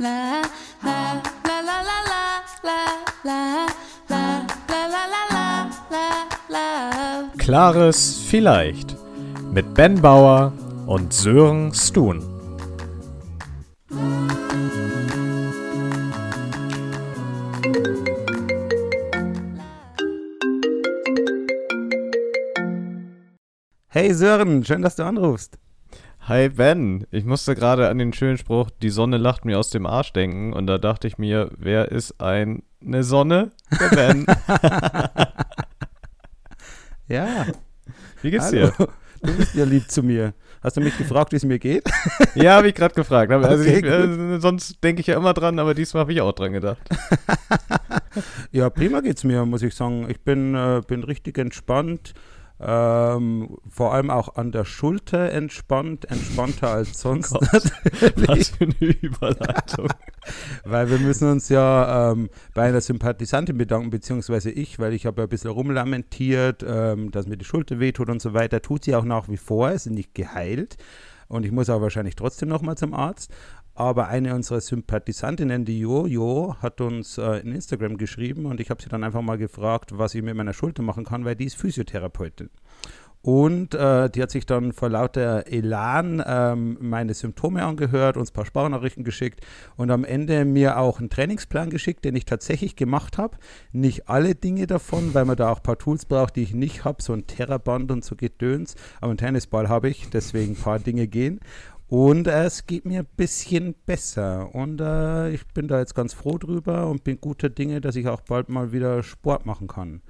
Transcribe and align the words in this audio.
la 0.00 0.40
la 0.82 1.20
la 1.44 1.58
la 1.68 1.78
la 1.84 1.98
la 2.62 2.80
la 3.22 3.66
la 4.08 4.22
la 4.68 4.82
la 4.88 5.22
la 5.30 5.46
la 5.90 6.06
la 6.48 7.30
Klares 7.36 8.18
Vielleicht 8.30 8.96
mit 9.52 9.74
Ben 9.74 10.00
Bauer 10.00 10.52
und 10.86 11.12
Sören 11.12 11.74
Stun. 11.74 12.22
Hey 23.88 24.14
Sören, 24.14 24.64
schön, 24.64 24.80
dass 24.80 24.96
du 24.96 25.04
anrufst. 25.04 25.58
Hi 26.28 26.48
Ben, 26.50 27.06
ich 27.10 27.24
musste 27.24 27.54
gerade 27.54 27.88
an 27.88 27.98
den 27.98 28.12
schönen 28.12 28.36
Spruch, 28.38 28.70
die 28.82 28.90
Sonne 28.90 29.16
lacht 29.16 29.44
mir 29.44 29.58
aus 29.58 29.70
dem 29.70 29.86
Arsch 29.86 30.12
denken 30.12 30.52
und 30.52 30.66
da 30.66 30.78
dachte 30.78 31.06
ich 31.08 31.18
mir, 31.18 31.50
wer 31.56 31.90
ist 31.90 32.20
ein, 32.20 32.62
eine 32.84 33.02
Sonne? 33.04 33.50
Der 33.78 33.88
Ben. 33.88 34.26
Ja, 37.08 37.44
Wie 38.22 38.30
geht's 38.30 38.52
hallo. 38.52 38.70
dir? 38.78 38.88
Du 39.20 39.36
bist 39.36 39.52
ja 39.56 39.64
lieb 39.64 39.90
zu 39.90 40.04
mir. 40.04 40.32
Hast 40.62 40.76
du 40.76 40.80
mich 40.80 40.96
gefragt, 40.96 41.32
wie 41.32 41.36
es 41.36 41.44
mir 41.44 41.58
geht? 41.58 41.82
Ja, 42.36 42.54
habe 42.54 42.68
ich 42.68 42.74
gerade 42.76 42.94
gefragt. 42.94 43.32
Aber 43.32 43.48
Also 43.48 43.64
Okay, 43.64 43.78
ich, 43.78 43.84
äh, 43.84 44.38
sonst 44.38 44.82
denke 44.84 45.00
ich 45.00 45.08
ja 45.08 45.16
immer 45.16 45.34
dran, 45.34 45.58
aber 45.58 45.74
diesmal 45.74 46.02
habe 46.02 46.12
ich 46.12 46.20
auch 46.20 46.30
dran 46.32 46.52
gedacht. 46.52 46.78
Ja, 48.52 48.70
prima 48.70 49.00
geht's 49.00 49.24
mir, 49.24 49.44
muss 49.44 49.62
ich 49.62 49.74
sagen. 49.74 50.06
Ich 50.08 50.20
bin, 50.20 50.54
äh, 50.54 50.82
bin 50.86 51.02
richtig 51.04 51.38
entspannt. 51.38 52.12
Ähm, 52.62 53.56
vor 53.68 53.94
allem 53.94 54.10
auch 54.10 54.36
an 54.36 54.52
der 54.52 54.66
Schulter 54.66 55.32
entspannt, 55.32 56.04
entspannter 56.10 56.68
als 56.72 57.00
sonst. 57.00 57.30
Gott. 57.30 57.52
Was 58.28 58.50
für 58.50 58.64
eine 58.64 58.92
Überleitung. 59.00 59.88
Weil 60.64 60.90
wir 60.90 60.98
müssen 60.98 61.30
uns 61.30 61.48
ja 61.48 62.12
ähm, 62.12 62.28
bei 62.52 62.64
einer 62.64 62.82
Sympathisantin 62.82 63.56
bedanken, 63.56 63.88
beziehungsweise 63.88 64.50
ich, 64.50 64.78
weil 64.78 64.92
ich 64.92 65.06
habe 65.06 65.22
ja 65.22 65.26
ein 65.26 65.30
bisschen 65.30 65.50
rumlamentiert, 65.50 66.62
ähm, 66.66 67.10
dass 67.10 67.26
mir 67.26 67.38
die 67.38 67.46
Schulter 67.46 67.80
wehtut 67.80 68.10
und 68.10 68.20
so 68.20 68.34
weiter. 68.34 68.60
Tut 68.60 68.84
sie 68.84 68.94
auch 68.94 69.04
nach 69.04 69.28
wie 69.28 69.38
vor, 69.38 69.70
ist 69.70 69.86
nicht 69.86 70.14
geheilt. 70.14 70.76
Und 71.28 71.46
ich 71.46 71.52
muss 71.52 71.70
auch 71.70 71.80
wahrscheinlich 71.80 72.16
trotzdem 72.16 72.48
nochmal 72.48 72.76
zum 72.76 72.92
Arzt. 72.92 73.32
Aber 73.80 74.08
eine 74.08 74.34
unserer 74.34 74.60
Sympathisantinnen, 74.60 75.64
die 75.64 75.80
Jojo, 75.80 76.54
hat 76.60 76.82
uns 76.82 77.16
äh, 77.16 77.38
in 77.38 77.54
Instagram 77.54 77.96
geschrieben 77.96 78.44
und 78.44 78.60
ich 78.60 78.68
habe 78.68 78.82
sie 78.82 78.90
dann 78.90 79.02
einfach 79.02 79.22
mal 79.22 79.38
gefragt, 79.38 79.96
was 79.96 80.14
ich 80.14 80.22
mit 80.22 80.34
meiner 80.34 80.52
Schulter 80.52 80.82
machen 80.82 81.06
kann, 81.06 81.24
weil 81.24 81.34
die 81.34 81.46
ist 81.46 81.56
Physiotherapeutin. 81.56 82.50
Und 83.22 83.74
äh, 83.74 84.10
die 84.10 84.22
hat 84.22 84.30
sich 84.30 84.44
dann 84.44 84.72
vor 84.72 84.90
lauter 84.90 85.46
Elan 85.46 86.22
ähm, 86.26 86.76
meine 86.80 87.14
Symptome 87.14 87.64
angehört, 87.64 88.18
uns 88.18 88.30
ein 88.30 88.34
paar 88.34 88.44
Sprachnachrichten 88.44 89.02
geschickt 89.02 89.40
und 89.76 89.90
am 89.90 90.04
Ende 90.04 90.44
mir 90.44 90.78
auch 90.78 91.00
einen 91.00 91.08
Trainingsplan 91.08 91.70
geschickt, 91.70 92.04
den 92.04 92.16
ich 92.16 92.26
tatsächlich 92.26 92.76
gemacht 92.76 93.16
habe. 93.16 93.38
Nicht 93.72 94.10
alle 94.10 94.34
Dinge 94.34 94.66
davon, 94.66 95.14
weil 95.14 95.24
man 95.24 95.36
da 95.36 95.50
auch 95.50 95.58
ein 95.58 95.62
paar 95.62 95.78
Tools 95.78 96.04
braucht, 96.04 96.36
die 96.36 96.42
ich 96.42 96.54
nicht 96.54 96.84
habe, 96.84 97.02
so 97.02 97.14
ein 97.14 97.26
Terraband 97.26 97.90
und 97.90 98.04
so 98.04 98.14
Gedöns. 98.14 98.74
Aber 99.00 99.08
einen 99.08 99.18
Tennisball 99.18 99.70
habe 99.70 99.88
ich, 99.88 100.10
deswegen 100.10 100.52
ein 100.52 100.62
paar 100.62 100.78
Dinge 100.78 101.06
gehen. 101.06 101.40
Und 101.90 102.28
äh, 102.28 102.44
es 102.44 102.68
geht 102.68 102.84
mir 102.84 103.00
ein 103.00 103.08
bisschen 103.16 103.74
besser. 103.84 104.54
Und 104.54 104.80
äh, 104.80 105.30
ich 105.30 105.44
bin 105.48 105.66
da 105.66 105.80
jetzt 105.80 105.96
ganz 105.96 106.14
froh 106.14 106.38
drüber 106.38 106.86
und 106.86 107.02
bin 107.02 107.20
guter 107.20 107.48
Dinge, 107.48 107.80
dass 107.80 107.96
ich 107.96 108.06
auch 108.06 108.20
bald 108.20 108.48
mal 108.48 108.70
wieder 108.70 109.02
Sport 109.02 109.44
machen 109.44 109.66
kann. 109.66 110.00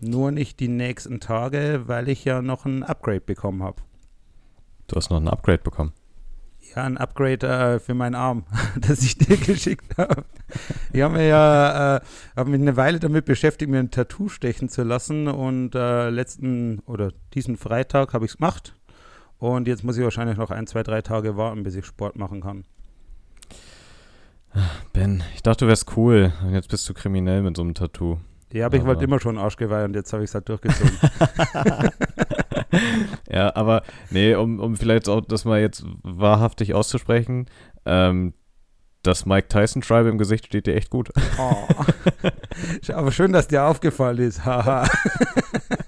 Nur 0.00 0.32
nicht 0.32 0.58
die 0.58 0.66
nächsten 0.66 1.20
Tage, 1.20 1.84
weil 1.86 2.08
ich 2.08 2.24
ja 2.24 2.42
noch 2.42 2.64
ein 2.64 2.82
Upgrade 2.82 3.20
bekommen 3.20 3.62
habe. 3.62 3.82
Du 4.88 4.96
hast 4.96 5.10
noch 5.10 5.20
ein 5.20 5.28
Upgrade 5.28 5.62
bekommen. 5.62 5.92
Ja, 6.74 6.82
ein 6.82 6.98
Upgrade 6.98 7.46
äh, 7.46 7.78
für 7.78 7.94
meinen 7.94 8.16
Arm, 8.16 8.44
das 8.80 9.02
ich 9.02 9.16
dir 9.16 9.36
geschickt 9.46 9.96
habe. 9.96 10.24
Ich 10.92 11.02
habe 11.02 11.14
mir 11.14 11.28
ja 11.28 11.98
äh, 11.98 12.00
hab 12.34 12.48
mich 12.48 12.60
eine 12.60 12.76
Weile 12.76 12.98
damit 12.98 13.26
beschäftigt, 13.26 13.70
mir 13.70 13.78
ein 13.78 13.92
Tattoo 13.92 14.28
stechen 14.28 14.68
zu 14.68 14.82
lassen. 14.82 15.28
Und 15.28 15.76
äh, 15.76 16.10
letzten 16.10 16.80
oder 16.80 17.12
diesen 17.34 17.56
Freitag 17.56 18.12
habe 18.12 18.24
ich 18.24 18.32
es 18.32 18.38
gemacht. 18.38 18.74
Und 19.38 19.68
jetzt 19.68 19.84
muss 19.84 19.96
ich 19.96 20.02
wahrscheinlich 20.04 20.36
noch 20.36 20.50
ein, 20.50 20.66
zwei, 20.66 20.82
drei 20.82 21.00
Tage 21.02 21.36
warten, 21.36 21.62
bis 21.62 21.74
ich 21.76 21.86
Sport 21.86 22.16
machen 22.16 22.40
kann. 22.40 22.64
Ben, 24.92 25.22
ich 25.34 25.42
dachte, 25.42 25.64
du 25.64 25.68
wärst 25.68 25.96
cool. 25.96 26.32
Und 26.42 26.54
jetzt 26.54 26.68
bist 26.68 26.88
du 26.88 26.94
kriminell 26.94 27.42
mit 27.42 27.56
so 27.56 27.62
einem 27.62 27.74
Tattoo. 27.74 28.18
Ja, 28.52 28.66
aber 28.66 28.76
ich 28.78 28.82
wollte 28.84 28.98
Aber- 28.98 29.04
immer 29.04 29.20
schon 29.20 29.38
Arschgeweih 29.38 29.84
und 29.84 29.94
jetzt 29.94 30.12
habe 30.12 30.24
ich 30.24 30.30
es 30.30 30.34
halt 30.34 30.48
durchgezogen. 30.48 30.90
Ja, 33.30 33.54
aber 33.56 33.82
nee, 34.10 34.34
um, 34.34 34.60
um 34.60 34.76
vielleicht 34.76 35.08
auch 35.08 35.22
das 35.22 35.44
mal 35.44 35.60
jetzt 35.60 35.84
wahrhaftig 36.02 36.74
auszusprechen, 36.74 37.46
ähm, 37.86 38.34
das 39.02 39.24
Mike 39.26 39.48
Tyson 39.48 39.80
Tribe 39.80 40.08
im 40.08 40.18
Gesicht 40.18 40.46
steht 40.46 40.66
dir 40.66 40.74
echt 40.74 40.90
gut. 40.90 41.10
oh. 41.38 41.66
Aber 42.92 43.10
schön, 43.12 43.32
dass 43.32 43.48
dir 43.48 43.64
aufgefallen 43.64 44.18
ist. 44.18 44.44
Haha. 44.44 44.86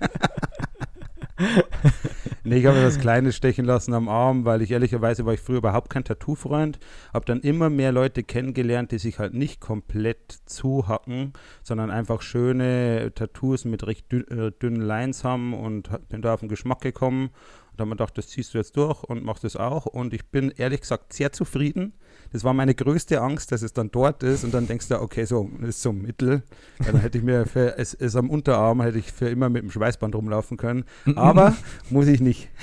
nee, 2.50 2.58
ich 2.58 2.66
habe 2.66 2.78
mir 2.78 2.86
was 2.86 2.98
Kleines 2.98 3.36
stechen 3.36 3.64
lassen 3.64 3.94
am 3.94 4.08
Arm, 4.08 4.44
weil 4.44 4.60
ich 4.60 4.72
ehrlicherweise 4.72 5.24
war 5.24 5.32
ich 5.32 5.40
früher 5.40 5.58
überhaupt 5.58 5.88
kein 5.88 6.02
Tattoo-Freund. 6.02 6.80
Habe 7.14 7.24
dann 7.24 7.40
immer 7.40 7.70
mehr 7.70 7.92
Leute 7.92 8.24
kennengelernt, 8.24 8.90
die 8.90 8.98
sich 8.98 9.20
halt 9.20 9.34
nicht 9.34 9.60
komplett 9.60 10.40
zuhacken, 10.46 11.32
sondern 11.62 11.90
einfach 11.90 12.22
schöne 12.22 13.12
Tattoos 13.14 13.64
mit 13.64 13.86
recht 13.86 14.12
äh, 14.12 14.50
dünnen 14.50 14.80
Lines 14.80 15.22
haben 15.22 15.54
und 15.54 15.90
bin 16.08 16.22
da 16.22 16.34
auf 16.34 16.40
den 16.40 16.48
Geschmack 16.48 16.80
gekommen. 16.80 17.30
Und 17.70 17.80
dann 17.80 17.86
habe 17.86 17.94
ich 17.94 17.98
gedacht, 17.98 18.18
das 18.18 18.28
ziehst 18.28 18.54
du 18.54 18.58
jetzt 18.58 18.76
durch 18.76 19.02
und 19.04 19.24
machst 19.24 19.44
das 19.44 19.56
auch. 19.56 19.86
Und 19.86 20.12
ich 20.14 20.26
bin 20.26 20.50
ehrlich 20.56 20.80
gesagt 20.80 21.12
sehr 21.12 21.32
zufrieden. 21.32 21.94
Das 22.32 22.44
war 22.44 22.52
meine 22.52 22.74
größte 22.74 23.20
Angst, 23.20 23.52
dass 23.52 23.62
es 23.62 23.72
dann 23.72 23.90
dort 23.90 24.22
ist 24.22 24.44
und 24.44 24.54
dann 24.54 24.66
denkst 24.66 24.88
du, 24.88 25.00
okay, 25.00 25.24
so, 25.24 25.50
das 25.60 25.70
ist 25.70 25.82
so 25.82 25.90
ein 25.90 26.02
Mittel. 26.02 26.42
Dann 26.78 27.00
hätte 27.00 27.18
ich 27.18 27.24
mir 27.24 27.46
für, 27.46 27.76
es 27.78 27.94
ist 27.94 28.16
am 28.16 28.30
Unterarm, 28.30 28.80
hätte 28.82 28.98
ich 28.98 29.10
für 29.12 29.28
immer 29.28 29.48
mit 29.48 29.62
dem 29.62 29.70
Schweißband 29.70 30.14
rumlaufen 30.14 30.56
können. 30.56 30.84
Aber 31.16 31.56
muss 31.90 32.06
ich 32.06 32.20
nicht. 32.20 32.48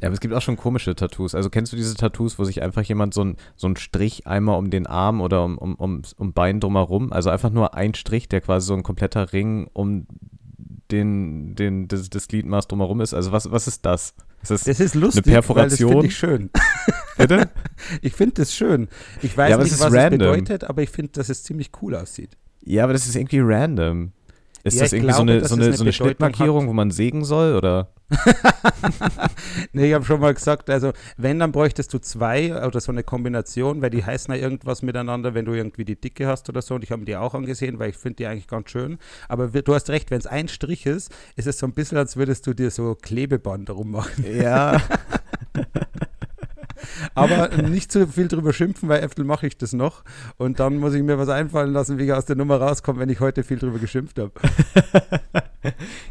Ja, 0.00 0.08
aber 0.08 0.14
es 0.14 0.20
gibt 0.20 0.34
auch 0.34 0.42
schon 0.42 0.56
komische 0.56 0.94
Tattoos. 0.94 1.34
Also 1.34 1.50
kennst 1.50 1.72
du 1.72 1.76
diese 1.76 1.94
Tattoos, 1.94 2.38
wo 2.38 2.44
sich 2.44 2.62
einfach 2.62 2.82
jemand 2.82 3.14
so 3.14 3.22
ein, 3.22 3.36
so 3.56 3.68
ein 3.68 3.76
Strich 3.76 4.26
einmal 4.26 4.58
um 4.58 4.70
den 4.70 4.86
Arm 4.86 5.20
oder 5.20 5.44
um, 5.44 5.58
um, 5.58 5.74
um, 5.76 6.02
um 6.16 6.32
Bein 6.32 6.60
drumherum, 6.60 7.12
also 7.12 7.30
einfach 7.30 7.50
nur 7.50 7.74
ein 7.74 7.94
Strich, 7.94 8.28
der 8.28 8.40
quasi 8.40 8.66
so 8.66 8.74
ein 8.74 8.82
kompletter 8.82 9.32
Ring 9.32 9.68
um 9.72 10.06
den, 10.90 11.54
den, 11.54 11.88
das, 11.88 12.10
das 12.10 12.28
Gliedmaß 12.28 12.68
drumherum 12.68 13.00
ist. 13.00 13.14
Also 13.14 13.32
was, 13.32 13.50
was 13.50 13.66
ist 13.66 13.84
das? 13.86 14.14
Ist 14.42 14.50
das, 14.50 14.64
Das 14.64 14.80
ist 14.80 14.94
lustig, 14.94 15.24
Perforation? 15.24 15.94
weil 15.94 16.02
das 16.02 16.02
finde 16.02 16.06
ich 16.06 16.16
schön. 16.16 16.50
bitte? 17.16 17.50
Ich 18.02 18.12
finde 18.12 18.34
das 18.34 18.54
schön. 18.54 18.88
Ich 19.22 19.36
weiß 19.36 19.50
Ja, 19.50 19.56
nicht, 19.58 19.72
was 19.80 19.92
random. 19.92 20.02
es 20.04 20.10
bedeutet, 20.38 20.64
aber 20.64 20.82
ich 20.82 20.90
finde, 20.90 21.12
dass 21.12 21.28
es 21.30 21.42
ziemlich 21.42 21.70
cool 21.80 21.94
aussieht. 21.96 22.36
Ja, 22.62 22.84
aber 22.84 22.92
das 22.92 23.06
ist 23.06 23.16
irgendwie 23.16 23.40
random. 23.40 24.12
Ist 24.62 24.76
Ja, 24.76 24.82
das 24.84 24.92
irgendwie 24.92 25.12
so 25.12 25.16
glaube, 25.24 25.32
eine, 25.32 25.40
dass 25.40 25.48
so 25.50 25.56
eine, 25.56 25.64
eine 25.66 25.76
so 25.76 25.84
eine 25.84 25.92
Schnittmarkierung, 25.92 26.62
hat. 26.62 26.68
wo 26.68 26.72
man 26.72 26.90
sägen 26.90 27.24
soll? 27.24 27.56
Oder? 27.56 27.88
Nee, 29.72 29.88
ich 29.88 29.94
habe 29.94 30.04
schon 30.04 30.20
mal 30.20 30.34
gesagt, 30.34 30.70
also 30.70 30.92
wenn, 31.16 31.38
dann 31.38 31.52
bräuchtest 31.52 31.92
du 31.92 31.98
zwei 31.98 32.54
oder 32.64 32.80
so 32.80 32.92
eine 32.92 33.02
Kombination, 33.02 33.82
weil 33.82 33.90
die 33.90 34.04
heißen 34.04 34.32
ja 34.34 34.40
irgendwas 34.40 34.82
miteinander, 34.82 35.34
wenn 35.34 35.44
du 35.44 35.52
irgendwie 35.52 35.84
die 35.84 36.00
Dicke 36.00 36.26
hast 36.26 36.48
oder 36.48 36.62
so. 36.62 36.74
Und 36.74 36.84
ich 36.84 36.90
habe 36.90 37.00
mir 37.00 37.06
die 37.06 37.16
auch 37.16 37.34
angesehen, 37.34 37.78
weil 37.78 37.90
ich 37.90 37.96
finde 37.96 38.16
die 38.16 38.26
eigentlich 38.26 38.48
ganz 38.48 38.70
schön. 38.70 38.98
Aber 39.28 39.48
du 39.48 39.74
hast 39.74 39.90
recht, 39.90 40.10
wenn 40.10 40.18
es 40.18 40.26
ein 40.26 40.48
Strich 40.48 40.86
ist, 40.86 41.12
ist 41.36 41.46
es 41.46 41.58
so 41.58 41.66
ein 41.66 41.72
bisschen, 41.72 41.98
als 41.98 42.16
würdest 42.16 42.46
du 42.46 42.54
dir 42.54 42.70
so 42.70 42.94
Klebeband 42.94 43.70
rummachen. 43.70 44.24
Ja. 44.40 44.80
Aber 47.14 47.48
nicht 47.48 47.92
zu 47.92 48.06
viel 48.06 48.28
drüber 48.28 48.52
schimpfen, 48.52 48.88
weil 48.88 49.02
öfter 49.02 49.24
mache 49.24 49.46
ich 49.46 49.56
das 49.56 49.72
noch. 49.72 50.04
Und 50.36 50.60
dann 50.60 50.76
muss 50.76 50.94
ich 50.94 51.02
mir 51.02 51.18
was 51.18 51.28
einfallen 51.28 51.72
lassen, 51.72 51.98
wie 51.98 52.04
ich 52.04 52.12
aus 52.12 52.26
der 52.26 52.36
Nummer 52.36 52.60
rauskomme, 52.60 53.00
wenn 53.00 53.08
ich 53.08 53.20
heute 53.20 53.42
viel 53.42 53.58
drüber 53.58 53.78
geschimpft 53.78 54.18
habe. 54.18 54.32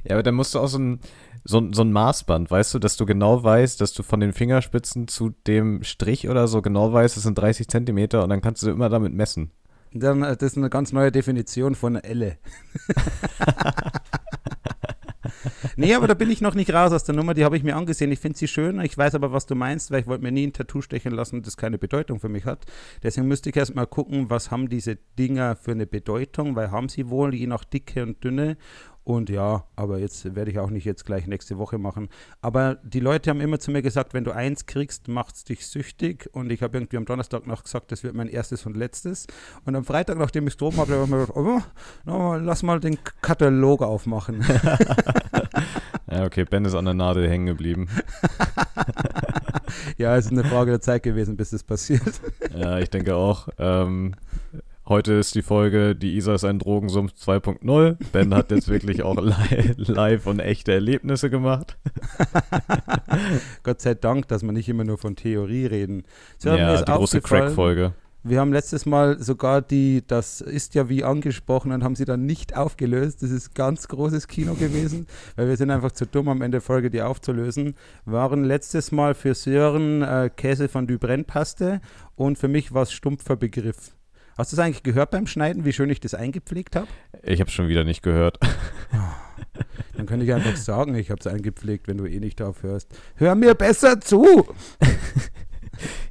Ja, 0.03 0.15
aber 0.15 0.23
dann 0.23 0.35
musst 0.35 0.55
du 0.55 0.59
auch 0.59 0.67
so 0.67 0.79
ein, 0.79 0.99
so, 1.45 1.59
ein- 1.59 1.73
so 1.73 1.81
ein 1.83 1.91
Maßband, 1.91 2.49
weißt 2.49 2.73
du, 2.73 2.79
dass 2.79 2.95
du 2.97 3.05
genau 3.05 3.43
weißt, 3.43 3.81
dass 3.81 3.93
du 3.93 4.03
von 4.03 4.19
den 4.19 4.33
Fingerspitzen 4.33 5.07
zu 5.07 5.31
dem 5.47 5.83
Strich 5.83 6.29
oder 6.29 6.47
so 6.47 6.61
genau 6.61 6.91
weißt, 6.93 7.15
das 7.17 7.23
sind 7.23 7.37
30 7.37 7.67
Zentimeter 7.67 8.23
und 8.23 8.29
dann 8.29 8.41
kannst 8.41 8.63
du 8.63 8.69
immer 8.69 8.89
damit 8.89 9.13
messen. 9.13 9.51
Dann, 9.93 10.23
äh, 10.23 10.35
das 10.35 10.53
ist 10.53 10.57
eine 10.57 10.69
ganz 10.69 10.91
neue 10.91 11.11
Definition 11.11 11.75
von 11.75 11.95
Elle. 11.97 12.37
nee, 15.75 15.93
aber 15.93 16.07
da 16.07 16.13
bin 16.13 16.29
ich 16.31 16.41
noch 16.41 16.55
nicht 16.55 16.73
raus 16.73 16.91
aus 16.91 17.03
der 17.03 17.15
Nummer. 17.15 17.33
Die 17.33 17.45
habe 17.45 17.57
ich 17.57 17.63
mir 17.63 17.75
angesehen. 17.75 18.11
Ich 18.11 18.19
finde 18.19 18.37
sie 18.37 18.47
schön. 18.47 18.79
Ich 18.81 18.97
weiß 18.97 19.15
aber, 19.15 19.31
was 19.31 19.45
du 19.45 19.55
meinst, 19.55 19.91
weil 19.91 20.01
ich 20.01 20.07
wollte 20.07 20.23
mir 20.23 20.31
nie 20.31 20.47
ein 20.47 20.53
Tattoo 20.53 20.81
stechen 20.81 21.13
lassen, 21.13 21.41
das 21.43 21.57
keine 21.57 21.77
Bedeutung 21.77 22.19
für 22.19 22.29
mich 22.29 22.45
hat. 22.45 22.65
Deswegen 23.03 23.27
müsste 23.27 23.49
ich 23.49 23.55
erst 23.55 23.75
mal 23.75 23.85
gucken, 23.85 24.29
was 24.29 24.51
haben 24.51 24.69
diese 24.69 24.97
Dinger 25.17 25.55
für 25.55 25.71
eine 25.71 25.85
Bedeutung, 25.85 26.55
weil 26.55 26.71
haben 26.71 26.89
sie 26.89 27.09
wohl, 27.09 27.33
je 27.35 27.47
nach 27.47 27.63
Dicke 27.63 28.03
und 28.03 28.23
Dünne. 28.23 28.57
Und 29.03 29.29
ja, 29.29 29.65
aber 29.75 29.99
jetzt 29.99 30.35
werde 30.35 30.51
ich 30.51 30.59
auch 30.59 30.69
nicht 30.69 30.85
jetzt 30.85 31.05
gleich 31.05 31.27
nächste 31.27 31.57
Woche 31.57 31.77
machen. 31.77 32.09
Aber 32.41 32.75
die 32.83 32.99
Leute 32.99 33.29
haben 33.29 33.41
immer 33.41 33.59
zu 33.59 33.71
mir 33.71 33.81
gesagt, 33.81 34.13
wenn 34.13 34.23
du 34.23 34.31
eins 34.31 34.65
kriegst, 34.65 35.07
macht 35.07 35.35
es 35.35 35.43
dich 35.43 35.67
süchtig. 35.67 36.29
Und 36.31 36.51
ich 36.51 36.63
habe 36.63 36.77
irgendwie 36.77 36.97
am 36.97 37.05
Donnerstag 37.05 37.45
noch 37.47 37.63
gesagt, 37.63 37.91
das 37.91 38.03
wird 38.03 38.15
mein 38.15 38.27
erstes 38.27 38.65
und 38.65 38.77
letztes. 38.77 39.27
Und 39.65 39.75
am 39.75 39.83
Freitag, 39.83 40.17
nachdem 40.17 40.47
ich 40.47 40.53
es 40.53 40.57
droben 40.57 40.77
habe, 40.77 40.93
habe 40.93 41.03
ich 41.03 41.09
mir 41.09 41.19
gedacht, 41.19 41.37
oh, 41.37 41.61
na, 42.05 42.37
lass 42.37 42.63
mal 42.63 42.79
den 42.79 42.97
Katalog 43.21 43.81
aufmachen. 43.81 44.43
Ja, 46.11 46.25
okay, 46.25 46.45
Ben 46.45 46.63
ist 46.63 46.75
an 46.75 46.85
der 46.85 46.93
Nadel 46.93 47.27
hängen 47.27 47.47
geblieben. 47.47 47.87
Ja, 49.97 50.15
es 50.15 50.25
ist 50.25 50.31
eine 50.31 50.43
Frage 50.43 50.71
der 50.71 50.81
Zeit 50.81 51.03
gewesen, 51.03 51.37
bis 51.37 51.51
das 51.51 51.63
passiert. 51.63 52.21
Ja, 52.55 52.77
ich 52.79 52.89
denke 52.89 53.15
auch. 53.15 53.47
Ähm, 53.57 54.15
heute 54.85 55.13
ist 55.13 55.35
die 55.35 55.41
Folge, 55.41 55.95
die 55.95 56.15
Isa 56.15 56.35
ist 56.35 56.43
ein 56.43 56.59
Drogensumpf 56.59 57.13
2.0. 57.13 57.97
Ben 58.11 58.33
hat 58.33 58.51
jetzt 58.51 58.69
wirklich 58.69 59.03
auch 59.03 59.15
li 59.21 59.73
live 59.77 60.27
und 60.27 60.39
echte 60.39 60.73
Erlebnisse 60.73 61.29
gemacht. 61.29 61.77
Gott 63.63 63.81
sei 63.81 63.93
Dank, 63.93 64.27
dass 64.27 64.43
wir 64.43 64.51
nicht 64.51 64.69
immer 64.69 64.83
nur 64.83 64.97
von 64.97 65.15
Theorie 65.15 65.65
reden. 65.65 66.03
So, 66.37 66.49
ja, 66.49 66.81
die 66.81 66.91
große 66.91 67.21
Crack-Folge. 67.21 67.93
Wir 68.25 68.39
haben 68.39 68.53
letztes 68.53 68.85
Mal 68.85 69.21
sogar 69.21 69.61
die, 69.61 70.01
das 70.07 70.39
ist 70.39 70.75
ja 70.75 70.87
wie 70.87 71.03
angesprochen, 71.03 71.73
und 71.73 71.83
haben 71.83 71.97
sie 71.97 72.05
dann 72.05 72.25
nicht 72.25 72.55
aufgelöst. 72.55 73.21
Das 73.21 73.31
ist 73.31 73.53
ganz 73.53 73.89
großes 73.89 74.29
Kino 74.29 74.53
gewesen, 74.53 75.07
weil 75.35 75.49
wir 75.49 75.57
sind 75.57 75.71
einfach 75.71 75.91
zu 75.91 76.05
dumm, 76.05 76.29
am 76.29 76.41
Ende 76.41 76.55
der 76.55 76.61
Folge 76.61 76.89
die 76.89 77.01
aufzulösen. 77.01 77.75
Waren 78.05 78.45
letztes 78.45 78.93
Mal 78.93 79.13
für 79.13 79.35
Sören 79.35 80.03
äh, 80.03 80.29
Käse 80.33 80.69
von 80.69 80.87
Dubrenne-Paste 80.87 81.81
und 82.15 82.37
für 82.37 82.47
mich 82.47 82.73
war 82.73 82.83
es 82.83 82.93
stumpfer 82.93 83.35
Begriff. 83.35 83.93
Hast 84.37 84.51
du 84.51 84.55
das 84.55 84.65
eigentlich 84.65 84.83
gehört 84.83 85.11
beim 85.11 85.27
Schneiden, 85.27 85.63
wie 85.63 85.73
schön 85.73 85.89
ich 85.89 85.99
das 85.99 86.15
eingepflegt 86.15 86.75
habe? 86.75 86.87
Ich 87.21 87.39
habe 87.39 87.51
schon 87.51 87.67
wieder 87.67 87.83
nicht 87.83 88.01
gehört. 88.01 88.39
Dann 89.95 90.07
könnte 90.07 90.25
ich 90.25 90.33
einfach 90.33 90.55
sagen, 90.55 90.95
ich 90.95 91.11
habe 91.11 91.19
es 91.19 91.27
eingepflegt, 91.27 91.87
wenn 91.87 91.97
du 91.97 92.05
eh 92.05 92.19
nicht 92.19 92.41
aufhörst. 92.41 92.87
Hör 93.15 93.35
mir 93.35 93.53
besser 93.53 93.99
zu! 94.01 94.47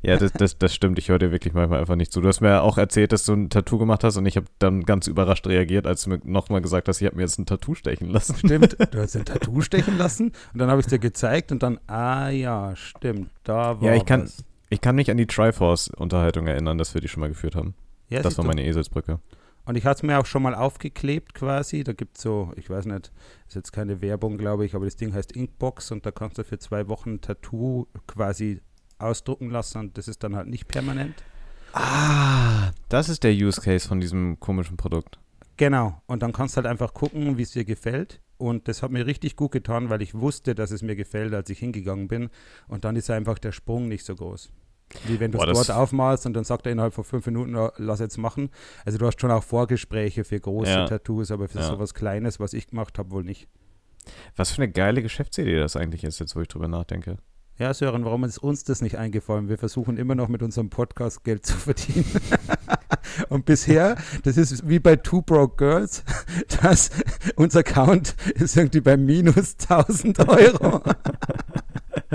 Ja, 0.02 0.16
das, 0.16 0.32
das, 0.32 0.58
das 0.58 0.74
stimmt. 0.74 0.98
Ich 0.98 1.08
höre 1.08 1.20
dir 1.20 1.30
wirklich 1.30 1.54
manchmal 1.54 1.78
einfach 1.78 1.94
nicht 1.94 2.12
zu. 2.12 2.20
Du 2.20 2.26
hast 2.26 2.40
mir 2.40 2.48
ja 2.48 2.60
auch 2.62 2.78
erzählt, 2.78 3.12
dass 3.12 3.24
du 3.24 3.34
ein 3.34 3.48
Tattoo 3.48 3.78
gemacht 3.78 4.02
hast 4.02 4.16
und 4.16 4.26
ich 4.26 4.36
habe 4.36 4.46
dann 4.58 4.82
ganz 4.82 5.06
überrascht 5.06 5.46
reagiert, 5.46 5.86
als 5.86 6.02
du 6.02 6.10
mir 6.10 6.20
nochmal 6.24 6.60
gesagt 6.60 6.88
hast, 6.88 7.00
ich 7.00 7.06
habe 7.06 7.16
mir 7.16 7.22
jetzt 7.22 7.38
ein 7.38 7.46
Tattoo 7.46 7.76
stechen 7.76 8.10
lassen. 8.10 8.34
Stimmt, 8.36 8.76
du 8.90 8.98
hast 8.98 9.14
ein 9.14 9.24
Tattoo 9.24 9.60
stechen 9.60 9.98
lassen 9.98 10.32
und 10.52 10.58
dann 10.58 10.68
habe 10.68 10.80
ich 10.80 10.86
es 10.86 10.90
dir 10.90 10.98
gezeigt 10.98 11.52
und 11.52 11.62
dann, 11.62 11.78
ah 11.86 12.28
ja, 12.28 12.74
stimmt, 12.74 13.30
da 13.44 13.80
war 13.80 13.90
Ja, 13.90 13.94
ich 13.94 14.04
kann, 14.04 14.28
ich 14.70 14.80
kann 14.80 14.96
mich 14.96 15.10
an 15.12 15.16
die 15.16 15.26
Triforce-Unterhaltung 15.26 16.48
erinnern, 16.48 16.78
dass 16.78 16.94
wir 16.94 17.00
die 17.00 17.08
schon 17.08 17.20
mal 17.20 17.28
geführt 17.28 17.54
haben. 17.54 17.74
Ja, 18.12 18.22
das 18.22 18.38
war 18.38 18.44
meine 18.44 18.64
Eselsbrücke. 18.64 19.20
Und 19.64 19.76
ich 19.76 19.84
hatte 19.84 19.98
es 19.98 20.02
mir 20.02 20.18
auch 20.18 20.26
schon 20.26 20.42
mal 20.42 20.54
aufgeklebt 20.54 21.34
quasi. 21.34 21.84
Da 21.84 21.92
gibt 21.92 22.16
es 22.16 22.22
so, 22.22 22.52
ich 22.56 22.68
weiß 22.68 22.86
nicht, 22.86 23.12
ist 23.46 23.54
jetzt 23.54 23.72
keine 23.72 24.00
Werbung, 24.00 24.36
glaube 24.36 24.64
ich, 24.64 24.74
aber 24.74 24.86
das 24.86 24.96
Ding 24.96 25.14
heißt 25.14 25.32
Inkbox 25.32 25.92
und 25.92 26.04
da 26.04 26.10
kannst 26.10 26.38
du 26.38 26.44
für 26.44 26.58
zwei 26.58 26.88
Wochen 26.88 27.14
ein 27.14 27.20
Tattoo 27.20 27.86
quasi 28.06 28.60
ausdrucken 28.98 29.50
lassen 29.50 29.78
und 29.78 29.98
das 29.98 30.08
ist 30.08 30.22
dann 30.24 30.34
halt 30.34 30.48
nicht 30.48 30.68
permanent. 30.68 31.14
Ah, 31.72 32.70
das 32.88 33.08
ist 33.08 33.22
der 33.22 33.32
Use 33.32 33.60
Case 33.60 33.88
von 33.88 34.00
diesem 34.00 34.38
komischen 34.40 34.76
Produkt. 34.76 35.18
Genau. 35.56 36.02
Und 36.06 36.22
dann 36.22 36.32
kannst 36.32 36.54
du 36.54 36.56
halt 36.56 36.66
einfach 36.66 36.92
gucken, 36.92 37.38
wie 37.38 37.42
es 37.42 37.52
dir 37.52 37.64
gefällt. 37.64 38.20
Und 38.36 38.66
das 38.66 38.82
hat 38.82 38.90
mir 38.90 39.06
richtig 39.06 39.36
gut 39.36 39.52
getan, 39.52 39.88
weil 39.88 40.02
ich 40.02 40.14
wusste, 40.14 40.54
dass 40.54 40.72
es 40.72 40.82
mir 40.82 40.96
gefällt, 40.96 41.32
als 41.32 41.48
ich 41.50 41.60
hingegangen 41.60 42.08
bin. 42.08 42.30
Und 42.66 42.84
dann 42.84 42.96
ist 42.96 43.08
einfach 43.10 43.38
der 43.38 43.52
Sprung 43.52 43.88
nicht 43.88 44.04
so 44.04 44.16
groß. 44.16 44.50
Wie 45.06 45.18
wenn 45.20 45.32
du 45.32 45.38
es 45.38 45.46
das- 45.46 45.66
dort 45.66 45.78
aufmalst 45.78 46.26
und 46.26 46.34
dann 46.34 46.44
sagt 46.44 46.66
er 46.66 46.72
innerhalb 46.72 46.94
von 46.94 47.04
fünf 47.04 47.26
Minuten, 47.26 47.54
"Ja, 47.54 47.72
lass 47.76 48.00
jetzt 48.00 48.18
machen. 48.18 48.50
Also 48.84 48.98
du 48.98 49.06
hast 49.06 49.20
schon 49.20 49.30
auch 49.30 49.42
Vorgespräche 49.42 50.24
für 50.24 50.38
große 50.40 50.70
Ja. 50.70 50.86
Tattoos, 50.86 51.30
aber 51.30 51.48
für 51.48 51.58
Ja. 51.60 51.64
sowas 51.68 51.94
Kleines, 51.94 52.40
was 52.40 52.52
ich 52.52 52.66
gemacht 52.68 52.98
habe, 52.98 53.10
wohl 53.10 53.24
nicht. 53.24 53.48
Was 54.36 54.50
für 54.50 54.62
eine 54.62 54.72
geile 54.72 55.02
Geschäftsidee 55.02 55.58
das 55.58 55.76
eigentlich 55.76 56.04
ist, 56.04 56.18
jetzt 56.18 56.34
wo 56.36 56.40
ich 56.40 56.48
drüber 56.48 56.68
nachdenke. 56.68 57.18
Ja, 57.58 57.72
Sören, 57.74 58.04
warum 58.04 58.24
ist 58.24 58.38
uns 58.38 58.64
das 58.64 58.80
nicht 58.80 58.96
eingefallen? 58.98 59.48
Wir 59.48 59.58
versuchen 59.58 59.96
immer 59.96 60.14
noch 60.14 60.28
mit 60.28 60.42
unserem 60.42 60.70
Podcast 60.70 61.22
Geld 61.22 61.44
zu 61.46 61.56
verdienen. 61.56 62.06
Und 63.28 63.44
bisher, 63.44 63.96
das 64.24 64.36
ist 64.38 64.66
wie 64.68 64.78
bei 64.78 64.96
Two 64.96 65.20
Broke 65.22 65.56
Girls, 65.56 66.02
dass 66.62 66.90
unser 67.36 67.60
Account 67.60 68.14
ist 68.34 68.56
irgendwie 68.56 68.80
bei 68.80 68.96
minus 68.96 69.56
1000 69.58 70.18
Euro. 70.28 70.80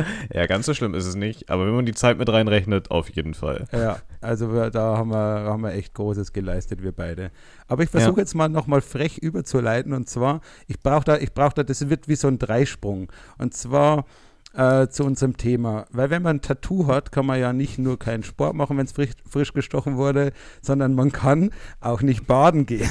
Ja, 0.34 0.46
ganz 0.46 0.66
so 0.66 0.74
schlimm 0.74 0.94
ist 0.94 1.06
es 1.06 1.16
nicht, 1.16 1.50
aber 1.50 1.66
wenn 1.66 1.76
man 1.76 1.86
die 1.86 1.94
Zeit 1.94 2.18
mit 2.18 2.30
reinrechnet, 2.30 2.92
auf 2.92 3.10
jeden 3.10 3.34
Fall. 3.34 3.66
Ja, 3.72 3.98
also 4.22 4.54
wir, 4.54 4.70
da 4.70 4.98
haben 4.98 5.10
wir, 5.12 5.16
haben 5.18 5.64
wir 5.64 5.74
echt 5.74 5.94
Großes 5.94 6.34
geleistet, 6.34 6.84
wir 6.84 6.92
beide. 6.92 7.32
Aber 7.68 7.84
ich 7.84 7.90
versuche 7.90 8.12
Ja. 8.12 8.20
jetzt 8.20 8.36
mal 8.36 8.50
nochmal 8.50 8.82
frech 8.82 9.18
überzuleiten 9.18 9.94
und 9.94 10.10
zwar, 10.10 10.42
ich 10.68 10.80
brauche 10.80 11.04
da, 11.06 11.18
ich 11.18 11.34
brauche 11.34 11.56
da, 11.56 11.64
das 11.64 11.90
wird 11.90 12.08
wie 12.08 12.16
so 12.16 12.28
ein 12.28 12.40
Dreisprung. 12.40 13.12
Und 13.38 13.54
zwar 13.54 14.06
äh, 14.54 14.88
zu 14.88 15.04
unserem 15.04 15.38
Thema. 15.38 15.86
Weil 15.92 16.10
wenn 16.10 16.24
man 16.24 16.38
ein 16.38 16.42
Tattoo 16.42 16.88
hat, 16.88 17.12
kann 17.12 17.26
man 17.26 17.40
ja 17.40 17.54
nicht 17.54 17.78
nur 17.78 18.00
keinen 18.00 18.24
Sport 18.24 18.56
machen, 18.56 18.78
wenn 18.78 18.86
es 18.86 18.92
frisch, 18.92 19.12
frisch 19.30 19.54
gestochen 19.54 19.98
wurde, 19.98 20.32
sondern 20.62 20.96
man 20.96 21.12
kann 21.12 21.52
auch 21.80 22.02
nicht 22.02 22.26
baden 22.26 22.66
gehen. 22.66 22.90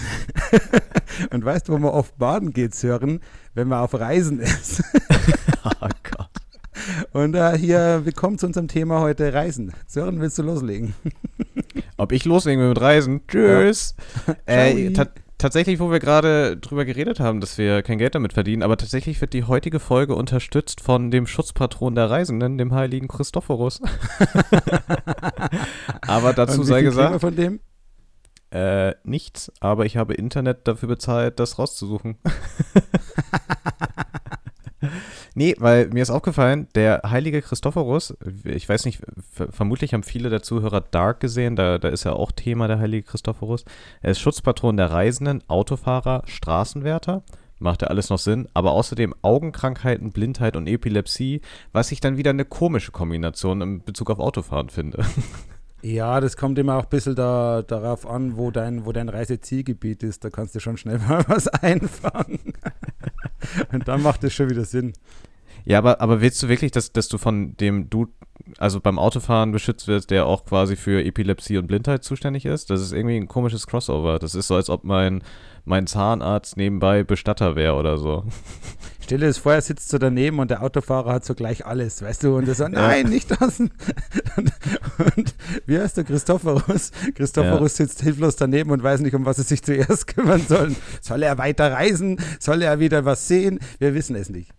und 1.30 1.44
weißt 1.44 1.68
du, 1.68 1.72
wo 1.72 1.78
man 1.78 1.90
oft 1.90 2.16
baden 2.18 2.52
geht, 2.52 2.74
Sören? 2.74 3.20
Wenn 3.54 3.68
man 3.68 3.80
auf 3.80 3.94
Reisen 3.94 4.40
ist. 4.40 4.82
Oh. 5.64 5.88
Und 7.12 7.34
äh, 7.34 7.56
hier, 7.58 8.02
willkommen 8.04 8.38
zu 8.38 8.46
unserem 8.46 8.68
Thema 8.68 9.00
heute 9.00 9.32
Reisen. 9.32 9.72
Sören, 9.86 10.20
willst 10.20 10.38
du 10.38 10.42
loslegen? 10.42 10.94
Ob 11.96 12.12
ich 12.12 12.24
loslegen 12.24 12.60
will 12.60 12.70
mit 12.70 12.80
Reisen? 12.80 13.22
Tschüss. 13.26 13.94
Äh, 14.46 14.92
Ciao. 14.92 15.04
ta 15.04 15.10
tatsächlich, 15.38 15.80
wo 15.80 15.90
wir 15.90 15.98
gerade 15.98 16.56
drüber 16.56 16.84
geredet 16.84 17.20
haben, 17.20 17.40
dass 17.40 17.58
wir 17.58 17.82
kein 17.82 17.98
Geld 17.98 18.14
damit 18.14 18.32
verdienen, 18.32 18.62
aber 18.62 18.78
tatsächlich 18.78 19.20
wird 19.20 19.34
die 19.34 19.44
heutige 19.44 19.80
Folge 19.80 20.14
unterstützt 20.14 20.80
von 20.80 21.10
dem 21.10 21.26
Schutzpatron 21.26 21.94
der 21.94 22.08
Reisenden, 22.08 22.56
dem 22.56 22.72
heiligen 22.72 23.06
Christophorus. 23.06 23.82
aber 26.06 26.32
dazu 26.32 26.62
sei 26.62 26.82
gesagt, 26.82 27.20
von 27.20 27.36
dem? 27.36 27.60
äh, 28.50 28.94
nichts, 29.04 29.52
aber 29.60 29.84
ich 29.84 29.98
habe 29.98 30.14
Internet 30.14 30.66
dafür 30.66 30.88
bezahlt, 30.88 31.38
das 31.38 31.58
rauszusuchen. 31.58 32.16
nee, 35.36 35.54
weil 35.58 35.88
mir 35.88 36.02
ist 36.02 36.10
aufgefallen, 36.10 36.66
der 36.74 37.02
heilige 37.04 37.40
Christophorus, 37.42 38.16
ich 38.44 38.68
weiß 38.68 38.84
nicht, 38.84 39.00
ver 39.30 39.52
vermutlich 39.52 39.94
haben 39.94 40.02
viele 40.02 40.30
der 40.30 40.42
Zuhörer 40.42 40.80
Dark 40.80 41.20
gesehen, 41.20 41.54
da, 41.54 41.78
da 41.78 41.88
ist 41.88 42.04
ja 42.04 42.12
auch 42.12 42.32
Thema 42.32 42.66
der 42.66 42.80
heilige 42.80 43.04
Christophorus. 43.04 43.64
Er 44.02 44.10
ist 44.10 44.20
Schutzpatron 44.20 44.76
der 44.76 44.90
Reisenden, 44.90 45.42
Autofahrer, 45.48 46.22
Straßenwärter. 46.26 47.22
Macht 47.58 47.82
ja 47.82 47.88
alles 47.88 48.10
noch 48.10 48.18
Sinn, 48.18 48.48
aber 48.52 48.72
außerdem 48.72 49.14
Augenkrankheiten, 49.22 50.12
Blindheit 50.12 50.56
und 50.56 50.66
Epilepsie, 50.66 51.40
was 51.72 51.92
ich 51.92 52.00
dann 52.00 52.16
wieder 52.16 52.30
eine 52.30 52.44
komische 52.44 52.92
Kombination 52.92 53.62
in 53.62 53.84
Bezug 53.84 54.10
auf 54.10 54.18
Autofahren 54.18 54.68
finde. 54.68 55.04
Ja, 55.82 56.20
das 56.20 56.36
kommt 56.36 56.58
immer 56.58 56.78
auch 56.78 56.84
ein 56.84 56.88
bisschen 56.88 57.14
da, 57.14 57.62
darauf 57.62 58.08
an, 58.08 58.36
wo 58.36 58.50
dein, 58.50 58.86
wo 58.86 58.92
dein 58.92 59.08
Reisezielgebiet 59.08 60.02
ist. 60.02 60.24
Da 60.24 60.30
kannst 60.30 60.54
du 60.54 60.58
schon 60.58 60.76
schnell 60.76 60.98
mal 61.08 61.24
was 61.28 61.46
einfangen. 61.46 62.54
Und 63.72 63.88
dann 63.88 64.02
macht 64.02 64.24
es 64.24 64.34
schon 64.34 64.50
wieder 64.50 64.64
Sinn. 64.64 64.92
Ja, 65.64 65.78
aber, 65.78 66.00
aber 66.00 66.20
willst 66.20 66.42
du 66.42 66.48
wirklich, 66.48 66.70
dass, 66.70 66.92
dass 66.92 67.08
du 67.08 67.18
von 67.18 67.56
dem 67.56 67.90
du, 67.90 68.06
also 68.58 68.80
beim 68.80 68.98
Autofahren 68.98 69.50
beschützt 69.50 69.88
wirst, 69.88 70.10
der 70.10 70.26
auch 70.26 70.44
quasi 70.44 70.76
für 70.76 71.04
Epilepsie 71.04 71.58
und 71.58 71.66
Blindheit 71.66 72.04
zuständig 72.04 72.46
ist? 72.46 72.70
Das 72.70 72.80
ist 72.80 72.92
irgendwie 72.92 73.16
ein 73.16 73.26
komisches 73.26 73.66
Crossover. 73.66 74.20
Das 74.20 74.36
ist 74.36 74.46
so, 74.46 74.54
als 74.54 74.70
ob 74.70 74.84
mein, 74.84 75.22
mein 75.66 75.86
Zahnarzt 75.86 76.56
nebenbei 76.56 77.02
Bestatter 77.04 77.56
wäre 77.56 77.74
oder 77.74 77.98
so. 77.98 78.24
Stell 79.00 79.18
dir 79.18 79.26
das 79.26 79.38
vor, 79.38 79.52
er 79.52 79.60
sitzt 79.60 79.88
so 79.88 79.98
daneben 79.98 80.38
und 80.38 80.50
der 80.50 80.62
Autofahrer 80.62 81.12
hat 81.12 81.24
so 81.24 81.34
gleich 81.34 81.66
alles, 81.66 82.02
weißt 82.02 82.24
du? 82.24 82.36
Und 82.36 82.48
er 82.48 82.54
sagt, 82.54 82.72
nein, 82.72 83.08
nicht 83.08 83.30
das. 83.30 83.60
Und, 83.60 84.52
und 85.16 85.34
wie 85.64 85.78
heißt 85.78 85.96
der 85.96 86.04
Christophorus? 86.04 86.90
Christophorus 87.14 87.76
sitzt 87.76 88.02
hilflos 88.02 88.36
daneben 88.36 88.70
und 88.70 88.82
weiß 88.82 89.00
nicht, 89.00 89.14
um 89.14 89.24
was 89.24 89.38
er 89.38 89.44
sich 89.44 89.62
zuerst 89.62 90.06
kümmern 90.14 90.40
soll. 90.46 90.74
Soll 91.00 91.22
er 91.22 91.38
weiter 91.38 91.72
reisen? 91.72 92.20
Soll 92.38 92.62
er 92.62 92.80
wieder 92.80 93.04
was 93.04 93.28
sehen? 93.28 93.60
Wir 93.78 93.94
wissen 93.94 94.16
es 94.16 94.28
nicht. 94.28 94.52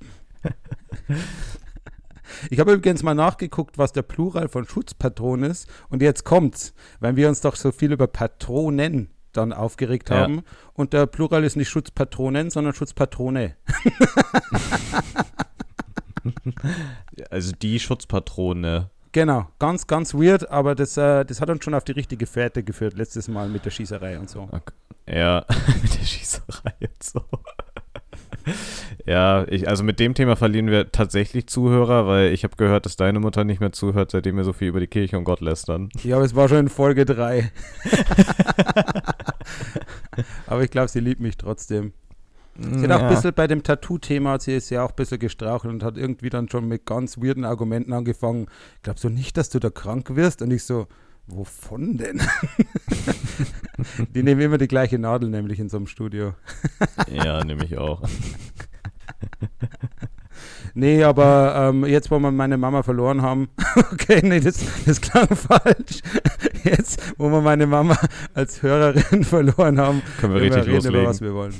Ich 2.49 2.59
habe 2.59 2.73
übrigens 2.73 3.03
mal 3.03 3.13
nachgeguckt, 3.13 3.77
was 3.77 3.91
der 3.91 4.01
Plural 4.01 4.47
von 4.47 4.65
Schutzpatron 4.65 5.43
ist. 5.43 5.67
Und 5.89 6.01
jetzt 6.01 6.23
kommt's, 6.23 6.73
weil 6.99 7.15
wir 7.15 7.29
uns 7.29 7.41
doch 7.41 7.55
so 7.55 7.71
viel 7.71 7.91
über 7.91 8.07
Patronen 8.07 9.09
dann 9.37 9.53
aufgeregt 9.53 10.09
Ja. 10.09 10.17
haben. 10.17 10.43
Und 10.73 10.93
der 10.93 11.05
Plural 11.07 11.43
ist 11.43 11.55
nicht 11.55 11.69
Schutzpatronen, 11.69 12.49
sondern 12.49 12.73
Schutzpatrone. 12.73 13.55
Also 17.29 17.53
die 17.53 17.79
Schutzpatrone. 17.79 18.89
Genau, 19.13 19.47
ganz, 19.59 19.87
ganz 19.87 20.13
weird, 20.13 20.49
aber 20.49 20.75
das, 20.75 20.97
äh, 20.97 21.23
das 21.25 21.39
hat 21.41 21.49
uns 21.49 21.63
schon 21.63 21.73
auf 21.73 21.83
die 21.85 21.93
richtige 21.93 22.25
Fährte 22.27 22.63
geführt, 22.63 22.95
letztes 22.95 23.27
Mal 23.27 23.47
mit 23.49 23.65
der 23.65 23.71
Schießerei 23.71 24.19
und 24.19 24.29
so. 24.29 24.49
Ja, 25.07 25.45
mit 25.81 25.97
der 25.99 26.05
Schießerei 26.05 26.73
und 26.81 27.01
so. 27.03 27.21
Ja, 29.07 29.45
ich, 29.47 29.69
also 29.69 29.85
mit 29.85 30.01
dem 30.01 30.15
Thema 30.15 30.35
verlieren 30.35 30.67
wir 30.67 30.91
tatsächlich 30.91 31.47
Zuhörer, 31.47 32.07
weil 32.07 32.33
ich 32.33 32.43
habe 32.43 32.57
gehört, 32.57 32.85
dass 32.85 32.97
deine 32.97 33.21
Mutter 33.21 33.45
nicht 33.45 33.61
mehr 33.61 33.71
zuhört, 33.71 34.11
seitdem 34.11 34.35
wir 34.35 34.43
so 34.43 34.51
viel 34.51 34.67
über 34.67 34.81
die 34.81 34.87
Kirche 34.87 35.17
und 35.17 35.23
Gott 35.23 35.39
lästern. 35.39 35.89
Ja, 36.03 36.17
aber 36.17 36.25
es 36.25 36.35
war 36.35 36.49
schon 36.49 36.57
in 36.57 36.67
Folge 36.67 37.05
3. 37.05 37.49
aber 40.47 40.61
ich 40.61 40.71
glaube, 40.71 40.89
sie 40.89 40.99
liebt 40.99 41.21
mich 41.21 41.37
trotzdem. 41.37 41.93
Sie 42.59 42.83
hat 42.83 42.91
auch 42.91 43.03
ein 43.03 43.09
bisschen 43.09 43.33
bei 43.33 43.47
dem 43.47 43.63
Tattoo-Thema, 43.63 44.31
hat 44.31 44.41
sie 44.41 44.55
ist 44.55 44.71
ja 44.71 44.83
auch 44.83 44.89
ein 44.89 44.95
bisschen 44.95 45.19
gestrauchelt 45.19 45.73
und 45.73 45.83
hat 45.83 45.95
irgendwie 45.95 46.29
dann 46.29 46.49
schon 46.49 46.67
mit 46.67 46.85
ganz 46.85 47.17
weirden 47.17 47.45
Argumenten 47.45 47.93
angefangen. 47.93 48.47
Glaubst 48.83 49.05
du 49.05 49.09
nicht, 49.09 49.37
dass 49.37 49.49
du 49.49 49.59
da 49.59 49.69
krank 49.69 50.15
wirst? 50.15 50.41
Und 50.41 50.51
ich 50.51 50.63
so, 50.63 50.87
wovon 51.27 51.97
denn? 51.97 52.19
die 54.15 54.23
nehmen 54.23 54.41
immer 54.41 54.57
die 54.57 54.67
gleiche 54.67 54.99
Nadel, 54.99 55.29
nämlich 55.29 55.59
in 55.59 55.69
so 55.69 55.77
einem 55.77 55.87
Studio. 55.87 56.33
Ja, 57.09 57.45
nehme 57.45 57.63
ich 57.63 57.77
auch. 57.77 58.01
Nee, 60.75 61.03
aber 61.03 61.69
ähm, 61.69 61.85
jetzt, 61.85 62.11
wo 62.11 62.19
wir 62.19 62.29
meine 62.29 62.57
Mama 62.57 62.83
verloren 62.83 63.23
haben, 63.23 63.49
okay, 63.91 64.21
nee, 64.23 64.39
das, 64.39 64.63
das 64.85 65.01
klang 65.01 65.27
falsch. 65.35 66.01
Jetzt, 66.63 67.01
wo 67.17 67.29
wir 67.31 67.41
meine 67.41 67.65
Mama 67.65 67.97
als 68.35 68.61
Hörerin 68.61 69.23
verloren 69.23 69.79
haben, 69.79 70.03
Können 70.19 70.35
wir 70.35 70.41
richtig 70.41 70.63
reden 70.67 70.75
loslegen. 70.75 70.99
über 71.01 71.09
was 71.09 71.21
wir 71.21 71.33
wollen. 71.33 71.55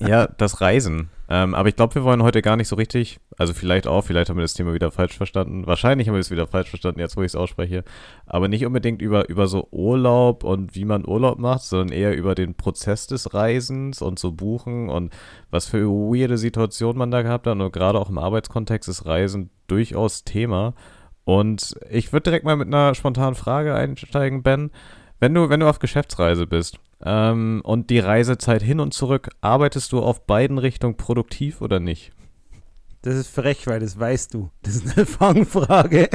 Ja, 0.00 0.28
das 0.28 0.60
Reisen. 0.60 1.10
Ähm, 1.28 1.54
aber 1.54 1.68
ich 1.68 1.76
glaube, 1.76 1.94
wir 1.94 2.04
wollen 2.04 2.22
heute 2.22 2.42
gar 2.42 2.56
nicht 2.56 2.68
so 2.68 2.76
richtig, 2.76 3.18
also 3.38 3.54
vielleicht 3.54 3.86
auch, 3.86 4.02
vielleicht 4.02 4.28
haben 4.28 4.36
wir 4.36 4.42
das 4.42 4.52
Thema 4.52 4.74
wieder 4.74 4.90
falsch 4.90 5.16
verstanden. 5.16 5.66
Wahrscheinlich 5.66 6.08
haben 6.08 6.14
wir 6.14 6.20
es 6.20 6.30
wieder 6.30 6.46
falsch 6.46 6.68
verstanden, 6.68 7.00
jetzt 7.00 7.16
wo 7.16 7.22
ich 7.22 7.28
es 7.28 7.36
ausspreche. 7.36 7.82
Aber 8.26 8.48
nicht 8.48 8.66
unbedingt 8.66 9.00
über, 9.00 9.28
über 9.30 9.46
so 9.46 9.68
Urlaub 9.70 10.44
und 10.44 10.74
wie 10.74 10.84
man 10.84 11.06
Urlaub 11.06 11.38
macht, 11.38 11.62
sondern 11.62 11.96
eher 11.96 12.14
über 12.14 12.34
den 12.34 12.54
Prozess 12.54 13.06
des 13.06 13.32
Reisens 13.32 14.02
und 14.02 14.18
so 14.18 14.32
buchen 14.32 14.90
und 14.90 15.14
was 15.50 15.66
für 15.66 15.86
weirde 15.86 16.36
Situationen 16.36 16.98
man 16.98 17.10
da 17.10 17.22
gehabt 17.22 17.46
hat. 17.46 17.58
Und 17.58 17.72
gerade 17.72 17.98
auch 17.98 18.10
im 18.10 18.18
Arbeitskontext 18.18 18.88
ist 18.88 19.06
Reisen 19.06 19.50
durchaus 19.66 20.24
Thema. 20.24 20.74
Und 21.24 21.74
ich 21.90 22.12
würde 22.12 22.24
direkt 22.24 22.44
mal 22.44 22.56
mit 22.56 22.68
einer 22.68 22.94
spontanen 22.94 23.34
Frage 23.34 23.74
einsteigen, 23.74 24.42
Ben. 24.42 24.70
Wenn 25.20 25.32
du, 25.32 25.48
wenn 25.48 25.60
du 25.60 25.68
auf 25.68 25.78
Geschäftsreise 25.78 26.46
bist 26.46 26.78
ähm, 27.04 27.60
und 27.64 27.90
die 27.90 27.98
Reisezeit 27.98 28.62
hin 28.62 28.80
und 28.80 28.94
zurück, 28.94 29.30
arbeitest 29.40 29.92
du 29.92 30.00
auf 30.00 30.26
beiden 30.26 30.58
Richtungen 30.58 30.96
produktiv 30.96 31.60
oder 31.60 31.80
nicht? 31.80 32.12
Das 33.02 33.14
ist 33.16 33.28
frech, 33.28 33.66
weil 33.66 33.80
das 33.80 33.98
weißt 33.98 34.32
du. 34.34 34.50
Das 34.62 34.76
ist 34.76 34.96
eine 34.96 35.04
Fangfrage. 35.06 36.08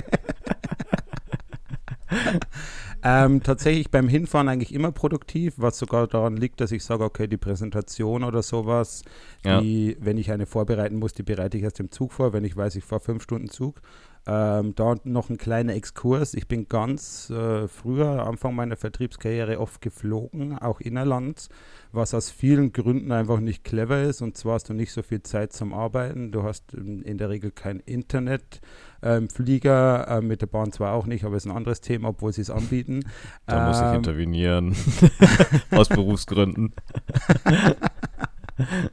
ähm, 3.04 3.44
tatsächlich 3.44 3.92
beim 3.92 4.08
Hinfahren 4.08 4.50
eigentlich 4.50 4.74
immer 4.74 4.92
produktiv, 4.92 5.54
was 5.58 5.78
sogar 5.78 6.08
daran 6.08 6.36
liegt, 6.36 6.60
dass 6.60 6.72
ich 6.72 6.84
sage, 6.84 7.04
okay, 7.04 7.28
die 7.28 7.38
Präsentation 7.38 8.24
oder 8.24 8.42
sowas, 8.44 9.04
Ja. 9.46 9.62
die, 9.62 9.96
wenn 10.00 10.18
ich 10.18 10.32
eine 10.32 10.46
vorbereiten 10.46 10.98
muss, 10.98 11.14
die 11.14 11.24
bereite 11.24 11.58
ich 11.58 11.64
erst 11.64 11.80
im 11.80 11.92
Zug 11.92 12.12
vor, 12.12 12.34
wenn 12.34 12.44
ich 12.44 12.58
weiß, 12.58 12.76
ich 12.76 12.84
fahre 12.84 13.02
fünf 13.02 13.24
Stunden 13.24 13.50
Zug. 13.50 13.82
Ähm, 14.32 14.76
da 14.76 14.94
noch 15.06 15.32
ein 15.32 15.40
kleiner 15.40 15.74
Exkurs. 15.74 16.36
Ich 16.36 16.48
bin 16.48 16.68
ganz 16.68 17.32
äh, 17.32 17.68
früher, 17.68 18.28
Anfang 18.28 18.54
meiner 18.54 18.76
Vertriebskarriere, 18.76 19.60
oft 19.60 19.82
geflogen, 19.82 20.56
auch 20.56 20.82
innerlands, 20.82 21.50
was 21.92 22.14
aus 22.14 22.30
vielen 22.30 22.72
Gründen 22.72 23.12
einfach 23.12 23.40
nicht 23.40 23.64
clever 23.64 24.04
ist. 24.04 24.22
Und 24.22 24.38
zwar 24.38 24.54
hast 24.54 24.70
du 24.70 24.76
nicht 24.76 24.92
so 24.92 25.02
viel 25.02 25.24
Zeit 25.24 25.52
zum 25.52 25.74
Arbeiten. 25.74 26.32
Du 26.32 26.44
hast 26.44 26.76
in, 26.76 27.02
in 27.02 27.18
der 27.18 27.30
Regel 27.30 27.50
kein 27.50 27.80
Internet. 27.80 28.62
Ähm, 29.02 29.30
Flieger 29.30 30.08
äh, 30.08 30.22
mit 30.22 30.44
der 30.44 30.48
Bahn 30.48 30.72
zwar 30.72 30.94
auch 30.94 31.08
nicht, 31.08 31.24
aber 31.24 31.36
ist 31.36 31.48
ein 31.48 31.58
anderes 31.58 31.82
Thema, 31.82 32.10
obwohl 32.10 32.32
sie 32.32 32.42
es 32.42 32.52
anbieten. 32.52 33.00
Da 33.48 33.68
muss 33.68 33.78
ich 33.78 33.84
Ähm, 33.84 33.96
intervenieren. 33.96 34.76
Aus 35.72 35.90
Berufsgründen. 35.90 36.76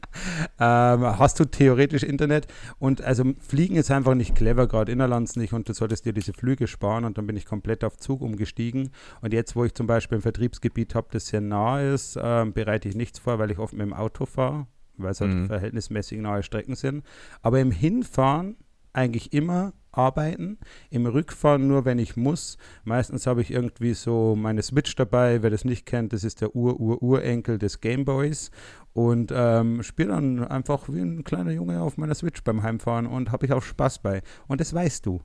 ähm, 0.59 1.03
hast 1.19 1.39
du 1.41 1.45
theoretisch 1.45 2.03
Internet? 2.03 2.47
Und 2.79 3.03
also 3.03 3.25
Fliegen 3.41 3.77
ist 3.77 3.91
einfach 3.91 4.15
nicht 4.15 4.35
clever, 4.35 4.67
gerade 4.67 4.93
innerlands 4.93 5.37
nicht. 5.37 5.53
Und 5.53 5.69
du 5.69 5.73
solltest 5.73 6.05
dir 6.05 6.13
diese 6.13 6.33
Flüge 6.33 6.67
sparen. 6.67 7.05
Und 7.05 7.19
dann 7.19 7.27
bin 7.27 7.37
ich 7.37 7.45
komplett 7.45 7.85
auf 7.85 7.97
Zug 7.97 8.21
umgestiegen. 8.23 8.91
Und 9.21 9.33
jetzt, 9.33 9.57
wo 9.57 9.65
ich 9.65 9.75
zum 9.75 9.87
Beispiel 9.87 10.19
ein 10.19 10.23
Vertriebsgebiet 10.23 10.95
habe, 10.95 11.09
das 11.11 11.27
sehr 11.29 11.41
nah 11.41 11.81
ist, 11.81 12.19
ähm, 12.21 12.53
bereite 12.53 12.89
ich 12.89 12.95
nichts 12.95 13.19
vor, 13.19 13.39
weil 13.39 13.51
ich 13.51 13.59
oft 13.59 13.73
mit 13.75 13.83
dem 13.87 13.93
Auto 13.93 14.27
fahre, 14.27 14.67
weil 14.97 15.11
es 15.11 15.21
halt 15.21 15.33
Mhm. 15.35 15.47
verhältnismäßig 15.47 16.21
nahe 16.21 16.43
Strecken 16.43 16.75
sind, 16.75 17.05
aber 17.43 17.61
im 17.61 17.71
Hinfahren 17.71 18.57
eigentlich 18.93 19.33
immer 19.33 19.73
arbeiten, 19.97 20.59
im 20.91 21.07
Rückfahren 21.07 21.67
nur, 21.67 21.85
wenn 21.85 21.99
ich 21.99 22.17
muss. 22.17 22.59
Meistens 22.85 23.27
habe 23.27 23.43
ich 23.43 23.51
irgendwie 23.51 23.95
so 23.95 24.37
meine 24.37 24.63
Switch 24.63 24.95
dabei. 24.97 25.43
Wer 25.43 25.51
das 25.51 25.65
nicht 25.65 25.87
kennt, 25.87 26.13
das 26.13 26.25
ist 26.25 26.41
der 26.41 26.55
Ur-Ur-Urenkel 26.55 27.59
des 27.59 27.81
Gameboys 27.81 28.51
und 28.97 29.31
ähm, 29.35 29.83
spiele 29.83 30.09
dann 30.09 30.43
einfach 30.43 30.89
wie 30.89 31.01
ein 31.01 31.23
kleiner 31.23 31.51
Junge 31.51 31.83
auf 31.83 31.99
meiner 31.99 32.15
Switch 32.15 32.43
beim 32.43 32.63
Heimfahren 32.63 33.07
und 33.07 33.31
habe 33.31 33.45
ich 33.45 33.53
auch 33.53 33.63
Spaß 33.63 33.99
bei. 33.99 34.23
Und 34.49 34.61
das 34.61 34.73
weißt 34.73 35.05
du. 35.05 35.21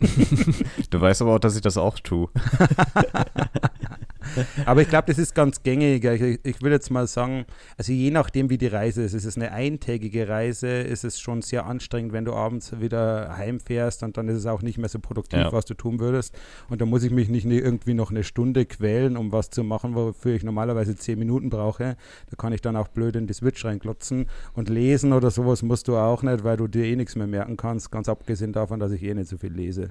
Du 0.90 1.00
weißt 1.00 1.22
aber 1.22 1.34
auch, 1.34 1.38
dass 1.38 1.56
ich 1.56 1.62
das 1.62 1.78
auch 1.78 1.98
tue. 1.98 2.28
Aber 4.66 4.82
ich 4.82 4.88
glaube, 4.88 5.04
das 5.06 5.18
ist 5.18 5.34
ganz 5.34 5.62
gängig. 5.62 6.04
Ich, 6.04 6.40
ich 6.42 6.62
will 6.62 6.72
jetzt 6.72 6.90
mal 6.90 7.06
sagen, 7.06 7.44
also 7.76 7.92
je 7.92 8.10
nachdem, 8.10 8.50
wie 8.50 8.58
die 8.58 8.66
Reise 8.66 9.02
ist, 9.02 9.14
ist 9.14 9.24
es 9.24 9.36
eine 9.36 9.52
eintägige 9.52 10.28
Reise, 10.28 10.68
ist 10.68 11.04
es 11.04 11.20
schon 11.20 11.42
sehr 11.42 11.66
anstrengend, 11.66 12.12
wenn 12.12 12.24
du 12.24 12.32
abends 12.32 12.80
wieder 12.80 13.36
heimfährst 13.36 14.02
und 14.02 14.16
dann 14.16 14.28
ist 14.28 14.36
es 14.38 14.46
auch 14.46 14.62
nicht 14.62 14.78
mehr 14.78 14.88
so 14.88 14.98
produktiv, 14.98 15.38
Ja. 15.40 15.52
was 15.52 15.64
du 15.64 15.74
tun 15.74 16.00
würdest. 16.00 16.34
Und 16.68 16.80
da 16.80 16.86
muss 16.86 17.02
ich 17.02 17.10
mich 17.10 17.28
nicht 17.28 17.44
irgendwie 17.46 17.94
noch 17.94 18.10
eine 18.10 18.24
Stunde 18.24 18.64
quälen, 18.66 19.16
um 19.16 19.32
was 19.32 19.50
zu 19.50 19.64
machen, 19.64 19.94
wofür 19.94 20.34
ich 20.34 20.44
normalerweise 20.44 20.96
zehn 20.96 21.18
Minuten 21.18 21.50
brauche. 21.50 21.96
Da 22.30 22.36
kann 22.36 22.52
ich 22.52 22.60
dann 22.60 22.76
auch 22.76 22.88
blöd 22.88 23.16
in 23.16 23.26
die 23.26 23.34
Switch 23.34 23.64
reinklotzen 23.64 24.26
und 24.54 24.68
lesen 24.68 25.12
oder 25.12 25.30
sowas 25.30 25.62
musst 25.62 25.88
du 25.88 25.96
auch 25.96 26.22
nicht, 26.22 26.44
weil 26.44 26.56
du 26.56 26.68
dir 26.68 26.84
eh 26.84 26.96
nichts 26.96 27.16
mehr 27.16 27.26
merken 27.26 27.56
kannst, 27.56 27.90
ganz 27.90 28.08
abgesehen 28.08 28.52
davon, 28.52 28.80
dass 28.80 28.92
ich 28.92 29.02
eh 29.02 29.14
nicht 29.14 29.28
so 29.28 29.38
viel 29.38 29.52
lese. 29.52 29.90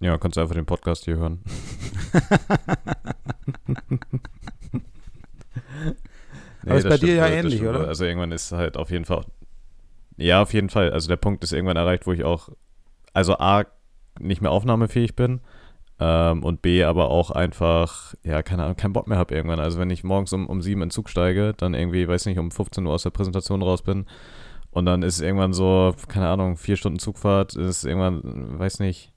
Ja, 0.00 0.18
kannst 0.18 0.36
du 0.36 0.40
einfach 0.40 0.54
den 0.54 0.66
Podcast 0.66 1.04
hier 1.04 1.16
hören. 1.16 1.40
Aber 6.66 6.76
ist 6.76 6.88
bei 6.88 6.96
stimmt 6.96 7.12
dir 7.12 7.16
ja 7.16 7.28
ähnlich, 7.28 7.56
stimmt 7.56 7.70
oder? 7.70 7.88
Also 7.88 8.04
irgendwann 8.04 8.32
ist 8.32 8.52
halt 8.52 8.76
auf 8.76 8.90
jeden 8.90 9.04
Fall. 9.04 9.24
Ja, 10.16 10.42
auf 10.42 10.52
jeden 10.52 10.68
Fall. 10.68 10.92
Also 10.92 11.08
der 11.08 11.16
Punkt 11.16 11.42
ist 11.44 11.52
irgendwann 11.52 11.76
erreicht, 11.76 12.06
wo 12.06 12.12
ich 12.12 12.24
auch, 12.24 12.50
also 13.12 13.38
A, 13.38 13.64
nicht 14.18 14.42
mehr 14.42 14.50
aufnahmefähig 14.50 15.14
bin 15.14 15.40
ähm, 16.00 16.42
und 16.42 16.60
B, 16.62 16.84
aber 16.84 17.10
auch 17.10 17.30
einfach, 17.30 18.14
ja, 18.24 18.42
keine 18.42 18.64
Ahnung, 18.64 18.76
keinen 18.76 18.92
Bock 18.92 19.06
mehr 19.06 19.18
habe 19.18 19.34
irgendwann. 19.34 19.60
Also 19.60 19.78
wenn 19.78 19.90
ich 19.90 20.04
morgens 20.04 20.32
um, 20.32 20.46
um 20.46 20.60
sieben 20.60 20.82
in 20.82 20.88
den 20.88 20.92
Zug 20.92 21.08
steige, 21.08 21.54
dann 21.56 21.74
irgendwie, 21.74 22.06
weiß 22.08 22.26
nicht, 22.26 22.38
um 22.38 22.50
15 22.50 22.84
Uhr 22.86 22.92
aus 22.92 23.04
der 23.04 23.10
Präsentation 23.10 23.62
raus 23.62 23.82
bin 23.82 24.06
und 24.70 24.86
dann 24.86 25.02
ist 25.02 25.20
irgendwann 25.20 25.52
so, 25.52 25.94
keine 26.08 26.28
Ahnung, 26.28 26.56
vier 26.56 26.76
Stunden 26.76 26.98
Zugfahrt, 26.98 27.54
ist 27.54 27.84
irgendwann, 27.84 28.58
weiß 28.58 28.80
nicht, 28.80 29.12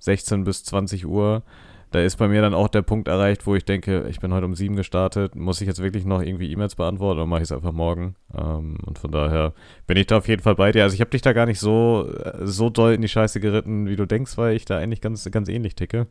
16 0.00 0.44
bis 0.44 0.64
20 0.64 1.06
Uhr. 1.06 1.42
Da 1.90 2.00
ist 2.02 2.16
bei 2.16 2.28
mir 2.28 2.42
dann 2.42 2.52
auch 2.52 2.68
der 2.68 2.82
Punkt 2.82 3.08
erreicht, 3.08 3.46
wo 3.46 3.54
ich 3.54 3.64
denke, 3.64 4.06
ich 4.10 4.20
bin 4.20 4.34
heute 4.34 4.44
um 4.44 4.54
sieben 4.54 4.76
gestartet, 4.76 5.34
muss 5.34 5.62
ich 5.62 5.66
jetzt 5.66 5.82
wirklich 5.82 6.04
noch 6.04 6.20
irgendwie 6.20 6.52
E-Mails 6.52 6.74
beantworten 6.74 7.18
oder 7.18 7.26
mache 7.26 7.40
ich 7.40 7.44
es 7.44 7.52
einfach 7.52 7.72
morgen? 7.72 8.14
Ähm, 8.36 8.76
und 8.84 8.98
von 8.98 9.10
daher 9.10 9.54
bin 9.86 9.96
ich 9.96 10.06
da 10.06 10.18
auf 10.18 10.28
jeden 10.28 10.42
Fall 10.42 10.54
bei 10.54 10.70
dir. 10.70 10.82
Also 10.82 10.92
ich 10.94 11.00
habe 11.00 11.10
dich 11.10 11.22
da 11.22 11.32
gar 11.32 11.46
nicht 11.46 11.60
so, 11.60 12.06
äh, 12.22 12.46
so 12.46 12.68
doll 12.68 12.92
in 12.92 13.00
die 13.00 13.08
Scheiße 13.08 13.40
geritten, 13.40 13.88
wie 13.88 13.96
du 13.96 14.04
denkst, 14.04 14.36
weil 14.36 14.54
ich 14.54 14.66
da 14.66 14.76
eigentlich 14.76 15.00
ganz, 15.00 15.26
ganz 15.30 15.48
ähnlich 15.48 15.76
ticke. 15.76 16.08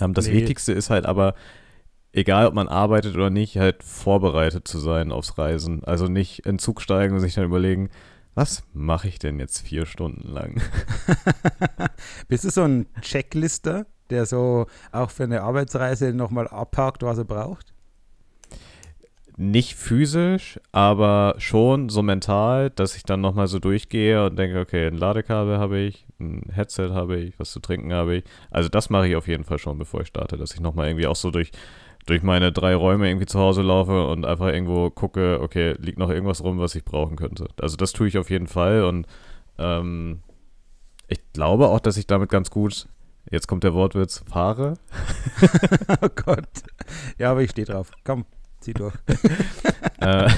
Ähm, 0.00 0.12
das 0.12 0.26
Nee. 0.26 0.34
Wichtigste 0.34 0.72
ist 0.72 0.90
halt 0.90 1.06
aber, 1.06 1.34
egal 2.12 2.48
ob 2.48 2.54
man 2.54 2.66
arbeitet 2.66 3.14
oder 3.14 3.30
nicht, 3.30 3.58
halt 3.58 3.84
vorbereitet 3.84 4.66
zu 4.66 4.80
sein 4.80 5.12
aufs 5.12 5.38
Reisen. 5.38 5.84
Also 5.84 6.06
nicht 6.06 6.40
in 6.40 6.54
den 6.54 6.58
Zug 6.58 6.82
steigen 6.82 7.14
und 7.14 7.20
sich 7.20 7.34
dann 7.34 7.44
überlegen, 7.44 7.90
was 8.34 8.62
mache 8.72 9.08
ich 9.08 9.18
denn 9.18 9.38
jetzt 9.38 9.60
vier 9.60 9.86
Stunden 9.86 10.28
lang? 10.28 10.60
Bist 12.28 12.44
du 12.44 12.50
so 12.50 12.62
ein 12.62 12.86
Checklister, 13.00 13.86
der 14.10 14.26
so 14.26 14.66
auch 14.92 15.10
für 15.10 15.24
eine 15.24 15.42
Arbeitsreise 15.42 16.12
nochmal 16.12 16.48
abhakt, 16.48 17.02
was 17.02 17.18
er 17.18 17.24
braucht? 17.24 17.74
nicht 19.40 19.74
physisch, 19.74 20.60
aber 20.70 21.34
schon 21.38 21.88
so 21.88 22.02
mental, 22.02 22.68
dass 22.68 22.94
ich 22.94 23.04
dann 23.04 23.22
nochmal 23.22 23.46
so 23.46 23.58
durchgehe 23.58 24.26
und 24.26 24.38
denke, 24.38 24.60
okay, 24.60 24.86
ein 24.86 24.98
Ladekabel 24.98 25.56
habe 25.56 25.78
ich, 25.78 26.04
ein 26.20 26.42
Headset 26.52 26.90
habe 26.90 27.16
ich, 27.16 27.38
was 27.40 27.50
zu 27.50 27.58
trinken 27.58 27.94
habe 27.94 28.16
ich. 28.16 28.24
Also 28.50 28.68
das 28.68 28.90
mache 28.90 29.08
ich 29.08 29.16
auf 29.16 29.28
jeden 29.28 29.44
Fall 29.44 29.58
schon, 29.58 29.78
bevor 29.78 30.02
ich 30.02 30.08
starte, 30.08 30.36
dass 30.36 30.52
ich 30.52 30.60
nochmal 30.60 30.88
irgendwie 30.88 31.06
auch 31.06 31.16
so 31.16 31.30
durch, 31.30 31.52
durch 32.06 32.22
meine 32.22 32.52
drei 32.52 32.74
Räume 32.74 33.08
irgendwie 33.08 33.26
zu 33.26 33.38
Hause 33.38 33.62
laufe 33.62 34.06
und 34.06 34.24
einfach 34.24 34.48
irgendwo 34.48 34.90
gucke, 34.90 35.40
okay, 35.40 35.74
liegt 35.78 35.98
noch 35.98 36.10
irgendwas 36.10 36.42
rum, 36.42 36.58
was 36.58 36.74
ich 36.74 36.84
brauchen 36.84 37.16
könnte. 37.16 37.48
Also 37.60 37.76
das 37.76 37.92
tue 37.92 38.08
ich 38.08 38.18
auf 38.18 38.30
jeden 38.30 38.46
Fall 38.46 38.84
und 38.84 39.06
ähm, 39.58 40.20
ich 41.08 41.20
glaube 41.32 41.68
auch, 41.68 41.80
dass 41.80 41.96
ich 41.96 42.06
damit 42.06 42.30
ganz 42.30 42.50
gut, 42.50 42.88
jetzt 43.30 43.48
kommt 43.48 43.64
der 43.64 43.74
Wortwitz, 43.74 44.24
fahre. 44.28 44.74
oh 46.02 46.08
Gott. 46.24 46.48
Ja, 47.18 47.32
aber 47.32 47.42
ich 47.42 47.50
stehe 47.50 47.66
drauf. 47.66 47.90
Komm, 48.04 48.24
zieh 48.60 48.74
durch. 48.74 48.94
äh, 50.00 50.28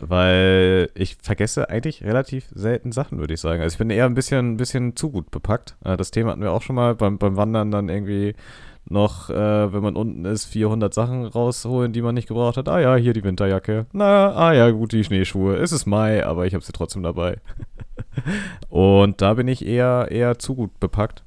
weil 0.00 0.90
ich 0.94 1.16
vergesse 1.22 1.70
eigentlich 1.70 2.02
relativ 2.02 2.48
selten 2.52 2.90
Sachen, 2.90 3.18
würde 3.18 3.34
ich 3.34 3.40
sagen. 3.40 3.62
Also 3.62 3.74
ich 3.74 3.78
bin 3.78 3.90
eher 3.90 4.06
ein 4.06 4.14
bisschen, 4.14 4.54
ein 4.54 4.56
bisschen 4.56 4.96
zu 4.96 5.10
gut 5.10 5.30
bepackt. 5.30 5.76
Äh, 5.84 5.96
das 5.96 6.10
Thema 6.10 6.32
hatten 6.32 6.42
wir 6.42 6.52
auch 6.52 6.62
schon 6.62 6.76
mal 6.76 6.96
beim, 6.96 7.18
beim 7.18 7.36
Wandern 7.36 7.70
dann 7.70 7.88
irgendwie 7.88 8.34
noch, 8.88 9.30
äh, 9.30 9.72
wenn 9.72 9.82
man 9.82 9.96
unten 9.96 10.24
ist, 10.24 10.46
400 10.46 10.92
Sachen 10.92 11.24
rausholen, 11.24 11.92
die 11.92 12.02
man 12.02 12.14
nicht 12.14 12.28
gebraucht 12.28 12.56
hat. 12.56 12.68
Ah 12.68 12.80
ja, 12.80 12.96
hier 12.96 13.12
die 13.12 13.24
Winterjacke. 13.24 13.86
Na, 13.92 14.32
ah 14.32 14.52
ja, 14.52 14.70
gut, 14.70 14.92
die 14.92 15.04
Schneeschuhe. 15.04 15.56
Es 15.56 15.72
ist 15.72 15.86
Mai, 15.86 16.24
aber 16.26 16.46
ich 16.46 16.54
habe 16.54 16.64
sie 16.64 16.72
trotzdem 16.72 17.02
dabei. 17.02 17.38
Und 18.68 19.20
da 19.22 19.34
bin 19.34 19.48
ich 19.48 19.64
eher, 19.64 20.08
eher 20.10 20.38
zu 20.38 20.54
gut 20.54 20.80
bepackt. 20.80 21.22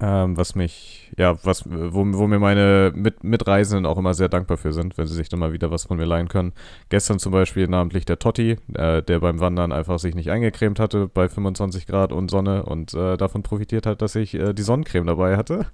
Ähm, 0.00 0.36
was 0.36 0.54
mich, 0.54 1.01
ja, 1.16 1.36
was, 1.44 1.64
wo, 1.66 2.06
wo 2.06 2.26
mir 2.26 2.38
meine 2.38 2.92
Mit 2.94 3.24
Mitreisenden 3.24 3.86
auch 3.86 3.98
immer 3.98 4.14
sehr 4.14 4.28
dankbar 4.28 4.56
für 4.56 4.72
sind, 4.72 4.96
wenn 4.98 5.06
sie 5.06 5.14
sich 5.14 5.28
dann 5.28 5.40
mal 5.40 5.52
wieder 5.52 5.70
was 5.70 5.84
von 5.84 5.96
mir 5.96 6.04
leihen 6.04 6.28
können. 6.28 6.52
Gestern 6.88 7.18
zum 7.18 7.32
Beispiel 7.32 7.68
namentlich 7.68 8.04
der 8.04 8.18
Totti, 8.18 8.56
äh, 8.74 9.02
der 9.02 9.20
beim 9.20 9.40
Wandern 9.40 9.72
einfach 9.72 9.98
sich 9.98 10.14
nicht 10.14 10.30
eingecremt 10.30 10.80
hatte 10.80 11.08
bei 11.08 11.28
25 11.28 11.86
Grad 11.86 12.12
und 12.12 12.30
Sonne 12.30 12.64
und 12.64 12.94
äh, 12.94 13.16
davon 13.16 13.42
profitiert 13.42 13.86
hat, 13.86 14.02
dass 14.02 14.14
ich 14.14 14.34
äh, 14.34 14.52
die 14.52 14.62
Sonnencreme 14.62 15.06
dabei 15.06 15.36
hatte. 15.36 15.66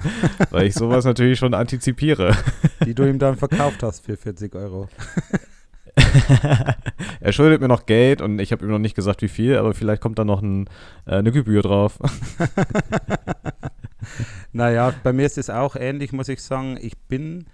Weil 0.50 0.66
ich 0.66 0.74
sowas 0.74 1.04
natürlich 1.04 1.38
schon 1.38 1.54
antizipiere. 1.54 2.34
Die 2.84 2.94
du 2.94 3.08
ihm 3.08 3.18
dann 3.18 3.36
verkauft 3.36 3.82
hast 3.82 4.04
für 4.04 4.16
40 4.16 4.54
Euro. 4.54 4.88
er 7.20 7.32
schuldet 7.32 7.60
mir 7.60 7.68
noch 7.68 7.86
Geld 7.86 8.20
und 8.20 8.38
ich 8.38 8.52
habe 8.52 8.64
ihm 8.64 8.70
noch 8.70 8.78
nicht 8.78 8.94
gesagt, 8.94 9.22
wie 9.22 9.28
viel, 9.28 9.56
aber 9.56 9.74
vielleicht 9.74 10.02
kommt 10.02 10.18
da 10.18 10.24
noch 10.24 10.42
ein, 10.42 10.68
äh, 11.06 11.16
eine 11.16 11.32
Gebühr 11.32 11.62
drauf. 11.62 11.98
naja, 14.52 14.94
bei 15.02 15.12
mir 15.12 15.26
ist 15.26 15.38
es 15.38 15.50
auch 15.50 15.76
ähnlich, 15.76 16.12
muss 16.12 16.28
ich 16.28 16.42
sagen. 16.42 16.78
Ich 16.80 16.96
bin 16.96 17.46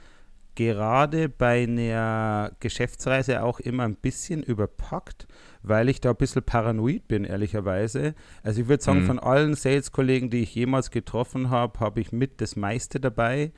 gerade 0.55 1.29
bei 1.29 1.63
einer 1.63 2.53
Geschäftsreise 2.61 3.43
auch 3.43 3.61
immer 3.61 3.85
ein 3.85 3.97
bisschen 3.97 4.43
überpackt, 4.43 5.27
weil 5.63 5.89
ich 5.89 6.01
da 6.01 6.11
ein 6.11 6.17
bisschen 6.17 6.43
paranoid 6.43 7.09
bin, 7.09 7.25
ehrlicherweise. 7.25 8.15
Also 8.43 8.63
ich 8.63 8.69
würde 8.69 8.83
sagen, 8.83 9.03
mhm. 9.03 9.07
von 9.07 9.19
allen 9.19 9.55
Sales-Kollegen, 9.55 10.31
die 10.31 10.43
ich 10.43 10.55
jemals 10.55 10.91
getroffen 10.91 11.51
habe, 11.51 11.81
habe 11.81 12.01
ich 12.01 12.13
mit 12.13 12.41
das 12.41 12.57
meiste 12.57 13.01
dabei. 13.01 13.53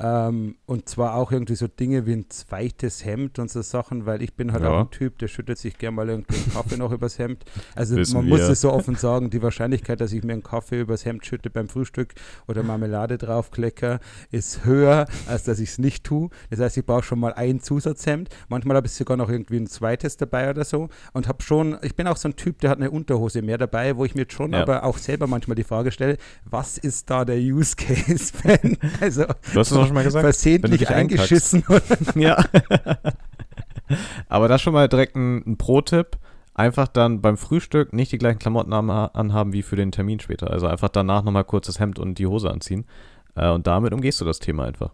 Ähm, 0.00 0.54
und 0.66 0.88
zwar 0.88 1.14
auch 1.14 1.32
irgendwie 1.32 1.56
so 1.56 1.66
Dinge 1.66 2.06
wie 2.06 2.12
ein 2.12 2.30
zweites 2.30 3.04
Hemd 3.04 3.40
und 3.40 3.50
so 3.50 3.62
Sachen, 3.62 4.06
weil 4.06 4.22
ich 4.22 4.34
bin 4.34 4.52
halt 4.52 4.62
ja. 4.62 4.70
auch 4.70 4.80
ein 4.80 4.90
Typ, 4.90 5.18
der 5.18 5.26
schüttet 5.26 5.58
sich 5.58 5.76
gerne 5.76 5.96
mal 5.96 6.08
irgendwie 6.08 6.36
einen 6.36 6.52
Kaffee 6.52 6.76
noch 6.76 6.92
übers 6.92 7.18
Hemd. 7.18 7.44
Also 7.74 7.96
Wissen 7.96 8.14
man 8.14 8.26
wir. 8.26 8.38
muss 8.38 8.48
es 8.48 8.60
so 8.60 8.72
offen 8.72 8.94
sagen, 8.94 9.30
die 9.30 9.42
Wahrscheinlichkeit, 9.42 10.00
dass 10.00 10.12
ich 10.12 10.22
mir 10.22 10.34
einen 10.34 10.44
Kaffee 10.44 10.80
übers 10.80 11.04
Hemd 11.04 11.26
schütte 11.26 11.50
beim 11.50 11.68
Frühstück 11.68 12.14
oder 12.46 12.62
Marmelade 12.62 13.18
draufklecker, 13.18 13.98
ist 14.30 14.64
höher, 14.64 15.06
als 15.26 15.42
dass 15.42 15.58
ich 15.58 15.70
es 15.70 15.78
nicht 15.78 16.04
tue. 16.04 16.30
Das 16.50 16.60
heißt, 16.60 16.76
ich 16.76 16.86
brauche 16.86 17.02
schon 17.02 17.18
mal 17.18 17.34
ein 17.34 17.58
Zusatzhemd. 17.60 18.28
Manchmal 18.48 18.76
habe 18.76 18.86
ich 18.86 18.92
sogar 18.92 19.16
noch 19.16 19.28
irgendwie 19.28 19.56
ein 19.56 19.66
zweites 19.66 20.16
dabei 20.16 20.50
oder 20.50 20.64
so 20.64 20.90
und 21.12 21.26
habe 21.26 21.42
schon, 21.42 21.76
ich 21.82 21.96
bin 21.96 22.06
auch 22.06 22.16
so 22.16 22.28
ein 22.28 22.36
Typ, 22.36 22.60
der 22.60 22.70
hat 22.70 22.78
eine 22.78 22.92
Unterhose 22.92 23.42
mehr 23.42 23.58
dabei, 23.58 23.96
wo 23.96 24.04
ich 24.04 24.14
mir 24.14 24.26
schon 24.28 24.52
ja. 24.52 24.62
aber 24.62 24.84
auch 24.84 24.98
selber 24.98 25.26
manchmal 25.26 25.56
die 25.56 25.64
Frage 25.64 25.90
stelle, 25.90 26.18
was 26.44 26.78
ist 26.78 27.10
da 27.10 27.24
der 27.24 27.38
Use 27.38 27.74
Case, 27.74 28.32
Ben? 28.44 28.76
Also, 29.00 29.24
hast 29.54 29.72
es 29.72 29.72
auch 29.72 29.87
schon 29.88 29.94
mal 29.94 30.04
gesagt. 30.04 30.22
Versehentlich 30.22 30.88
eingeschissen. 30.88 31.64
ja. 32.14 32.42
Aber 34.28 34.48
das 34.48 34.60
schon 34.60 34.74
mal 34.74 34.88
direkt 34.88 35.16
ein, 35.16 35.42
ein 35.46 35.56
Pro-Tipp. 35.58 36.18
Einfach 36.54 36.88
dann 36.88 37.20
beim 37.20 37.36
Frühstück 37.36 37.92
nicht 37.92 38.10
die 38.10 38.18
gleichen 38.18 38.40
Klamotten 38.40 38.72
anhaben 38.72 39.52
wie 39.52 39.62
für 39.62 39.76
den 39.76 39.92
Termin 39.92 40.18
später. 40.18 40.50
Also 40.50 40.66
einfach 40.66 40.88
danach 40.88 41.22
nochmal 41.22 41.44
kurzes 41.44 41.78
Hemd 41.78 41.98
und 41.98 42.18
die 42.18 42.26
Hose 42.26 42.50
anziehen. 42.50 42.84
Äh, 43.36 43.50
und 43.50 43.66
damit 43.66 43.92
umgehst 43.92 44.20
du 44.20 44.24
das 44.24 44.40
Thema 44.40 44.64
einfach. 44.64 44.90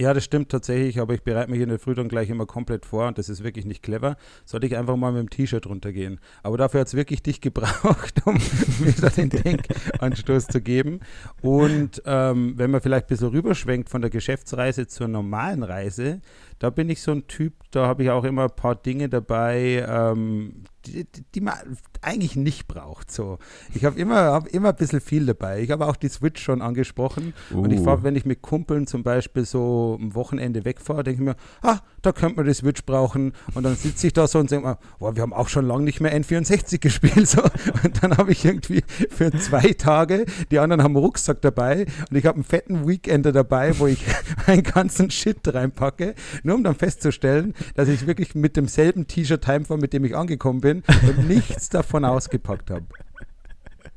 Ja, 0.00 0.14
das 0.14 0.22
stimmt 0.22 0.50
tatsächlich, 0.50 1.00
aber 1.00 1.14
ich 1.14 1.24
bereite 1.24 1.50
mich 1.50 1.60
in 1.60 1.70
der 1.70 1.80
Früh 1.80 1.92
dann 1.92 2.06
gleich 2.06 2.30
immer 2.30 2.46
komplett 2.46 2.86
vor 2.86 3.08
und 3.08 3.18
das 3.18 3.28
ist 3.28 3.42
wirklich 3.42 3.66
nicht 3.66 3.82
clever. 3.82 4.16
Sollte 4.44 4.68
ich 4.68 4.76
einfach 4.76 4.94
mal 4.94 5.10
mit 5.10 5.22
dem 5.22 5.30
T-Shirt 5.30 5.66
runtergehen. 5.66 6.20
Aber 6.44 6.56
dafür 6.56 6.82
hat 6.82 6.86
es 6.86 6.94
wirklich 6.94 7.20
dich 7.24 7.40
gebraucht, 7.40 8.14
um 8.24 8.34
mir 8.78 8.92
da 8.92 9.08
den 9.08 9.28
Denkanstoß 9.28 10.46
zu 10.46 10.60
geben. 10.60 11.00
Und 11.42 12.00
ähm, 12.06 12.54
wenn 12.56 12.70
man 12.70 12.80
vielleicht 12.80 13.06
ein 13.06 13.08
bisschen 13.08 13.30
rüberschwenkt 13.30 13.88
von 13.88 14.00
der 14.00 14.10
Geschäftsreise 14.10 14.86
zur 14.86 15.08
normalen 15.08 15.64
Reise, 15.64 16.20
da 16.60 16.70
bin 16.70 16.90
ich 16.90 17.02
so 17.02 17.10
ein 17.10 17.26
Typ, 17.26 17.54
da 17.72 17.88
habe 17.88 18.04
ich 18.04 18.10
auch 18.10 18.22
immer 18.22 18.44
ein 18.44 18.54
paar 18.54 18.76
Dinge 18.76 19.08
dabei, 19.08 19.84
ähm, 19.88 20.62
die, 20.92 21.06
die, 21.34 21.40
man 21.40 21.54
eigentlich 22.02 22.36
nicht 22.36 22.68
braucht. 22.68 23.10
So. 23.10 23.38
Ich 23.74 23.84
habe 23.84 23.98
immer, 23.98 24.32
hab 24.32 24.48
immer 24.48 24.70
ein 24.70 24.76
bisschen 24.76 25.00
viel 25.00 25.26
dabei. 25.26 25.60
Ich 25.60 25.70
habe 25.70 25.86
auch 25.86 25.96
die 25.96 26.08
Switch 26.08 26.42
schon 26.42 26.62
angesprochen. 26.62 27.34
Uh. 27.52 27.62
Und 27.62 27.72
ich 27.72 27.80
fahre, 27.80 28.00
uh. 28.00 28.02
wenn 28.02 28.16
ich 28.16 28.24
mit 28.24 28.42
Kumpeln 28.42 28.86
zum 28.86 29.02
Beispiel 29.02 29.44
so 29.44 29.98
am 30.00 30.14
Wochenende 30.14 30.64
wegfahre, 30.64 31.04
denke 31.04 31.22
ich 31.22 31.26
mir, 31.26 31.36
ah, 31.62 31.78
da 32.02 32.12
könnte 32.12 32.36
man 32.36 32.46
die 32.46 32.54
Switch 32.54 32.84
brauchen. 32.84 33.32
Und 33.54 33.62
dann 33.62 33.76
sitze 33.76 34.06
ich 34.06 34.12
da 34.12 34.26
so 34.26 34.38
und 34.38 34.50
denke 34.50 34.66
mir, 34.68 34.78
boah, 34.98 35.14
wir 35.14 35.22
haben 35.22 35.32
auch 35.32 35.48
schon 35.48 35.66
lange 35.66 35.84
nicht 35.84 36.00
mehr 36.00 36.18
N64 36.18 36.78
gespielt. 36.80 37.28
So. 37.28 37.42
Und 37.84 38.02
dann 38.02 38.16
habe 38.16 38.32
ich 38.32 38.44
irgendwie 38.44 38.82
für 39.10 39.30
zwei 39.32 39.72
Tage, 39.72 40.26
die 40.50 40.58
anderen 40.58 40.82
haben 40.82 40.96
einen 40.96 41.04
Rucksack 41.04 41.42
dabei 41.42 41.86
und 42.10 42.16
ich 42.16 42.26
habe 42.26 42.36
einen 42.36 42.44
fetten 42.44 42.86
Weekender 42.88 43.32
dabei, 43.32 43.78
wo 43.78 43.86
ich 43.86 44.04
einen 44.46 44.62
ganzen 44.62 45.10
Shit 45.10 45.38
reinpacke 45.46 46.14
nur 46.42 46.56
um 46.56 46.64
dann 46.64 46.74
festzustellen, 46.74 47.54
dass 47.74 47.88
ich 47.88 48.06
wirklich 48.06 48.34
mit 48.34 48.56
demselben 48.56 49.06
T-Shirt 49.06 49.46
heimfahre, 49.46 49.80
mit 49.80 49.92
dem 49.92 50.04
ich 50.04 50.16
angekommen 50.16 50.60
bin 50.60 50.77
und 50.86 51.28
nichts 51.28 51.68
davon 51.68 52.04
ausgepackt 52.04 52.70
habe. 52.70 52.86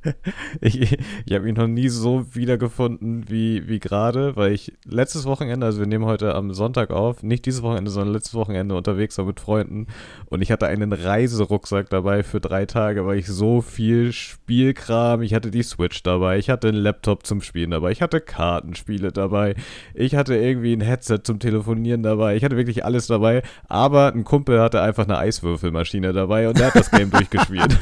Ich, 0.61 0.79
ich 1.25 1.33
habe 1.33 1.45
mich 1.45 1.55
noch 1.55 1.67
nie 1.67 1.89
so 1.89 2.25
wiedergefunden 2.33 3.29
wie, 3.29 3.67
wie 3.67 3.79
gerade, 3.79 4.35
weil 4.35 4.51
ich 4.53 4.73
letztes 4.85 5.25
Wochenende, 5.25 5.65
also 5.65 5.79
wir 5.79 5.87
nehmen 5.87 6.05
heute 6.05 6.35
am 6.35 6.53
Sonntag 6.53 6.91
auf, 6.91 7.23
nicht 7.23 7.45
dieses 7.45 7.61
Wochenende, 7.61 7.89
sondern 7.89 8.13
letztes 8.13 8.33
Wochenende 8.33 8.75
unterwegs 8.75 9.17
war 9.17 9.25
mit 9.25 9.39
Freunden 9.39 9.87
und 10.27 10.41
ich 10.41 10.51
hatte 10.51 10.67
einen 10.67 10.93
Reiserucksack 10.93 11.89
dabei 11.89 12.23
für 12.23 12.39
drei 12.39 12.65
Tage, 12.65 13.05
weil 13.05 13.17
ich 13.17 13.27
so 13.27 13.61
viel 13.61 14.11
Spielkram, 14.11 15.21
ich 15.21 15.33
hatte 15.33 15.51
die 15.51 15.63
Switch 15.63 16.03
dabei, 16.03 16.37
ich 16.37 16.49
hatte 16.49 16.67
einen 16.69 16.77
Laptop 16.77 17.25
zum 17.25 17.41
Spielen 17.41 17.71
dabei, 17.71 17.91
ich 17.91 18.01
hatte 18.01 18.21
Kartenspiele 18.21 19.11
dabei, 19.11 19.55
ich 19.93 20.15
hatte 20.15 20.35
irgendwie 20.35 20.73
ein 20.73 20.81
Headset 20.81 21.19
zum 21.23 21.39
Telefonieren 21.39 22.03
dabei, 22.03 22.35
ich 22.35 22.43
hatte 22.43 22.57
wirklich 22.57 22.85
alles 22.85 23.07
dabei, 23.07 23.41
aber 23.67 24.13
ein 24.13 24.23
Kumpel 24.23 24.59
hatte 24.59 24.81
einfach 24.81 25.05
eine 25.05 25.17
Eiswürfelmaschine 25.17 26.13
dabei 26.13 26.47
und 26.49 26.59
der 26.59 26.67
hat 26.67 26.75
das 26.75 26.91
Game 26.91 27.09
durchgespielt. 27.11 27.77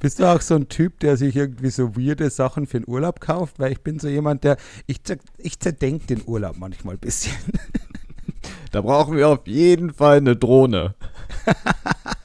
Bist 0.00 0.18
du 0.18 0.24
auch 0.24 0.40
so 0.40 0.54
ein 0.54 0.68
Typ, 0.68 0.98
der 1.00 1.18
sich 1.18 1.36
irgendwie 1.36 1.68
so 1.68 1.94
weirde 1.94 2.30
Sachen 2.30 2.66
für 2.66 2.80
den 2.80 2.88
Urlaub 2.88 3.20
kauft? 3.20 3.58
Weil 3.58 3.72
ich 3.72 3.82
bin 3.82 3.98
so 3.98 4.08
jemand, 4.08 4.44
der, 4.44 4.56
ich, 4.86 5.00
ich 5.36 5.60
zerdenke 5.60 6.06
den 6.06 6.22
Urlaub 6.26 6.56
manchmal 6.58 6.94
ein 6.94 7.00
bisschen. 7.00 7.36
Da 8.72 8.80
brauchen 8.80 9.16
wir 9.16 9.28
auf 9.28 9.46
jeden 9.46 9.92
Fall 9.92 10.18
eine 10.18 10.36
Drohne. 10.36 10.94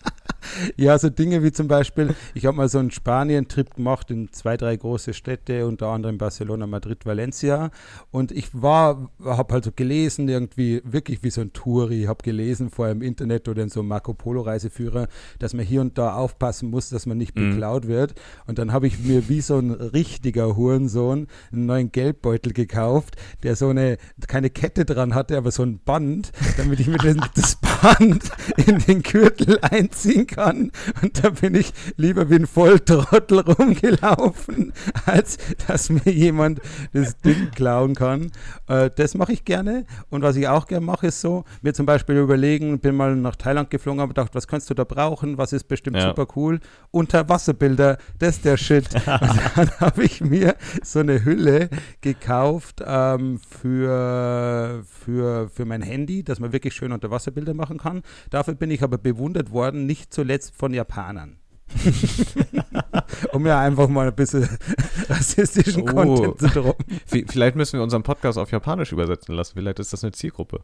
ja, 0.78 0.98
so 0.98 1.10
Dinge 1.10 1.44
wie 1.44 1.52
zum 1.52 1.68
Beispiel, 1.68 2.16
ich 2.34 2.46
habe 2.46 2.58
mal 2.58 2.70
so 2.70 2.80
einen 2.80 2.92
Spanien-Trip 2.92 3.76
gemacht 3.76 4.12
in 4.12 4.32
zwei, 4.32 4.58
drei 4.58 4.76
große 4.76 5.14
Städte, 5.14 5.66
unter 5.66 5.88
anderem 5.88 6.18
Barcelona, 6.18 6.68
Madrid, 6.68 7.06
Valencia. 7.06 7.72
Und 8.12 8.32
ich 8.32 8.50
war, 8.54 9.10
habe 9.24 9.54
halt 9.54 9.64
so 9.66 9.72
gelesen, 9.76 10.30
irgendwie 10.30 10.82
wirklich 10.86 11.24
wie 11.24 11.30
so 11.30 11.42
ein 11.42 11.54
Touri, 11.54 12.04
habe 12.04 12.24
gelesen 12.24 12.70
vorher 12.70 12.94
im 12.94 13.02
Internet 13.02 13.48
oder 13.48 13.64
in 13.64 13.70
so 13.70 13.82
einem 13.82 13.90
Marco 13.90 14.14
Polo-Reiseführer, 14.14 15.08
dass 15.40 15.54
man 15.54 15.66
hier 15.66 15.82
und 15.82 15.98
da 15.98 16.16
aufpassen 16.16 16.70
muss, 16.70 16.90
dass 16.90 17.06
man 17.06 17.18
nicht 17.18 17.36
mhm. 17.36 17.52
beklaut 17.52 17.88
wird. 17.88 18.14
Und 18.48 18.60
dann 18.60 18.72
habe 18.72 18.88
ich 18.88 19.00
mir 19.00 19.28
wie 19.30 19.42
so 19.42 19.58
ein 19.58 19.72
richtiger 19.72 20.56
Hurensohn 20.56 21.28
einen 21.52 21.66
neuen 21.66 21.92
Geldbeutel 21.92 22.54
gekauft, 22.54 23.16
der 23.44 23.56
so 23.56 23.70
eine, 23.70 23.98
keine 24.28 24.50
Kette 24.50 24.86
dran 24.86 25.16
hatte, 25.16 25.38
aber 25.38 25.52
so 25.52 25.64
ein 25.64 25.80
Band, 25.80 26.32
damit 26.58 26.80
ich 26.80 26.88
mir 26.88 26.98
das 26.98 27.58
Band 27.82 28.32
in 28.66 28.80
den 28.80 29.02
Gürtel 29.02 29.60
einziehen 29.62 30.28
kann 30.28 30.45
kann. 30.46 30.72
Und 31.02 31.24
da 31.24 31.30
bin 31.30 31.56
ich 31.56 31.74
lieber 31.98 32.30
wie 32.30 32.36
ein 32.36 32.48
Volltrottel 32.48 33.40
rumgelaufen, 33.40 34.74
als 35.06 35.38
dass 35.68 35.90
mir 35.90 36.12
jemand 36.12 36.62
das 36.94 37.18
Ding 37.18 37.52
klauen 37.52 37.96
kann. 37.96 38.32
Äh, 38.68 38.90
das 38.96 39.16
mache 39.16 39.34
ich 39.34 39.46
gerne. 39.46 39.86
Und 40.10 40.22
was 40.22 40.36
ich 40.36 40.48
auch 40.48 40.68
gerne 40.68 40.86
mache, 40.86 41.08
ist 41.08 41.22
so, 41.22 41.44
mir 41.62 41.74
zum 41.74 41.86
Beispiel 41.86 42.16
überlegen, 42.18 42.80
bin 42.80 42.96
mal 42.96 43.16
nach 43.16 43.36
Thailand 43.36 43.70
geflogen, 43.70 44.02
habe 44.02 44.14
gedacht, 44.14 44.36
was 44.36 44.48
kannst 44.48 44.70
du 44.70 44.74
da 44.74 44.84
brauchen? 44.84 45.38
Was 45.38 45.54
ist 45.54 45.68
bestimmt 45.68 45.98
ja. 45.98 46.08
super 46.08 46.28
cool? 46.36 46.60
Unterwasserbilder, 46.92 47.98
das 48.20 48.38
ist 48.38 48.46
der 48.46 48.58
Shit. 48.58 48.94
Und 48.96 49.40
dann 49.56 49.72
habe 49.80 50.04
ich 50.04 50.22
mir 50.22 50.56
so 50.84 51.00
eine 51.00 51.24
Hülle 51.24 51.70
gekauft 52.02 52.84
ähm, 52.86 53.40
für, 53.40 54.84
für, 54.86 55.50
für 55.50 55.66
mein 55.66 55.82
Handy, 55.82 56.24
dass 56.24 56.40
man 56.40 56.54
wirklich 56.54 56.74
schön 56.74 56.92
Unterwasserbilder 56.92 57.54
machen 57.54 57.78
kann. 57.78 58.02
Dafür 58.30 58.56
bin 58.56 58.72
ich 58.72 58.84
aber 58.84 58.98
bewundert 58.98 59.52
worden, 59.52 59.86
nicht 59.86 60.14
zuletzt 60.14 60.35
zuletzt 60.36 60.56
von 60.56 60.74
Japanern. 60.74 61.38
um 63.32 63.46
ja 63.46 63.60
einfach 63.60 63.88
mal 63.88 64.08
ein 64.08 64.16
bisschen 64.16 64.48
rassistischen 65.10 65.82
oh. 65.82 65.86
Content 65.86 66.40
zu 66.40 66.48
droppen. 66.48 66.86
Vielleicht 67.06 67.56
müssen 67.56 67.80
wir 67.80 67.84
unseren 67.84 68.04
Podcast 68.04 68.38
auf 68.38 68.52
Japanisch 68.52 68.92
übersetzen 68.92 69.34
lassen. 69.36 69.54
Vielleicht 69.56 69.80
ist 69.80 69.92
das 69.92 70.04
eine 70.04 70.12
Zielgruppe. 70.12 70.64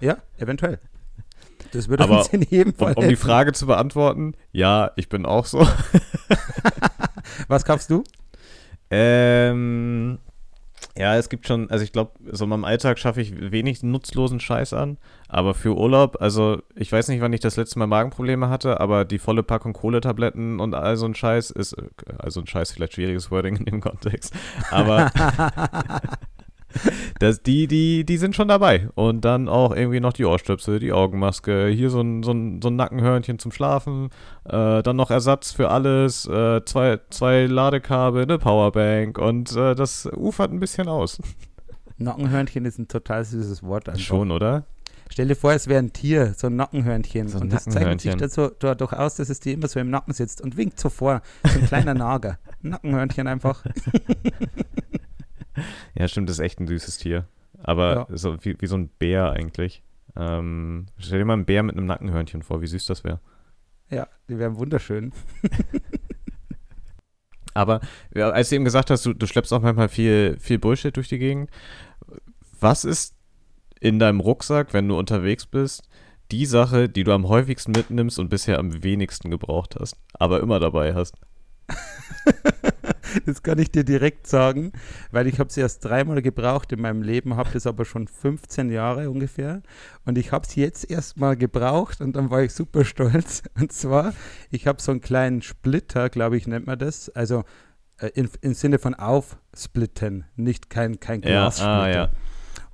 Ja, 0.00 0.16
eventuell. 0.38 0.80
Das 1.72 1.88
würde 1.88 2.04
Aber 2.04 2.18
uns 2.18 2.28
in 2.28 2.42
jedem 2.42 2.74
Fall. 2.74 2.94
Um, 2.94 3.04
um 3.04 3.08
die 3.08 3.16
Frage 3.16 3.52
zu 3.52 3.66
beantworten, 3.66 4.34
ja, 4.50 4.90
ich 4.96 5.08
bin 5.08 5.24
auch 5.24 5.46
so. 5.46 5.66
Was 7.48 7.64
kaufst 7.64 7.90
du? 7.90 8.02
Ähm, 8.90 10.18
ja, 10.96 11.16
es 11.16 11.28
gibt 11.28 11.46
schon, 11.46 11.70
also 11.70 11.84
ich 11.84 11.92
glaube, 11.92 12.12
so 12.32 12.44
in 12.44 12.50
meinem 12.50 12.64
Alltag 12.64 12.98
schaffe 12.98 13.20
ich 13.20 13.52
wenig 13.52 13.82
nutzlosen 13.82 14.40
Scheiß 14.40 14.72
an, 14.72 14.98
aber 15.28 15.54
für 15.54 15.76
Urlaub, 15.76 16.20
also 16.20 16.62
ich 16.74 16.90
weiß 16.90 17.08
nicht, 17.08 17.20
wann 17.20 17.32
ich 17.32 17.40
das 17.40 17.56
letzte 17.56 17.78
Mal 17.78 17.86
Magenprobleme 17.86 18.48
hatte, 18.48 18.80
aber 18.80 19.04
die 19.04 19.18
volle 19.18 19.42
Packung 19.42 19.72
Kohletabletten 19.72 20.58
und 20.60 20.74
all 20.74 20.96
so 20.96 21.06
ein 21.06 21.14
Scheiß 21.14 21.50
ist, 21.50 21.76
also 22.18 22.40
ein 22.40 22.46
Scheiß 22.46 22.72
vielleicht 22.72 22.94
schwieriges 22.94 23.30
Wording 23.30 23.56
in 23.56 23.64
dem 23.66 23.80
Kontext, 23.80 24.34
aber 24.70 25.12
das, 27.18 27.42
die, 27.42 27.66
die, 27.66 28.04
die 28.04 28.16
sind 28.16 28.34
schon 28.34 28.48
dabei. 28.48 28.88
Und 28.94 29.24
dann 29.24 29.48
auch 29.48 29.74
irgendwie 29.74 30.00
noch 30.00 30.12
die 30.12 30.24
Ohrstöpsel, 30.24 30.78
die 30.78 30.92
Augenmaske, 30.92 31.68
hier 31.68 31.90
so 31.90 32.00
ein, 32.00 32.22
so 32.22 32.32
ein, 32.32 32.60
so 32.62 32.68
ein 32.68 32.76
Nackenhörnchen 32.76 33.38
zum 33.38 33.52
Schlafen, 33.52 34.10
äh, 34.44 34.82
dann 34.82 34.96
noch 34.96 35.10
Ersatz 35.10 35.52
für 35.52 35.70
alles, 35.70 36.26
äh, 36.26 36.64
zwei, 36.64 37.00
zwei 37.10 37.46
Ladekabel, 37.46 38.22
eine 38.22 38.38
Powerbank 38.38 39.18
und 39.18 39.54
äh, 39.56 39.74
das 39.74 40.08
ufert 40.16 40.52
ein 40.52 40.60
bisschen 40.60 40.88
aus. 40.88 41.18
Nackenhörnchen 41.98 42.64
ist 42.64 42.78
ein 42.78 42.88
total 42.88 43.24
süßes 43.24 43.62
Wort. 43.62 43.88
Einfach. 43.88 44.00
Schon, 44.00 44.30
oder? 44.30 44.64
Stell 45.12 45.26
dir 45.26 45.34
vor, 45.34 45.52
es 45.52 45.66
wäre 45.66 45.80
ein 45.80 45.92
Tier, 45.92 46.34
so 46.36 46.46
ein 46.46 46.56
Nackenhörnchen. 46.56 47.28
So 47.28 47.38
ein 47.38 47.42
und 47.42 47.52
das 47.52 47.64
zeichnet 47.64 48.00
sich 48.00 48.14
dazu, 48.14 48.50
dadurch 48.58 48.92
aus, 48.92 49.16
dass 49.16 49.28
es 49.28 49.40
dir 49.40 49.54
immer 49.54 49.66
so 49.66 49.80
im 49.80 49.90
Nacken 49.90 50.14
sitzt 50.14 50.40
und 50.40 50.56
winkt 50.56 50.78
so 50.78 50.88
vor. 50.88 51.20
So 51.44 51.58
ein 51.58 51.66
kleiner 51.66 51.94
Nager. 51.94 52.38
Nackenhörnchen 52.62 53.26
einfach. 53.26 53.64
Ja, 55.94 56.08
stimmt, 56.08 56.28
das 56.28 56.38
ist 56.38 56.44
echt 56.44 56.60
ein 56.60 56.66
süßes 56.66 56.98
Tier. 56.98 57.26
Aber 57.62 57.94
ja. 57.94 58.16
so 58.16 58.42
wie, 58.44 58.60
wie 58.60 58.66
so 58.66 58.76
ein 58.76 58.88
Bär 58.88 59.32
eigentlich. 59.32 59.82
Ähm, 60.16 60.86
stell 60.98 61.18
dir 61.18 61.24
mal 61.24 61.34
einen 61.34 61.44
Bär 61.44 61.62
mit 61.62 61.76
einem 61.76 61.86
Nackenhörnchen 61.86 62.42
vor, 62.42 62.62
wie 62.62 62.66
süß 62.66 62.86
das 62.86 63.04
wäre. 63.04 63.20
Ja, 63.90 64.08
die 64.28 64.38
wären 64.38 64.56
wunderschön. 64.56 65.12
Aber 67.54 67.80
ja, 68.14 68.30
als 68.30 68.48
du 68.48 68.54
eben 68.54 68.64
gesagt 68.64 68.90
hast, 68.90 69.04
du, 69.04 69.12
du 69.12 69.26
schleppst 69.26 69.52
auch 69.52 69.60
manchmal 69.60 69.88
viel, 69.88 70.36
viel 70.38 70.58
Bullshit 70.58 70.96
durch 70.96 71.08
die 71.08 71.18
Gegend. 71.18 71.50
Was 72.60 72.84
ist 72.84 73.16
in 73.80 73.98
deinem 73.98 74.20
Rucksack, 74.20 74.72
wenn 74.72 74.88
du 74.88 74.98
unterwegs 74.98 75.46
bist, 75.46 75.88
die 76.30 76.46
Sache, 76.46 76.88
die 76.88 77.02
du 77.02 77.12
am 77.12 77.28
häufigsten 77.28 77.72
mitnimmst 77.72 78.18
und 78.18 78.28
bisher 78.28 78.58
am 78.58 78.84
wenigsten 78.84 79.30
gebraucht 79.30 79.76
hast, 79.80 79.96
aber 80.12 80.40
immer 80.40 80.60
dabei 80.60 80.94
hast? 80.94 81.16
das 83.26 83.42
kann 83.42 83.58
ich 83.58 83.70
dir 83.70 83.84
direkt 83.84 84.26
sagen, 84.26 84.72
weil 85.10 85.26
ich 85.26 85.38
habe 85.38 85.48
es 85.48 85.56
erst 85.56 85.84
dreimal 85.84 86.22
gebraucht 86.22 86.72
in 86.72 86.80
meinem 86.80 87.02
Leben, 87.02 87.36
habe 87.36 87.50
das 87.52 87.66
aber 87.66 87.84
schon 87.84 88.08
15 88.08 88.70
Jahre 88.70 89.10
ungefähr 89.10 89.62
und 90.04 90.18
ich 90.18 90.32
habe 90.32 90.46
es 90.46 90.54
jetzt 90.54 90.90
erst 90.90 91.18
mal 91.18 91.36
gebraucht 91.36 92.00
und 92.00 92.14
dann 92.16 92.30
war 92.30 92.42
ich 92.42 92.52
super 92.52 92.84
stolz. 92.84 93.42
Und 93.60 93.72
zwar, 93.72 94.14
ich 94.50 94.66
habe 94.66 94.80
so 94.80 94.90
einen 94.92 95.00
kleinen 95.00 95.42
Splitter, 95.42 96.08
glaube 96.08 96.36
ich, 96.36 96.46
nennt 96.46 96.66
man 96.66 96.78
das, 96.78 97.08
also 97.10 97.44
äh, 97.98 98.10
im 98.40 98.54
Sinne 98.54 98.78
von 98.78 98.94
aufsplitten, 98.94 100.24
nicht 100.36 100.70
kein, 100.70 101.00
kein 101.00 101.22
Ja, 101.22 101.28
Glassplitter. 101.28 101.70
ah, 101.70 101.88
ja. 101.88 102.10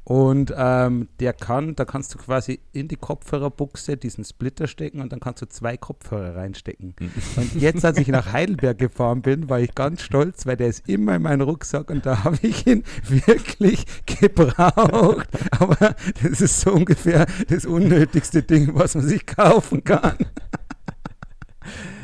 Und 0.08 0.54
ähm, 0.56 1.08
der 1.18 1.32
kann, 1.32 1.74
da 1.74 1.84
kannst 1.84 2.14
du 2.14 2.18
quasi 2.18 2.60
in 2.72 2.86
die 2.86 2.94
Kopfhörerbuchse 2.94 3.96
diesen 3.96 4.24
Splitter 4.24 4.68
stecken 4.68 5.00
und 5.00 5.10
dann 5.10 5.18
kannst 5.18 5.42
du 5.42 5.46
zwei 5.46 5.76
Kopfhörer 5.76 6.36
reinstecken. 6.36 6.94
Und 7.34 7.54
jetzt, 7.56 7.84
als 7.84 7.98
ich 7.98 8.06
nach 8.06 8.32
Heidelberg 8.32 8.78
gefahren 8.78 9.22
bin, 9.22 9.48
war 9.48 9.58
ich 9.58 9.74
ganz 9.74 10.02
stolz, 10.02 10.46
weil 10.46 10.56
der 10.56 10.68
ist 10.68 10.88
immer 10.88 11.16
in 11.16 11.22
meinem 11.22 11.40
Rucksack 11.40 11.90
und 11.90 12.06
da 12.06 12.22
habe 12.22 12.38
ich 12.42 12.68
ihn 12.68 12.84
wirklich 13.08 13.84
gebraucht. 14.06 15.28
Aber 15.50 15.96
das 16.22 16.40
ist 16.40 16.60
so 16.60 16.70
ungefähr 16.70 17.26
das 17.48 17.66
unnötigste 17.66 18.44
Ding, 18.44 18.76
was 18.76 18.94
man 18.94 19.08
sich 19.08 19.26
kaufen 19.26 19.82
kann. 19.82 20.18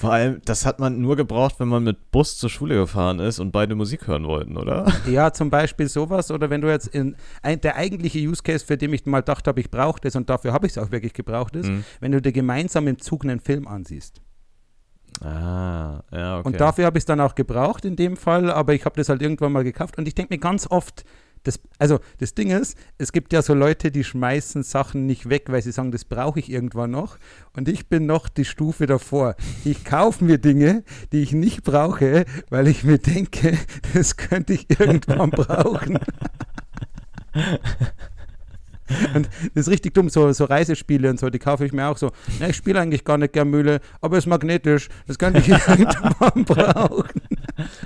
Vor 0.00 0.12
allem, 0.12 0.40
das 0.44 0.64
hat 0.64 0.78
man 0.78 1.00
nur 1.00 1.16
gebraucht, 1.16 1.56
wenn 1.58 1.66
man 1.66 1.82
mit 1.82 2.12
Bus 2.12 2.38
zur 2.38 2.48
Schule 2.48 2.76
gefahren 2.76 3.18
ist 3.18 3.40
und 3.40 3.50
beide 3.50 3.74
Musik 3.74 4.06
hören 4.06 4.26
wollten, 4.26 4.56
oder? 4.56 4.86
Ja, 5.10 5.32
zum 5.32 5.50
Beispiel 5.50 5.88
sowas. 5.88 6.30
Oder 6.30 6.50
wenn 6.50 6.60
du 6.60 6.68
jetzt 6.68 6.86
in 6.86 7.16
ein, 7.42 7.60
der 7.60 7.74
eigentliche 7.74 8.20
Use 8.20 8.42
Case, 8.44 8.64
für 8.64 8.76
den 8.76 8.92
ich 8.92 9.06
mal 9.06 9.20
gedacht 9.20 9.48
habe, 9.48 9.58
ich 9.60 9.70
brauche 9.72 10.00
das 10.00 10.14
und 10.14 10.30
dafür 10.30 10.52
habe 10.52 10.66
ich 10.66 10.72
es 10.74 10.78
auch 10.78 10.92
wirklich 10.92 11.14
gebraucht, 11.14 11.56
ist, 11.56 11.68
Mhm. 11.68 11.84
wenn 11.98 12.12
du 12.12 12.22
dir 12.22 12.30
gemeinsam 12.32 12.86
im 12.86 12.98
Zug 12.98 13.24
einen 13.24 13.40
Film 13.40 13.66
ansiehst. 13.66 14.20
Ah, 15.20 16.02
ja, 16.12 16.38
okay. 16.38 16.46
Und 16.46 16.60
dafür 16.60 16.84
habe 16.86 16.98
ich 16.98 17.02
es 17.02 17.06
dann 17.06 17.20
auch 17.20 17.34
gebraucht 17.34 17.84
in 17.84 17.96
dem 17.96 18.16
Fall, 18.16 18.50
aber 18.52 18.74
ich 18.74 18.84
habe 18.84 18.94
das 18.96 19.08
halt 19.08 19.20
irgendwann 19.20 19.50
mal 19.52 19.64
gekauft 19.64 19.98
und 19.98 20.06
ich 20.06 20.14
denke 20.14 20.32
mir 20.34 20.38
ganz 20.38 20.70
oft, 20.70 21.04
das, 21.42 21.60
also 21.78 22.00
das 22.18 22.34
Ding 22.34 22.50
ist, 22.50 22.76
es 22.98 23.12
gibt 23.12 23.32
ja 23.32 23.42
so 23.42 23.54
Leute, 23.54 23.90
die 23.90 24.04
schmeißen 24.04 24.62
Sachen 24.62 25.06
nicht 25.06 25.28
weg, 25.28 25.44
weil 25.48 25.62
sie 25.62 25.72
sagen, 25.72 25.92
das 25.92 26.04
brauche 26.04 26.38
ich 26.38 26.50
irgendwann 26.50 26.90
noch. 26.90 27.18
Und 27.56 27.68
ich 27.68 27.88
bin 27.88 28.06
noch 28.06 28.28
die 28.28 28.44
Stufe 28.44 28.86
davor. 28.86 29.34
Ich 29.64 29.84
kaufe 29.84 30.24
mir 30.24 30.38
Dinge, 30.38 30.84
die 31.12 31.22
ich 31.22 31.32
nicht 31.32 31.62
brauche, 31.62 32.24
weil 32.50 32.68
ich 32.68 32.84
mir 32.84 32.98
denke, 32.98 33.56
das 33.94 34.16
könnte 34.16 34.52
ich 34.52 34.66
irgendwann 34.78 35.30
brauchen. 35.30 35.98
Und 39.14 39.28
das 39.54 39.66
ist 39.66 39.68
richtig 39.68 39.94
dumm, 39.94 40.08
so, 40.08 40.32
so 40.32 40.44
Reisespiele 40.44 41.10
und 41.10 41.20
so, 41.20 41.28
die 41.28 41.38
kaufe 41.38 41.66
ich 41.66 41.72
mir 41.72 41.88
auch 41.88 41.98
so. 41.98 42.10
Na, 42.40 42.48
ich 42.48 42.56
spiele 42.56 42.80
eigentlich 42.80 43.04
gar 43.04 43.18
nicht 43.18 43.34
gern 43.34 43.50
Mühle, 43.50 43.80
aber 44.00 44.16
es 44.16 44.24
ist 44.24 44.28
magnetisch, 44.28 44.88
das 45.06 45.18
könnte 45.18 45.40
ich 45.40 45.48
irgendwann 45.68 46.44
brauchen. 46.44 47.20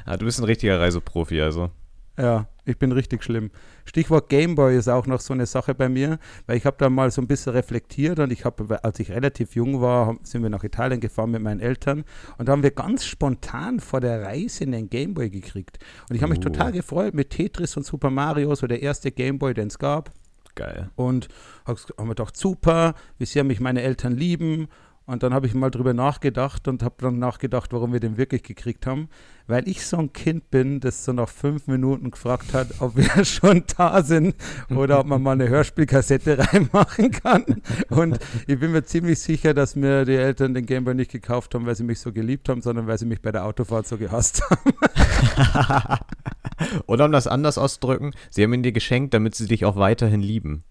ah, 0.04 0.16
du 0.16 0.24
bist 0.24 0.38
ein 0.38 0.44
richtiger 0.44 0.78
Reiseprofi, 0.78 1.40
also. 1.40 1.70
Ja, 2.16 2.46
ich 2.64 2.78
bin 2.78 2.92
richtig 2.92 3.24
schlimm. 3.24 3.50
Stichwort 3.84 4.28
Gameboy 4.28 4.76
ist 4.76 4.88
auch 4.88 5.06
noch 5.06 5.20
so 5.20 5.32
eine 5.34 5.46
Sache 5.46 5.74
bei 5.74 5.88
mir, 5.88 6.18
weil 6.46 6.56
ich 6.56 6.64
habe 6.66 6.76
da 6.78 6.88
mal 6.88 7.10
so 7.10 7.20
ein 7.20 7.26
bisschen 7.26 7.52
reflektiert 7.52 8.18
und 8.20 8.32
ich 8.32 8.44
habe, 8.44 8.82
als 8.84 9.00
ich 9.00 9.10
relativ 9.10 9.54
jung 9.54 9.80
war, 9.80 10.06
haben- 10.06 10.20
sind 10.22 10.42
wir 10.42 10.50
nach 10.50 10.62
Italien 10.64 11.00
gefahren 11.00 11.30
mit 11.32 11.42
meinen 11.42 11.60
Eltern 11.60 12.04
und 12.38 12.48
da 12.48 12.52
haben 12.52 12.62
wir 12.62 12.70
ganz 12.70 13.04
spontan 13.04 13.80
vor 13.80 14.00
der 14.00 14.22
Reise 14.22 14.64
einen 14.64 14.88
Gameboy 14.88 15.28
gekriegt. 15.30 15.78
Und 16.08 16.16
ich 16.16 16.22
habe 16.22 16.30
mich 16.30 16.38
Oh. 16.40 16.44
total 16.50 16.72
gefreut 16.72 17.14
mit 17.14 17.30
Tetris 17.30 17.76
und 17.76 17.84
Super 17.84 18.10
Mario, 18.10 18.54
so 18.54 18.66
der 18.66 18.82
erste 18.82 19.10
Gameboy, 19.10 19.54
den 19.54 19.68
es 19.68 19.78
gab. 19.78 20.10
Geil. 20.54 20.90
Und 20.96 21.28
habe 21.64 21.78
mir 22.02 22.08
gedacht, 22.10 22.36
super, 22.36 22.94
wie 23.18 23.24
sehr 23.24 23.42
mich 23.42 23.58
meine 23.60 23.80
Eltern 23.82 24.12
lieben. 24.16 24.68
Und 25.04 25.24
dann 25.24 25.34
habe 25.34 25.46
ich 25.46 25.54
mal 25.54 25.70
drüber 25.70 25.94
nachgedacht 25.94 26.68
und 26.68 26.82
habe 26.84 26.94
dann 26.98 27.18
nachgedacht, 27.18 27.72
warum 27.72 27.92
wir 27.92 27.98
den 27.98 28.16
wirklich 28.16 28.44
gekriegt 28.44 28.86
haben. 28.86 29.08
Weil 29.48 29.66
ich 29.68 29.84
so 29.84 29.96
ein 29.96 30.12
Kind 30.12 30.50
bin, 30.52 30.78
das 30.78 31.04
so 31.04 31.12
nach 31.12 31.28
fünf 31.28 31.66
Minuten 31.66 32.12
gefragt 32.12 32.54
hat, 32.54 32.68
ob 32.80 32.96
wir 32.96 33.24
schon 33.24 33.64
da 33.76 34.02
sind 34.04 34.36
oder 34.70 35.00
ob 35.00 35.06
man 35.06 35.20
mal 35.20 35.32
eine 35.32 35.48
Hörspielkassette 35.48 36.38
reinmachen 36.52 37.10
kann. 37.10 37.44
Und 37.90 38.20
ich 38.46 38.60
bin 38.60 38.70
mir 38.70 38.84
ziemlich 38.84 39.18
sicher, 39.18 39.54
dass 39.54 39.74
mir 39.74 40.04
die 40.04 40.14
Eltern 40.14 40.54
den 40.54 40.66
Gameboy 40.66 40.94
nicht 40.94 41.10
gekauft 41.10 41.54
haben, 41.54 41.66
weil 41.66 41.74
sie 41.74 41.84
mich 41.84 41.98
so 41.98 42.12
geliebt 42.12 42.48
haben, 42.48 42.62
sondern 42.62 42.86
weil 42.86 42.98
sie 42.98 43.06
mich 43.06 43.20
bei 43.20 43.32
der 43.32 43.44
Autofahrt 43.44 43.88
so 43.88 43.98
gehasst 43.98 44.42
haben. 44.48 45.98
Oder 46.86 47.06
um 47.06 47.12
das 47.12 47.26
anders 47.26 47.58
auszudrücken, 47.58 48.12
sie 48.30 48.44
haben 48.44 48.54
ihn 48.54 48.62
dir 48.62 48.72
geschenkt, 48.72 49.14
damit 49.14 49.34
sie 49.34 49.48
dich 49.48 49.64
auch 49.64 49.76
weiterhin 49.76 50.20
lieben. 50.20 50.62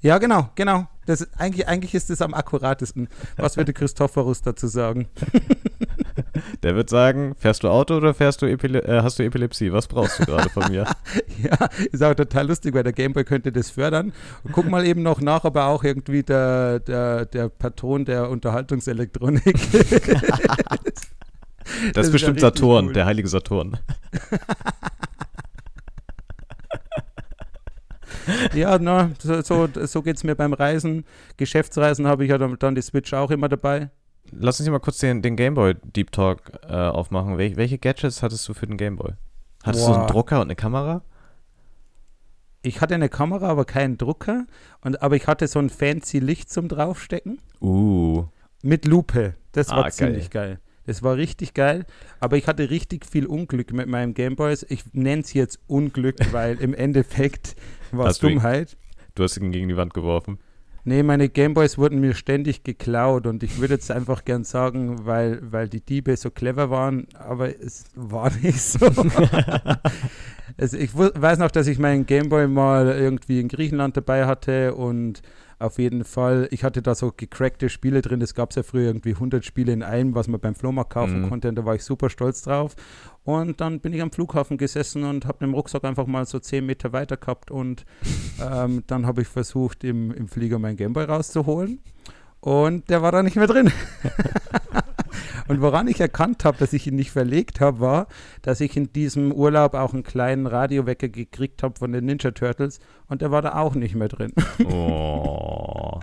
Ja, 0.00 0.18
genau, 0.18 0.48
genau. 0.54 0.86
Das, 1.06 1.26
eigentlich, 1.38 1.66
eigentlich 1.66 1.94
ist 1.94 2.10
das 2.10 2.20
am 2.20 2.34
akkuratesten. 2.34 3.08
Was 3.36 3.56
würde 3.56 3.72
Christophorus 3.72 4.42
dazu 4.42 4.66
sagen? 4.66 5.08
Der 6.62 6.76
wird 6.76 6.90
sagen, 6.90 7.34
fährst 7.38 7.62
du 7.64 7.68
Auto 7.68 7.96
oder 7.96 8.12
fährst 8.14 8.42
du 8.42 8.46
Epile 8.46 8.82
äh, 8.84 9.00
hast 9.02 9.18
du 9.18 9.24
Epilepsie? 9.24 9.72
Was 9.72 9.86
brauchst 9.86 10.18
du 10.20 10.24
gerade 10.24 10.50
von 10.50 10.70
mir? 10.70 10.84
Ja, 11.40 11.68
ist 11.92 12.02
auch 12.02 12.14
total 12.14 12.48
lustig, 12.48 12.74
weil 12.74 12.82
der 12.82 12.92
Gameboy 12.92 13.22
könnte 13.22 13.52
das 13.52 13.70
fördern. 13.70 14.12
Und 14.42 14.52
guck 14.52 14.68
mal 14.68 14.84
eben 14.84 15.04
noch 15.04 15.20
nach, 15.20 15.44
ob 15.44 15.54
er 15.54 15.66
auch 15.66 15.84
irgendwie 15.84 16.24
der, 16.24 16.80
der, 16.80 17.26
der 17.26 17.48
Patron 17.48 18.04
der 18.04 18.28
Unterhaltungselektronik. 18.28 19.56
Das, 21.84 21.92
Das 21.92 22.06
ist 22.06 22.12
bestimmt 22.12 22.40
ja 22.40 22.48
Saturn, 22.48 22.86
cool. 22.86 22.92
der 22.94 23.04
heilige 23.04 23.28
Saturn. 23.28 23.76
Ja, 28.54 28.78
na, 28.78 29.10
so, 29.20 29.40
so, 29.42 29.68
so 29.86 30.02
geht 30.02 30.16
es 30.16 30.24
mir 30.24 30.34
beim 30.34 30.52
Reisen. 30.52 31.04
Geschäftsreisen 31.36 32.06
habe 32.06 32.24
ich 32.24 32.30
ja 32.30 32.38
dann, 32.38 32.56
dann 32.58 32.74
die 32.74 32.82
Switch 32.82 33.12
auch 33.14 33.30
immer 33.30 33.48
dabei. 33.48 33.90
Lass 34.30 34.60
uns 34.60 34.68
mal 34.68 34.78
kurz 34.78 34.98
den, 34.98 35.22
den 35.22 35.36
Gameboy 35.36 35.74
Deep 35.82 36.12
Talk 36.12 36.52
äh, 36.68 36.74
aufmachen. 36.74 37.38
Wel 37.38 37.56
welche 37.56 37.78
Gadgets 37.78 38.22
hattest 38.22 38.46
du 38.48 38.54
für 38.54 38.66
den 38.66 38.76
Gameboy? 38.76 39.12
Hattest 39.62 39.86
du 39.86 39.90
Boah. 39.90 39.98
einen 40.00 40.06
Drucker 40.08 40.36
und 40.36 40.48
eine 40.48 40.56
Kamera? 40.56 41.02
Ich 42.62 42.80
hatte 42.80 42.94
eine 42.94 43.08
Kamera, 43.08 43.48
aber 43.48 43.64
keinen 43.64 43.96
Drucker. 43.98 44.46
Und, 44.82 45.00
aber 45.02 45.16
ich 45.16 45.26
hatte 45.26 45.46
so 45.46 45.58
ein 45.58 45.70
fancy 45.70 46.18
Licht 46.18 46.50
zum 46.50 46.68
Draufstecken. 46.68 47.38
Uh. 47.60 48.26
Mit 48.62 48.84
Lupe. 48.84 49.34
Das 49.52 49.70
war 49.70 49.86
Ah, 49.86 49.90
ziemlich 49.90 50.30
geil. 50.30 50.58
Das 50.84 51.02
war 51.02 51.16
richtig 51.16 51.52
geil, 51.52 51.84
aber 52.18 52.38
ich 52.38 52.46
hatte 52.46 52.70
richtig 52.70 53.04
viel 53.04 53.26
Unglück 53.26 53.74
mit 53.74 53.88
meinem 53.88 54.14
Gameboys. 54.14 54.64
Ich 54.70 54.84
nenne 54.94 55.20
es 55.20 55.34
jetzt 55.34 55.58
Unglück, 55.66 56.16
weil 56.32 56.58
im 56.60 56.72
Endeffekt 56.72 57.56
war 57.92 58.06
es 58.08 58.18
Dummheit. 58.18 58.76
Du 59.14 59.24
hast 59.24 59.36
ihn 59.36 59.50
gegen 59.50 59.68
die 59.68 59.76
Wand 59.76 59.94
geworfen. 59.94 60.38
Nee, 60.84 61.02
meine 61.02 61.28
Gameboys 61.28 61.76
wurden 61.76 62.00
mir 62.00 62.14
ständig 62.14 62.64
geklaut 62.64 63.26
und 63.26 63.42
ich 63.42 63.58
würde 63.58 63.74
jetzt 63.74 63.90
einfach 63.90 64.24
gern 64.24 64.44
sagen, 64.44 65.04
weil, 65.04 65.40
weil 65.42 65.68
die 65.68 65.82
Diebe 65.82 66.16
so 66.16 66.30
clever 66.30 66.70
waren, 66.70 67.06
aber 67.12 67.48
es 67.60 67.84
war 67.94 68.32
nicht 68.42 68.60
so. 68.60 68.86
also 70.56 70.78
ich 70.78 70.96
weiß 70.96 71.40
noch, 71.40 71.50
dass 71.50 71.66
ich 71.66 71.78
meinen 71.78 72.06
Gameboy 72.06 72.46
mal 72.46 72.88
irgendwie 72.88 73.38
in 73.38 73.48
Griechenland 73.48 73.98
dabei 73.98 74.24
hatte 74.24 74.74
und 74.74 75.20
auf 75.60 75.78
jeden 75.78 76.04
Fall, 76.04 76.46
ich 76.52 76.62
hatte 76.64 76.82
da 76.82 76.94
so 76.94 77.12
gecrackte 77.16 77.68
Spiele 77.68 78.00
drin. 78.00 78.20
Es 78.22 78.34
gab 78.34 78.54
ja 78.54 78.62
früher 78.62 78.86
irgendwie 78.86 79.14
100 79.14 79.44
Spiele 79.44 79.72
in 79.72 79.82
einem, 79.82 80.14
was 80.14 80.28
man 80.28 80.40
beim 80.40 80.54
Flohmarkt 80.54 80.92
kaufen 80.92 81.22
Mhm. 81.22 81.28
konnte 81.28 81.48
und 81.48 81.56
da 81.56 81.64
war 81.64 81.74
ich 81.74 81.82
super 81.84 82.10
stolz 82.10 82.42
drauf. 82.42 82.76
Und 83.24 83.60
dann 83.60 83.80
bin 83.80 83.92
ich 83.92 84.00
am 84.00 84.10
Flughafen 84.12 84.56
gesessen 84.56 85.04
und 85.04 85.26
habe 85.26 85.38
den 85.44 85.54
Rucksack 85.54 85.84
einfach 85.84 86.06
mal 86.06 86.24
so 86.26 86.38
10 86.38 86.64
Meter 86.64 86.92
weiter 86.92 87.16
gehabt 87.16 87.50
und 87.50 87.84
ähm, 88.40 88.84
dann 88.86 89.06
habe 89.06 89.22
ich 89.22 89.28
versucht, 89.28 89.82
im, 89.84 90.12
im 90.12 90.28
Flieger 90.28 90.58
meinen 90.58 90.76
Gameboy 90.76 91.04
rauszuholen 91.04 91.80
und 92.40 92.88
der 92.88 93.02
war 93.02 93.10
da 93.12 93.22
nicht 93.22 93.36
mehr 93.36 93.46
drin. 93.48 93.70
und 95.48 95.60
woran 95.60 95.88
ich 95.88 96.00
erkannt 96.00 96.44
habe, 96.44 96.58
dass 96.58 96.72
ich 96.72 96.86
ihn 96.86 96.96
nicht 96.96 97.10
verlegt 97.10 97.60
habe, 97.60 97.80
war, 97.80 98.06
dass 98.42 98.60
ich 98.60 98.76
in 98.76 98.92
diesem 98.92 99.32
Urlaub 99.32 99.74
auch 99.74 99.92
einen 99.92 100.02
kleinen 100.02 100.46
Radiowecker 100.46 101.08
gekriegt 101.08 101.62
habe 101.62 101.78
von 101.78 101.92
den 101.92 102.04
Ninja 102.04 102.30
Turtles 102.30 102.80
und 103.08 103.22
der 103.22 103.30
war 103.30 103.42
da 103.42 103.54
auch 103.56 103.74
nicht 103.74 103.94
mehr 103.94 104.08
drin. 104.08 104.32
Oh. 104.64 106.00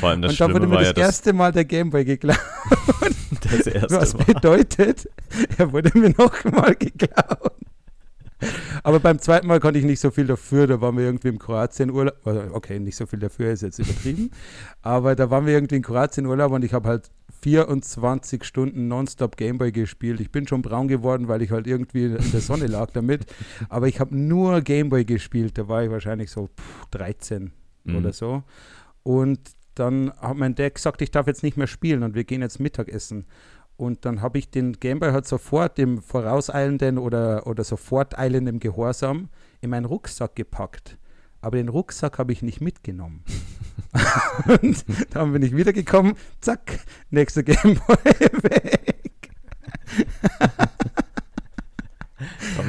Vor 0.00 0.08
allem 0.08 0.22
das 0.22 0.32
und 0.32 0.40
da 0.40 0.52
wurde 0.52 0.66
mir 0.66 0.78
das 0.78 0.86
ja 0.88 0.92
das, 0.94 1.04
erste 1.04 1.32
Mal 1.34 1.52
der 1.52 1.66
Gameboy 1.66 2.04
geklaut, 2.04 2.38
das 3.50 3.66
erste 3.66 3.96
was 3.96 4.14
Mal. 4.14 4.24
bedeutet, 4.24 5.08
er 5.58 5.72
wurde 5.72 5.96
mir 5.98 6.10
nochmal 6.10 6.74
geklaut. 6.74 7.52
Aber 8.82 9.00
beim 9.00 9.18
zweiten 9.18 9.46
Mal 9.46 9.60
konnte 9.60 9.78
ich 9.78 9.84
nicht 9.84 10.00
so 10.00 10.10
viel 10.10 10.26
dafür. 10.26 10.66
Da 10.66 10.80
waren 10.80 10.96
wir 10.96 11.04
irgendwie 11.04 11.28
im 11.28 11.38
Kroatien 11.38 11.90
Urlaub. 11.90 12.14
Also, 12.24 12.42
Okay, 12.52 12.78
nicht 12.78 12.96
so 12.96 13.06
viel 13.06 13.18
dafür 13.18 13.52
ist 13.52 13.62
jetzt 13.62 13.78
übertrieben. 13.78 14.30
Aber 14.82 15.14
da 15.14 15.30
waren 15.30 15.46
wir 15.46 15.54
irgendwie 15.54 15.76
in 15.76 15.82
Kroatien 15.82 16.26
Urlaub 16.26 16.52
und 16.52 16.64
ich 16.64 16.74
habe 16.74 16.88
halt 16.88 17.10
24 17.44 18.42
Stunden 18.42 18.88
nonstop 18.88 19.36
Gameboy 19.36 19.70
gespielt. 19.70 20.18
Ich 20.18 20.32
bin 20.32 20.48
schon 20.48 20.62
braun 20.62 20.88
geworden, 20.88 21.28
weil 21.28 21.42
ich 21.42 21.50
halt 21.50 21.66
irgendwie 21.66 22.06
in 22.06 22.30
der 22.32 22.40
Sonne 22.40 22.66
lag 22.68 22.90
damit. 22.92 23.26
Aber 23.68 23.86
ich 23.86 24.00
habe 24.00 24.16
nur 24.16 24.62
Gameboy 24.62 25.04
gespielt. 25.04 25.58
Da 25.58 25.68
war 25.68 25.84
ich 25.84 25.90
wahrscheinlich 25.90 26.30
so 26.30 26.46
pff, 26.46 26.86
13. 26.92 27.52
Mhm. 27.84 27.96
oder 27.96 28.14
so. 28.14 28.44
Und 29.02 29.40
dann 29.74 30.10
hat 30.16 30.38
mein 30.38 30.54
Dad 30.54 30.76
gesagt, 30.76 31.02
ich 31.02 31.10
darf 31.10 31.26
jetzt 31.26 31.42
nicht 31.42 31.58
mehr 31.58 31.66
spielen 31.66 32.02
und 32.02 32.14
wir 32.14 32.24
gehen 32.24 32.40
jetzt 32.40 32.60
Mittagessen. 32.60 33.26
Und 33.76 34.06
dann 34.06 34.22
habe 34.22 34.38
ich 34.38 34.48
den 34.48 34.72
Gameboy 34.72 35.12
halt 35.12 35.26
sofort 35.26 35.78
im 35.78 36.00
vorauseilenden 36.00 36.96
oder, 36.96 37.46
oder 37.46 37.62
sofort 37.62 38.18
eilenden 38.18 38.58
Gehorsam 38.58 39.28
in 39.60 39.68
meinen 39.68 39.84
Rucksack 39.84 40.34
gepackt. 40.34 40.96
Aber 41.42 41.58
den 41.58 41.68
Rucksack 41.68 42.18
habe 42.18 42.32
ich 42.32 42.40
nicht 42.40 42.62
mitgenommen. 42.62 43.22
und 44.62 44.84
dann 45.10 45.32
bin 45.32 45.42
ich 45.42 45.56
wiedergekommen, 45.56 46.14
zack, 46.40 46.80
nächster 47.10 47.42
Gameboy 47.42 47.96
weg. 48.42 48.94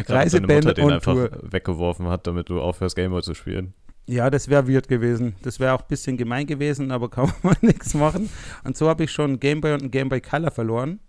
Reiseband 0.07 0.79
on 0.79 0.91
einfach 0.93 1.13
Tour. 1.13 1.29
weggeworfen 1.41 2.07
hat, 2.07 2.27
damit 2.27 2.49
du 2.49 2.61
aufhörst, 2.61 2.95
Gameboy 2.95 3.21
zu 3.21 3.33
spielen. 3.33 3.73
Ja, 4.07 4.29
das 4.29 4.49
wäre 4.49 4.67
weird 4.67 4.87
gewesen. 4.87 5.35
Das 5.41 5.59
wäre 5.59 5.73
auch 5.73 5.81
ein 5.81 5.87
bisschen 5.87 6.17
gemein 6.17 6.45
gewesen, 6.45 6.91
aber 6.91 7.09
kann 7.09 7.31
man 7.41 7.55
nichts 7.61 7.93
machen. 7.93 8.29
Und 8.63 8.77
so 8.77 8.87
habe 8.87 9.03
ich 9.03 9.11
schon 9.11 9.31
einen 9.31 9.39
Gameboy 9.39 9.73
und 9.73 9.81
einen 9.81 9.91
Gameboy 9.91 10.21
Color 10.21 10.51
verloren. 10.51 10.99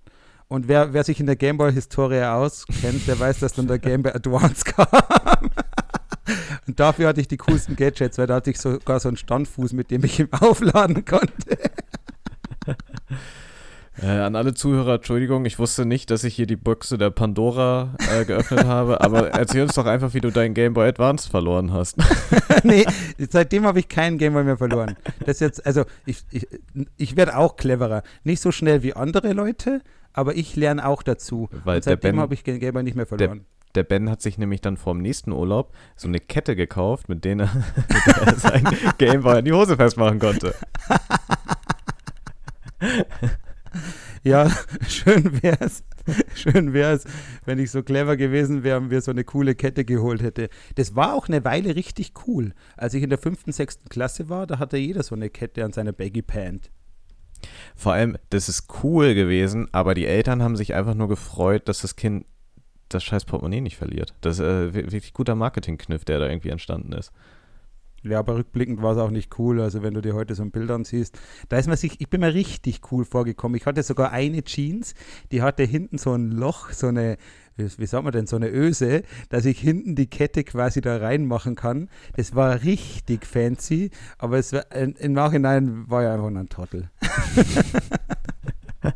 Und 0.49 0.69
wer, 0.69 0.93
wer 0.93 1.03
sich 1.03 1.19
in 1.19 1.27
der 1.27 1.37
Gameboy-Historie 1.37 2.23
auskennt, 2.23 3.09
der 3.09 3.19
weiß, 3.19 3.41
dass 3.41 3.55
dann 3.55 3.67
der 3.67 3.81
Gameboy 3.81 4.13
Advance 4.13 4.65
kam. 4.65 5.51
Und 6.67 6.81
dafür 6.81 7.09
hatte 7.09 7.21
ich 7.21 7.29
die 7.29 7.37
coolsten 7.37 7.77
Gadgets, 7.77 8.19
weil 8.19 8.27
da 8.27 8.37
hatte 8.37 8.51
ich 8.51 8.59
sogar 8.59 9.01
so 9.01 9.09
einen 9.09 9.17
Standfuß, 9.17 9.73
mit 9.73 9.91
dem 9.91 10.05
ich 10.05 10.21
ihn 10.21 10.29
aufladen 10.33 11.05
konnte. 11.05 11.59
Äh, 14.03 14.09
an 14.09 14.37
alle 14.37 14.53
Zuhörer, 14.53 14.97
Entschuldigung, 14.97 15.47
ich 15.47 15.59
wusste 15.59 15.87
nicht, 15.87 16.11
dass 16.11 16.23
ich 16.23 16.35
hier 16.35 16.47
die 16.47 16.57
Büchse 16.57 16.99
der 16.99 17.09
Pandora 17.09 17.95
äh, 18.13 18.27
geöffnet 18.27 18.67
habe, 18.67 19.01
aber 19.01 19.31
erzähl 19.31 19.63
uns 19.63 19.75
doch 19.75 19.87
einfach, 19.87 20.13
wie 20.13 20.21
du 20.21 20.31
deinen 20.31 20.53
Game 20.53 20.75
Boy 20.75 20.87
Advance 20.87 21.31
verloren 21.31 21.73
hast. 21.73 21.97
nee, 22.63 22.85
seitdem 23.31 23.65
habe 23.65 23.79
ich 23.79 23.89
keinen 23.89 24.19
Gameboy 24.19 24.45
mehr 24.45 24.59
verloren. 24.59 24.97
Das 25.25 25.41
jetzt, 25.41 25.65
also 25.65 25.85
ich, 26.05 26.25
ich, 26.31 26.47
ich 26.99 27.17
werde 27.17 27.39
auch 27.39 27.57
cleverer. 27.57 28.03
Nicht 28.23 28.43
so 28.43 28.53
schnell 28.53 28.83
wie 28.83 28.93
andere 28.93 29.33
Leute, 29.33 29.81
aber 30.13 30.37
ich 30.37 30.57
lerne 30.57 30.87
auch 30.87 31.03
dazu. 31.03 31.49
Weil 31.65 31.77
Und 31.77 31.85
seitdem 31.85 32.21
habe 32.21 32.35
ich 32.35 32.43
den 32.43 32.61
Gameboy 32.61 32.83
nicht 32.83 32.97
mehr 32.97 33.07
verloren. 33.07 33.47
Der 33.77 33.85
Ben 33.85 34.11
hat 34.11 34.23
sich 34.23 34.39
nämlich 34.39 34.61
dann 34.61 34.77
vorm 34.77 34.99
nächsten 34.99 35.33
Urlaub 35.33 35.73
so 35.95 36.09
eine 36.09 36.19
Kette 36.19 36.57
gekauft, 36.57 37.09
mit, 37.09 37.25
denen 37.25 37.41
er, 37.41 37.55
mit 37.77 38.07
der 38.07 38.23
er 38.23 38.35
sein 38.37 38.65
Game 38.99 39.23
Boy 39.23 39.39
in 39.41 39.45
die 39.45 39.53
Hose 39.53 39.77
festmachen 39.77 40.19
konnte. 40.19 40.55
Ja, 44.27 44.51
schön 44.89 45.41
wäre 45.41 45.59
es, 45.61 45.85
schön 46.35 46.73
wäre 46.73 46.95
es, 46.95 47.05
wenn 47.45 47.61
ich 47.61 47.71
so 47.71 47.85
clever 47.85 48.17
gewesen 48.17 48.65
wäre 48.65 48.79
und 48.79 48.89
mir 48.89 49.01
so 49.01 49.13
eine 49.13 49.23
coole 49.23 49.55
Kette 49.55 49.85
geholt 49.85 50.21
hätte. 50.21 50.49
Das 50.75 50.97
war 50.97 51.15
auch 51.15 51.29
eine 51.29 51.45
Weile 51.45 51.77
richtig 51.77 52.13
cool. 52.27 52.53
Als 52.77 52.95
ich 52.95 53.05
in 53.05 53.11
der 53.11 53.19
fünften, 53.19 53.53
sechsten 53.53 53.89
Klasse 53.89 54.29
war, 54.29 54.49
da 54.49 54.59
hatte 54.59 54.79
jeder 54.79 55.05
so 55.05 55.15
eine 55.15 55.31
Kette 55.31 55.65
an 55.65 55.73
seiner 55.73 55.93
Baggy 55.93 56.23
Pant. 56.23 56.73
Vor 57.77 57.93
allem, 57.93 58.17
das 58.31 58.49
ist 58.49 58.67
cool 58.83 59.15
gewesen, 59.15 59.69
aber 59.71 59.95
die 59.95 60.07
Eltern 60.07 60.43
haben 60.43 60.57
sich 60.57 60.75
einfach 60.75 60.95
nur 60.95 61.07
gefreut, 61.07 61.69
dass 61.69 61.83
das 61.83 61.95
Kind 61.95 62.27
das 62.89 63.05
scheiß 63.05 63.25
Portemonnaie 63.25 63.61
nicht 63.61 63.77
verliert. 63.77 64.15
Das 64.21 64.39
ist 64.39 64.45
äh, 64.45 64.75
wi- 64.75 64.93
wirklich 64.93 65.13
guter 65.13 65.35
Marketingkniff, 65.35 66.05
der 66.05 66.19
da 66.19 66.29
irgendwie 66.29 66.51
entstanden 66.51 66.93
ist. 66.93 67.13
Ja, 68.03 68.21
aber 68.21 68.37
rückblickend 68.37 68.83
war 68.83 68.93
es 68.93 68.99
auch 68.99 69.11
nicht 69.11 69.37
cool. 69.39 69.61
Also 69.61 69.83
wenn 69.83 69.95
du 69.95 70.01
dir 70.01 70.15
heute 70.15 70.37
so 70.37 70.43
ein 70.43 70.53
Bild 70.53 70.71
ansiehst, 70.71 71.19
da 71.49 71.59
ist 71.59 71.67
man 71.67 71.77
sich, 71.77 72.01
ich 72.01 72.09
bin 72.09 72.21
mir 72.21 72.35
richtig 72.35 72.81
cool 72.93 73.05
vorgekommen. 73.05 73.57
Ich 73.57 73.67
hatte 73.67 73.83
sogar 73.83 74.13
eine 74.13 74.45
Jeans, 74.45 74.95
die 75.33 75.43
hatte 75.43 75.65
hinten 75.65 75.99
so 75.99 76.13
ein 76.13 76.31
Loch, 76.31 76.71
so 76.71 76.87
eine, 76.87 77.17
wie, 77.57 77.87
sagt 77.87 78.05
man 78.05 78.13
denn, 78.13 78.29
so 78.29 78.37
eine 78.37 78.49
Öse, 78.49 79.03
dass 79.31 79.45
ich 79.45 79.59
hinten 79.59 79.97
die 79.97 80.07
Kette 80.07 80.45
quasi 80.45 80.81
da 80.81 80.99
reinmachen 80.99 81.57
kann. 81.57 81.89
Das 82.17 82.37
war 82.37 82.63
richtig 82.63 83.27
fancy, 83.27 83.91
aber 84.19 84.39
es 84.39 84.53
war, 84.53 84.71
in, 84.73 84.93
im 84.93 85.13
Nachhinein 85.13 85.91
war 85.91 86.03
ich 86.05 86.09
einfach 86.09 86.31
nur 86.31 86.41
ein 86.41 86.49
Trottel. 86.49 86.91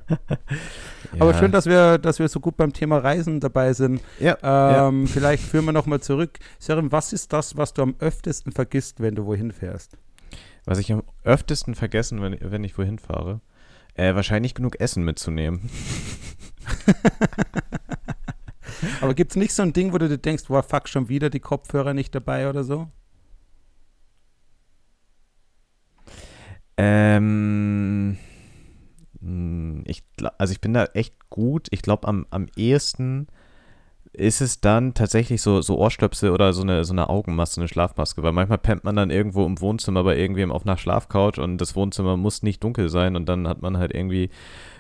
Aber 1.19 1.33
Ja. 1.33 1.39
schön, 1.39 1.53
dass 1.53 1.67
wir, 1.67 1.99
dass 1.99 2.19
wir 2.19 2.29
so 2.29 2.41
gut 2.41 2.57
beim 2.57 2.73
Thema 2.73 2.99
Reisen 2.99 3.41
dabei 3.41 3.73
sind. 3.73 4.01
Ja, 4.21 4.37
ja. 4.43 4.89
Ähm, 4.89 5.07
Vielleicht 5.09 5.43
führen 5.43 5.65
wir 5.65 5.73
nochmal 5.73 6.01
zurück. 6.01 6.39
Sören, 6.59 6.93
was 6.93 7.13
ist 7.13 7.33
das, 7.33 7.57
was 7.57 7.73
du 7.73 7.83
am 7.83 7.97
öftesten 7.99 8.53
vergisst, 8.53 9.01
wenn 9.01 9.15
du 9.17 9.27
wohin 9.27 9.51
fährst? 9.53 9.97
Was 10.67 10.79
ich 10.79 10.93
am 10.93 11.03
öftesten 11.25 11.75
vergessen, 11.75 12.21
wenn, 12.23 12.37
wenn 12.41 12.63
ich 12.65 12.77
wohin 12.79 12.99
fahre, 12.99 13.41
äh, 13.95 14.15
wahrscheinlich 14.15 14.55
genug 14.55 14.79
Essen 14.79 15.05
mitzunehmen. 15.05 15.69
Aber 19.01 19.15
gibt 19.15 19.33
es 19.33 19.37
nicht 19.37 19.53
so 19.53 19.63
ein 19.63 19.73
Ding, 19.73 19.93
wo 19.93 19.99
du 19.99 20.09
dir 20.09 20.19
denkst, 20.19 20.45
wow, 20.49 20.65
fuck, 20.67 20.89
schon 20.89 21.09
wieder 21.09 21.31
die 21.31 21.41
Kopfhörer 21.41 21.95
nicht 21.95 22.15
dabei 22.15 22.49
oder 22.49 22.65
so? 22.65 22.89
Ähm, 26.77 27.80
also 30.39 30.53
ich 30.53 30.61
bin 30.61 30.75
da 30.75 30.85
echt 30.87 31.15
gut. 31.31 31.69
Ich 31.71 31.83
glaube, 31.83 32.09
am, 32.09 32.27
am 32.31 32.47
ehesten 32.57 33.29
ist 34.13 34.41
es 34.41 34.61
dann 34.61 34.95
tatsächlich 34.95 35.41
so, 35.41 35.63
so 35.63 35.79
Ohrstöpsel 35.79 36.31
oder 36.31 36.53
so 36.53 36.63
eine, 36.63 36.85
so 36.85 36.93
eine 36.93 37.09
Augenmaske, 37.09 37.61
eine 37.61 37.69
Schlafmaske, 37.69 38.23
weil 38.23 38.33
manchmal 38.33 38.59
pennt 38.59 38.83
man 38.83 38.97
dann 38.97 39.11
irgendwo 39.11 39.47
im 39.47 39.61
Wohnzimmer 39.61 40.03
bei 40.03 40.17
irgendwem 40.17 40.51
auf 40.51 40.67
einer 40.67 40.77
Schlafcouch 40.77 41.39
und 41.39 41.59
das 41.59 41.77
Wohnzimmer 41.77 42.17
muss 42.17 42.43
nicht 42.43 42.63
dunkel 42.65 42.89
sein 42.89 43.15
und 43.15 43.29
dann 43.29 43.47
hat 43.47 43.63
man 43.63 43.79
halt 43.79 43.95
irgendwie, 43.95 44.31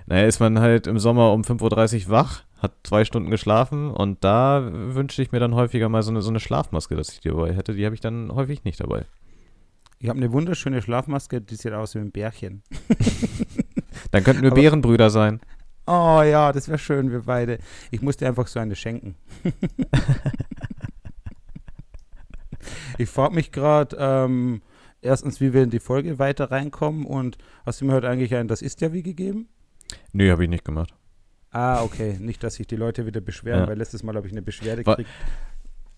naja, 0.06 0.26
ist 0.26 0.40
man 0.40 0.58
halt 0.58 0.88
im 0.88 0.98
Sommer 0.98 1.32
um 1.32 1.42
5.30 1.42 2.06
Uhr 2.06 2.10
wach, 2.10 2.42
hat 2.60 2.72
zwei 2.82 3.04
Stunden 3.04 3.30
geschlafen 3.30 3.90
und 3.90 4.24
da 4.24 4.68
wünschte 4.72 5.22
ich 5.22 5.30
mir 5.30 5.38
dann 5.40 5.54
häufiger 5.54 5.88
mal 5.88 6.02
so 6.02 6.10
eine, 6.10 6.22
so 6.22 6.30
eine 6.30 6.40
Schlafmaske, 6.40 6.96
dass 6.96 7.12
ich 7.12 7.20
die 7.20 7.28
dabei 7.28 7.54
hätte. 7.54 7.74
Die 7.74 7.84
habe 7.84 7.94
ich 7.94 8.00
dann 8.00 8.32
häufig 8.32 8.64
nicht 8.64 8.80
dabei. 8.80 9.04
Ich 10.00 10.08
habe 10.08 10.16
eine 10.16 10.32
wunderschöne 10.32 10.82
Schlafmaske, 10.82 11.40
die 11.40 11.54
sieht 11.54 11.72
aus 11.72 11.94
wie 11.94 12.00
ein 12.00 12.10
Bärchen. 12.10 12.62
Dann 14.10 14.24
könnten 14.24 14.42
wir 14.42 14.52
Aber- 14.52 14.60
Bärenbrüder 14.60 15.10
sein. 15.10 15.40
Oh 15.86 16.22
ja, 16.22 16.52
das 16.52 16.68
wäre 16.68 16.78
schön, 16.78 17.10
wir 17.10 17.22
beide. 17.22 17.58
Ich 17.90 18.00
muss 18.02 18.16
dir 18.16 18.28
einfach 18.28 18.46
so 18.46 18.60
eine 18.60 18.76
schenken. 18.76 19.16
ich 22.98 23.08
frage 23.08 23.34
mich 23.34 23.50
gerade, 23.52 23.96
ähm, 23.98 24.62
erstens, 25.00 25.40
wie 25.40 25.52
wir 25.52 25.62
in 25.62 25.70
die 25.70 25.80
Folge 25.80 26.18
weiter 26.18 26.50
reinkommen 26.50 27.06
und 27.06 27.38
hast 27.64 27.80
du 27.80 27.86
mir 27.86 27.94
heute 27.94 28.08
eigentlich 28.08 28.34
ein 28.34 28.48
Das 28.48 28.62
ist 28.62 28.80
ja 28.80 28.92
wie 28.92 29.02
gegeben? 29.02 29.48
Nö, 30.12 30.30
habe 30.30 30.44
ich 30.44 30.50
nicht 30.50 30.64
gemacht. 30.64 30.94
Ah, 31.50 31.82
okay. 31.82 32.16
Nicht, 32.20 32.44
dass 32.44 32.54
sich 32.56 32.66
die 32.66 32.76
Leute 32.76 33.06
wieder 33.06 33.20
beschweren, 33.20 33.60
Ja. 33.62 33.66
weil 33.68 33.78
letztes 33.78 34.02
Mal 34.02 34.14
habe 34.14 34.26
ich 34.26 34.32
eine 34.32 34.42
Beschwerde 34.42 34.84
gekriegt. 34.84 35.08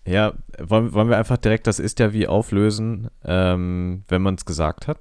Ja, 0.07 0.33
wollen, 0.59 0.93
wollen 0.93 1.09
wir 1.09 1.17
einfach 1.17 1.37
direkt 1.37 1.67
das 1.67 1.79
ist 1.79 1.99
ja 1.99 2.11
wie 2.13 2.27
auflösen, 2.27 3.09
ähm, 3.23 4.03
wenn 4.07 4.21
man 4.21 4.35
es 4.35 4.45
gesagt 4.45 4.87
hat? 4.87 4.99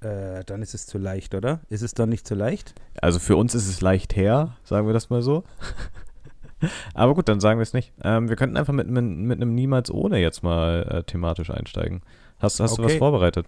Äh, 0.00 0.44
dann 0.44 0.62
ist 0.62 0.74
es 0.74 0.86
zu 0.86 0.96
leicht, 0.98 1.34
oder? 1.34 1.60
Ist 1.68 1.82
es 1.82 1.92
dann 1.94 2.08
nicht 2.08 2.26
zu 2.26 2.34
leicht? 2.34 2.74
Also 3.00 3.18
für 3.18 3.36
uns 3.36 3.54
ist 3.54 3.68
es 3.68 3.80
leicht 3.80 4.14
her, 4.16 4.56
sagen 4.64 4.86
wir 4.86 4.92
das 4.94 5.10
mal 5.10 5.22
so. 5.22 5.44
Aber 6.94 7.14
gut, 7.14 7.28
dann 7.28 7.40
sagen 7.40 7.58
wir 7.58 7.62
es 7.62 7.72
nicht. 7.72 7.92
Ähm, 8.02 8.28
wir 8.28 8.36
könnten 8.36 8.56
einfach 8.56 8.72
mit, 8.72 8.88
mit, 8.88 9.04
mit 9.04 9.40
einem 9.40 9.54
Niemals 9.54 9.90
ohne 9.90 10.18
jetzt 10.18 10.42
mal 10.42 10.82
äh, 10.90 11.02
thematisch 11.04 11.50
einsteigen. 11.50 12.02
Hast, 12.38 12.60
hast 12.60 12.78
du 12.78 12.82
was 12.82 12.90
Okay. 12.92 12.98
vorbereitet? 12.98 13.46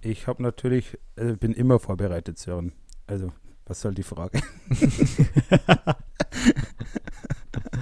Ich 0.00 0.26
habe 0.26 0.42
natürlich, 0.42 0.98
äh, 1.16 1.32
bin 1.34 1.52
immer 1.52 1.78
vorbereitet, 1.78 2.38
Sören. 2.38 2.72
Also, 3.06 3.32
was 3.66 3.80
soll 3.80 3.94
die 3.94 4.02
Frage? 4.02 4.40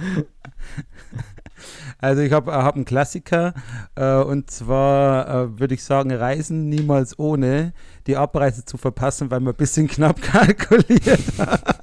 also, 2.01 2.21
ich 2.21 2.31
habe 2.31 2.51
hab 2.51 2.75
einen 2.75 2.85
Klassiker 2.85 3.53
äh, 3.95 4.15
und 4.15 4.49
zwar 4.49 5.29
äh, 5.29 5.59
würde 5.59 5.75
ich 5.75 5.83
sagen, 5.83 6.11
Reisen 6.11 6.67
niemals 6.67 7.17
ohne 7.17 7.73
die 8.07 8.17
Abreise 8.17 8.65
zu 8.65 8.77
verpassen, 8.77 9.31
weil 9.31 9.39
man 9.39 9.53
ein 9.53 9.57
bisschen 9.57 9.87
knapp 9.87 10.21
kalkuliert 10.21 11.21
hat. 11.37 11.81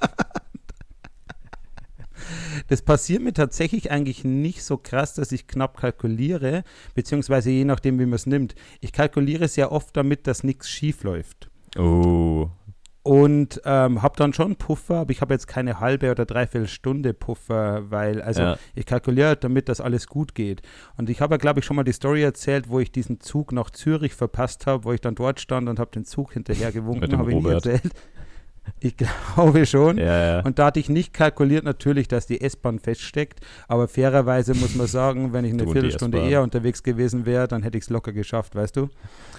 Das 2.67 2.83
passiert 2.83 3.23
mir 3.23 3.33
tatsächlich 3.33 3.89
eigentlich 3.89 4.23
nicht 4.23 4.63
so 4.63 4.77
krass, 4.77 5.15
dass 5.15 5.31
ich 5.31 5.47
knapp 5.47 5.77
kalkuliere, 5.77 6.63
beziehungsweise 6.93 7.49
je 7.49 7.65
nachdem, 7.65 7.97
wie 7.97 8.05
man 8.05 8.13
es 8.13 8.27
nimmt. 8.27 8.53
Ich 8.79 8.93
kalkuliere 8.93 9.47
sehr 9.47 9.71
oft 9.71 9.97
damit, 9.97 10.27
dass 10.27 10.43
nichts 10.43 10.69
schief 10.69 11.03
läuft. 11.03 11.49
Oh, 11.77 12.49
Und 13.01 13.61
ähm, 13.63 14.01
habe 14.01 14.17
dann 14.17 14.33
schon 14.33 14.57
Puffer, 14.57 14.95
aber 14.97 15.11
ich 15.11 15.21
habe 15.21 15.33
jetzt 15.33 15.47
keine 15.47 15.79
halbe 15.79 16.11
oder 16.11 16.25
dreiviertel 16.25 16.67
Stunde 16.67 17.13
Puffer, 17.13 17.89
weil, 17.89 18.21
also 18.21 18.41
Ja. 18.41 18.57
ich 18.75 18.85
kalkuliere 18.85 19.37
damit, 19.37 19.69
dass 19.69 19.79
alles 19.79 20.07
gut 20.07 20.35
geht. 20.35 20.61
Und 20.97 21.09
ich 21.09 21.21
habe 21.21 21.35
ja, 21.35 21.37
glaube 21.37 21.61
ich, 21.61 21.65
schon 21.65 21.77
mal 21.77 21.83
die 21.83 21.93
Story 21.93 22.21
erzählt, 22.23 22.69
wo 22.69 22.79
ich 22.79 22.91
diesen 22.91 23.21
Zug 23.21 23.53
nach 23.53 23.69
Zürich 23.69 24.13
verpasst 24.13 24.67
habe, 24.67 24.83
wo 24.83 24.91
ich 24.91 24.99
dann 24.99 25.15
dort 25.15 25.39
stand 25.39 25.69
und 25.69 25.79
habe 25.79 25.91
den 25.91 26.03
Zug 26.03 26.33
hinterher 26.33 26.71
gewunken, 26.73 27.17
habe 27.17 27.33
ich 27.33 27.45
erzählt. 27.45 27.93
Ich 28.79 28.95
glaube 29.35 29.65
schon. 29.65 29.97
Ja, 29.97 30.37
ja. 30.37 30.39
Und 30.41 30.59
da 30.59 30.67
hatte 30.67 30.79
ich 30.79 30.89
nicht 30.89 31.13
kalkuliert 31.13 31.63
natürlich, 31.63 32.07
dass 32.07 32.27
die 32.27 32.41
S-Bahn 32.41 32.79
feststeckt. 32.79 33.39
Aber 33.67 33.87
fairerweise 33.87 34.53
muss 34.53 34.75
man 34.75 34.87
sagen, 34.87 35.33
wenn 35.33 35.45
ich 35.45 35.53
eine 35.53 35.67
Viertelstunde 35.71 36.19
eher 36.19 36.43
unterwegs 36.43 36.83
gewesen 36.83 37.25
wäre, 37.25 37.47
dann 37.47 37.63
hätte 37.63 37.77
ich 37.77 37.85
es 37.85 37.89
locker 37.89 38.13
geschafft, 38.13 38.55
weißt 38.55 38.77
du? 38.77 38.89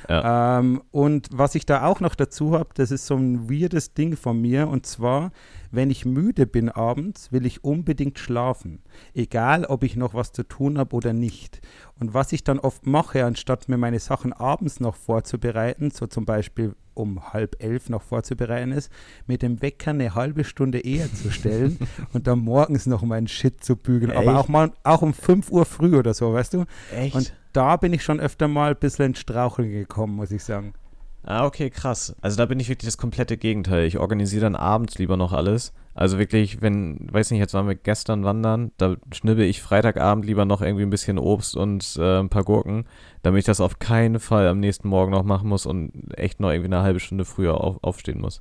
Ja. 0.08 0.58
Ähm, 0.58 0.82
und 0.90 1.28
was 1.32 1.54
ich 1.54 1.66
da 1.66 1.84
auch 1.84 2.00
noch 2.00 2.14
dazu 2.14 2.58
habe, 2.58 2.70
das 2.74 2.90
ist 2.90 3.06
so 3.06 3.16
ein 3.16 3.50
weirdes 3.50 3.94
Ding 3.94 4.16
von 4.16 4.40
mir. 4.40 4.68
Und 4.68 4.86
zwar, 4.86 5.32
wenn 5.70 5.90
ich 5.90 6.04
müde 6.04 6.46
bin 6.46 6.68
abends, 6.68 7.32
will 7.32 7.46
ich 7.46 7.64
unbedingt 7.64 8.18
schlafen. 8.18 8.82
Egal, 9.14 9.64
ob 9.64 9.84
ich 9.84 9.96
noch 9.96 10.14
was 10.14 10.32
zu 10.32 10.42
tun 10.42 10.78
habe 10.78 10.96
oder 10.96 11.12
nicht. 11.12 11.60
Und 11.98 12.14
was 12.14 12.32
ich 12.32 12.44
dann 12.44 12.58
oft 12.58 12.86
mache, 12.86 13.24
anstatt 13.24 13.68
mir 13.68 13.76
meine 13.76 13.98
Sachen 13.98 14.32
abends 14.32 14.80
noch 14.80 14.96
vorzubereiten, 14.96 15.90
so 15.90 16.06
zum 16.06 16.24
Beispiel 16.24 16.74
um 17.00 17.32
halb 17.32 17.56
elf 17.62 17.88
noch 17.88 18.02
vorzubereiten 18.02 18.72
ist, 18.72 18.90
mit 19.26 19.42
dem 19.42 19.62
Wecker 19.62 19.90
eine 19.90 20.14
halbe 20.14 20.44
Stunde 20.44 20.80
eher 20.80 21.12
zu 21.12 21.30
stellen 21.30 21.78
und 22.12 22.26
dann 22.26 22.40
morgens 22.40 22.86
noch 22.86 23.02
meinen 23.02 23.28
Shit 23.28 23.64
zu 23.64 23.76
bügeln. 23.76 24.12
Aber 24.12 24.32
Echt? 24.32 24.36
auch 24.36 24.48
mal 24.48 24.72
auch 24.84 25.02
um 25.02 25.14
5 25.14 25.50
Uhr 25.50 25.64
früh 25.64 25.96
oder 25.96 26.14
so, 26.14 26.32
weißt 26.32 26.54
du? 26.54 26.64
Echt? 26.94 27.14
Und 27.14 27.32
da 27.52 27.76
bin 27.76 27.92
ich 27.92 28.04
schon 28.04 28.20
öfter 28.20 28.48
mal 28.48 28.70
ein 28.70 28.78
bisschen 28.78 29.06
ins 29.06 29.18
Straucheln 29.18 29.70
gekommen, 29.70 30.14
muss 30.14 30.30
ich 30.30 30.44
sagen. 30.44 30.74
Ah, 31.22 31.44
okay, 31.44 31.70
krass. 31.70 32.14
Also 32.20 32.36
da 32.36 32.46
bin 32.46 32.60
ich 32.60 32.68
wirklich 32.68 32.88
das 32.88 32.96
komplette 32.96 33.36
Gegenteil. 33.36 33.86
Ich 33.86 33.98
organisiere 33.98 34.42
dann 34.42 34.56
abends 34.56 34.98
lieber 34.98 35.16
noch 35.16 35.32
alles. 35.32 35.72
Also 35.94 36.18
wirklich, 36.18 36.62
wenn, 36.62 37.08
weiß 37.12 37.30
nicht, 37.30 37.40
jetzt 37.40 37.54
waren 37.54 37.66
wir 37.66 37.74
gestern 37.74 38.24
wandern, 38.24 38.70
da 38.76 38.96
schnibbel 39.12 39.44
ich 39.44 39.60
Freitagabend 39.60 40.24
lieber 40.24 40.44
noch 40.44 40.62
irgendwie 40.62 40.84
ein 40.84 40.90
bisschen 40.90 41.18
Obst 41.18 41.56
und 41.56 41.96
äh, 41.98 42.20
ein 42.20 42.28
paar 42.28 42.44
Gurken, 42.44 42.84
damit 43.22 43.40
ich 43.40 43.44
das 43.44 43.60
auf 43.60 43.78
keinen 43.80 44.20
Fall 44.20 44.46
am 44.46 44.60
nächsten 44.60 44.88
Morgen 44.88 45.10
noch 45.10 45.24
machen 45.24 45.48
muss 45.48 45.66
und 45.66 45.92
echt 46.16 46.40
noch 46.40 46.50
irgendwie 46.50 46.72
eine 46.72 46.82
halbe 46.82 47.00
Stunde 47.00 47.24
früher 47.24 47.60
auf, 47.60 47.82
aufstehen 47.82 48.20
muss. 48.20 48.40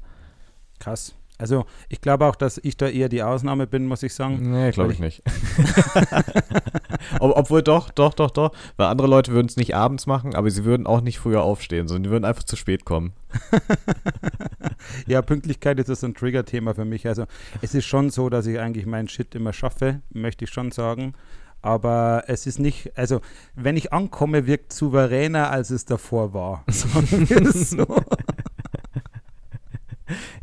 Krass. 0.79 1.18
Also 1.39 1.65
ich 1.87 2.01
glaube 2.01 2.25
auch, 2.25 2.35
dass 2.35 2.59
ich 2.61 2.77
da 2.77 2.87
eher 2.87 3.09
die 3.09 3.23
Ausnahme 3.23 3.65
bin, 3.65 3.87
muss 3.87 4.03
ich 4.03 4.13
sagen. 4.13 4.51
Nee, 4.51 4.71
glaube 4.71 4.93
ich 4.93 4.99
nicht. 4.99 5.23
Ob, 7.19 7.35
obwohl 7.35 7.63
doch, 7.63 7.89
doch, 7.89 8.13
doch, 8.13 8.31
doch. 8.31 8.51
Weil 8.77 8.87
andere 8.87 9.07
Leute 9.07 9.31
würden 9.31 9.47
es 9.47 9.57
nicht 9.57 9.75
abends 9.75 10.05
machen, 10.05 10.35
aber 10.35 10.49
sie 10.51 10.65
würden 10.65 10.85
auch 10.85 11.01
nicht 11.01 11.19
früher 11.19 11.41
aufstehen, 11.41 11.87
sondern 11.87 12.03
die 12.03 12.09
würden 12.09 12.25
einfach 12.25 12.43
zu 12.43 12.55
spät 12.55 12.85
kommen. 12.85 13.13
Ja, 15.07 15.21
Pünktlichkeit 15.21 15.77
ist 15.79 15.87
so 15.87 16.07
ein 16.07 16.13
Trigger-Thema 16.15 16.73
für 16.73 16.85
mich. 16.85 17.05
Also 17.07 17.25
es 17.61 17.75
ist 17.75 17.85
schon 17.85 18.09
so, 18.09 18.29
dass 18.29 18.45
ich 18.45 18.59
eigentlich 18.59 18.85
meinen 18.85 19.07
Shit 19.07 19.35
immer 19.35 19.53
schaffe, 19.53 20.01
möchte 20.09 20.45
ich 20.45 20.51
schon 20.51 20.71
sagen. 20.71 21.13
Aber 21.61 22.23
es 22.27 22.47
ist 22.47 22.59
nicht, 22.59 22.97
also 22.97 23.19
wenn 23.55 23.75
ich 23.75 23.91
ankomme, 23.91 24.47
wirkt 24.47 24.71
souveräner, 24.71 25.51
als 25.51 25.69
es 25.69 25.85
davor 25.85 26.33
war. 26.33 26.63
So. 26.69 27.85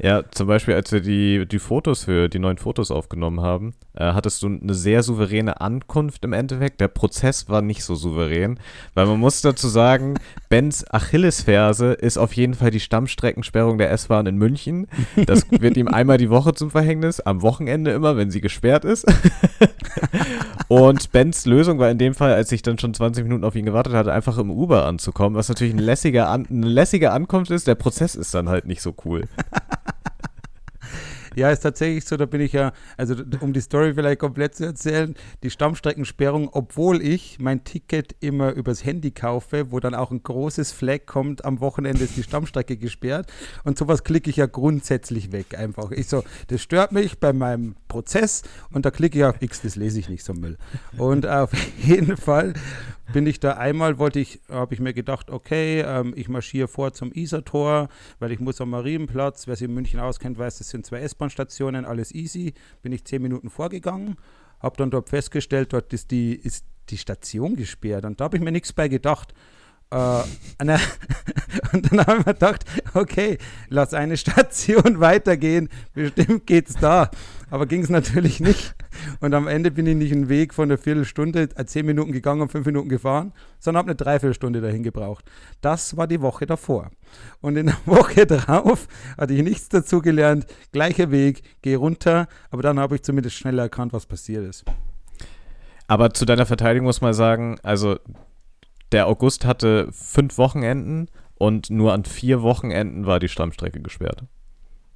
Ja, 0.00 0.22
zum 0.30 0.46
Beispiel, 0.46 0.74
als 0.74 0.92
wir 0.92 1.00
die, 1.00 1.46
die 1.46 1.58
Fotos 1.58 2.04
für 2.04 2.28
die 2.28 2.38
neuen 2.38 2.58
Fotos 2.58 2.90
aufgenommen 2.90 3.40
haben, 3.40 3.74
äh, 3.94 4.12
hattest 4.12 4.42
du 4.42 4.46
eine 4.46 4.74
sehr 4.74 5.02
souveräne 5.02 5.60
Ankunft 5.60 6.24
im 6.24 6.32
Endeffekt. 6.32 6.80
Der 6.80 6.88
Prozess 6.88 7.48
war 7.48 7.62
nicht 7.62 7.84
so 7.84 7.94
souverän, 7.94 8.58
weil 8.94 9.06
man 9.06 9.18
muss 9.18 9.40
dazu 9.40 9.68
sagen, 9.68 10.14
Bens 10.48 10.84
Achillesferse 10.90 11.92
ist 11.92 12.18
auf 12.18 12.32
jeden 12.34 12.54
Fall 12.54 12.70
die 12.70 12.80
Stammstreckensperrung 12.80 13.78
der 13.78 13.90
S-Bahn 13.90 14.26
in 14.26 14.36
München. 14.36 14.86
Das 15.26 15.50
wird 15.50 15.76
ihm 15.76 15.88
einmal 15.88 16.18
die 16.18 16.30
Woche 16.30 16.54
zum 16.54 16.70
Verhängnis, 16.70 17.20
am 17.20 17.42
Wochenende 17.42 17.92
immer, 17.92 18.16
wenn 18.16 18.30
sie 18.30 18.40
gesperrt 18.40 18.84
ist. 18.84 19.06
Und 20.68 21.12
Bens 21.12 21.46
Lösung 21.46 21.78
war 21.78 21.90
in 21.90 21.98
dem 21.98 22.14
Fall, 22.14 22.32
als 22.32 22.50
ich 22.50 22.62
dann 22.62 22.78
schon 22.78 22.92
20 22.92 23.24
Minuten 23.24 23.44
auf 23.44 23.54
ihn 23.54 23.64
gewartet 23.64 23.92
hatte, 23.92 24.12
einfach 24.12 24.36
im 24.38 24.50
Uber 24.50 24.84
anzukommen, 24.84 25.36
was 25.36 25.48
natürlich 25.48 25.74
ein 25.74 25.78
lässiger 25.78 26.28
An 26.28 26.46
eine 26.50 26.66
lässige 26.66 27.12
Ankunft 27.12 27.50
ist. 27.50 27.66
Der 27.66 27.76
Prozess 27.76 28.14
ist 28.14 28.34
dann 28.34 28.48
halt 28.48 28.66
nicht 28.66 28.82
so 28.82 28.94
cool. 29.04 29.24
Ja, 31.36 31.50
ist 31.50 31.60
tatsächlich 31.60 32.06
so, 32.06 32.16
da 32.16 32.24
bin 32.24 32.40
ich 32.40 32.54
ja, 32.54 32.72
also 32.96 33.14
um 33.40 33.52
die 33.52 33.60
Story 33.60 33.92
vielleicht 33.92 34.20
komplett 34.20 34.54
zu 34.54 34.64
erzählen, 34.64 35.14
die 35.42 35.50
Stammstreckensperrung, 35.50 36.48
obwohl 36.50 37.02
ich 37.02 37.38
mein 37.38 37.62
Ticket 37.62 38.16
immer 38.20 38.52
übers 38.52 38.86
Handy 38.86 39.10
kaufe, 39.10 39.70
wo 39.70 39.78
dann 39.78 39.94
auch 39.94 40.10
ein 40.10 40.22
großes 40.22 40.72
Flag 40.72 41.00
kommt, 41.04 41.44
am 41.44 41.60
Wochenende 41.60 42.04
ist 42.04 42.16
die 42.16 42.22
Stammstrecke 42.22 42.78
gesperrt 42.78 43.30
und 43.64 43.76
sowas 43.76 44.02
klicke 44.02 44.30
ich 44.30 44.36
ja 44.36 44.46
grundsätzlich 44.46 45.30
weg 45.30 45.58
einfach. 45.58 45.90
Ich 45.90 46.08
so, 46.08 46.24
das 46.46 46.62
stört 46.62 46.92
mich 46.92 47.20
bei 47.20 47.34
meinem 47.34 47.76
Prozess 47.86 48.42
und 48.72 48.86
da 48.86 48.90
klicke 48.90 49.18
ich 49.18 49.24
auf 49.26 49.42
X, 49.42 49.60
das 49.60 49.76
lese 49.76 50.00
ich 50.00 50.08
nicht 50.08 50.24
so 50.24 50.32
Müll. 50.32 50.56
Und 50.96 51.26
auf 51.26 51.50
jeden 51.82 52.16
Fall 52.16 52.54
bin 53.12 53.26
ich 53.26 53.40
da 53.40 53.52
einmal, 53.52 53.98
wollte 53.98 54.20
ich, 54.20 54.40
habe 54.48 54.74
ich 54.74 54.80
mir 54.80 54.92
gedacht, 54.92 55.30
okay, 55.30 55.80
ähm, 55.80 56.12
ich 56.16 56.28
marschiere 56.28 56.68
vor 56.68 56.92
zum 56.92 57.12
Isartor, 57.12 57.88
weil 58.18 58.32
ich 58.32 58.40
muss 58.40 58.60
am 58.60 58.70
Marienplatz, 58.70 59.46
wer 59.46 59.56
sich 59.56 59.68
in 59.68 59.74
München 59.74 60.00
auskennt, 60.00 60.38
weiß, 60.38 60.58
das 60.58 60.70
sind 60.70 60.86
zwei 60.86 61.00
S-Bahn-Stationen, 61.00 61.84
alles 61.84 62.12
easy. 62.14 62.54
Bin 62.82 62.92
ich 62.92 63.04
zehn 63.04 63.22
Minuten 63.22 63.50
vorgegangen, 63.50 64.16
habe 64.60 64.76
dann 64.76 64.90
dort 64.90 65.08
festgestellt, 65.08 65.72
dort 65.72 65.92
ist 65.92 66.10
die, 66.10 66.34
ist 66.34 66.64
die 66.88 66.98
Station 66.98 67.56
gesperrt 67.56 68.04
und 68.04 68.20
da 68.20 68.24
habe 68.24 68.36
ich 68.36 68.42
mir 68.42 68.52
nichts 68.52 68.72
bei 68.72 68.88
gedacht. 68.88 69.34
Äh, 69.90 70.22
na, 70.64 70.78
und 71.72 71.92
dann 71.92 72.06
haben 72.06 72.26
wir 72.26 72.32
gedacht, 72.32 72.64
okay, 72.94 73.38
lass 73.68 73.94
eine 73.94 74.16
Station 74.16 75.00
weitergehen, 75.00 75.68
bestimmt 75.94 76.46
geht's 76.46 76.74
da. 76.74 77.10
Aber 77.48 77.66
ging 77.66 77.82
es 77.82 77.90
natürlich 77.90 78.40
nicht. 78.40 78.74
Und 79.20 79.32
am 79.32 79.46
Ende 79.46 79.70
bin 79.70 79.86
ich 79.86 79.94
nicht 79.94 80.12
einen 80.12 80.28
Weg 80.28 80.52
von 80.52 80.64
einer 80.64 80.78
Viertelstunde, 80.78 81.48
äh, 81.54 81.64
zehn 81.64 81.86
Minuten 81.86 82.10
gegangen 82.10 82.40
und 82.40 82.50
fünf 82.50 82.66
Minuten 82.66 82.88
gefahren, 82.88 83.32
sondern 83.60 83.78
habe 83.82 83.90
eine 83.90 83.96
Dreiviertelstunde 83.96 84.60
dahin 84.60 84.82
gebraucht. 84.82 85.24
Das 85.60 85.96
war 85.96 86.08
die 86.08 86.20
Woche 86.20 86.46
davor. 86.46 86.90
Und 87.40 87.56
in 87.56 87.66
der 87.66 87.76
Woche 87.86 88.26
drauf 88.26 88.88
hatte 89.16 89.34
ich 89.34 89.42
nichts 89.42 89.68
dazu 89.68 90.00
gelernt. 90.00 90.46
Gleicher 90.72 91.12
Weg, 91.12 91.42
geh 91.62 91.76
runter, 91.76 92.26
aber 92.50 92.62
dann 92.62 92.80
habe 92.80 92.96
ich 92.96 93.02
zumindest 93.02 93.36
schneller 93.36 93.64
erkannt, 93.64 93.92
was 93.92 94.06
passiert 94.06 94.44
ist. 94.44 94.64
Aber 95.86 96.12
zu 96.12 96.24
deiner 96.24 96.46
Verteidigung 96.46 96.86
muss 96.86 97.00
man 97.00 97.14
sagen, 97.14 97.58
also 97.62 97.98
der 98.92 99.06
August 99.08 99.44
hatte 99.44 99.88
fünf 99.92 100.38
Wochenenden 100.38 101.08
und 101.34 101.70
nur 101.70 101.92
an 101.92 102.04
vier 102.04 102.42
Wochenenden 102.42 103.06
war 103.06 103.20
die 103.20 103.28
Stammstrecke 103.28 103.80
gesperrt. 103.80 104.24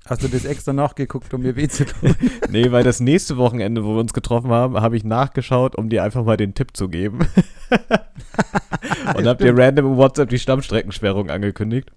Hast 0.06 0.22
du 0.22 0.28
das 0.28 0.44
extra 0.44 0.72
nachgeguckt, 0.72 1.32
um 1.34 1.42
mir 1.42 1.56
weh 1.56 1.68
zu 1.68 1.84
tun? 1.84 2.14
Nee, 2.50 2.72
weil 2.72 2.82
das 2.82 3.00
nächste 3.00 3.36
Wochenende, 3.36 3.84
wo 3.84 3.94
wir 3.94 4.00
uns 4.00 4.12
getroffen 4.12 4.50
haben, 4.50 4.80
habe 4.80 4.96
ich 4.96 5.04
nachgeschaut, 5.04 5.76
um 5.76 5.88
dir 5.88 6.02
einfach 6.02 6.24
mal 6.24 6.36
den 6.36 6.54
Tipp 6.54 6.76
zu 6.76 6.88
geben. 6.88 7.20
und 9.16 9.26
habe 9.26 9.44
dir 9.44 9.56
random 9.56 9.92
im 9.92 9.96
WhatsApp 9.96 10.30
die 10.30 10.38
Stammstreckensperrung 10.38 11.30
angekündigt. 11.30 11.92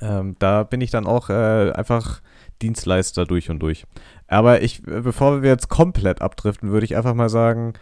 Ähm, 0.00 0.36
da 0.38 0.64
bin 0.64 0.80
ich 0.80 0.90
dann 0.90 1.06
auch 1.06 1.30
äh, 1.30 1.70
einfach 1.72 2.20
Dienstleister 2.60 3.24
durch 3.24 3.48
und 3.48 3.60
durch. 3.60 3.86
Aber 4.26 4.62
ich, 4.62 4.86
äh, 4.86 5.00
bevor 5.00 5.42
wir 5.42 5.50
jetzt 5.50 5.68
komplett 5.68 6.20
abdriften, 6.20 6.72
würde 6.72 6.84
ich 6.84 6.96
einfach 6.96 7.14
mal 7.14 7.28
sagen, 7.28 7.74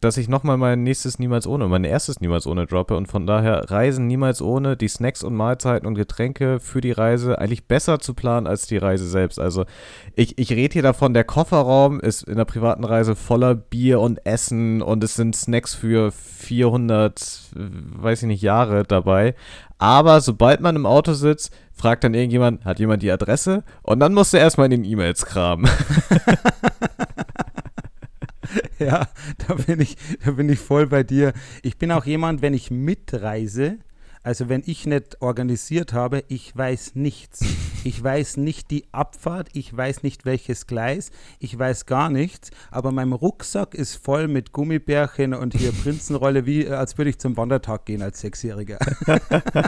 dass 0.00 0.16
ich 0.16 0.28
nochmal 0.28 0.56
mein 0.56 0.82
nächstes 0.82 1.18
Niemals 1.18 1.46
ohne, 1.46 1.68
mein 1.68 1.84
erstes 1.84 2.20
Niemals 2.20 2.46
ohne 2.46 2.66
droppe 2.66 2.96
und 2.96 3.06
von 3.06 3.26
daher 3.26 3.70
Reisen 3.70 4.06
niemals 4.06 4.40
ohne, 4.40 4.76
die 4.76 4.88
Snacks 4.88 5.22
und 5.22 5.34
Mahlzeiten 5.34 5.86
und 5.86 5.94
Getränke 5.94 6.58
für 6.58 6.80
die 6.80 6.92
Reise 6.92 7.38
eigentlich 7.38 7.66
besser 7.66 7.98
zu 7.98 8.14
planen 8.14 8.46
als 8.46 8.66
die 8.66 8.78
Reise 8.78 9.06
selbst. 9.06 9.38
Also 9.38 9.66
ich, 10.14 10.38
ich 10.38 10.52
rede 10.52 10.72
hier 10.72 10.82
davon, 10.82 11.12
der 11.12 11.24
Kofferraum 11.24 12.00
ist 12.00 12.22
in 12.22 12.36
der 12.36 12.46
privaten 12.46 12.84
Reise 12.84 13.14
voller 13.14 13.54
Bier 13.54 14.00
und 14.00 14.24
Essen 14.24 14.80
und 14.80 15.04
es 15.04 15.16
sind 15.16 15.36
Snacks 15.36 15.74
für 15.74 16.12
400, 16.12 17.20
äh, 17.56 17.58
weiß 18.02 18.22
ich 18.22 18.28
nicht, 18.28 18.42
Jahre 18.42 18.84
dabei. 18.84 19.34
Aber 19.76 20.20
sobald 20.20 20.60
man 20.60 20.76
im 20.76 20.86
Auto 20.86 21.12
sitzt, 21.12 21.54
fragt 21.72 22.04
dann 22.04 22.14
irgendjemand, 22.14 22.64
hat 22.64 22.78
jemand 22.78 23.02
die 23.02 23.10
Adresse? 23.10 23.64
Und 23.82 24.00
dann 24.00 24.12
musst 24.12 24.32
du 24.32 24.36
erstmal 24.36 24.66
in 24.66 24.82
den 24.82 24.84
E-Mails 24.84 25.24
kramen. 25.24 25.68
Ja, 28.90 29.08
da 29.46 29.54
bin 29.54 29.80
ich, 29.80 29.96
da 30.24 30.30
bin 30.32 30.48
ich 30.48 30.58
voll 30.58 30.86
bei 30.86 31.02
dir. 31.02 31.34
Ich 31.62 31.76
bin 31.76 31.92
auch 31.92 32.06
jemand, 32.06 32.40
wenn 32.40 32.54
ich 32.54 32.70
mitreise, 32.70 33.78
also 34.22 34.48
wenn 34.48 34.62
ich 34.64 34.86
nicht 34.86 35.20
organisiert 35.20 35.92
habe, 35.92 36.24
ich 36.28 36.56
weiß 36.56 36.94
nichts. 36.94 37.40
Ich 37.84 38.02
weiß 38.02 38.38
nicht 38.38 38.70
die 38.70 38.84
Abfahrt, 38.92 39.48
ich 39.52 39.74
weiß 39.74 40.02
nicht 40.02 40.24
welches 40.24 40.66
Gleis, 40.66 41.10
ich 41.38 41.58
weiß 41.58 41.84
gar 41.84 42.08
nichts, 42.10 42.50
aber 42.70 42.90
mein 42.90 43.12
Rucksack 43.12 43.74
ist 43.74 43.96
voll 43.96 44.28
mit 44.28 44.52
Gummibärchen 44.52 45.34
und 45.34 45.54
hier 45.54 45.72
Prinzenrolle, 45.82 46.46
wie 46.46 46.66
als 46.68 46.96
würde 46.96 47.10
ich 47.10 47.18
zum 47.18 47.36
Wandertag 47.36 47.84
gehen 47.84 48.02
als 48.02 48.20
Sechsjähriger. 48.20 48.78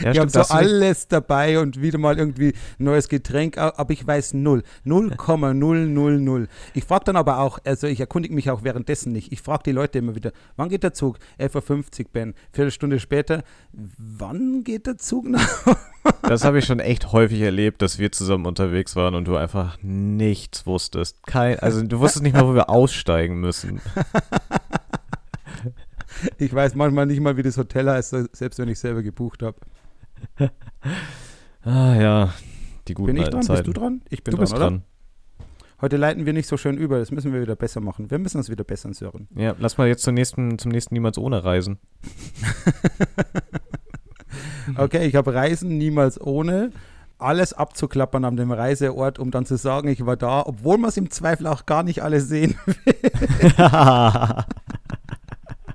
Ja, 0.00 0.12
ich 0.12 0.18
habe 0.18 0.30
stimmt, 0.30 0.46
so 0.46 0.54
alles 0.54 1.08
dabei 1.08 1.58
und 1.60 1.80
wieder 1.80 1.98
mal 1.98 2.18
irgendwie 2.18 2.54
neues 2.78 3.08
Getränk, 3.08 3.58
aber 3.58 3.92
ich 3.92 4.06
weiß 4.06 4.34
null. 4.34 4.62
0,000. 4.84 6.48
Ich 6.74 6.84
frage 6.84 7.04
dann 7.06 7.16
aber 7.16 7.38
auch, 7.38 7.58
also 7.64 7.86
ich 7.86 8.00
erkundige 8.00 8.34
mich 8.34 8.50
auch 8.50 8.64
währenddessen 8.64 9.12
nicht. 9.12 9.32
Ich 9.32 9.42
frage 9.42 9.62
die 9.66 9.72
Leute 9.72 9.98
immer 9.98 10.14
wieder, 10.14 10.32
wann 10.56 10.68
geht 10.68 10.82
der 10.82 10.94
Zug? 10.94 11.18
11.50 11.38 12.00
Uhr, 12.00 12.06
Ben. 12.12 12.34
Viertelstunde 12.52 13.00
später, 13.00 13.42
wann 13.72 14.64
geht 14.64 14.86
der 14.86 14.98
Zug 14.98 15.28
nach? 15.28 15.48
Das 16.22 16.44
habe 16.44 16.58
ich 16.58 16.64
schon 16.64 16.80
echt 16.80 17.12
häufig 17.12 17.40
erlebt, 17.40 17.82
dass 17.82 17.98
wir 17.98 18.10
zusammen 18.12 18.46
unterwegs 18.46 18.96
waren 18.96 19.14
und 19.14 19.26
du 19.26 19.36
einfach 19.36 19.76
nichts 19.82 20.66
wusstest. 20.66 21.18
Kein, 21.26 21.58
also 21.58 21.82
du 21.82 21.98
wusstest 22.00 22.22
nicht 22.22 22.34
mal, 22.34 22.46
wo 22.46 22.54
wir 22.54 22.70
aussteigen 22.70 23.40
müssen. 23.40 23.80
Ich 26.38 26.52
weiß 26.52 26.74
manchmal 26.74 27.06
nicht 27.06 27.20
mal, 27.20 27.36
wie 27.36 27.42
das 27.42 27.56
Hotel 27.58 27.88
heißt, 27.90 28.14
selbst 28.32 28.58
wenn 28.58 28.68
ich 28.68 28.78
selber 28.78 29.02
gebucht 29.02 29.42
habe. 29.42 29.56
Ah 31.64 31.94
ja, 31.96 32.34
Die 32.86 32.94
guten 32.94 33.08
Bin 33.14 33.16
ich 33.22 33.28
dran? 33.28 33.42
Zeiten. 33.42 33.64
Bist 33.64 33.66
du 33.66 33.72
dran? 33.80 34.00
Ich 34.08 34.22
bin 34.24 34.30
Du 34.32 34.36
dran, 34.36 34.42
bist 34.44 34.54
oder? 34.54 34.62
dran. 34.70 34.82
Heute 35.80 35.96
leiten 35.96 36.24
wir 36.24 36.32
nicht 36.32 36.46
so 36.48 36.56
schön 36.56 36.76
über. 36.78 36.98
Das 36.98 37.10
müssen 37.10 37.32
wir 37.32 37.40
wieder 37.42 37.56
besser 37.56 37.80
machen. 37.80 38.10
Wir 38.10 38.18
müssen 38.18 38.38
uns 38.38 38.48
wieder 38.48 38.64
besser 38.64 38.92
Sören. 38.94 39.28
Ja, 39.34 39.54
lass 39.58 39.76
mal 39.76 39.86
jetzt 39.86 40.02
zum 40.04 40.14
nächsten, 40.14 40.58
zum 40.58 40.70
nächsten 40.72 40.94
Niemals 40.94 41.18
ohne 41.18 41.44
reisen. 41.44 41.78
Okay, 44.76 45.06
ich 45.06 45.14
habe 45.14 45.32
Reisen 45.34 45.78
niemals 45.78 46.20
ohne. 46.20 46.70
Alles 47.18 47.52
abzuklappern 47.54 48.24
an 48.24 48.36
dem 48.36 48.52
Reiseort, 48.52 49.18
um 49.18 49.30
dann 49.30 49.46
zu 49.46 49.56
sagen, 49.56 49.88
ich 49.88 50.04
war 50.06 50.16
da, 50.16 50.42
obwohl 50.46 50.76
man 50.78 50.90
es 50.90 50.96
im 50.98 51.10
Zweifel 51.10 51.46
auch 51.46 51.64
gar 51.66 51.82
nicht 51.82 52.02
alles 52.02 52.28
sehen 52.28 52.54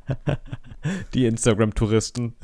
Die 1.13 1.25
Instagram-Touristen. 1.25 2.35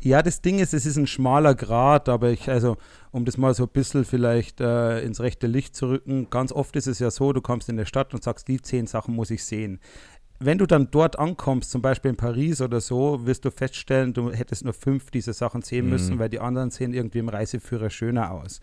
Ja, 0.00 0.22
das 0.22 0.42
Ding 0.42 0.58
ist, 0.58 0.74
es 0.74 0.84
ist 0.84 0.96
ein 0.98 1.06
schmaler 1.06 1.54
Grat, 1.54 2.10
aber 2.10 2.30
ich, 2.30 2.50
also, 2.50 2.76
um 3.10 3.24
das 3.24 3.38
mal 3.38 3.54
so 3.54 3.62
ein 3.64 3.70
bisschen 3.70 4.04
vielleicht 4.04 4.60
äh, 4.60 5.00
ins 5.00 5.20
rechte 5.20 5.46
Licht 5.46 5.74
zu 5.74 5.88
rücken, 5.88 6.28
ganz 6.28 6.52
oft 6.52 6.76
ist 6.76 6.86
es 6.86 6.98
ja 6.98 7.10
so, 7.10 7.32
du 7.32 7.40
kommst 7.40 7.70
in 7.70 7.78
der 7.78 7.86
Stadt 7.86 8.12
und 8.12 8.22
sagst, 8.22 8.46
die 8.48 8.60
zehn 8.60 8.86
Sachen 8.86 9.14
muss 9.14 9.30
ich 9.30 9.44
sehen. 9.44 9.80
Wenn 10.40 10.58
du 10.58 10.66
dann 10.66 10.90
dort 10.90 11.18
ankommst, 11.18 11.70
zum 11.70 11.80
Beispiel 11.80 12.10
in 12.10 12.16
Paris 12.18 12.60
oder 12.60 12.80
so, 12.82 13.24
wirst 13.24 13.46
du 13.46 13.50
feststellen, 13.50 14.12
du 14.12 14.30
hättest 14.30 14.64
nur 14.64 14.74
fünf 14.74 15.10
dieser 15.10 15.32
Sachen 15.32 15.62
sehen 15.62 15.86
Mhm. 15.86 15.90
müssen, 15.92 16.18
weil 16.18 16.28
die 16.28 16.40
anderen 16.40 16.70
sehen 16.70 16.92
irgendwie 16.92 17.20
im 17.20 17.30
Reiseführer 17.30 17.88
schöner 17.88 18.30
aus. 18.32 18.60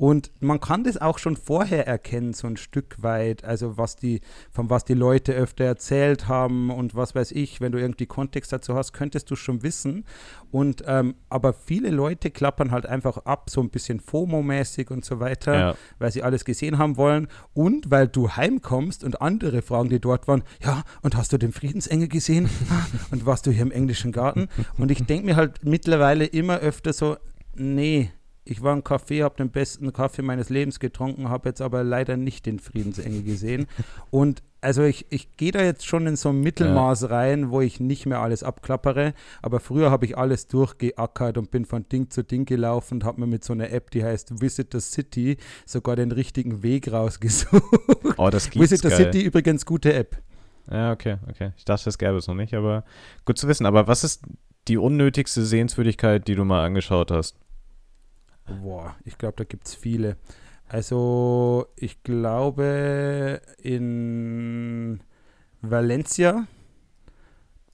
Und 0.00 0.30
man 0.40 0.60
kann 0.60 0.82
das 0.82 0.96
auch 0.96 1.18
schon 1.18 1.36
vorher 1.36 1.86
erkennen, 1.86 2.32
so 2.32 2.46
ein 2.46 2.56
Stück 2.56 3.02
weit, 3.02 3.44
also 3.44 3.76
was 3.76 3.96
die, 3.96 4.22
von 4.50 4.70
was 4.70 4.86
die 4.86 4.94
Leute 4.94 5.34
öfter 5.34 5.64
erzählt 5.66 6.26
haben 6.26 6.70
und 6.70 6.94
was 6.94 7.14
weiß 7.14 7.32
ich, 7.32 7.60
wenn 7.60 7.70
du 7.70 7.78
irgendwie 7.78 8.06
Kontext 8.06 8.50
dazu 8.50 8.74
hast, 8.74 8.94
könntest 8.94 9.30
du 9.30 9.36
schon 9.36 9.62
wissen. 9.62 10.06
Und 10.50 10.84
ähm, 10.86 11.16
aber 11.28 11.52
viele 11.52 11.90
Leute 11.90 12.30
klappern 12.30 12.70
halt 12.70 12.86
einfach 12.86 13.18
ab, 13.26 13.50
so 13.50 13.60
ein 13.60 13.68
bisschen 13.68 14.00
FOMO-mäßig 14.00 14.90
und 14.90 15.04
so 15.04 15.20
weiter, 15.20 15.54
Ja. 15.58 15.74
weil 15.98 16.10
sie 16.10 16.22
alles 16.22 16.46
gesehen 16.46 16.78
haben 16.78 16.96
wollen. 16.96 17.28
Und 17.52 17.90
weil 17.90 18.08
du 18.08 18.30
heimkommst 18.30 19.04
und 19.04 19.20
andere 19.20 19.60
fragen, 19.60 19.90
die 19.90 20.00
dort 20.00 20.26
waren, 20.26 20.44
ja, 20.64 20.82
und 21.02 21.14
hast 21.14 21.34
du 21.34 21.36
den 21.36 21.52
Friedensengel 21.52 22.08
gesehen? 22.08 22.48
Ah, 22.70 22.86
und 23.10 23.26
warst 23.26 23.46
du 23.46 23.50
hier 23.50 23.62
im 23.62 23.70
englischen 23.72 24.12
Garten? 24.12 24.48
Und 24.78 24.90
ich 24.90 25.04
denke 25.04 25.26
mir 25.26 25.36
halt 25.36 25.62
mittlerweile 25.64 26.24
immer 26.24 26.58
öfter 26.60 26.92
so, 26.94 27.16
nee, 27.54 28.10
ich 28.44 28.62
war 28.62 28.72
im 28.72 28.82
Café, 28.82 29.22
habe 29.22 29.36
den 29.36 29.50
besten 29.50 29.92
Kaffee 29.92 30.22
meines 30.22 30.48
Lebens 30.48 30.80
getrunken, 30.80 31.28
habe 31.28 31.48
jetzt 31.48 31.60
aber 31.60 31.84
leider 31.84 32.16
nicht 32.16 32.46
den 32.46 32.58
Friedensengel 32.58 33.22
gesehen. 33.22 33.66
Und 34.10 34.42
also 34.62 34.82
ich, 34.82 35.06
ich 35.08 35.36
gehe 35.36 35.52
da 35.52 35.62
jetzt 35.62 35.86
schon 35.86 36.06
in 36.06 36.16
so 36.16 36.30
ein 36.30 36.40
Mittelmaß 36.40 37.08
rein, 37.08 37.50
wo 37.50 37.60
ich 37.62 37.80
nicht 37.80 38.04
mehr 38.04 38.20
alles 38.20 38.42
abklappere. 38.42 39.14
Aber 39.40 39.58
früher 39.58 39.90
habe 39.90 40.04
ich 40.04 40.18
alles 40.18 40.48
durchgeackert 40.48 41.38
und 41.38 41.50
bin 41.50 41.64
von 41.64 41.88
Ding 41.88 42.10
zu 42.10 42.22
Ding 42.22 42.44
gelaufen 42.44 42.96
und 42.96 43.04
habe 43.04 43.20
mir 43.20 43.26
mit 43.26 43.42
so 43.42 43.54
einer 43.54 43.70
App, 43.70 43.90
die 43.90 44.04
heißt 44.04 44.42
Visit 44.42 44.72
the 44.72 44.80
City, 44.80 45.38
sogar 45.64 45.96
den 45.96 46.12
richtigen 46.12 46.62
Weg 46.62 46.92
rausgesucht. 46.92 47.62
Oh, 48.18 48.28
das 48.28 48.50
gibt's 48.50 48.70
Visit 48.70 48.82
the 48.82 48.88
geil. 48.88 48.98
City 48.98 49.22
übrigens 49.22 49.64
gute 49.64 49.94
App. 49.94 50.18
Ja, 50.70 50.92
okay, 50.92 51.16
okay. 51.28 51.52
Ich 51.56 51.64
dachte, 51.64 51.86
das 51.86 51.96
gäbe 51.96 52.16
es 52.16 52.26
noch 52.26 52.34
nicht, 52.34 52.52
aber 52.52 52.84
gut 53.24 53.38
zu 53.38 53.48
wissen. 53.48 53.64
Aber 53.64 53.86
was 53.86 54.04
ist 54.04 54.22
die 54.68 54.76
unnötigste 54.76 55.44
Sehenswürdigkeit, 55.44 56.28
die 56.28 56.34
du 56.34 56.44
mal 56.44 56.64
angeschaut 56.64 57.10
hast? 57.10 57.36
Boah, 58.62 58.96
ich 59.04 59.18
glaube, 59.18 59.34
da 59.36 59.44
gibt 59.44 59.66
es 59.66 59.74
viele. 59.74 60.16
Also, 60.68 61.66
ich 61.76 62.02
glaube 62.02 63.40
in 63.62 65.00
Valencia 65.62 66.46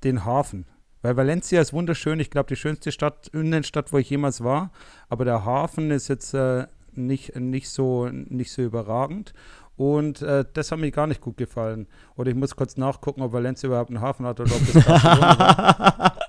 den 0.03 0.25
Hafen. 0.25 0.67
Weil 1.03 1.17
Valencia 1.17 1.61
ist 1.61 1.73
wunderschön. 1.73 2.21
Ich 2.21 2.31
glaube, 2.31 2.49
die 2.49 2.57
schönste 2.57 2.91
Stadt, 2.91 3.29
Innenstadt, 3.29 3.93
wo 3.93 3.99
ich 3.99 4.11
jemals 4.11 4.43
war. 4.43 4.73
Aber 5.09 5.25
der 5.25 5.45
Hafen 5.45 5.91
ist 5.91 6.09
jetzt 6.09 6.35
äh, 6.35 6.67
nicht, 6.93 7.37
nicht, 7.37 7.69
so, 7.69 8.09
nicht 8.09 8.51
so 8.51 8.63
überragend. 8.63 9.35
Und 9.77 10.23
äh, 10.23 10.45
das 10.55 10.73
hat 10.73 10.79
mir 10.79 10.91
gar 10.91 11.07
nicht 11.07 11.21
gut 11.21 11.37
gefallen. 11.37 11.87
Oder 12.17 12.31
ich 12.31 12.37
muss 12.37 12.57
kurz 12.57 12.77
nachgucken, 12.77 13.23
ob 13.23 13.33
Valencia 13.33 13.67
überhaupt 13.69 13.91
einen 13.91 14.01
Hafen 14.01 14.27
hat 14.27 14.41
oder 14.41 14.55
ob 14.55 14.73
das 14.73 14.85
Barcelona. 14.85 16.17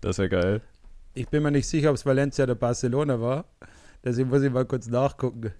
Das 0.00 0.18
wäre 0.18 0.28
geil. 0.28 0.62
Ich 1.16 1.28
bin 1.28 1.42
mir 1.42 1.50
nicht 1.50 1.66
sicher, 1.66 1.88
ob 1.88 1.96
es 1.96 2.04
Valencia 2.04 2.44
oder 2.44 2.54
Barcelona 2.54 3.18
war. 3.18 3.46
Deswegen 4.04 4.28
muss 4.28 4.42
ich 4.42 4.52
mal 4.52 4.66
kurz 4.66 4.86
nachgucken. 4.86 5.50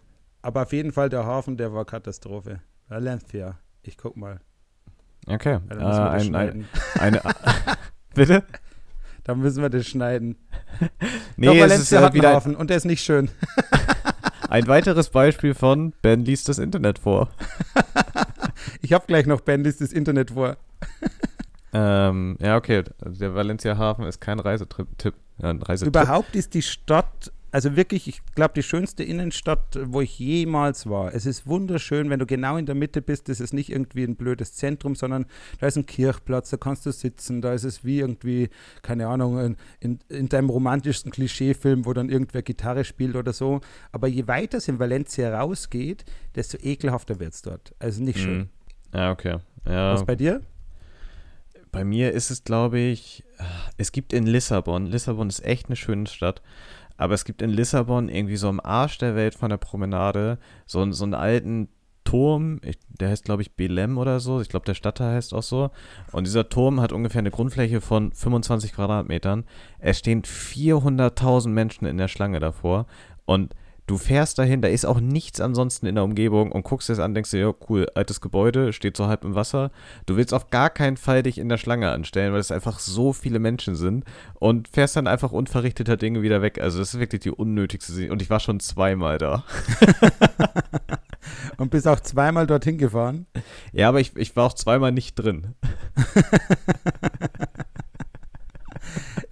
Aber 0.43 0.63
auf 0.63 0.73
jeden 0.75 0.93
Fall 0.93 1.09
der 1.09 1.25
Hafen, 1.25 1.57
der 1.57 1.73
war 1.73 1.87
Katastrophe. 1.87 2.61
Valencia. 2.89 3.59
Ich 3.83 3.97
guck 3.97 4.19
mal. 4.19 4.39
Okay. 5.27 5.59
Ja, 5.71 6.15
Äh, 6.15 6.21
ein, 6.21 6.35
ein, 6.35 6.69
eine, 7.01 7.23
Bitte? 8.15 8.45
Dann 9.25 9.41
müssen 9.41 9.63
wir 9.63 9.71
das 9.71 9.87
schneiden. 9.87 10.37
Nee, 11.39 11.47
Doch, 11.47 11.55
es 11.55 11.61
ist 11.61 11.71
Valencia 11.71 11.99
hat 11.99 12.05
einen 12.05 12.15
wieder 12.15 12.33
Hafen 12.35 12.55
und 12.55 12.69
der 12.69 12.77
ist 12.77 12.85
nicht 12.85 13.03
schön. 13.03 13.31
ein 14.51 14.67
weiteres 14.69 15.09
Beispiel 15.09 15.55
von 15.55 15.93
Ben 16.03 16.23
liest 16.25 16.51
das 16.51 16.59
Internet 16.59 16.99
vor. 16.99 17.31
Ich 18.83 18.93
habe 18.93 19.07
gleich 19.07 19.27
noch 19.27 19.41
Bandits 19.41 19.79
das 19.79 19.93
Internet 19.93 20.31
vor. 20.33 20.57
Ähm, 21.73 22.37
ja, 22.41 22.57
okay. 22.57 22.85
Der 23.01 23.35
Valencia 23.35 23.77
Hafen 23.79 24.05
ist 24.05 24.21
kein 24.21 24.39
Reisetrip. 24.39 24.89
Ja. 25.39 25.53
Überhaupt 25.83 26.35
ist 26.35 26.55
die 26.55 26.63
Stadt, 26.63 27.33
also 27.53 27.77
wirklich, 27.77 28.09
ich 28.09 28.21
glaube, 28.35 28.55
die 28.55 28.63
schönste 28.63 29.03
Innenstadt, 29.03 29.79
wo 29.85 30.01
ich 30.01 30.19
jemals 30.19 30.89
war. 30.89 31.15
Es 31.15 31.27
ist 31.27 31.47
wunderschön, 31.47 32.11
wenn 32.11 32.19
du 32.19 32.27
genau 32.27 32.57
in 32.57 32.67
der 32.67 32.75
Mitte 32.75 33.03
bist. 33.03 33.29
Das 33.29 33.41
ist 33.41 33.53
nicht 33.53 33.71
irgendwie 33.71 34.05
ein 34.05 34.17
blödes 34.17 34.55
Zentrum, 34.55 34.95
sondern 34.95 35.27
da 35.61 35.67
ist 35.67 35.77
ein 35.77 35.87
Kirchplatz, 35.87 36.51
da 36.51 36.57
kannst 36.57 36.87
du 36.87 36.93
sitzen. 36.93 37.41
Da 37.41 37.53
ist 37.53 37.65
es 37.65 37.85
wie 37.85 38.01
irgendwie, 38.01 38.51
keine 38.83 39.09
Ahnung, 39.09 39.39
in, 39.39 39.57
in, 39.81 39.99
in 40.09 40.29
deinem 40.29 40.51
romantischsten 40.51 41.13
Klischeefilm, 41.13 41.87
wo 41.87 41.93
dann 41.93 42.09
irgendwer 42.09 42.43
Gitarre 42.43 42.85
spielt 42.85 43.17
oder 43.17 43.33
so. 43.33 43.61
Aber 43.93 44.09
je 44.09 44.27
weiter 44.27 44.59
es 44.59 44.69
in 44.69 44.79
Valencia 44.79 45.39
rausgeht, 45.39 46.05
desto 46.35 46.59
ekelhafter 46.59 47.21
wird 47.21 47.35
es 47.35 47.43
dort. 47.43 47.75
Also 47.79 48.03
nicht 48.03 48.19
schön. 48.19 48.39
Mhm. 48.39 48.49
Ja, 48.95 49.13
okay. 49.13 49.39
Ja, 49.67 49.93
Was 49.93 50.05
bei 50.05 50.15
dir? 50.15 50.43
Bei 51.77 51.85
mir 51.85 52.13
ist 52.13 52.31
es, 52.31 52.43
glaube 52.43 52.79
ich, 52.79 53.23
es 53.77 53.93
gibt 53.93 54.15
in 54.15 54.27
Lissabon, 54.27 54.87
Lissabon 54.87 55.29
ist 55.29 55.45
echt 55.45 55.67
eine 55.67 55.77
schöne 55.77 56.07
Stadt, 56.07 56.41
aber 56.97 57.13
es 57.13 57.27
gibt 57.27 57.43
in 57.43 57.51
Lissabon 57.51 58.09
irgendwie 58.09 58.37
so 58.39 58.49
am 58.49 58.61
Arsch 58.61 58.97
der 58.97 59.15
Welt 59.15 59.35
von 59.35 59.51
der 59.51 59.59
Promenade 59.59 60.39
so, 60.65 60.81
einen- 60.81 60.95
so 60.95 61.05
einen 61.05 61.13
alten 61.13 61.69
Turm, 62.05 62.61
ich, 62.65 62.79
der 62.89 63.11
heißt, 63.11 63.25
glaube 63.27 63.43
ich, 63.43 63.57
Belem 63.57 63.99
oder 63.99 64.21
so, 64.21 64.41
ich 64.41 64.49
glaube, 64.49 64.65
der 64.65 64.73
Stadtteil 64.73 65.17
heißt 65.17 65.35
auch 65.35 65.43
so. 65.43 65.71
Und 66.13 66.27
dieser 66.27 66.49
Turm 66.49 66.81
hat 66.81 66.93
ungefähr 66.93 67.19
eine 67.19 67.31
Grundfläche 67.31 67.83
von 67.83 68.11
25 68.13 68.73
Quadratmetern. 68.73 69.45
Es 69.79 69.99
stehen 69.99 70.23
400.000 70.23 71.49
Menschen 71.53 71.85
in 71.85 71.99
der 71.99 72.09
Schlange 72.09 72.41
davor 72.41 72.87
und 73.27 73.55
Du 73.87 73.99
fährst 73.99 74.39
dahin, 74.39 74.63
da 74.63 74.69
ist 74.69 74.85
auch 74.85 74.99
nichts 74.99 75.41
ansonsten 75.41 75.87
in 75.87 75.95
der 75.95 76.03
Umgebung 76.03 76.51
und 76.51 76.65
guckst 76.65 76.89
das 76.89 76.99
an, 76.99 77.15
denkst 77.15 77.31
dir, 77.31 77.39
ja, 77.41 77.55
cool, 77.69 77.87
altes 77.95 78.21
Gebäude, 78.21 78.73
steht 78.73 78.97
so 78.97 79.07
halb 79.07 79.25
im 79.25 79.37
Wasser. 79.37 79.71
Du 80.07 80.17
willst 80.17 80.35
auf 80.35 80.51
gar 80.51 80.71
keinen 80.71 80.97
Fall 80.97 81.23
dich 81.23 81.39
in 81.39 81.49
der 81.49 81.57
Schlange 81.57 81.91
anstellen, 81.91 82.33
weil 82.33 82.41
es 82.41 82.51
einfach 82.51 82.81
so 82.81 83.13
viele 83.13 83.39
Menschen 83.39 83.77
sind 83.77 84.05
und 84.35 84.67
fährst 84.67 84.97
dann 84.97 85.07
einfach 85.07 85.31
unverrichteter 85.31 85.97
Dinge 85.97 86.23
wieder 86.23 86.43
weg. 86.43 86.61
Also 86.61 86.81
das 86.81 86.95
ist 86.95 87.01
wirklich 87.01 87.21
die 87.21 87.31
unnötigste 87.31 87.93
Se- 87.93 88.11
Und 88.11 88.23
ich 88.23 88.29
war 88.31 88.41
schon 88.41 88.59
zweimal 88.59 89.19
da. 89.19 89.45
Und 91.57 91.71
bist 91.71 91.89
auch 91.89 92.01
zweimal 92.01 92.47
dorthin 92.47 92.79
gefahren. 92.79 93.27
Ja, 93.73 93.89
aber 93.89 94.01
ich, 94.01 94.15
ich 94.17 94.35
war 94.37 94.45
auch 94.47 94.53
zweimal 94.53 94.93
nicht 94.93 95.15
drin. 95.15 95.55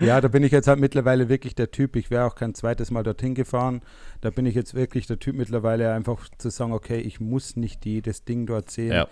Ja, 0.06 0.20
da 0.20 0.28
bin 0.28 0.42
ich 0.42 0.52
jetzt 0.52 0.68
halt 0.68 0.80
mittlerweile 0.80 1.28
wirklich 1.28 1.54
der 1.54 1.70
Typ. 1.70 1.96
Ich 1.96 2.10
wäre 2.10 2.24
auch 2.24 2.34
kein 2.34 2.54
zweites 2.54 2.90
Mal 2.90 3.02
dorthin 3.02 3.34
gefahren. 3.34 3.82
Da 4.20 4.30
bin 4.30 4.46
ich 4.46 4.54
jetzt 4.54 4.74
wirklich 4.74 5.06
der 5.06 5.18
Typ 5.18 5.36
mittlerweile, 5.36 5.92
einfach 5.92 6.28
zu 6.38 6.50
sagen, 6.50 6.72
okay, 6.72 6.98
ich 6.98 7.20
muss 7.20 7.56
nicht 7.56 7.84
jedes 7.86 8.24
Ding 8.24 8.46
dort 8.46 8.70
sehen. 8.70 8.92
Ja. 8.92 9.08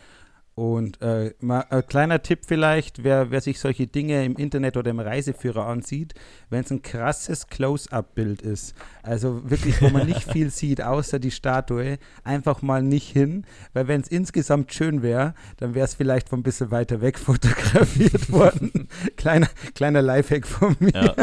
Und 0.55 1.01
äh, 1.01 1.33
mal 1.41 1.65
ein 1.71 1.87
kleiner 1.87 2.23
Tipp 2.23 2.41
vielleicht, 2.47 3.05
wer, 3.05 3.31
wer 3.31 3.41
sich 3.41 3.59
solche 3.59 3.87
Dinge 3.87 4.23
im 4.23 4.37
Internet 4.37 4.77
oder 4.77 4.91
im 4.91 5.01
Reiseführer 5.01 5.67
ansieht, 5.67 6.13
wenn 6.51 6.61
es 6.61 6.71
ein 6.71 6.83
krasses 6.83 7.47
Close-up-Bild 7.47 8.43
ist, 8.43 8.75
also 9.03 9.49
wirklich, 9.49 9.81
wo 9.81 9.89
man 9.89 10.07
nicht 10.07 10.25
viel 10.31 10.51
sieht, 10.51 10.83
außer 10.83 11.19
die 11.19 11.31
Statue, 11.31 11.99
einfach 12.23 12.61
mal 12.61 12.83
nicht 12.83 13.11
hin, 13.11 13.47
weil 13.73 13.89
wenn 13.89 14.03
es 14.03 14.09
insgesamt 14.09 14.75
schön 14.75 15.01
wäre, 15.01 15.35
dann 15.57 15.75
wäre 15.75 15.87
es 15.87 15.95
vielleicht 15.95 16.29
von 16.29 16.41
ein 16.41 16.43
bisschen 16.43 16.71
weiter 16.71 17.01
weg 17.01 17.19
fotografiert 17.19 18.31
worden. 18.31 18.89
kleiner, 19.17 19.49
kleiner 19.75 20.03
Lifehack 20.03 20.47
von 20.47 20.77
mir. 20.81 20.93
Ja. 20.93 21.15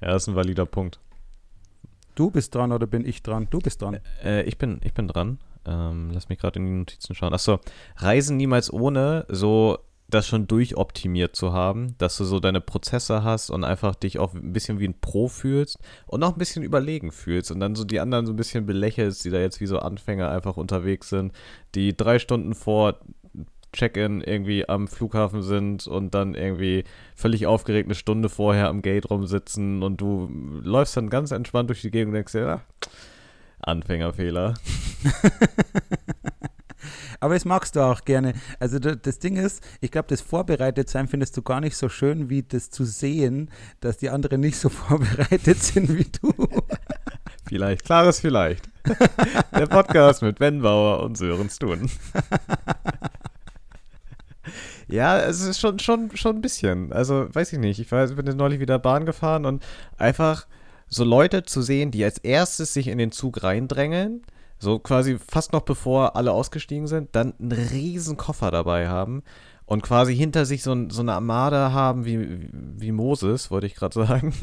ja, 0.00 0.08
das 0.08 0.24
ist 0.24 0.28
ein 0.28 0.34
valider 0.34 0.66
Punkt. 0.66 0.98
Du 2.16 2.32
bist 2.32 2.52
dran 2.52 2.72
oder 2.72 2.88
bin 2.88 3.06
ich 3.06 3.22
dran? 3.22 3.46
Du 3.48 3.60
bist 3.60 3.80
dran. 3.80 4.00
Äh, 4.24 4.42
ich, 4.42 4.58
bin, 4.58 4.80
ich 4.82 4.92
bin 4.92 5.06
dran. 5.06 5.38
Ähm, 5.66 6.10
lass 6.12 6.28
mich 6.28 6.38
gerade 6.38 6.58
in 6.58 6.66
die 6.66 6.72
Notizen 6.72 7.14
schauen. 7.14 7.34
Achso, 7.34 7.60
Reisen 7.96 8.36
niemals 8.36 8.72
ohne 8.72 9.26
so 9.28 9.78
das 10.12 10.26
schon 10.26 10.46
durchoptimiert 10.46 11.34
zu 11.34 11.52
haben, 11.52 11.94
dass 11.98 12.16
du 12.18 12.24
so 12.24 12.38
deine 12.38 12.60
Prozesse 12.60 13.24
hast 13.24 13.50
und 13.50 13.64
einfach 13.64 13.94
dich 13.94 14.18
auch 14.18 14.34
ein 14.34 14.52
bisschen 14.52 14.78
wie 14.78 14.88
ein 14.88 15.00
Pro 15.00 15.28
fühlst 15.28 15.78
und 16.06 16.22
auch 16.22 16.32
ein 16.32 16.38
bisschen 16.38 16.62
überlegen 16.62 17.12
fühlst 17.12 17.50
und 17.50 17.60
dann 17.60 17.74
so 17.74 17.84
die 17.84 18.00
anderen 18.00 18.26
so 18.26 18.32
ein 18.32 18.36
bisschen 18.36 18.66
belächelst, 18.66 19.24
die 19.24 19.30
da 19.30 19.38
jetzt 19.38 19.60
wie 19.60 19.66
so 19.66 19.78
Anfänger 19.78 20.30
einfach 20.30 20.56
unterwegs 20.56 21.08
sind, 21.08 21.32
die 21.74 21.96
drei 21.96 22.18
Stunden 22.18 22.54
vor 22.54 22.98
Check-in 23.72 24.20
irgendwie 24.20 24.68
am 24.68 24.86
Flughafen 24.86 25.42
sind 25.42 25.86
und 25.86 26.14
dann 26.14 26.34
irgendwie 26.34 26.84
völlig 27.16 27.46
aufgeregt 27.46 27.86
eine 27.86 27.94
Stunde 27.94 28.28
vorher 28.28 28.68
am 28.68 28.82
Gate 28.82 29.08
rumsitzen 29.08 29.82
und 29.82 30.00
du 30.00 30.28
läufst 30.62 30.96
dann 30.96 31.08
ganz 31.08 31.30
entspannt 31.30 31.70
durch 31.70 31.80
die 31.80 31.90
Gegend 31.90 32.08
und 32.08 32.14
denkst 32.14 32.32
dir, 32.32 32.40
ja, 32.40 32.60
Anfängerfehler. 33.62 34.54
Aber 37.20 37.34
das 37.34 37.44
magst 37.44 37.76
du 37.76 37.80
auch 37.80 38.04
gerne. 38.04 38.34
Also 38.58 38.80
da- 38.80 38.96
das 38.96 39.20
Ding 39.20 39.36
ist, 39.36 39.62
ich 39.80 39.92
glaube, 39.92 40.08
das 40.08 40.20
Vorbereitetsein 40.20 41.06
findest 41.06 41.36
du 41.36 41.42
gar 41.42 41.60
nicht 41.60 41.76
so 41.76 41.88
schön, 41.88 42.28
wie 42.28 42.42
das 42.42 42.70
zu 42.70 42.84
sehen, 42.84 43.50
dass 43.80 43.98
die 43.98 44.10
anderen 44.10 44.40
nicht 44.40 44.56
so 44.58 44.68
vorbereitet 44.70 45.62
sind 45.62 45.96
wie 45.96 46.06
du. 46.20 46.32
Vielleicht, 47.48 47.84
klares 47.84 48.18
Vielleicht. 48.20 48.68
Der 49.56 49.66
Podcast 49.66 50.22
mit 50.22 50.38
Ben 50.40 50.62
Bauer 50.62 51.02
und 51.04 51.16
Sören 51.16 51.48
Stun. 51.50 51.88
Ja, 54.88 55.18
es 55.20 55.40
ist 55.42 55.60
schon, 55.60 55.78
schon, 55.78 56.14
schon 56.16 56.36
ein 56.36 56.42
bisschen. 56.42 56.92
Also, 56.92 57.28
weiß 57.32 57.52
ich 57.52 57.58
nicht. 57.58 57.78
Ich 57.78 57.90
war, 57.92 58.06
bin 58.08 58.26
jetzt 58.26 58.36
neulich 58.36 58.58
wieder 58.60 58.78
Bahn 58.78 59.06
gefahren 59.06 59.46
und 59.46 59.64
einfach 59.96 60.46
so 60.92 61.04
Leute 61.04 61.42
zu 61.44 61.62
sehen, 61.62 61.90
die 61.90 62.04
als 62.04 62.18
erstes 62.18 62.74
sich 62.74 62.88
in 62.88 62.98
den 62.98 63.12
Zug 63.12 63.42
reindrängeln, 63.42 64.22
so 64.58 64.78
quasi 64.78 65.18
fast 65.18 65.52
noch 65.52 65.62
bevor 65.62 66.16
alle 66.16 66.32
ausgestiegen 66.32 66.86
sind, 66.86 67.16
dann 67.16 67.34
einen 67.40 67.52
riesen 67.52 68.16
Koffer 68.18 68.50
dabei 68.50 68.88
haben 68.88 69.22
und 69.66 69.82
quasi 69.82 70.14
hinter 70.14 70.44
sich 70.44 70.62
so, 70.62 70.76
so 70.90 71.00
eine 71.00 71.12
Armada 71.12 71.72
haben 71.72 72.04
wie, 72.04 72.48
wie 72.52 72.92
Moses, 72.92 73.50
wollte 73.50 73.66
ich 73.66 73.74
gerade 73.74 73.94
sagen. 73.94 74.34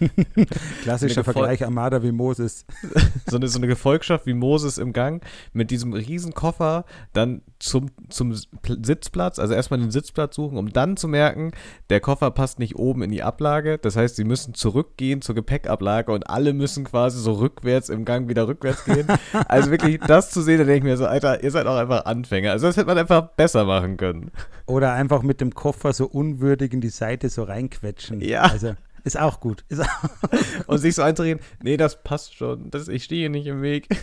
Klassischer 0.82 1.24
Vergleich 1.24 1.64
Armada 1.64 2.02
wie 2.02 2.12
Moses. 2.12 2.64
so 3.26 3.36
eine, 3.36 3.48
so 3.48 3.58
eine 3.58 3.66
Gefolgschaft 3.66 4.26
wie 4.26 4.34
Moses 4.34 4.78
im 4.78 4.92
Gang 4.92 5.22
mit 5.52 5.70
diesem 5.70 5.92
riesen 5.92 6.32
Koffer 6.34 6.84
dann 7.12 7.42
zum, 7.58 7.90
zum 8.08 8.32
Pl- 8.32 8.84
Sitzplatz, 8.84 9.38
also 9.38 9.54
erstmal 9.54 9.80
den 9.80 9.90
Sitzplatz 9.90 10.36
suchen, 10.36 10.56
um 10.56 10.72
dann 10.72 10.96
zu 10.96 11.08
merken, 11.08 11.50
der 11.90 12.00
Koffer 12.00 12.30
passt 12.30 12.58
nicht 12.58 12.76
oben 12.76 13.02
in 13.02 13.10
die 13.10 13.22
Ablage. 13.22 13.78
Das 13.78 13.96
heißt, 13.96 14.16
sie 14.16 14.24
müssen 14.24 14.54
zurückgehen 14.54 15.20
zur 15.20 15.34
Gepäckablage 15.34 16.12
und 16.12 16.30
alle 16.30 16.52
müssen 16.52 16.84
quasi 16.84 17.18
so 17.18 17.32
rückwärts 17.32 17.88
im 17.88 18.04
Gang 18.04 18.28
wieder 18.28 18.48
rückwärts 18.48 18.84
gehen. 18.84 19.06
Also 19.48 19.70
wirklich 19.70 19.98
das 20.06 20.30
zu 20.30 20.42
sehen, 20.42 20.58
da 20.58 20.64
denke 20.64 20.78
ich 20.78 20.84
mir 20.92 20.96
so, 20.96 21.06
Alter, 21.06 21.42
ihr 21.42 21.50
seid 21.50 21.66
auch 21.66 21.76
einfach 21.76 22.04
Anfänger. 22.04 22.52
Also 22.52 22.66
das 22.66 22.76
hätte 22.76 22.86
man 22.86 22.98
einfach 22.98 23.28
besser 23.36 23.64
machen 23.64 23.96
können. 23.96 24.30
Oder 24.70 24.92
einfach 24.92 25.22
mit 25.22 25.40
dem 25.40 25.52
Koffer 25.52 25.92
so 25.92 26.06
unwürdig 26.06 26.72
in 26.72 26.80
die 26.80 26.90
Seite 26.90 27.28
so 27.28 27.42
reinquetschen. 27.42 28.20
Ja. 28.20 28.42
Also 28.42 28.76
ist 29.04 29.18
auch 29.18 29.40
gut. 29.40 29.64
Ist 29.68 29.80
auch 29.80 29.86
Und 30.66 30.78
sich 30.78 30.94
so 30.94 31.02
einzureden, 31.02 31.42
nee, 31.62 31.76
das 31.76 32.02
passt 32.02 32.36
schon, 32.36 32.70
das, 32.70 32.88
ich 32.88 33.04
stehe 33.04 33.30
nicht 33.30 33.46
im 33.46 33.62
Weg. 33.62 33.88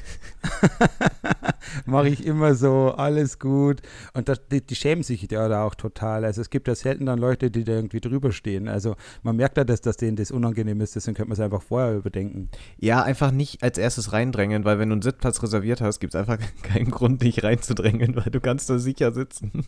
mache 1.86 2.10
ich 2.10 2.26
immer 2.26 2.56
so, 2.56 2.92
alles 2.92 3.40
gut. 3.40 3.82
Und 4.14 4.30
das, 4.30 4.48
die, 4.48 4.66
die 4.66 4.76
schämen 4.76 5.04
sich 5.04 5.30
ja 5.30 5.48
da 5.48 5.64
auch 5.64 5.76
total. 5.76 6.26
Also 6.26 6.42
es 6.42 6.50
gibt 6.50 6.68
ja 6.68 6.76
selten 6.76 7.06
dann 7.06 7.20
Leute, 7.20 7.52
die 7.52 7.64
da 7.64 7.74
irgendwie 7.74 8.00
drüber 8.00 8.32
stehen. 8.32 8.68
Also 8.68 8.96
man 9.24 9.36
merkt 9.36 9.58
ja, 9.58 9.64
dass, 9.64 9.82
dass 9.82 9.98
denen 9.98 10.16
das 10.16 10.32
unangenehm 10.32 10.82
ist, 10.82 10.96
deswegen 10.96 11.16
könnte 11.16 11.30
man 11.30 11.34
es 11.34 11.40
einfach 11.40 11.62
vorher 11.62 11.96
überdenken. 11.96 12.50
Ja, 12.78 13.04
einfach 13.04 13.32
nicht 13.32 13.64
als 13.64 13.78
erstes 13.78 14.14
reindrängen, 14.14 14.66
weil 14.66 14.80
wenn 14.80 14.90
du 14.90 14.94
einen 14.94 15.02
Sitzplatz 15.02 15.42
reserviert 15.44 15.82
hast, 15.82 16.00
gibt 16.00 16.16
es 16.16 16.20
einfach 16.20 16.40
keinen 16.64 16.92
Grund, 16.92 17.22
dich 17.22 17.44
reinzudrängen, 17.44 18.16
weil 18.16 18.32
du 18.32 18.40
kannst 18.40 18.70
da 18.70 18.80
sicher 18.80 19.12
sitzen. 19.12 19.66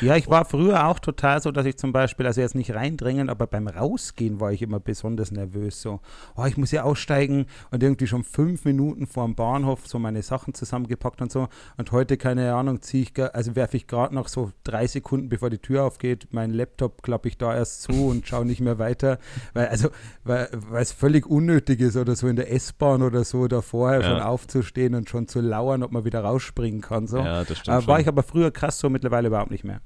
Ja, 0.00 0.16
ich 0.16 0.28
war 0.28 0.44
früher 0.44 0.86
auch 0.86 0.98
total 0.98 1.40
so, 1.42 1.50
dass 1.50 1.66
ich 1.66 1.76
zum 1.76 1.92
Beispiel, 1.92 2.26
also 2.26 2.40
jetzt 2.40 2.54
nicht 2.54 2.74
reindrängen, 2.74 3.28
aber 3.30 3.46
beim 3.46 3.66
Rausgehen 3.68 4.40
war 4.40 4.52
ich 4.52 4.62
immer 4.62 4.80
besonders 4.80 5.30
nervös. 5.30 5.80
So, 5.82 6.00
oh, 6.36 6.44
ich 6.44 6.56
muss 6.56 6.70
ja 6.70 6.82
aussteigen 6.82 7.46
und 7.70 7.82
irgendwie 7.82 8.06
schon 8.06 8.24
fünf 8.24 8.64
Minuten 8.64 9.06
vor 9.06 9.24
dem 9.26 9.34
Bahnhof 9.34 9.86
so 9.86 9.98
meine 9.98 10.22
Sachen 10.22 10.54
zusammengepackt 10.54 11.22
und 11.22 11.30
so. 11.32 11.48
Und 11.76 11.92
heute, 11.92 12.16
keine 12.16 12.54
Ahnung, 12.54 12.82
ziehe 12.82 13.04
ich, 13.04 13.34
also 13.34 13.56
werfe 13.56 13.76
ich 13.76 13.86
gerade 13.86 14.14
noch 14.14 14.28
so 14.28 14.50
drei 14.64 14.86
Sekunden, 14.86 15.28
bevor 15.28 15.50
die 15.50 15.58
Tür 15.58 15.84
aufgeht, 15.84 16.28
meinen 16.32 16.52
Laptop 16.52 17.02
klappe 17.02 17.28
ich 17.28 17.38
da 17.38 17.54
erst 17.54 17.82
zu 17.82 18.08
und 18.08 18.26
schaue 18.26 18.44
nicht 18.44 18.60
mehr 18.60 18.78
weiter. 18.78 19.18
Weil, 19.52 19.68
also, 19.68 19.88
weil, 20.24 20.48
es 20.74 20.92
völlig 20.92 21.26
unnötig 21.26 21.80
ist 21.80 21.96
oder 21.96 22.16
so 22.16 22.26
in 22.28 22.36
der 22.36 22.52
S-Bahn 22.52 23.02
oder 23.02 23.24
so, 23.24 23.46
da 23.48 23.60
vorher 23.62 24.00
Ja. 24.00 24.08
schon 24.08 24.20
aufzustehen 24.20 24.94
und 24.94 25.08
schon 25.08 25.28
zu 25.28 25.40
lauern, 25.40 25.82
ob 25.82 25.92
man 25.92 26.04
wieder 26.04 26.20
rausspringen 26.20 26.80
kann. 26.80 27.06
So. 27.06 27.18
Ja, 27.18 27.40
das 27.44 27.50
Äh, 27.50 27.54
stimmt. 27.56 27.86
war 27.86 27.96
schon. 27.96 28.00
ich 28.02 28.08
aber 28.08 28.22
früher 28.22 28.50
krass 28.50 28.78
so, 28.78 28.90
mittlerweile 28.90 29.28
überhaupt 29.28 29.50
nicht 29.50 29.53
mehr. 29.62 29.80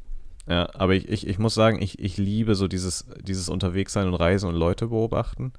Ja, 0.48 0.70
aber 0.74 0.94
ich, 0.94 1.08
ich, 1.08 1.26
ich 1.26 1.38
muss 1.38 1.54
sagen, 1.54 1.82
ich, 1.82 1.98
ich 1.98 2.16
liebe 2.16 2.54
so 2.54 2.68
dieses, 2.68 3.06
dieses 3.20 3.50
Unterwegssein 3.50 4.06
und 4.06 4.14
Reisen 4.14 4.48
und 4.48 4.54
Leute 4.54 4.86
beobachten. 4.86 5.52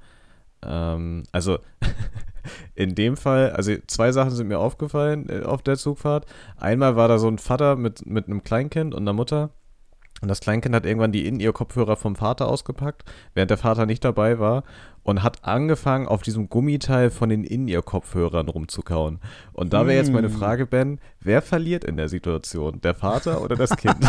Ähm, 0.62 1.22
also 1.30 1.58
in 2.74 2.96
dem 2.96 3.16
Fall, 3.16 3.52
also 3.52 3.72
zwei 3.86 4.10
Sachen 4.10 4.32
sind 4.32 4.48
mir 4.48 4.58
aufgefallen 4.58 5.28
äh, 5.28 5.42
auf 5.42 5.62
der 5.62 5.76
Zugfahrt. 5.76 6.26
Einmal 6.56 6.96
war 6.96 7.06
da 7.06 7.18
so 7.18 7.28
ein 7.28 7.38
Vater 7.38 7.76
mit, 7.76 8.04
mit 8.04 8.26
einem 8.26 8.42
Kleinkind 8.42 8.92
und 8.92 9.02
einer 9.02 9.12
Mutter. 9.12 9.50
Und 10.22 10.28
das 10.28 10.40
Kleinkind 10.40 10.74
hat 10.74 10.84
irgendwann 10.84 11.12
die 11.12 11.26
In-Ear-Kopfhörer 11.26 11.96
vom 11.96 12.16
Vater 12.16 12.48
ausgepackt, 12.48 13.04
während 13.34 13.50
der 13.50 13.58
Vater 13.58 13.86
nicht 13.86 14.04
dabei 14.04 14.38
war 14.38 14.64
und 15.02 15.22
hat 15.22 15.44
angefangen, 15.44 16.06
auf 16.08 16.22
diesem 16.22 16.48
Gummiteil 16.48 17.10
von 17.10 17.28
den 17.28 17.44
In-Ear-Kopfhörern 17.44 18.48
rumzukauen. 18.48 19.18
Und 19.52 19.72
da 19.72 19.86
wäre 19.86 19.98
jetzt 19.98 20.12
meine 20.12 20.28
Hm. 20.28 20.34
Frage, 20.38 20.66
Ben, 20.66 21.00
wer 21.20 21.42
verliert 21.42 21.84
in 21.84 21.96
der 21.96 22.08
Situation? 22.08 22.80
Der 22.82 22.94
Vater 22.94 23.42
oder 23.42 23.56
das 23.56 23.76
Kind? 23.76 23.96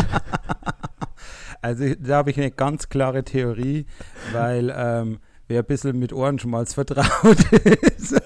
Also 1.63 1.93
da 1.99 2.17
habe 2.17 2.31
ich 2.31 2.39
eine 2.39 2.49
ganz 2.49 2.89
klare 2.89 3.23
Theorie, 3.23 3.85
weil 4.33 4.73
ähm, 4.75 5.19
wer 5.47 5.59
ein 5.59 5.65
bisschen 5.65 5.99
mit 5.99 6.11
Ohrenschmalz 6.11 6.73
vertraut 6.73 7.37
ist. 7.97 8.19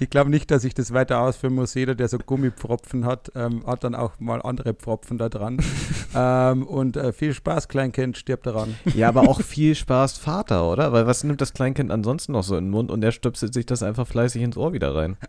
Ich 0.00 0.10
glaube 0.10 0.30
nicht, 0.30 0.50
dass 0.50 0.64
ich 0.64 0.74
das 0.74 0.92
weiter 0.92 1.20
ausführen 1.20 1.54
muss. 1.54 1.74
Jeder, 1.74 1.94
der 1.94 2.08
so 2.08 2.18
Gummipfropfen 2.18 3.04
hat, 3.04 3.32
ähm, 3.34 3.64
hat 3.66 3.84
dann 3.84 3.94
auch 3.94 4.18
mal 4.20 4.42
andere 4.42 4.74
Pfropfen 4.74 5.18
da 5.18 5.28
dran. 5.28 5.58
ähm, 6.14 6.66
und 6.66 6.96
äh, 6.96 7.12
viel 7.12 7.34
Spaß, 7.34 7.68
Kleinkind, 7.68 8.16
stirbt 8.16 8.46
daran. 8.46 8.74
Ja, 8.94 9.08
aber 9.08 9.22
auch 9.22 9.40
viel 9.42 9.74
Spaß 9.74 10.18
Vater, 10.18 10.68
oder? 10.68 10.92
Weil 10.92 11.06
was 11.06 11.24
nimmt 11.24 11.40
das 11.40 11.52
Kleinkind 11.52 11.90
ansonsten 11.90 12.32
noch 12.32 12.42
so 12.42 12.56
in 12.56 12.66
den 12.66 12.70
Mund 12.70 12.90
und 12.90 13.00
der 13.00 13.12
stöpselt 13.12 13.54
sich 13.54 13.66
das 13.66 13.82
einfach 13.82 14.06
fleißig 14.06 14.42
ins 14.42 14.56
Ohr 14.56 14.72
wieder 14.72 14.94
rein. 14.94 15.16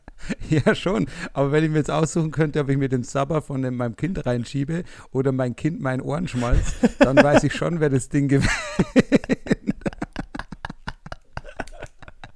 Ja, 0.49 0.73
schon. 0.73 1.07
Aber 1.33 1.51
wenn 1.51 1.65
ich 1.65 1.69
mir 1.69 1.79
jetzt 1.79 1.91
aussuchen 1.91 2.31
könnte, 2.31 2.61
ob 2.61 2.69
ich 2.69 2.77
mir 2.77 2.87
den 2.87 3.03
Sabber 3.03 3.41
von 3.41 3.61
dem, 3.61 3.75
meinem 3.75 3.97
Kind 3.97 4.25
reinschiebe 4.25 4.83
oder 5.11 5.33
mein 5.33 5.55
Kind 5.55 5.81
meinen 5.81 6.01
Ohrenschmalz, 6.01 6.75
dann 6.99 7.17
weiß 7.17 7.43
ich 7.43 7.53
schon, 7.53 7.81
wer 7.81 7.89
das 7.89 8.07
Ding 8.07 8.29
gewinnt. 8.29 8.49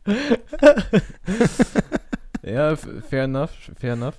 Ja, 2.44 2.76
fair 2.78 3.24
enough, 3.24 3.52
fair 3.78 3.94
enough. 3.94 4.16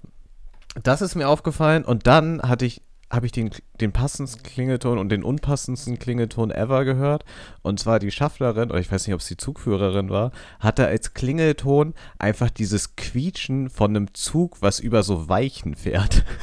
Das 0.83 1.01
ist 1.01 1.15
mir 1.15 1.29
aufgefallen 1.29 1.85
und 1.85 2.07
dann 2.07 2.43
hatte 2.43 2.67
ich 2.67 2.83
habe 3.11 3.25
ich 3.25 3.33
den, 3.33 3.51
den 3.81 3.93
passendsten 3.93 4.43
Klingelton 4.43 4.99
und 4.99 5.09
den 5.09 5.23
unpassendsten 5.23 5.99
Klingelton 5.99 6.51
ever 6.51 6.85
gehört. 6.85 7.25
Und 7.63 7.81
zwar 7.81 8.01
die 8.01 8.11
Schafflerin, 8.11 8.71
oder 8.71 8.81
ich 8.81 8.93
weiß 8.93 9.07
nicht, 9.07 9.15
ob 9.15 9.21
es 9.21 9.29
die 9.29 9.39
Zugführerin 9.39 10.11
war, 10.11 10.31
hatte 10.61 10.87
als 10.87 11.15
Klingelton 11.15 11.95
einfach 12.19 12.51
dieses 12.51 12.97
Quietschen 12.97 13.71
von 13.71 13.97
einem 13.97 14.13
Zug, 14.13 14.59
was 14.61 14.79
über 14.79 15.03
so 15.03 15.27
Weichen 15.27 15.75
fährt. 15.75 16.23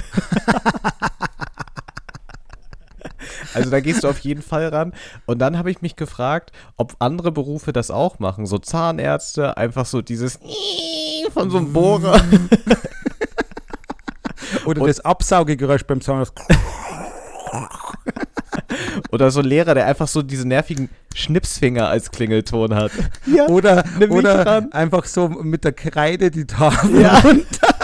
Also 3.54 3.70
da 3.70 3.80
gehst 3.80 4.04
du 4.04 4.08
auf 4.10 4.20
jeden 4.20 4.42
Fall 4.42 4.68
ran. 4.68 4.94
Und 5.26 5.40
dann 5.40 5.58
habe 5.58 5.72
ich 5.72 5.82
mich 5.82 5.96
gefragt, 5.96 6.52
ob 6.78 6.96
andere 7.00 7.32
Berufe 7.32 7.74
das 7.74 7.92
auch 7.92 8.20
machen. 8.20 8.46
So 8.46 8.58
Zahnärzte, 8.58 9.58
einfach 9.58 9.86
so 9.86 10.02
dieses 10.02 10.40
von 11.34 11.50
so 11.50 11.58
einem 11.58 11.74
Bohrer. 11.74 12.20
Oder 14.66 14.82
Und- 14.82 14.88
das 14.88 15.00
Absaugegeräusch 15.00 15.84
beim 15.86 16.02
Zahnarzt. 16.02 16.34
Oder 19.12 19.32
so 19.32 19.40
ein 19.40 19.46
Lehrer, 19.46 19.74
der 19.74 19.86
einfach 19.86 20.08
so 20.08 20.22
diese 20.22 20.48
nervigen 20.48 20.90
Schnipsfinger 21.14 21.88
als 21.88 22.12
Klingelton 22.12 22.76
hat. 22.76 22.92
Ja. 23.26 23.48
Oder, 23.48 23.84
oder 24.10 24.68
einfach 24.72 25.06
so 25.06 25.30
mit 25.30 25.64
der 25.64 25.72
Kreide 25.74 26.32
die 26.32 26.46
Tafel 26.46 27.02
Ja. 27.02 27.20
runter. 27.20 27.75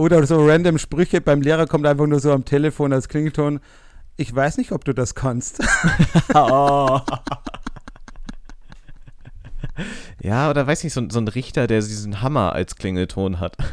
Oder 0.00 0.26
so 0.26 0.46
random 0.46 0.78
Sprüche 0.78 1.20
beim 1.20 1.42
Lehrer 1.42 1.66
kommt 1.66 1.84
einfach 1.86 2.06
nur 2.06 2.20
so 2.20 2.32
am 2.32 2.46
Telefon 2.46 2.94
als 2.94 3.06
Klingelton. 3.10 3.60
Ich 4.16 4.34
weiß 4.34 4.56
nicht, 4.56 4.72
ob 4.72 4.82
du 4.86 4.94
das 4.94 5.14
kannst. 5.14 5.60
Oh. 6.34 7.00
Ja, 10.22 10.50
oder 10.50 10.66
weiß 10.66 10.84
nicht, 10.84 10.92
so, 10.92 11.00
ein- 11.00 11.08
so 11.08 11.18
ein 11.20 11.28
Richter, 11.28 11.66
der 11.66 11.78
diesen 11.80 12.20
Hammer 12.20 12.52
als 12.52 12.76
Klingelton 12.76 13.40
hat. 13.40 13.56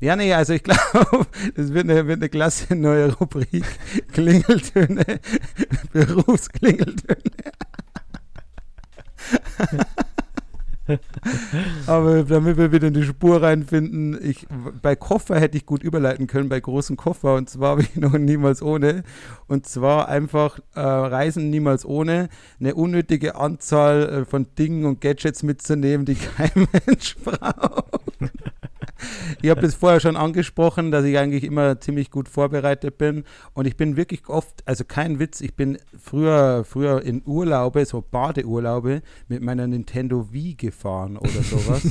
Ja, 0.00 0.16
nee, 0.16 0.34
also 0.34 0.52
ich 0.52 0.62
glaube, 0.62 1.26
das 1.54 1.72
wird 1.72 1.84
eine, 1.88 2.06
wird 2.06 2.18
eine 2.20 2.28
klasse 2.28 2.74
neue 2.74 3.12
Rubrik. 3.14 3.64
Klingeltöne, 4.12 5.04
Berufsklingeltöne. 5.92 7.20
Aber 11.86 12.24
damit 12.24 12.56
wir 12.56 12.72
wieder 12.72 12.88
in 12.88 12.94
die 12.94 13.02
Spur 13.02 13.42
reinfinden, 13.42 14.18
ich, 14.22 14.46
bei 14.82 14.96
Koffer 14.96 15.38
hätte 15.38 15.56
ich 15.56 15.66
gut 15.66 15.82
überleiten 15.82 16.26
können, 16.26 16.48
bei 16.48 16.60
großen 16.60 16.96
Koffer. 16.96 17.34
Und 17.34 17.48
zwar 17.50 17.78
ich 17.80 17.96
noch 17.96 18.16
niemals 18.16 18.62
ohne. 18.62 19.02
Und 19.46 19.66
zwar 19.66 20.08
einfach 20.08 20.58
äh, 20.74 20.80
Reisen 20.80 21.50
niemals 21.50 21.84
ohne, 21.84 22.28
eine 22.58 22.74
unnötige 22.74 23.36
Anzahl 23.36 24.08
äh, 24.08 24.24
von 24.24 24.46
Dingen 24.58 24.84
und 24.84 25.00
Gadgets 25.00 25.42
mitzunehmen, 25.42 26.06
die 26.06 26.16
kein 26.16 26.50
Mensch 26.86 27.16
braucht. 27.16 28.10
Ich 29.42 29.50
habe 29.50 29.60
das 29.60 29.74
vorher 29.74 30.00
schon 30.00 30.16
angesprochen, 30.16 30.90
dass 30.90 31.04
ich 31.04 31.18
eigentlich 31.18 31.44
immer 31.44 31.80
ziemlich 31.80 32.10
gut 32.10 32.28
vorbereitet 32.28 32.98
bin. 32.98 33.24
Und 33.54 33.66
ich 33.66 33.76
bin 33.76 33.96
wirklich 33.96 34.28
oft, 34.28 34.62
also 34.66 34.84
kein 34.84 35.18
Witz, 35.18 35.40
ich 35.40 35.54
bin 35.54 35.78
früher, 35.98 36.64
früher 36.64 37.02
in 37.02 37.22
Urlaube, 37.24 37.84
so 37.84 38.02
Badeurlaube, 38.02 39.02
mit 39.28 39.42
meiner 39.42 39.66
Nintendo 39.66 40.32
Wii 40.32 40.54
gefahren 40.54 41.16
oder 41.16 41.42
sowas. 41.42 41.84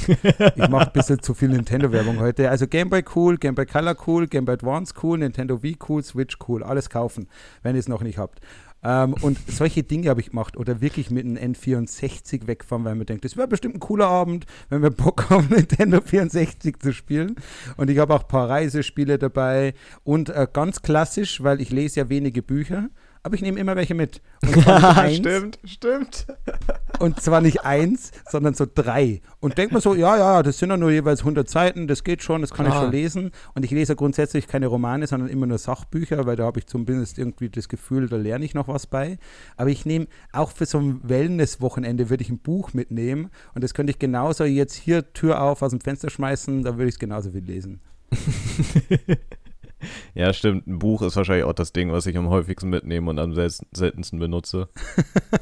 ich 0.56 0.70
mache 0.70 0.88
ein 0.88 0.94
bisschen 0.94 1.22
zu 1.22 1.34
viel 1.34 1.50
Nintendo-Werbung 1.50 2.20
heute. 2.20 2.50
Also 2.50 2.68
Game 2.68 2.90
Boy 2.90 3.04
cool, 3.16 3.38
Game 3.38 3.56
Boy 3.56 3.66
Color 3.66 3.96
cool, 4.08 4.28
Game 4.28 4.46
Boy 4.46 4.54
Advance 4.54 4.94
cool, 5.04 5.18
Nintendo 5.18 5.62
Wii 5.64 5.78
cool, 5.88 6.04
Switch 6.04 6.38
cool. 6.48 6.64
Alles 6.64 6.90
kaufen, 6.90 7.28
wenn 7.64 7.76
ihr 7.76 7.80
es 7.80 7.88
noch 7.88 8.02
nicht 8.02 8.18
habt. 8.18 8.40
Ähm, 8.84 9.14
und 9.22 9.38
solche 9.48 9.84
Dinge 9.84 10.10
habe 10.10 10.22
ich 10.22 10.30
gemacht 10.30 10.56
oder 10.56 10.82
wirklich 10.82 11.12
mit 11.12 11.26
einem 11.26 11.54
N64 11.54 12.48
wegfahren, 12.48 12.86
weil 12.86 12.96
man 12.96 13.06
denkt, 13.06 13.26
das 13.26 13.36
wäre 13.36 13.48
bestimmt 13.48 13.76
ein 13.76 13.80
cooler 13.80 14.08
Abend, 14.08 14.46
wenn 14.70 14.82
wir 14.82 14.90
Bock 14.90 15.30
haben, 15.30 15.48
Nintendo 15.50 16.02
64 16.02 16.80
zu 16.80 16.94
spielen. 16.94 17.36
Und 17.78 17.90
ich 17.90 17.98
habe 17.98 18.14
auch 18.14 18.22
ein 18.22 18.28
paar 18.28 18.50
Reisespiele 18.50 19.18
dabei 19.18 19.74
und 20.04 20.30
äh, 20.30 20.48
ganz 20.52 20.82
klassisch, 20.82 21.44
weil 21.44 21.62
ich 21.62 21.72
lese 21.72 22.02
ja 22.02 22.10
wenige 22.10 22.42
Bücher 22.42 22.90
aber 23.24 23.36
ich 23.36 23.42
nehme 23.42 23.60
immer 23.60 23.76
welche 23.76 23.96
mit. 23.96 24.22
Und 24.46 24.64
zwar 24.64 24.80
nicht 24.80 24.98
eins, 24.98 25.16
stimmt, 25.18 25.60
stimmt. 25.66 26.28
Und 27.00 27.22
zwar 27.22 27.42
nicht 27.42 27.66
eins, 27.66 28.12
sondern 28.30 28.54
so 28.54 28.66
drei. 28.74 29.22
Und 29.40 29.58
denkt 29.58 29.74
man 29.74 29.82
so, 29.82 29.94
ja, 29.96 30.18
ja, 30.18 30.44
das 30.44 30.58
sind 30.58 30.70
ja 30.70 30.78
nur 30.78 30.92
jeweils 30.92 31.20
100 31.20 31.50
Seiten, 31.50 31.88
das 31.88 32.04
geht 32.04 32.24
schon, 32.24 32.42
das 32.42 32.52
kann 32.52 32.66
Klar. 32.66 32.78
ich 32.78 32.84
schon 32.84 32.92
lesen. 32.92 33.32
Und 33.56 33.64
ich 33.66 33.72
lese 33.72 33.96
grundsätzlich 33.96 34.48
keine 34.48 34.68
Romane, 34.68 35.08
sondern 35.08 35.30
immer 35.30 35.46
nur 35.46 35.58
Sachbücher, 35.58 36.26
weil 36.26 36.36
da 36.36 36.46
habe 36.46 36.60
ich 36.60 36.68
zumindest 36.68 37.18
irgendwie 37.18 37.50
das 37.50 37.70
Gefühl, 37.70 38.08
da 38.08 38.18
lerne 38.18 38.46
ich 38.46 38.54
noch 38.54 38.68
was 38.68 38.88
bei. 38.88 39.18
Aber 39.58 39.70
ich 39.70 39.86
nehme 39.86 40.08
auch 40.32 40.52
für 40.52 40.66
so 40.66 40.80
ein 40.80 41.02
Wellness-Wochenende 41.04 42.10
würde 42.10 42.24
ich 42.24 42.30
ein 42.30 42.40
Buch 42.40 42.74
mitnehmen 42.74 43.30
und 43.54 43.64
das 43.64 43.74
könnte 43.74 43.92
ich 43.92 44.00
genauso 44.00 44.46
jetzt 44.46 44.76
hier 44.76 45.14
Tür 45.14 45.42
auf 45.42 45.62
aus 45.62 45.72
dem 45.72 45.82
Fenster 45.82 46.10
schmeißen, 46.10 46.64
da 46.64 46.78
würde 46.78 46.90
ich 46.90 46.96
es 46.96 47.00
genauso 47.00 47.32
viel 47.32 47.44
lesen. 47.44 47.82
Ja, 50.14 50.34
stimmt. 50.34 50.68
Ein 50.68 50.80
Buch 50.80 51.02
ist 51.02 51.16
wahrscheinlich 51.16 51.46
auch 51.46 51.54
das 51.54 51.72
Ding, 51.74 51.92
was 51.92 52.06
ich 52.06 52.18
am 52.18 52.30
häufigsten 52.30 52.70
mitnehme 52.70 53.10
und 53.10 53.20
am 53.20 53.34
sel- 53.34 53.50
seltensten 53.72 54.20
benutze. 54.20 54.70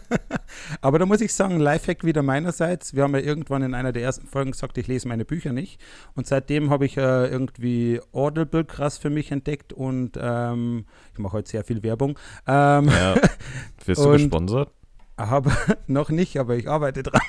Aber 0.82 1.00
da 1.00 1.06
muss 1.06 1.22
ich 1.22 1.34
sagen, 1.34 1.60
Lifehack 1.60 2.04
wieder 2.04 2.24
meinerseits. 2.24 2.94
Wir 2.96 3.04
haben 3.04 3.14
ja 3.16 3.22
irgendwann 3.22 3.62
in 3.64 3.74
einer 3.74 3.92
der 3.92 4.04
ersten 4.04 4.28
Folgen 4.28 4.52
gesagt, 4.52 4.78
ich 4.78 4.88
lese 4.88 5.08
meine 5.08 5.26
Bücher 5.26 5.54
nicht. 5.54 5.80
Und 6.16 6.28
seitdem 6.28 6.70
habe 6.70 6.86
ich 6.86 6.98
äh, 6.98 7.28
irgendwie 7.28 8.00
Audible 8.12 8.66
krass 8.66 8.98
für 8.98 9.10
mich 9.10 9.32
entdeckt 9.32 9.74
und 9.74 10.18
ähm, 10.22 10.86
ich 11.14 11.20
mache 11.20 11.34
heute 11.34 11.50
sehr 11.50 11.64
viel 11.64 11.84
Werbung. 11.84 12.18
Ähm, 12.48 12.88
Ja. 12.90 13.16
Wirst 13.86 14.04
du 14.04 14.12
gesponsert? 14.12 14.72
aber 15.16 15.52
noch 15.88 16.10
nicht, 16.10 16.38
aber 16.38 16.56
ich 16.58 16.70
arbeite 16.70 17.02
dran. 17.04 17.22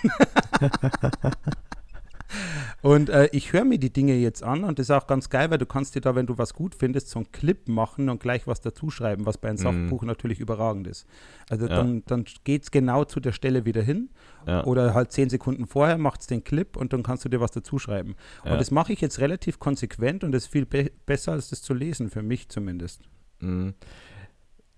Und 2.82 3.08
äh, 3.10 3.28
ich 3.32 3.52
höre 3.52 3.64
mir 3.64 3.78
die 3.78 3.92
Dinge 3.92 4.14
jetzt 4.14 4.42
an 4.42 4.62
und 4.64 4.78
das 4.78 4.86
ist 4.86 4.90
auch 4.90 5.06
ganz 5.06 5.30
geil, 5.30 5.50
weil 5.50 5.58
du 5.58 5.66
kannst 5.66 5.94
dir 5.94 6.00
da, 6.00 6.14
wenn 6.14 6.26
du 6.26 6.38
was 6.38 6.54
gut 6.54 6.74
findest, 6.74 7.08
so 7.10 7.18
einen 7.18 7.32
Clip 7.32 7.68
machen 7.68 8.08
und 8.08 8.20
gleich 8.20 8.46
was 8.46 8.60
dazu 8.60 8.90
schreiben, 8.90 9.26
was 9.26 9.36
bei 9.38 9.48
einem 9.48 9.58
Mhm. 9.58 9.88
Sachbuch 9.88 10.02
natürlich 10.04 10.38
überragend 10.40 10.86
ist. 10.86 11.06
Also 11.50 11.66
Ja. 11.66 11.76
dann, 11.76 12.02
dann 12.06 12.24
geht 12.44 12.62
es 12.62 12.70
genau 12.70 13.04
zu 13.04 13.18
der 13.20 13.32
Stelle 13.32 13.64
wieder 13.64 13.82
hin 13.82 14.10
Ja. 14.46 14.64
oder 14.64 14.94
halt 14.94 15.10
zehn 15.12 15.28
Sekunden 15.28 15.66
vorher 15.66 15.98
macht 15.98 16.20
es 16.20 16.26
den 16.28 16.44
Clip 16.44 16.76
und 16.76 16.92
dann 16.92 17.02
kannst 17.02 17.24
du 17.24 17.28
dir 17.28 17.40
was 17.40 17.50
dazu 17.50 17.78
schreiben. 17.78 18.14
Ja. 18.44 18.52
Und 18.52 18.60
das 18.60 18.70
mache 18.70 18.92
ich 18.92 19.00
jetzt 19.00 19.18
relativ 19.18 19.58
konsequent 19.58 20.22
und 20.22 20.32
das 20.32 20.44
ist 20.44 20.52
viel 20.52 20.66
be 20.66 20.90
besser, 21.06 21.32
als 21.32 21.50
das 21.50 21.62
zu 21.62 21.74
lesen, 21.74 22.10
für 22.10 22.22
mich 22.22 22.48
zumindest. 22.48 23.02
Mhm. 23.40 23.74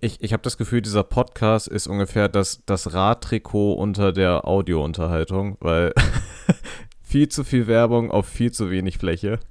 Ich, 0.02 0.22
ich 0.22 0.32
habe 0.32 0.42
das 0.42 0.56
Gefühl, 0.56 0.80
dieser 0.80 1.02
Podcast 1.04 1.68
ist 1.68 1.86
ungefähr 1.86 2.28
das, 2.30 2.62
das 2.64 2.94
Radtrikot 2.94 3.74
unter 3.74 4.12
der 4.12 4.46
Audiounterhaltung, 4.48 5.58
weil 5.60 5.92
viel 7.10 7.28
zu 7.28 7.42
viel 7.42 7.66
Werbung 7.66 8.10
auf 8.10 8.26
viel 8.26 8.52
zu 8.52 8.70
wenig 8.70 8.98
Fläche. 8.98 9.40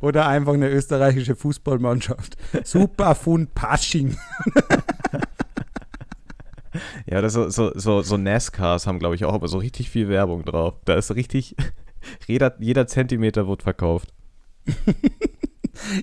Oder 0.00 0.28
einfach 0.28 0.52
eine 0.52 0.68
österreichische 0.68 1.34
Fußballmannschaft. 1.34 2.36
Super 2.64 3.14
von 3.14 3.48
Pasching. 3.48 4.16
Ja, 7.06 7.20
das 7.20 7.32
so, 7.32 7.48
so, 7.48 7.72
so, 7.74 8.02
so 8.02 8.16
NASCARs 8.16 8.86
haben, 8.86 8.98
glaube 8.98 9.14
ich, 9.14 9.24
auch 9.24 9.34
aber 9.34 9.48
so 9.48 9.58
richtig 9.58 9.90
viel 9.90 10.08
Werbung 10.08 10.44
drauf. 10.44 10.74
Da 10.84 10.94
ist 10.94 11.14
richtig, 11.14 11.56
jeder, 12.26 12.54
jeder 12.60 12.86
Zentimeter 12.86 13.48
wird 13.48 13.62
verkauft. 13.62 14.12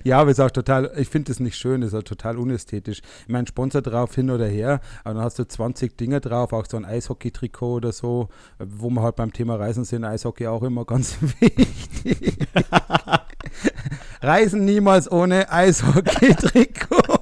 Ja, 0.03 0.19
aber 0.19 0.31
ist 0.31 0.39
auch 0.39 0.51
total, 0.51 0.91
ich 0.97 1.09
finde 1.09 1.31
das 1.31 1.39
nicht 1.39 1.55
schön, 1.55 1.81
ist 1.81 1.93
auch 1.93 2.03
total 2.03 2.37
unästhetisch. 2.37 3.01
Ich 3.21 3.29
meine, 3.29 3.47
Sponsor 3.47 3.81
drauf 3.81 4.15
hin 4.15 4.29
oder 4.29 4.47
her, 4.47 4.81
aber 5.03 5.15
dann 5.15 5.23
hast 5.23 5.39
du 5.39 5.47
20 5.47 5.97
Dinge 5.97 6.21
drauf, 6.21 6.53
auch 6.53 6.65
so 6.69 6.77
ein 6.77 6.85
Eishockey-Trikot 6.85 7.75
oder 7.75 7.91
so, 7.91 8.29
wo 8.59 8.89
wir 8.89 9.01
halt 9.01 9.15
beim 9.15 9.33
Thema 9.33 9.55
Reisen 9.55 9.85
sind, 9.85 10.03
Eishockey 10.03 10.47
auch 10.47 10.63
immer 10.63 10.85
ganz 10.85 11.17
wichtig. 11.39 12.37
Reisen 14.21 14.65
niemals 14.65 15.11
ohne 15.11 15.51
Eishockey-Trikot. 15.51 17.16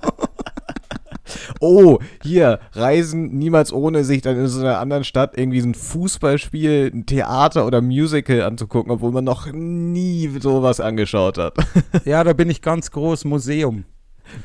Oh, 1.60 2.00
hier, 2.24 2.60
Reisen 2.74 3.38
niemals 3.38 3.72
ohne 3.74 4.04
sich 4.04 4.22
dann 4.22 4.38
in 4.38 4.48
so 4.48 4.60
einer 4.62 4.80
anderen 4.80 5.04
Stadt 5.04 5.38
irgendwie 5.38 5.62
so 5.62 5.68
ein 5.68 5.76
Fußballspiel, 5.76 6.92
ein 6.94 7.06
Theater 7.06 7.66
oder 7.66 7.82
Musical 7.82 8.42
anzugucken, 8.42 8.92
obwohl 8.92 9.12
man 9.12 9.24
noch 9.24 9.52
nie 9.52 10.30
sowas 10.40 10.80
angeschaut 10.80 11.38
hat. 11.38 11.56
Ja, 12.06 12.24
da 12.24 12.34
bin 12.34 12.50
ich 12.50 12.62
ganz 12.62 12.92
groß, 12.92 13.26
Museum. 13.26 13.86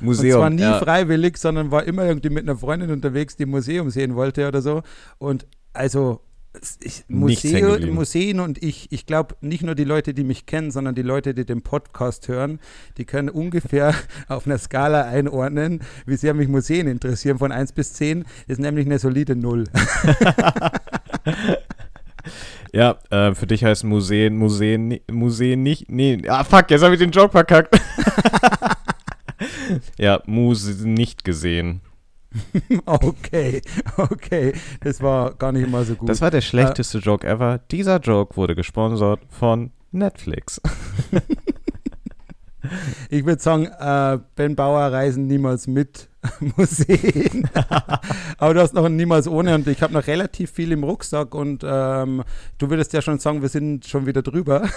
Museum. 0.01 0.35
Und 0.35 0.41
zwar 0.41 0.51
nie 0.51 0.63
ja. 0.63 0.79
freiwillig, 0.79 1.37
sondern 1.37 1.71
war 1.71 1.85
immer 1.85 2.05
irgendwie 2.05 2.31
mit 2.31 2.45
einer 2.45 2.57
Freundin 2.57 2.91
unterwegs, 2.91 3.37
die 3.37 3.45
ein 3.45 3.51
Museum 3.51 3.91
sehen 3.91 4.15
wollte 4.15 4.47
oder 4.47 4.63
so. 4.63 4.83
Und 5.19 5.47
also 5.73 6.21
ich, 6.81 7.05
geblieben. 7.09 7.95
Museen 7.95 8.41
und 8.41 8.63
ich, 8.63 8.91
ich 8.91 9.07
glaube 9.07 9.37
nicht 9.41 9.63
nur 9.63 9.75
die 9.75 9.85
Leute, 9.85 10.15
die 10.15 10.25
mich 10.25 10.47
kennen, 10.47 10.71
sondern 10.71 10.95
die 10.95 11.03
Leute, 11.03 11.33
die 11.33 11.45
den 11.45 11.63
Podcast 11.63 12.29
hören, 12.29 12.59
die 12.99 13.05
können 13.05 13.29
ungefähr 13.29 13.95
auf 14.29 14.47
einer 14.47 14.59
Skala 14.59 15.05
einordnen, 15.05 15.81
wie 16.07 16.17
sehr 16.17 16.35
mich 16.35 16.49
Museen 16.49 16.89
interessieren 16.89 17.39
von 17.39 17.53
1 17.53 17.73
bis 17.73 17.93
10. 17.95 18.25
ist 18.49 18.59
nämlich 18.59 18.87
eine 18.87 18.99
solide 18.99 19.37
Null. 19.37 19.65
Ja, 22.73 22.99
äh, 23.11 23.35
für 23.35 23.47
dich 23.49 23.65
heißt 23.65 23.83
Museen, 23.83 24.37
Museen, 24.37 25.01
Museen 25.11 25.63
nicht. 25.63 25.91
Nee, 25.91 26.23
ah 26.29 26.45
fuck, 26.45 26.71
jetzt 26.71 26.83
habe 26.83 26.95
ich 26.95 27.01
den 27.01 27.11
Joke 27.11 27.33
verkackt. 27.33 27.81
ja, 29.99 30.23
Muse 30.27 30.89
nicht 30.89 31.25
gesehen. 31.25 31.81
okay, 32.87 33.61
okay. 33.97 34.53
Das 34.81 35.01
war 35.03 35.35
gar 35.35 35.53
nicht 35.53 35.69
mal 35.69 35.85
so 35.85 35.95
gut. 35.95 36.09
Das 36.09 36.21
war 36.21 36.31
der 36.31 36.41
schlechteste 36.41 36.99
Joke 36.99 37.27
ever. 37.27 37.59
Dieser 37.71 37.99
Joke 37.99 38.37
wurde 38.37 38.55
gesponsert 38.55 39.21
von 39.29 39.73
Netflix. 39.93 40.61
Ich 43.09 43.25
würde 43.25 43.41
sagen, 43.41 43.65
äh, 43.67 44.19
Ben 44.37 44.55
Bauer 44.55 44.93
reisen 44.93 45.27
niemals 45.27 45.67
mit 45.67 46.09
Museen. 46.57 47.49
Aber 48.37 48.55
du 48.55 48.61
hast 48.61 48.75
noch 48.75 48.85
ein 48.85 48.97
niemals 48.97 49.27
ohne 49.27 49.55
und 49.55 49.67
ich 49.67 49.81
habe 49.83 49.95
noch 49.95 50.07
relativ 50.07 50.51
viel 50.51 50.71
im 50.73 50.85
Rucksack 50.85 51.35
und 51.35 51.65
ähm, 51.67 52.23
du 52.59 52.69
würdest 52.69 52.93
ja 52.93 53.01
schon 53.01 53.19
sagen, 53.19 53.41
wir 53.41 53.49
sind 53.49 53.87
schon 53.87 54.05
wieder 54.07 54.21
drüber. 54.23 54.69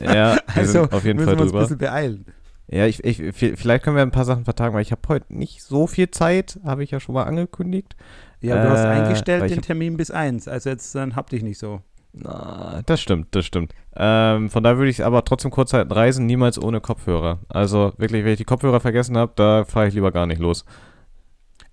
Ja, 0.00 0.38
Also 0.54 0.84
auf 0.84 1.04
jeden 1.04 1.16
müssen 1.18 1.26
Fall 1.30 1.36
wir 1.36 1.42
uns 1.42 1.50
ein 1.50 1.52
drüber. 1.52 1.60
bisschen 1.62 1.78
beeilen. 1.78 2.26
Ja, 2.68 2.86
ich, 2.86 3.04
ich, 3.04 3.20
vi- 3.20 3.56
vielleicht 3.56 3.84
können 3.84 3.96
wir 3.96 4.02
ein 4.02 4.10
paar 4.10 4.24
Sachen 4.24 4.44
vertagen, 4.44 4.74
weil 4.74 4.82
ich 4.82 4.90
habe 4.92 5.02
heute 5.08 5.32
nicht 5.34 5.62
so 5.62 5.86
viel 5.86 6.10
Zeit, 6.10 6.58
habe 6.64 6.82
ich 6.82 6.90
ja 6.90 6.98
schon 7.00 7.14
mal 7.14 7.24
angekündigt. 7.24 7.94
Ja, 8.40 8.58
du 8.58 8.68
hast 8.70 8.84
Äh, 8.84 8.88
eingestellt 8.88 9.40
weil 9.42 9.46
ich 9.48 9.54
den 9.54 9.62
Termin 9.62 9.96
bis 9.96 10.10
eins. 10.10 10.48
Also 10.48 10.70
jetzt 10.70 10.94
dann 10.94 11.14
hab 11.16 11.30
dich 11.30 11.42
nicht 11.42 11.58
so. 11.58 11.80
Na, 12.12 12.82
das 12.86 13.00
stimmt, 13.00 13.28
das 13.34 13.44
stimmt. 13.44 13.74
Ähm, 13.94 14.48
von 14.50 14.62
daher 14.62 14.78
würde 14.78 14.90
ich 14.90 15.04
aber 15.04 15.24
trotzdem 15.24 15.50
kurz 15.50 15.72
halten, 15.74 15.92
reisen 15.92 16.26
niemals 16.26 16.58
ohne 16.60 16.80
Kopfhörer. 16.80 17.40
Also 17.48 17.92
wirklich, 17.98 18.24
wenn 18.24 18.32
ich 18.32 18.38
die 18.38 18.44
Kopfhörer 18.44 18.80
vergessen 18.80 19.16
habe, 19.16 19.32
da 19.36 19.64
fahre 19.64 19.88
ich 19.88 19.94
lieber 19.94 20.10
gar 20.12 20.26
nicht 20.26 20.40
los. 20.40 20.64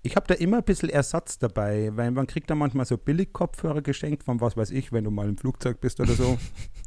Ich 0.02 0.16
habe 0.16 0.26
da 0.26 0.34
immer 0.34 0.58
ein 0.58 0.64
bisschen 0.64 0.90
Ersatz 0.90 1.38
dabei, 1.38 1.90
weil 1.94 2.10
man 2.10 2.26
kriegt 2.26 2.50
da 2.50 2.54
manchmal 2.54 2.84
so 2.84 2.98
Billig-Kopfhörer 2.98 3.80
geschenkt 3.80 4.22
von 4.24 4.40
was 4.40 4.54
weiß 4.56 4.70
ich, 4.70 4.92
wenn 4.92 5.04
du 5.04 5.10
mal 5.10 5.28
im 5.28 5.38
Flugzeug 5.38 5.80
bist 5.80 5.98
oder 5.98 6.12
so. 6.12 6.36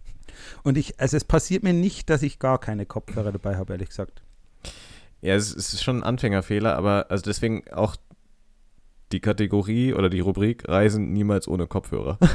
Und 0.64 0.78
ich, 0.78 1.00
also 1.00 1.18
es 1.18 1.24
passiert 1.24 1.64
mir 1.64 1.74
nicht, 1.74 2.10
dass 2.10 2.24
ich 2.24 2.40
gar 2.40 2.60
keine 2.60 2.86
Kopfhörer 2.86 3.32
dabei 3.32 3.56
habe, 3.58 3.74
ehrlich 3.74 3.90
gesagt. 3.90 4.22
Ja, 5.22 5.36
es, 5.36 5.56
es 5.56 5.74
ist 5.74 5.84
schon 5.84 6.00
ein 6.00 6.04
Anfängerfehler, 6.04 6.76
aber 6.76 7.08
also 7.10 7.24
deswegen 7.24 7.64
auch 7.72 7.96
die 9.12 9.20
Kategorie 9.20 9.94
oder 9.94 10.10
die 10.10 10.20
Rubrik 10.20 10.68
Reisen 10.68 11.14
niemals 11.14 11.48
ohne 11.48 11.68
Kopfhörer. 11.68 12.18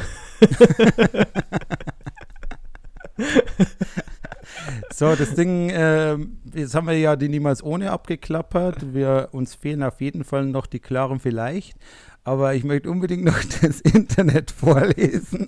So, 4.94 5.14
das 5.16 5.34
Ding, 5.34 5.70
ähm, 5.72 6.38
jetzt 6.54 6.74
haben 6.74 6.86
wir 6.86 6.96
ja 6.96 7.16
die 7.16 7.28
niemals 7.28 7.62
ohne 7.62 7.90
abgeklappert. 7.90 8.94
Wir, 8.94 9.30
uns 9.32 9.54
fehlen 9.54 9.82
auf 9.82 10.00
jeden 10.00 10.22
Fall 10.22 10.46
noch 10.46 10.66
die 10.66 10.80
klaren 10.80 11.18
vielleicht. 11.18 11.76
aber 12.24 12.54
ich 12.54 12.64
möchte 12.64 12.90
unbedingt 12.90 13.24
noch 13.24 13.42
das 13.62 13.80
Internet 13.80 14.50
vorlesen. 14.50 15.46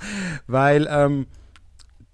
Weil 0.46 0.88
ähm, 0.90 1.26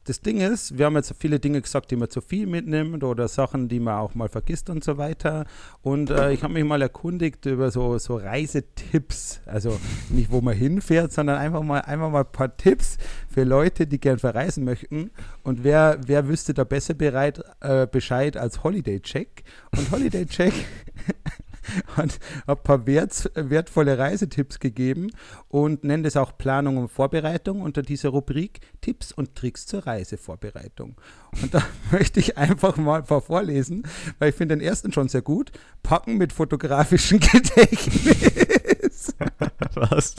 das 0.05 0.21
Ding 0.21 0.41
ist, 0.41 0.77
wir 0.77 0.85
haben 0.87 0.97
jetzt 0.97 1.15
viele 1.19 1.41
Dinge 1.41 1.63
gesagt, 1.63 1.91
die 1.91 1.97
man 1.97 2.11
zu 2.11 2.21
viel 2.21 2.47
mitnimmt 2.47 3.03
oder 3.05 3.27
Sachen, 3.27 3.69
die 3.69 3.81
man 3.81 3.99
auch 3.99 4.15
mal 4.15 4.29
vergisst 4.29 4.69
und 4.69 4.85
so 4.85 4.99
weiter. 4.99 5.47
Und 5.81 6.11
äh, 6.11 6.33
ich 6.33 6.43
habe 6.43 6.53
mich 6.53 6.65
mal 6.65 6.83
erkundigt 6.83 7.47
über 7.47 7.71
so, 7.71 7.97
so 7.97 8.17
Reisetipps. 8.17 9.41
Also 9.47 9.81
nicht, 10.11 10.31
wo 10.31 10.43
man 10.43 10.55
hinfährt, 10.55 11.13
sondern 11.13 11.39
einfach 11.39 11.63
mal, 11.63 11.81
einfach 11.81 12.11
mal 12.11 12.21
ein 12.21 12.33
paar 12.33 12.55
Tipps 12.55 12.99
für 13.31 13.45
Leute, 13.45 13.87
die 13.87 13.99
gern 13.99 14.19
verreisen 14.19 14.65
möchten. 14.65 15.11
Und 15.43 15.65
wer, 15.65 15.99
wer 16.05 16.29
wüsste 16.29 16.53
da 16.53 16.65
besser 16.65 16.93
bereit, 16.93 17.43
äh, 17.61 17.87
Bescheid 17.87 18.37
als 18.37 18.63
Holiday 18.63 19.01
Check? 19.01 19.43
Und 19.75 19.91
Holiday 19.91 20.27
Check 20.27 20.53
und 21.97 22.19
habe 22.47 22.61
ein 22.61 22.65
paar 22.65 22.87
wert, 22.87 23.31
wertvolle 23.35 23.99
Reisetipps 23.99 24.59
gegeben 24.59 25.11
und 25.49 25.85
nenne 25.85 26.05
das 26.05 26.17
auch 26.17 26.37
Planung 26.37 26.77
und 26.77 26.89
Vorbereitung 26.89 27.61
unter 27.61 27.83
dieser 27.83 28.11
Rubrik 28.11 28.61
Tipps 28.81 29.13
und 29.13 29.35
Tricks 29.35 29.67
zur 29.67 29.87
Reisevorbereitung. 29.87 30.97
Und 31.43 31.55
da 31.55 31.63
möchte 31.91 32.21
ich 32.21 32.37
einfach 32.39 32.77
mal 32.77 33.01
ein 33.01 33.07
paar 33.07 33.21
vorlesen, 33.21 33.85
weil 34.19 34.31
ich 34.31 34.35
finde 34.35 34.57
den 34.57 34.65
ersten 34.65 34.93
schon 34.93 35.09
sehr 35.09 35.23
gut. 35.23 35.53
Packen 35.83 36.17
mit 36.17 36.33
fotografischem 36.33 37.21
Gedächtnis. 37.33 39.15
Was? 39.75 40.17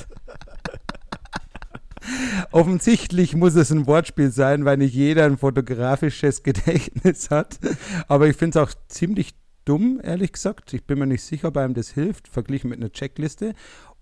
Offensichtlich 2.51 3.35
muss 3.35 3.55
es 3.55 3.71
ein 3.71 3.87
Wortspiel 3.87 4.31
sein, 4.31 4.65
weil 4.65 4.77
nicht 4.77 4.93
jeder 4.93 5.25
ein 5.25 5.37
fotografisches 5.37 6.43
Gedächtnis 6.43 7.31
hat. 7.31 7.59
Aber 8.07 8.27
ich 8.27 8.37
finde 8.37 8.59
es 8.59 8.63
auch 8.63 8.73
ziemlich 8.87 9.33
dumm, 9.65 9.99
ehrlich 10.01 10.33
gesagt. 10.33 10.73
Ich 10.73 10.85
bin 10.85 10.99
mir 10.99 11.07
nicht 11.07 11.23
sicher, 11.23 11.49
ob 11.49 11.57
einem 11.57 11.73
das 11.73 11.89
hilft, 11.89 12.27
verglichen 12.27 12.69
mit 12.69 12.79
einer 12.79 12.91
Checkliste. 12.91 13.53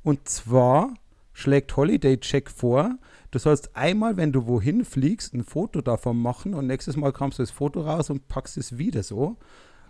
Und 0.04 0.28
zwar 0.28 0.94
schlägt 1.34 1.76
Holiday 1.76 2.20
Check 2.20 2.52
vor, 2.52 2.98
du 3.32 3.40
sollst 3.40 3.76
einmal, 3.76 4.18
wenn 4.18 4.32
du 4.32 4.46
wohin 4.46 4.86
fliegst, 4.86 5.34
ein 5.34 5.44
Foto 5.44 5.82
davon 5.82 6.22
machen 6.22 6.54
und 6.54 6.68
nächstes 6.68 6.96
Mal 6.96 7.12
kommst 7.12 7.40
du 7.40 7.44
das 7.44 7.52
Foto 7.52 7.82
raus 7.82 8.10
und 8.10 8.28
packst 8.28 8.58
es 8.58 8.78
wieder 8.78 9.02
so. 9.04 9.38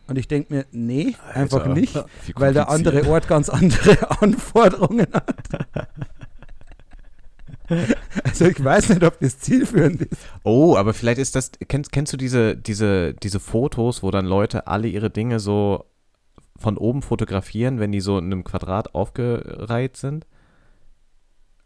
Und 0.07 0.17
ich 0.17 0.27
denke 0.27 0.53
mir, 0.53 0.65
nee, 0.71 1.15
Alter, 1.25 1.39
einfach 1.39 1.65
nicht, 1.67 1.95
weil 2.35 2.53
der 2.53 2.69
andere 2.69 3.07
Ort 3.07 3.27
ganz 3.27 3.49
andere 3.49 4.21
Anforderungen 4.21 5.07
hat. 5.13 5.35
Also 8.33 8.47
ich 8.47 8.63
weiß 8.63 8.89
nicht, 8.89 9.03
ob 9.03 9.19
das 9.19 9.37
zielführend 9.37 10.01
ist. 10.01 10.27
Oh, 10.43 10.75
aber 10.75 10.95
vielleicht 10.95 11.19
ist 11.19 11.35
das, 11.35 11.51
kennst, 11.67 11.91
kennst 11.91 12.13
du 12.13 12.17
diese, 12.17 12.57
diese, 12.57 13.13
diese 13.13 13.39
Fotos, 13.39 14.01
wo 14.01 14.09
dann 14.09 14.25
Leute 14.25 14.65
alle 14.65 14.87
ihre 14.87 15.11
Dinge 15.11 15.39
so 15.39 15.85
von 16.57 16.77
oben 16.77 17.03
fotografieren, 17.03 17.79
wenn 17.79 17.91
die 17.91 18.01
so 18.01 18.17
in 18.17 18.25
einem 18.25 18.43
Quadrat 18.43 18.95
aufgereiht 18.95 19.97
sind? 19.97 20.25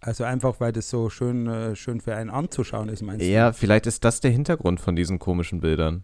Also 0.01 0.25
einfach, 0.25 0.59
weil 0.59 0.73
das 0.73 0.89
so 0.89 1.09
schön, 1.09 1.47
äh, 1.47 1.75
schön 1.77 2.01
für 2.01 2.15
einen 2.15 2.29
anzuschauen 2.29 2.89
ist, 2.89 3.01
meinst 3.01 3.21
du? 3.21 3.29
Ja, 3.29 3.53
vielleicht 3.53 3.87
ist 3.87 4.03
das 4.03 4.19
der 4.19 4.31
Hintergrund 4.31 4.81
von 4.81 4.95
diesen 4.95 5.19
komischen 5.19 5.61
Bildern. 5.61 6.03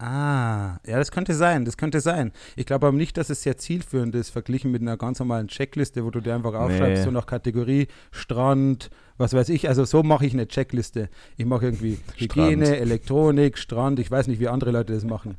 Ah, 0.00 0.78
ja, 0.86 0.96
das 0.96 1.10
könnte 1.10 1.34
sein, 1.34 1.64
das 1.64 1.76
könnte 1.76 2.00
sein. 2.00 2.30
Ich 2.54 2.66
glaube 2.66 2.86
aber 2.86 2.96
nicht, 2.96 3.16
dass 3.16 3.30
es 3.30 3.42
sehr 3.42 3.56
zielführend 3.56 4.14
ist, 4.14 4.30
verglichen 4.30 4.70
mit 4.70 4.80
einer 4.80 4.96
ganz 4.96 5.18
normalen 5.18 5.48
Checkliste, 5.48 6.04
wo 6.04 6.10
du 6.10 6.20
dir 6.20 6.36
einfach 6.36 6.54
aufschreibst, 6.54 6.98
Nee. 7.00 7.04
so 7.04 7.10
nach 7.10 7.26
Kategorie 7.26 7.88
Strand, 8.12 8.90
was 9.16 9.32
weiß 9.34 9.48
ich. 9.48 9.68
Also 9.68 9.84
so 9.84 10.04
mache 10.04 10.24
ich 10.24 10.34
eine 10.34 10.46
Checkliste. 10.46 11.08
Ich 11.36 11.46
mache 11.46 11.64
irgendwie 11.66 11.98
Hygiene, 12.16 12.66
Strand. 12.66 12.80
Elektronik, 12.80 13.58
Strand. 13.58 13.98
Ich 13.98 14.08
weiß 14.08 14.28
nicht, 14.28 14.38
wie 14.38 14.46
andere 14.48 14.70
Leute 14.70 14.92
das 14.92 15.02
machen. 15.04 15.36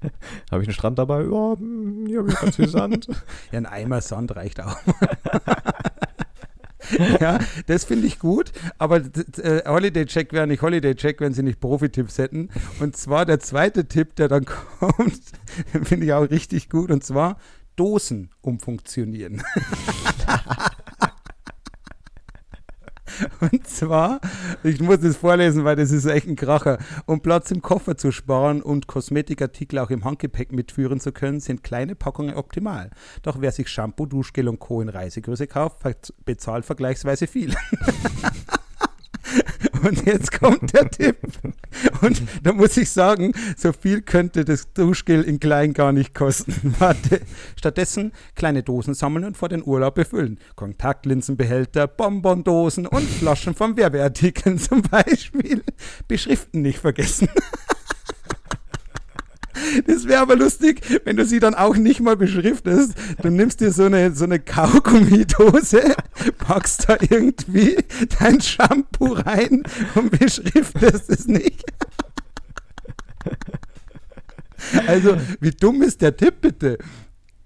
Habe 0.50 0.62
ich 0.62 0.68
einen 0.68 0.74
Strand 0.74 0.98
dabei? 0.98 1.20
Ja, 1.24 1.56
hier 2.06 2.18
habe 2.20 2.28
ich 2.30 2.40
ganz 2.40 2.56
viel 2.56 2.68
Sand. 2.68 3.06
Ja, 3.52 3.58
ein 3.58 3.66
Eimer 3.66 4.00
Sand 4.00 4.34
reicht 4.34 4.60
auch. 4.60 4.76
ja, 7.20 7.38
das 7.66 7.84
finde 7.84 8.06
ich 8.06 8.18
gut, 8.18 8.52
aber 8.78 9.02
äh, 9.42 9.62
Holiday 9.66 10.06
Check 10.06 10.32
wäre 10.32 10.46
nicht 10.46 10.62
Holiday 10.62 10.94
Check, 10.94 11.20
wenn 11.20 11.34
sie 11.34 11.42
nicht 11.42 11.60
Profi-Tipps 11.60 12.18
hätten. 12.18 12.48
Und 12.80 12.96
zwar 12.96 13.26
der 13.26 13.40
zweite 13.40 13.86
Tipp, 13.86 14.16
der 14.16 14.28
dann 14.28 14.44
kommt, 14.78 15.22
finde 15.84 16.06
ich 16.06 16.12
auch 16.12 16.28
richtig 16.30 16.68
gut, 16.68 16.90
und 16.90 17.04
zwar 17.04 17.38
Dosen 17.76 18.30
umfunktionieren. 18.42 19.42
Und 23.40 23.66
zwar, 23.66 24.20
ich 24.62 24.80
muss 24.80 25.00
das 25.00 25.16
vorlesen, 25.16 25.64
weil 25.64 25.76
das 25.76 25.90
ist 25.90 26.06
echt 26.06 26.26
ein 26.26 26.36
Kracher. 26.36 26.78
Um 27.06 27.20
Platz 27.20 27.50
im 27.50 27.62
Koffer 27.62 27.96
zu 27.96 28.12
sparen 28.12 28.62
und 28.62 28.86
Kosmetikartikel 28.86 29.78
auch 29.78 29.90
im 29.90 30.04
Handgepäck 30.04 30.52
mitführen 30.52 31.00
zu 31.00 31.12
können, 31.12 31.40
sind 31.40 31.62
kleine 31.62 31.94
Packungen 31.94 32.34
optimal. 32.34 32.90
Doch 33.22 33.40
wer 33.40 33.52
sich 33.52 33.68
Shampoo, 33.68 34.06
Duschgel 34.06 34.48
und 34.48 34.58
Co. 34.58 34.80
in 34.80 34.88
Reisegröße 34.88 35.46
kauft, 35.46 35.82
bezahlt 36.24 36.64
vergleichsweise 36.64 37.26
viel. 37.26 37.54
Und 39.82 40.06
jetzt 40.06 40.32
kommt 40.32 40.72
der 40.74 40.90
Tipp. 40.90 41.16
Und 42.00 42.22
da 42.42 42.52
muss 42.52 42.76
ich 42.76 42.90
sagen, 42.90 43.32
so 43.56 43.72
viel 43.72 44.02
könnte 44.02 44.44
das 44.44 44.72
Duschgel 44.72 45.22
in 45.22 45.40
klein 45.40 45.72
gar 45.72 45.92
nicht 45.92 46.14
kosten. 46.14 46.74
Warte. 46.78 47.20
Stattdessen 47.56 48.12
kleine 48.34 48.62
Dosen 48.62 48.94
sammeln 48.94 49.24
und 49.24 49.36
vor 49.36 49.48
den 49.48 49.64
Urlaub 49.64 49.94
befüllen. 49.94 50.38
Kontaktlinsenbehälter, 50.56 51.86
Bonbondosen 51.86 52.86
und 52.86 53.08
Flaschen 53.08 53.54
von 53.54 53.76
Werbeartikeln 53.76 54.58
zum 54.58 54.82
Beispiel. 54.82 55.62
Beschriften 56.08 56.62
nicht 56.62 56.78
vergessen. 56.78 57.28
Das 59.86 60.06
wäre 60.06 60.20
aber 60.20 60.36
lustig, 60.36 60.80
wenn 61.04 61.16
du 61.16 61.24
sie 61.24 61.40
dann 61.40 61.54
auch 61.54 61.76
nicht 61.76 62.00
mal 62.00 62.16
beschriftest. 62.16 62.94
Du 63.22 63.30
nimmst 63.30 63.60
dir 63.60 63.72
so 63.72 63.84
eine, 63.84 64.14
so 64.14 64.24
eine 64.24 64.38
Kaugummidose, 64.38 65.94
packst 66.38 66.88
da 66.88 66.96
irgendwie 67.00 67.76
dein 68.18 68.40
Shampoo 68.40 69.12
rein 69.12 69.62
und 69.94 70.18
beschriftest 70.18 71.10
es 71.10 71.26
nicht. 71.26 71.64
Also, 74.86 75.16
wie 75.40 75.50
dumm 75.50 75.82
ist 75.82 76.02
der 76.02 76.16
Tipp 76.16 76.40
bitte? 76.40 76.78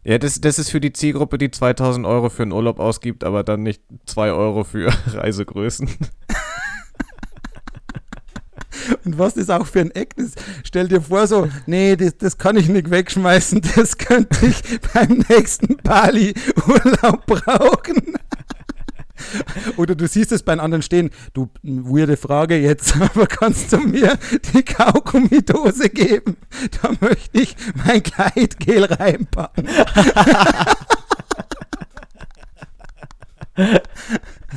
Ja, 0.04 0.18
das, 0.18 0.40
das 0.40 0.60
ist 0.60 0.70
für 0.70 0.80
die 0.80 0.92
Zielgruppe, 0.92 1.36
die 1.36 1.50
2000 1.50 2.06
Euro 2.06 2.28
für 2.30 2.44
einen 2.44 2.52
Urlaub 2.52 2.78
ausgibt, 2.78 3.24
aber 3.24 3.42
dann 3.42 3.64
nicht 3.64 3.82
2 4.06 4.30
Euro 4.30 4.62
für 4.62 4.92
Reisegrößen. 5.12 5.88
Und 9.04 9.18
was 9.18 9.34
das 9.34 9.50
auch 9.50 9.66
für 9.66 9.80
ein 9.80 9.90
Eck 9.90 10.14
ist, 10.16 10.40
stell 10.64 10.88
dir 10.88 11.00
vor 11.00 11.26
so, 11.26 11.48
nee, 11.66 11.96
das, 11.96 12.16
das 12.18 12.38
kann 12.38 12.56
ich 12.56 12.68
nicht 12.68 12.90
wegschmeißen, 12.90 13.62
das 13.76 13.98
könnte 13.98 14.46
ich 14.46 14.62
beim 14.92 15.24
nächsten 15.28 15.76
Bali-Urlaub 15.78 17.26
brauchen. 17.26 18.16
Oder 19.76 19.94
du 19.94 20.06
siehst 20.06 20.32
es 20.32 20.42
bei 20.42 20.52
einem 20.52 20.60
anderen 20.60 20.82
stehen, 20.82 21.10
du, 21.32 21.48
weirde 21.62 22.16
Frage 22.16 22.56
jetzt, 22.56 22.96
aber 23.00 23.26
kannst 23.26 23.72
du 23.72 23.78
mir 23.78 24.18
die 24.52 24.62
Kaugummidose 24.62 25.88
geben? 25.90 26.36
Da 26.82 26.90
möchte 27.00 27.40
ich 27.40 27.56
mein 27.74 28.02
Gleitgel 28.02 28.84
reinpacken. 28.84 29.68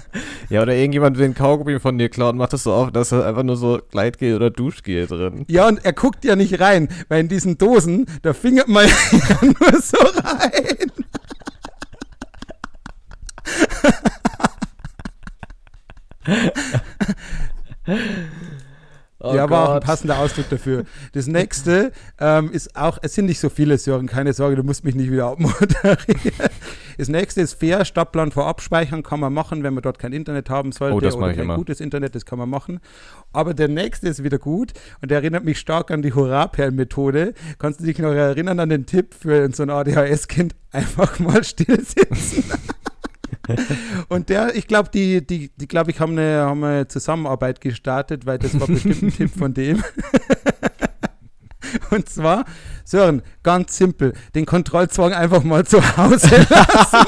Ja, 0.50 0.64
oder 0.64 0.74
irgendjemand 0.74 1.18
will 1.20 1.26
ein 1.26 1.36
Kaugummi 1.36 1.80
von 1.80 2.00
dir 2.00 2.10
klauen, 2.10 2.36
macht 2.36 2.54
das 2.54 2.64
so 2.64 2.74
auf, 2.74 2.91
da 2.91 3.02
ist 3.02 3.14
einfach 3.14 3.43
nur 3.43 3.56
so 3.56 3.80
Gleitgel 3.91 4.36
oder 4.36 4.50
Duschgel 4.50 5.06
drin. 5.06 5.45
Ja, 5.47 5.68
und 5.68 5.86
er 5.86 5.93
guckt 5.93 6.26
ja 6.26 6.36
nicht 6.36 6.60
rein, 6.60 6.89
weil 7.08 7.20
in 7.20 7.28
diesen 7.28 7.60
Dosen, 7.60 8.08
da 8.24 8.34
fingert 8.34 8.68
man 8.68 8.88
ja 9.12 9.38
nur 9.41 9.82
so 9.82 9.97
rein. 10.24 10.91
Oh 19.22 19.36
ja, 19.36 19.49
war 19.49 19.70
auch 19.70 19.74
ein 19.76 19.82
passender 19.82 20.17
Ausdruck 20.20 20.49
dafür. 20.49 20.86
Das 21.11 21.28
nächste 21.28 21.91
ähm, 22.20 22.51
ist 22.51 22.76
auch, 22.78 22.99
es 23.01 23.15
sind 23.15 23.26
nicht 23.26 23.39
so 23.39 23.49
viele 23.49 23.78
Sören, 23.78 24.07
keine 24.07 24.32
Sorge, 24.32 24.55
du 24.55 24.63
musst 24.63 24.86
mich 24.86 24.95
nicht 24.95 25.11
wieder 25.11 25.26
abmoderieren. 25.28 26.49
Das 26.97 27.09
nächste 27.09 27.41
ist 27.41 27.53
fair, 27.55 27.84
Stadtplan 27.84 28.32
vorab 28.32 28.61
speichern, 28.61 29.03
kann 29.03 29.20
man 29.20 29.34
machen, 29.34 29.63
wenn 29.63 29.74
man 29.74 29.84
dort 29.84 29.99
kein 29.99 30.13
Internet 30.13 30.49
haben 30.49 30.72
sollte 30.72 30.95
Oh, 30.95 30.99
das 31.01 31.15
oder 31.15 31.32
ich 31.32 31.36
kein 31.36 31.45
immer. 31.45 31.55
gutes 31.55 31.82
Internet, 31.82 32.15
das 32.15 32.26
kann 32.26 32.39
man 32.39 32.49
machen. 32.49 32.80
Aber 33.34 33.53
der 33.53 33.67
nächste 33.67 34.07
ist 34.07 34.24
wieder 34.24 34.38
gut 34.39 34.72
und 35.01 35.11
der 35.11 35.20
erinnert 35.20 35.43
mich 35.43 35.59
stark 35.59 35.91
an 35.91 36.01
die 36.01 36.13
Hurra-Perlen-Methode. 36.13 37.34
Kannst 37.57 37.82
du 37.82 37.86
dich 37.86 37.99
noch 37.99 38.11
erinnern 38.13 38.59
an 38.59 38.70
den 38.70 38.86
Tipp 38.86 39.13
für 39.20 39.49
so 39.53 39.63
ein 39.63 39.70
ADHS-Kind? 39.70 40.55
Einfach 40.72 41.20
mal 41.20 41.43
still 41.43 41.84
sitzen. 41.84 42.43
Und 44.10 44.30
der, 44.30 44.56
ich 44.56 44.68
glaube, 44.68 44.89
die, 44.93 45.26
die, 45.26 45.52
die 45.56 45.68
glaube 45.68 45.91
ich, 45.91 46.00
haben 46.00 46.14
eine, 46.14 46.41
haben 46.41 46.64
eine 46.64 46.88
Zusammenarbeit 46.88 47.62
gestartet, 47.62 48.26
weil 48.26 48.39
das 48.39 48.60
war 48.60 48.68
bestimmt 48.68 49.02
ein 49.02 49.12
Tipp 49.12 49.32
von 49.38 49.54
dem. 49.54 49.84
Und 51.91 52.10
zwar, 52.10 52.45
Sören, 52.84 53.22
ganz 53.43 53.78
simpel, 53.78 54.14
den 54.34 54.45
Kontrollzwang 54.45 55.14
einfach 55.14 55.43
mal 55.43 55.66
zu 55.66 55.82
Hause 55.97 56.47
lassen. 56.50 57.06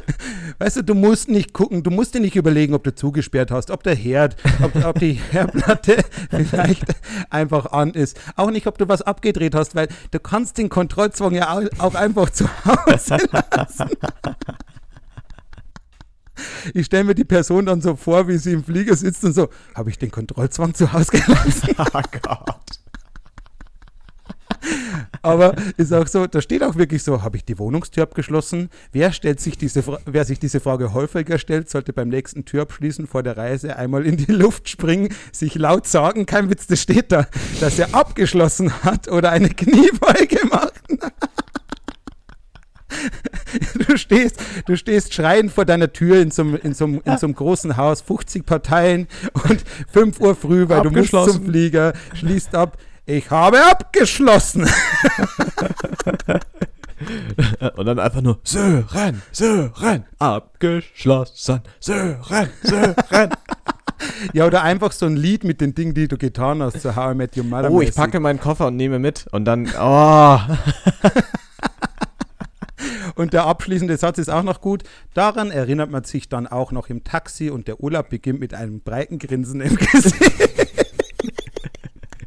Weißt 0.59 0.77
du, 0.77 0.83
du 0.83 0.95
musst 0.95 1.29
nicht 1.29 1.53
gucken, 1.53 1.83
du 1.83 1.91
musst 1.91 2.13
dir 2.13 2.19
nicht 2.19 2.35
überlegen, 2.35 2.73
ob 2.73 2.83
du 2.83 2.93
zugesperrt 2.93 3.51
hast, 3.51 3.71
ob 3.71 3.83
der 3.83 3.95
Herd, 3.95 4.35
ob, 4.61 4.75
ob 4.83 4.99
die 4.99 5.13
Herdplatte 5.31 6.03
vielleicht 6.29 6.85
einfach 7.29 7.71
an 7.71 7.91
ist. 7.91 8.19
Auch 8.35 8.51
nicht, 8.51 8.67
ob 8.67 8.77
du 8.77 8.87
was 8.87 9.01
abgedreht 9.01 9.55
hast, 9.55 9.75
weil 9.75 9.87
du 10.11 10.19
kannst 10.19 10.57
den 10.57 10.69
Kontrollzwang 10.69 11.33
ja 11.33 11.53
auch, 11.53 11.63
auch 11.79 11.95
einfach 11.95 12.29
zu 12.29 12.47
Hause 12.65 13.17
lassen. 13.55 13.89
Ich 16.73 16.87
stelle 16.87 17.03
mir 17.03 17.15
die 17.15 17.23
Person 17.23 17.65
dann 17.65 17.81
so 17.81 17.95
vor, 17.95 18.27
wie 18.27 18.37
sie 18.37 18.53
im 18.53 18.63
Flieger 18.63 18.95
sitzt 18.95 19.23
und 19.23 19.33
so, 19.33 19.49
habe 19.75 19.89
ich 19.89 19.99
den 19.99 20.11
Kontrollzwang 20.11 20.73
zu 20.73 20.91
Hause 20.91 21.11
gelassen? 21.11 21.75
Oh 21.77 22.01
Gott. 22.21 22.55
Aber 25.23 25.55
ist 25.77 25.93
auch 25.93 26.07
so, 26.07 26.25
da 26.25 26.41
steht 26.41 26.63
auch 26.63 26.75
wirklich 26.75 27.03
so, 27.03 27.21
habe 27.21 27.37
ich 27.37 27.45
die 27.45 27.59
Wohnungstür 27.59 28.03
abgeschlossen? 28.03 28.69
Wer 28.91 29.11
stellt 29.11 29.39
sich 29.39 29.57
diese, 29.57 29.83
wer 30.05 30.25
sich 30.25 30.39
diese 30.39 30.59
Frage 30.59 30.93
häufiger 30.93 31.37
stellt, 31.37 31.69
sollte 31.69 31.93
beim 31.93 32.09
nächsten 32.09 32.45
Tür 32.45 32.63
abschließen 32.63 33.05
vor 33.07 33.21
der 33.21 33.37
Reise 33.37 33.75
einmal 33.75 34.05
in 34.05 34.17
die 34.17 34.31
Luft 34.31 34.67
springen, 34.69 35.09
sich 35.31 35.55
laut 35.55 35.85
sagen, 35.85 36.25
kein 36.25 36.49
Witz, 36.49 36.65
das 36.67 36.81
steht 36.81 37.11
da, 37.11 37.27
dass 37.59 37.77
er 37.77 37.93
abgeschlossen 37.93 38.83
hat 38.83 39.07
oder 39.09 39.31
eine 39.31 39.49
Kniebeuge 39.49 40.39
macht. 40.49 40.73
Du 43.87 43.97
stehst, 43.97 44.39
du 44.65 44.75
stehst 44.77 45.13
schreiend 45.13 45.51
vor 45.51 45.65
deiner 45.65 45.91
Tür 45.91 46.21
in 46.21 46.31
so, 46.31 46.41
einem- 46.41 46.55
in, 46.55 46.73
so, 46.73 46.85
in 46.85 47.17
so 47.17 47.25
einem 47.25 47.35
großen 47.35 47.75
Haus, 47.77 48.01
50 48.01 48.45
Parteien 48.45 49.07
und 49.49 49.63
5 49.91 50.19
Uhr 50.19 50.35
früh, 50.35 50.67
weil 50.69 50.81
du 50.81 50.91
musst 50.91 51.11
zum. 51.11 51.45
Flieger, 51.45 51.93
schließt 52.13 52.55
ab. 52.55 52.77
Ich 53.05 53.31
habe 53.31 53.65
abgeschlossen. 53.65 54.65
Und 57.75 57.85
dann 57.85 57.99
einfach 57.99 58.21
nur 58.21 58.39
Sören, 58.43 59.21
Sören, 59.31 60.05
abgeschlossen, 60.19 61.61
Sören, 61.79 62.49
Sören. 62.61 63.29
Ja, 64.33 64.47
oder 64.47 64.63
einfach 64.63 64.91
so 64.91 65.05
ein 65.05 65.15
Lied 65.15 65.43
mit 65.43 65.61
den 65.61 65.75
Dingen, 65.75 65.93
die 65.93 66.07
du 66.07 66.17
getan 66.17 66.63
hast, 66.63 66.81
so 66.81 66.95
How 66.95 67.13
I 67.13 67.15
Met 67.15 67.37
Your 67.37 67.43
Mother. 67.43 67.71
Oh, 67.71 67.81
ich 67.81 67.93
packe 67.93 68.19
meinen 68.19 68.39
Koffer 68.39 68.65
und 68.67 68.75
nehme 68.75 68.97
mit. 68.97 69.27
Und 69.31 69.45
dann, 69.45 69.69
oh. 69.79 70.39
Und 73.15 73.33
der 73.33 73.45
abschließende 73.45 73.95
Satz 73.97 74.17
ist 74.17 74.29
auch 74.29 74.41
noch 74.41 74.59
gut. 74.61 74.83
Daran 75.13 75.51
erinnert 75.51 75.91
man 75.91 76.03
sich 76.03 76.29
dann 76.29 76.47
auch 76.47 76.71
noch 76.71 76.89
im 76.89 77.03
Taxi 77.03 77.51
und 77.51 77.67
der 77.67 77.79
Urlaub 77.79 78.09
beginnt 78.09 78.39
mit 78.39 78.55
einem 78.55 78.81
breiten 78.81 79.19
Grinsen 79.19 79.61
im 79.61 79.75
Gesicht. 79.75 80.80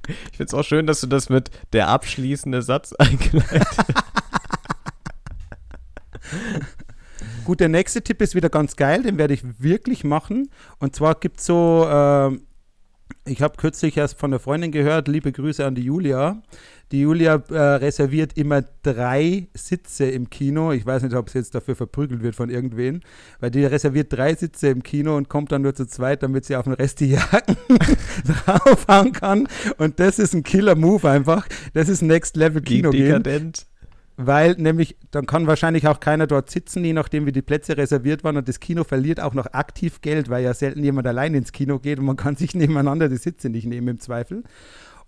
Ich 0.08 0.36
finde 0.36 0.44
es 0.44 0.54
auch 0.54 0.64
schön, 0.64 0.86
dass 0.86 1.00
du 1.00 1.06
das 1.06 1.28
mit 1.28 1.50
der 1.72 1.88
abschließende 1.88 2.62
Satz 2.62 2.92
eingeleitet 2.98 3.66
Gut, 7.44 7.60
der 7.60 7.68
nächste 7.68 8.02
Tipp 8.02 8.22
ist 8.22 8.34
wieder 8.34 8.48
ganz 8.48 8.76
geil, 8.76 9.02
den 9.02 9.18
werde 9.18 9.34
ich 9.34 9.42
wirklich 9.62 10.02
machen. 10.02 10.50
Und 10.78 10.96
zwar 10.96 11.14
gibt 11.14 11.40
es 11.40 11.46
so, 11.46 11.86
ähm, 11.88 12.46
ich 13.26 13.40
habe 13.40 13.56
kürzlich 13.56 13.96
erst 13.96 14.18
von 14.18 14.32
einer 14.32 14.38
Freundin 14.38 14.70
gehört, 14.70 15.08
liebe 15.08 15.32
Grüße 15.32 15.64
an 15.64 15.74
die 15.74 15.82
Julia. 15.82 16.42
Die 16.92 17.00
Julia 17.00 17.42
äh, 17.50 17.58
reserviert 17.58 18.36
immer 18.36 18.62
drei 18.82 19.48
Sitze 19.54 20.04
im 20.04 20.28
Kino. 20.28 20.72
Ich 20.72 20.84
weiß 20.84 21.02
nicht, 21.02 21.16
ob 21.16 21.30
sie 21.30 21.38
jetzt 21.38 21.54
dafür 21.54 21.74
verprügelt 21.74 22.22
wird 22.22 22.36
von 22.36 22.50
irgendwen, 22.50 23.00
weil 23.40 23.50
die 23.50 23.64
reserviert 23.64 24.12
drei 24.12 24.34
Sitze 24.34 24.68
im 24.68 24.82
Kino 24.82 25.16
und 25.16 25.30
kommt 25.30 25.52
dann 25.52 25.62
nur 25.62 25.74
zu 25.74 25.86
zweit, 25.86 26.22
damit 26.22 26.44
sie 26.44 26.56
auf 26.56 26.64
den 26.64 26.74
Rest 26.74 27.00
die 27.00 27.12
Jacken 27.12 27.56
draufhauen 28.46 29.12
kann. 29.12 29.48
Und 29.78 29.98
das 29.98 30.18
ist 30.18 30.34
ein 30.34 30.42
Killer-Move 30.42 31.08
einfach. 31.08 31.48
Das 31.72 31.88
ist 31.88 32.02
Next 32.02 32.36
Level 32.36 32.60
Kino 32.60 32.90
gehen. 32.90 33.06
dekadent. 33.06 33.66
Weil 34.16 34.52
nämlich, 34.58 34.96
dann 35.10 35.26
kann 35.26 35.46
wahrscheinlich 35.48 35.88
auch 35.88 35.98
keiner 35.98 36.26
dort 36.26 36.48
sitzen, 36.48 36.84
je 36.84 36.92
nachdem, 36.92 37.26
wie 37.26 37.32
die 37.32 37.42
Plätze 37.42 37.76
reserviert 37.76 38.22
waren. 38.22 38.36
Und 38.36 38.48
das 38.48 38.60
Kino 38.60 38.84
verliert 38.84 39.18
auch 39.20 39.34
noch 39.34 39.46
aktiv 39.52 40.00
Geld, 40.02 40.28
weil 40.30 40.44
ja 40.44 40.54
selten 40.54 40.84
jemand 40.84 41.06
allein 41.08 41.34
ins 41.34 41.50
Kino 41.52 41.80
geht 41.80 41.98
und 41.98 42.04
man 42.04 42.16
kann 42.16 42.36
sich 42.36 42.54
nebeneinander 42.54 43.08
die 43.08 43.16
Sitze 43.16 43.48
nicht 43.48 43.66
nehmen 43.66 43.88
im 43.88 44.00
Zweifel. 44.00 44.44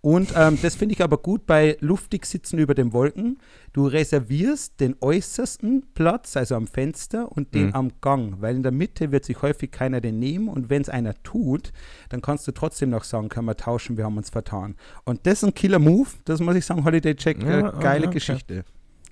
Und 0.02 0.34
ähm, 0.36 0.58
das 0.62 0.76
finde 0.76 0.94
ich 0.94 1.02
aber 1.02 1.18
gut 1.18 1.46
bei 1.46 1.76
luftig 1.80 2.26
sitzen 2.26 2.58
über 2.58 2.74
den 2.74 2.92
Wolken. 2.92 3.38
Du 3.72 3.86
reservierst 3.86 4.78
den 4.78 4.94
äußersten 5.00 5.84
Platz, 5.94 6.36
also 6.36 6.54
am 6.54 6.66
Fenster, 6.68 7.32
und 7.32 7.54
den 7.54 7.68
Mhm. 7.68 7.74
am 7.74 7.90
Gang, 8.02 8.40
weil 8.40 8.54
in 8.56 8.62
der 8.62 8.72
Mitte 8.72 9.10
wird 9.10 9.24
sich 9.24 9.40
häufig 9.42 9.72
keiner 9.72 10.00
den 10.00 10.18
nehmen. 10.18 10.48
Und 10.48 10.70
wenn 10.70 10.82
es 10.82 10.88
einer 10.88 11.14
tut, 11.24 11.72
dann 12.10 12.22
kannst 12.22 12.46
du 12.46 12.52
trotzdem 12.52 12.90
noch 12.90 13.02
sagen, 13.04 13.28
können 13.28 13.46
wir 13.46 13.56
tauschen, 13.56 13.96
wir 13.96 14.04
haben 14.04 14.16
uns 14.16 14.30
vertan. 14.30 14.76
Und 15.04 15.26
das 15.26 15.42
ist 15.42 15.44
ein 15.44 15.54
Killer-Move, 15.54 16.10
das 16.24 16.40
muss 16.40 16.54
ich 16.54 16.64
sagen, 16.64 16.84
Holiday 16.84 17.16
Check, 17.16 17.42
äh, 17.42 17.60
Ja, 17.60 17.70
geile 17.70 18.06
okay. 18.06 18.14
Geschichte. 18.14 18.64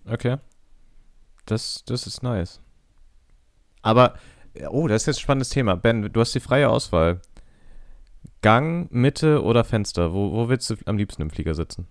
Okay. 0.06 0.36
Das, 1.46 1.84
das 1.86 2.06
ist 2.06 2.22
nice. 2.22 2.60
Aber, 3.82 4.14
oh, 4.70 4.88
das 4.88 5.02
ist 5.02 5.06
jetzt 5.06 5.16
ein 5.18 5.22
spannendes 5.22 5.50
Thema. 5.50 5.76
Ben, 5.76 6.10
du 6.12 6.20
hast 6.20 6.34
die 6.34 6.40
freie 6.40 6.68
Auswahl. 6.70 7.20
Gang, 8.40 8.90
Mitte 8.90 9.42
oder 9.42 9.64
Fenster? 9.64 10.12
Wo, 10.12 10.32
wo 10.32 10.48
willst 10.48 10.70
du 10.70 10.76
am 10.86 10.96
liebsten 10.96 11.22
im 11.22 11.30
Flieger 11.30 11.54
sitzen? 11.54 11.86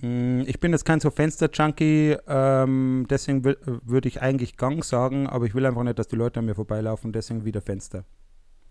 Mm, 0.00 0.42
Ich 0.46 0.60
bin 0.60 0.72
jetzt 0.72 0.84
kein 0.84 1.00
so 1.00 1.10
Fenster-Junkie, 1.10 2.16
ähm, 2.26 3.06
deswegen 3.08 3.44
äh, 3.44 3.56
würde 3.64 4.08
ich 4.08 4.20
eigentlich 4.20 4.56
Gang 4.56 4.84
sagen, 4.84 5.26
aber 5.26 5.46
ich 5.46 5.54
will 5.54 5.66
einfach 5.66 5.82
nicht, 5.82 5.98
dass 5.98 6.08
die 6.08 6.16
Leute 6.16 6.40
an 6.40 6.46
mir 6.46 6.54
vorbeilaufen, 6.54 7.12
deswegen 7.12 7.44
wieder 7.44 7.60
Fenster. 7.62 8.04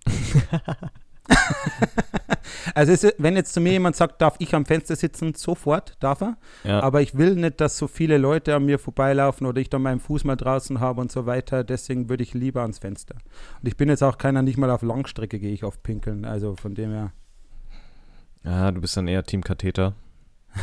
also 2.75 2.91
ist, 2.91 3.15
wenn 3.17 3.35
jetzt 3.35 3.53
zu 3.53 3.61
mir 3.61 3.73
jemand 3.73 3.95
sagt, 3.95 4.21
darf 4.21 4.35
ich 4.39 4.53
am 4.55 4.65
Fenster 4.65 4.95
sitzen, 4.95 5.33
sofort 5.35 5.93
darf 5.99 6.21
er, 6.21 6.37
Ja. 6.63 6.81
aber 6.81 7.01
ich 7.01 7.17
will 7.17 7.35
nicht, 7.35 7.61
dass 7.61 7.77
so 7.77 7.87
viele 7.87 8.17
Leute 8.17 8.55
an 8.55 8.65
mir 8.65 8.79
vorbeilaufen 8.79 9.47
oder 9.47 9.61
ich 9.61 9.69
dann 9.69 9.81
meinen 9.81 9.99
Fuß 9.99 10.23
mal 10.23 10.35
draußen 10.35 10.79
habe 10.79 11.01
und 11.01 11.11
so 11.11 11.25
weiter, 11.25 11.63
deswegen 11.63 12.09
würde 12.09 12.23
ich 12.23 12.33
lieber 12.33 12.61
ans 12.61 12.79
Fenster. 12.79 13.15
Und 13.61 13.67
ich 13.67 13.77
bin 13.77 13.89
jetzt 13.89 14.03
auch 14.03 14.17
keiner, 14.17 14.41
nicht 14.41 14.57
mal 14.57 14.69
auf 14.69 14.81
Langstrecke 14.81 15.39
gehe 15.39 15.53
ich 15.53 15.63
oft 15.63 15.81
pinkeln, 15.83 16.25
also 16.25 16.55
von 16.55 16.75
dem 16.75 16.91
her. 16.91 17.11
Ja, 18.43 18.71
du 18.71 18.79
bist 18.81 18.95
dann 18.95 19.07
eher 19.07 19.23
Team 19.23 19.43
Katheter. 19.43 19.93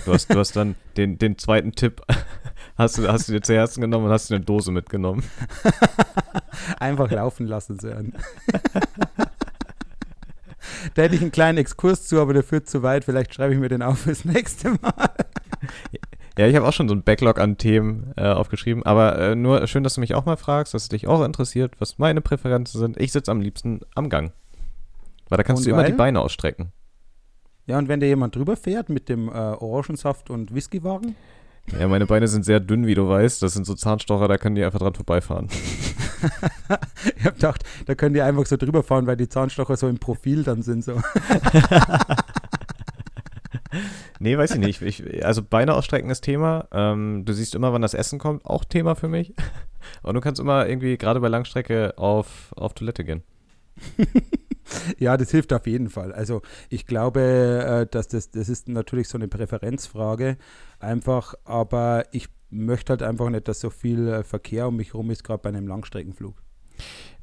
Du 0.07 0.13
hast, 0.15 0.33
du 0.33 0.39
hast 0.39 0.57
dann 0.57 0.75
den, 0.97 1.19
den 1.19 1.37
zweiten 1.37 1.73
Tipp, 1.73 2.01
hast 2.79 2.97
du, 2.97 3.09
hast 3.09 3.29
du 3.29 3.33
dir 3.33 3.43
zu 3.43 3.53
Herzen 3.55 3.81
genommen 3.83 4.07
und 4.07 4.13
hast 4.13 4.31
dir 4.31 4.37
eine 4.37 4.45
Dose 4.45 4.73
mitgenommen. 4.73 5.23
Einfach 6.81 7.11
laufen 7.11 7.47
lassen 7.47 7.79
sollen. 7.79 8.15
Da 10.95 11.03
hätte 11.03 11.15
ich 11.15 11.21
einen 11.23 11.33
kleinen 11.33 11.59
Exkurs 11.59 12.07
zu, 12.07 12.21
aber 12.21 12.33
der 12.33 12.43
führt 12.43 12.69
zu 12.69 12.83
weit. 12.83 13.05
Vielleicht 13.05 13.35
schreibe 13.35 13.55
ich 13.55 13.61
mir 13.61 13.69
den 13.69 13.83
auf 13.83 14.01
fürs 14.01 14.25
nächste 14.25 14.71
Mal. 14.71 15.11
Ja, 16.39 16.47
ich 16.47 16.57
habe 16.57 16.67
auch 16.67 16.73
schon 16.73 16.89
so 16.89 16.95
einen 16.95 17.03
Backlog 17.03 17.39
an 17.39 17.59
Themen 17.59 18.13
äh, 18.17 18.23
aufgeschrieben, 18.27 18.83
aber 18.85 19.19
äh, 19.19 19.35
nur 19.35 19.67
schön, 19.67 19.85
dass 19.85 19.95
du 19.95 20.01
mich 20.01 20.15
auch 20.15 20.25
mal 20.25 20.37
fragst, 20.37 20.73
dass 20.73 20.85
es 20.85 20.89
dich 20.89 21.07
auch 21.07 21.23
interessiert, 21.25 21.75
was 21.79 21.99
meine 21.99 22.21
Präferenzen 22.23 22.81
sind. 22.81 22.99
Ich 23.01 23.13
sitze 23.13 23.31
am 23.31 23.41
liebsten 23.41 23.81
am 23.95 24.09
Gang. 24.09 24.33
Weil 25.29 25.37
da 25.37 25.43
kannst 25.43 25.61
Und 25.61 25.67
du 25.67 25.71
immer 25.71 25.83
weil? 25.83 25.91
die 25.91 25.97
Beine 25.97 26.21
ausstrecken. 26.21 26.73
Ja, 27.67 27.79
und 27.79 27.89
wenn 27.89 28.01
da 28.01 28.07
jemand 28.07 28.35
drüber 28.35 28.57
fährt 28.57 28.89
mit 28.89 29.09
dem 29.09 29.29
äh, 29.29 29.33
Orangensaft 29.33 30.31
und 30.31 30.55
Whiskywagen, 30.55 31.15
Ja, 31.79 31.87
meine 31.87 32.07
Beine 32.07 32.27
sind 32.29 32.45
sehr 32.45 32.61
dünn, 32.61 32.87
wie 32.87 32.95
du 32.95 33.09
weißt. 33.09 33.43
Das 33.43 33.53
sind 33.53 33.67
so 33.67 33.75
Zahnstocher, 33.75 34.27
da 34.27 34.37
können 34.39 34.57
die 34.57 34.65
einfach 34.65 34.81
dran 34.81 34.95
vorbeifahren. 34.95 35.49
ich 37.17 37.25
habe 37.25 37.35
gedacht, 37.35 37.65
da 37.87 37.95
können 37.95 38.15
die 38.15 38.23
einfach 38.23 38.47
so 38.47 38.57
drüber 38.57 38.83
fahren, 38.83 39.07
weil 39.07 39.17
die 39.17 39.29
Zahnstocher 39.29 39.77
so 39.77 39.89
im 39.89 39.99
Profil 39.99 40.45
dann 40.45 40.63
sind. 40.63 40.85
So. 40.85 41.01
Nee, 44.19 44.39
weiß 44.39 44.53
ich 44.53 44.59
nicht. 44.59 44.83
Ich, 44.83 45.25
also 45.25 45.43
Beine 45.43 45.75
ausstrecken 45.75 46.11
ist 46.11 46.21
Thema. 46.21 46.69
Ähm, 46.71 47.25
du 47.25 47.33
siehst 47.33 47.55
immer, 47.55 47.73
wann 47.73 47.83
das 47.83 47.95
Essen 47.95 48.21
kommt, 48.21 48.45
auch 48.45 48.65
Thema 48.65 48.95
für 48.95 49.09
mich. 49.09 49.35
Und 50.03 50.15
du 50.15 50.21
kannst 50.21 50.41
immer 50.41 50.69
irgendwie, 50.69 50.97
gerade 50.97 51.19
bei 51.19 51.29
Langstrecke, 51.29 51.95
auf, 51.97 52.53
auf 52.57 52.75
Toilette 52.75 53.05
gehen. 53.05 53.23
Ja, 54.99 55.17
das 55.17 55.31
hilft 55.31 55.53
auf 55.53 55.67
jeden 55.67 55.91
Fall. 55.91 56.13
Also 56.13 56.41
ich 56.71 56.87
glaube, 56.87 57.21
äh, 57.21 57.87
dass 57.91 58.09
das, 58.09 58.31
das 58.31 58.49
ist 58.49 58.69
natürlich 58.69 59.09
so 59.09 59.19
eine 59.19 59.29
Präferenzfrage. 59.29 60.39
Einfach, 60.79 61.35
aber 61.45 62.05
ich 62.13 62.29
möchte 62.53 62.91
halt 62.91 63.03
einfach 63.03 63.31
nicht, 63.31 63.49
dass 63.49 63.61
so 63.61 63.71
viel 63.71 64.09
äh, 64.09 64.23
Verkehr 64.23 64.69
um 64.69 64.77
mich 64.77 64.95
rum 64.95 65.11
ist, 65.11 65.25
gerade 65.25 65.43
bei 65.43 65.49
einem 65.49 65.67
Langstreckenflug. 65.67 66.35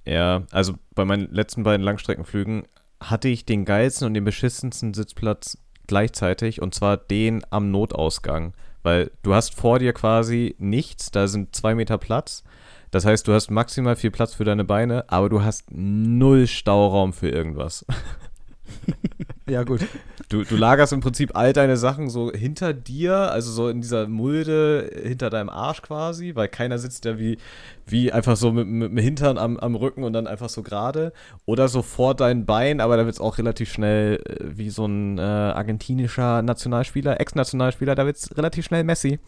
Ja, 0.06 0.44
also 0.52 0.74
bei 0.96 1.06
meinen 1.06 1.32
letzten 1.32 1.64
beiden 1.64 1.84
Langstreckenflügen 1.84 2.64
hatte 3.00 3.30
ich 3.30 3.46
den 3.46 3.66
geilsten 3.66 4.08
und 4.08 4.14
den 4.14 4.26
beschissensten 4.26 4.94
Sitzplatz 4.94 5.58
gleichzeitig 5.88 6.62
und 6.62 6.76
zwar 6.76 6.98
den 6.98 7.44
am 7.50 7.72
Notausgang. 7.72 8.54
Weil 8.82 9.12
du 9.24 9.34
hast 9.34 9.56
vor 9.56 9.80
dir 9.80 9.94
quasi 9.94 10.56
nichts, 10.58 11.12
da 11.12 11.28
sind 11.28 11.56
zwei 11.56 11.76
Meter 11.76 11.98
Platz. 11.98 12.44
Das 12.92 13.06
heißt, 13.06 13.28
du 13.28 13.34
hast 13.34 13.52
maximal 13.52 13.96
viel 13.96 14.10
Platz 14.10 14.34
für 14.34 14.46
deine 14.46 14.64
Beine, 14.64 15.10
aber 15.10 15.30
du 15.30 15.44
hast 15.44 15.66
null 15.70 16.48
Stauraum 16.48 17.14
für 17.14 17.30
irgendwas. 17.30 17.86
Ja, 19.50 19.64
gut. 19.64 19.82
Du, 20.30 20.44
du 20.44 20.56
lagerst 20.56 20.94
im 20.94 21.00
Prinzip 21.00 21.36
all 21.36 21.54
deine 21.54 21.76
Sachen 21.76 22.10
so 22.10 22.32
hinter 22.32 22.72
dir, 22.72 23.32
also 23.32 23.52
so 23.52 23.68
in 23.68 23.82
dieser 23.82 24.08
Mulde 24.08 24.92
hinter 25.04 25.32
deinem 25.32 25.50
Arsch 25.50 25.82
quasi, 25.82 26.36
weil 26.36 26.48
keiner 26.48 26.78
sitzt 26.78 27.06
ja 27.06 27.18
wie, 27.18 27.40
wie 27.88 28.12
einfach 28.12 28.38
so 28.38 28.52
mit, 28.52 28.68
mit 28.68 28.92
dem 28.92 28.98
Hintern 29.00 29.40
am, 29.40 29.58
am 29.58 29.74
Rücken 29.74 30.04
und 30.04 30.14
dann 30.14 30.28
einfach 30.28 30.50
so 30.50 30.62
gerade. 30.62 31.14
Oder 31.46 31.68
so 31.68 31.82
vor 31.82 32.14
deinen 32.14 32.46
Beinen, 32.46 32.80
aber 32.80 32.96
da 32.96 33.06
wird 33.06 33.16
es 33.16 33.22
auch 33.22 33.40
relativ 33.40 33.72
schnell 33.72 34.22
äh, 34.26 34.36
wie 34.56 34.70
so 34.70 34.86
ein 34.86 35.18
äh, 35.18 35.22
argentinischer 35.22 36.44
Nationalspieler, 36.44 37.20
Ex-Nationalspieler, 37.20 37.96
da 37.96 38.06
wird 38.06 38.18
es 38.18 38.38
relativ 38.38 38.66
schnell 38.66 38.84
Messi. 38.84 39.20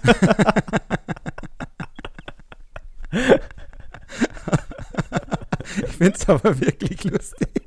ist 5.99 6.29
aber 6.29 6.61
wirklich 6.61 7.05
lustig. 7.05 7.64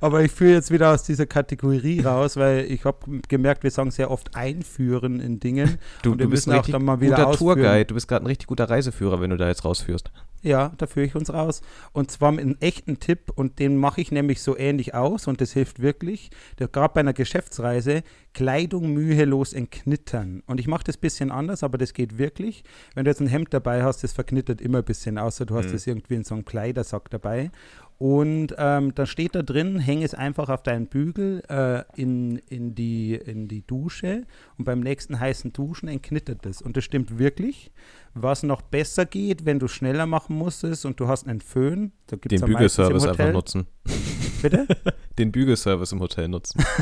Aber 0.00 0.22
ich 0.22 0.32
führe 0.32 0.52
jetzt 0.52 0.70
wieder 0.70 0.92
aus 0.92 1.02
dieser 1.02 1.26
Kategorie 1.26 2.00
raus, 2.00 2.36
weil 2.36 2.64
ich 2.70 2.84
habe 2.84 3.20
gemerkt, 3.28 3.62
wir 3.62 3.70
sagen 3.70 3.90
sehr 3.90 4.10
oft 4.10 4.34
einführen 4.34 5.20
in 5.20 5.40
Dingen. 5.40 5.78
Du, 6.02 6.12
Und 6.12 6.18
wir 6.18 6.26
du 6.26 6.30
bist 6.30 6.46
müssen 6.46 6.56
ein 6.56 6.60
auch 6.60 6.68
dann 6.68 6.84
mal 6.84 7.00
wieder 7.00 7.16
guter 7.16 7.28
ausführen. 7.28 7.56
Tourguide. 7.56 7.84
Du 7.86 7.94
bist 7.94 8.08
gerade 8.08 8.24
ein 8.24 8.26
richtig 8.26 8.46
guter 8.46 8.68
Reiseführer, 8.70 9.20
wenn 9.20 9.30
du 9.30 9.36
da 9.36 9.48
jetzt 9.48 9.64
rausführst. 9.64 10.10
Ja, 10.42 10.72
da 10.78 10.86
führe 10.86 11.06
ich 11.06 11.14
uns 11.14 11.32
raus. 11.32 11.60
Und 11.92 12.10
zwar 12.10 12.32
mit 12.32 12.40
einem 12.44 12.56
echten 12.60 12.98
Tipp 12.98 13.30
und 13.34 13.58
den 13.58 13.76
mache 13.76 14.00
ich 14.00 14.10
nämlich 14.10 14.40
so 14.40 14.56
ähnlich 14.56 14.94
aus 14.94 15.26
und 15.26 15.40
das 15.40 15.52
hilft 15.52 15.80
wirklich. 15.80 16.30
Gerade 16.56 16.94
bei 16.94 17.00
einer 17.00 17.12
Geschäftsreise, 17.12 18.02
Kleidung 18.32 18.92
mühelos 18.92 19.52
entknittern. 19.52 20.42
Und 20.46 20.60
ich 20.60 20.66
mache 20.66 20.84
das 20.84 20.96
ein 20.96 21.00
bisschen 21.00 21.30
anders, 21.30 21.62
aber 21.62 21.78
das 21.78 21.92
geht 21.92 22.16
wirklich. 22.18 22.64
Wenn 22.94 23.04
du 23.04 23.10
jetzt 23.10 23.20
ein 23.20 23.26
Hemd 23.26 23.52
dabei 23.52 23.82
hast, 23.82 24.02
das 24.02 24.12
verknittert 24.12 24.60
immer 24.60 24.78
ein 24.78 24.84
bisschen, 24.84 25.18
außer 25.18 25.44
du 25.46 25.56
hast 25.56 25.68
Mhm. 25.68 25.74
es 25.74 25.86
irgendwie 25.86 26.14
in 26.14 26.24
so 26.24 26.34
einem 26.34 26.44
Kleidersack 26.44 27.10
dabei. 27.10 27.50
Und 27.98 28.54
ähm, 28.56 28.94
da 28.94 29.04
steht 29.04 29.34
da 29.34 29.42
drin, 29.42 29.78
häng 29.78 30.02
es 30.02 30.14
einfach 30.14 30.48
auf 30.48 30.62
deinen 30.62 30.86
Bügel 30.86 31.42
äh, 31.50 31.82
in, 32.00 32.38
in, 32.48 32.74
die, 32.74 33.14
in 33.14 33.46
die 33.46 33.60
Dusche 33.66 34.24
und 34.56 34.64
beim 34.64 34.80
nächsten 34.80 35.20
heißen 35.20 35.52
Duschen 35.52 35.86
entknittert 35.86 36.46
es. 36.46 36.62
Und 36.62 36.78
das 36.78 36.84
stimmt 36.84 37.18
wirklich. 37.18 37.70
Was 38.14 38.42
noch 38.42 38.62
besser 38.62 39.04
geht, 39.04 39.44
wenn 39.44 39.58
du 39.58 39.68
schneller 39.68 40.06
machen 40.06 40.29
musstest 40.34 40.86
und 40.86 40.98
du 41.00 41.08
hast 41.08 41.26
einen 41.26 41.40
Föhn, 41.40 41.92
da 42.06 42.16
gibt 42.16 42.32
es 42.32 42.40
Den 42.40 42.48
Bügelservice 42.48 43.06
einfach 43.06 43.32
nutzen. 43.32 43.66
Bitte? 44.42 44.66
Den 45.18 45.32
Bügelservice 45.32 45.92
im 45.92 46.00
Hotel 46.00 46.28
nutzen. 46.28 46.62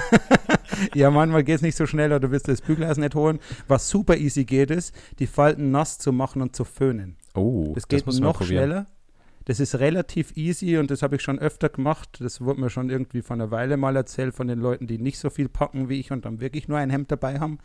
Ja, 0.94 1.10
manchmal 1.10 1.42
geht 1.42 1.56
es 1.56 1.62
nicht 1.62 1.76
so 1.76 1.86
schnell 1.86 2.10
oder 2.10 2.20
du 2.20 2.30
willst 2.30 2.46
das 2.46 2.60
Bügeleisen 2.60 3.02
nicht 3.02 3.16
holen. 3.16 3.40
Was 3.66 3.88
super 3.88 4.16
easy 4.16 4.44
geht, 4.44 4.70
ist, 4.70 4.94
die 5.18 5.26
Falten 5.26 5.72
nass 5.72 5.98
zu 5.98 6.12
machen 6.12 6.40
und 6.40 6.54
zu 6.54 6.64
föhnen. 6.64 7.16
Oh, 7.34 7.72
Das 7.74 7.88
geht 7.88 8.06
man 8.06 8.14
noch 8.16 8.42
schneller. 8.42 8.86
Das 9.46 9.60
ist 9.60 9.76
relativ 9.76 10.36
easy 10.36 10.76
und 10.76 10.90
das 10.90 11.02
habe 11.02 11.16
ich 11.16 11.22
schon 11.22 11.38
öfter 11.38 11.68
gemacht. 11.68 12.18
Das 12.20 12.40
wurde 12.42 12.60
mir 12.60 12.70
schon 12.70 12.90
irgendwie 12.90 13.22
vor 13.22 13.34
einer 13.34 13.50
Weile 13.50 13.76
mal 13.76 13.96
erzählt 13.96 14.34
von 14.34 14.46
den 14.46 14.60
Leuten, 14.60 14.86
die 14.86 14.98
nicht 14.98 15.18
so 15.18 15.30
viel 15.30 15.48
packen 15.48 15.88
wie 15.88 15.98
ich 15.98 16.12
und 16.12 16.24
dann 16.26 16.40
wirklich 16.40 16.68
nur 16.68 16.78
ein 16.78 16.90
Hemd 16.90 17.10
dabei 17.10 17.40
haben. 17.40 17.58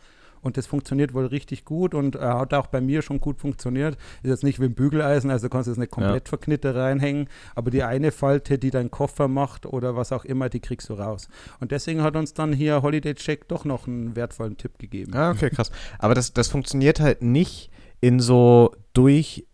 Und 0.44 0.56
das 0.56 0.66
funktioniert 0.66 1.14
wohl 1.14 1.26
richtig 1.26 1.64
gut 1.64 1.94
und 1.94 2.16
äh, 2.16 2.20
hat 2.20 2.54
auch 2.54 2.68
bei 2.68 2.80
mir 2.80 3.02
schon 3.02 3.20
gut 3.20 3.40
funktioniert. 3.40 3.96
Ist 4.22 4.30
jetzt 4.30 4.44
nicht 4.44 4.60
wie 4.60 4.66
ein 4.66 4.74
Bügeleisen, 4.74 5.30
also 5.30 5.48
du 5.48 5.50
kannst 5.50 5.68
jetzt 5.68 5.78
nicht 5.78 5.90
komplett 5.90 6.28
verknittert 6.28 6.76
reinhängen, 6.76 7.28
aber 7.54 7.70
die 7.70 7.82
eine 7.82 8.12
Falte, 8.12 8.58
die 8.58 8.70
dein 8.70 8.90
Koffer 8.90 9.26
macht 9.26 9.66
oder 9.66 9.96
was 9.96 10.12
auch 10.12 10.24
immer, 10.24 10.48
die 10.48 10.60
kriegst 10.60 10.88
du 10.90 10.94
raus. 10.94 11.28
Und 11.60 11.72
deswegen 11.72 12.02
hat 12.02 12.14
uns 12.14 12.34
dann 12.34 12.52
hier 12.52 12.82
Holiday 12.82 13.14
Check 13.14 13.48
doch 13.48 13.64
noch 13.64 13.86
einen 13.86 14.14
wertvollen 14.14 14.56
Tipp 14.56 14.78
gegeben. 14.78 15.14
Ah, 15.14 15.30
okay, 15.30 15.50
krass. 15.50 15.72
Aber 15.98 16.14
das, 16.14 16.32
das 16.32 16.48
funktioniert 16.48 17.00
halt 17.00 17.22
nicht 17.22 17.70
in 18.00 18.20
so 18.20 18.76
durch 18.92 19.46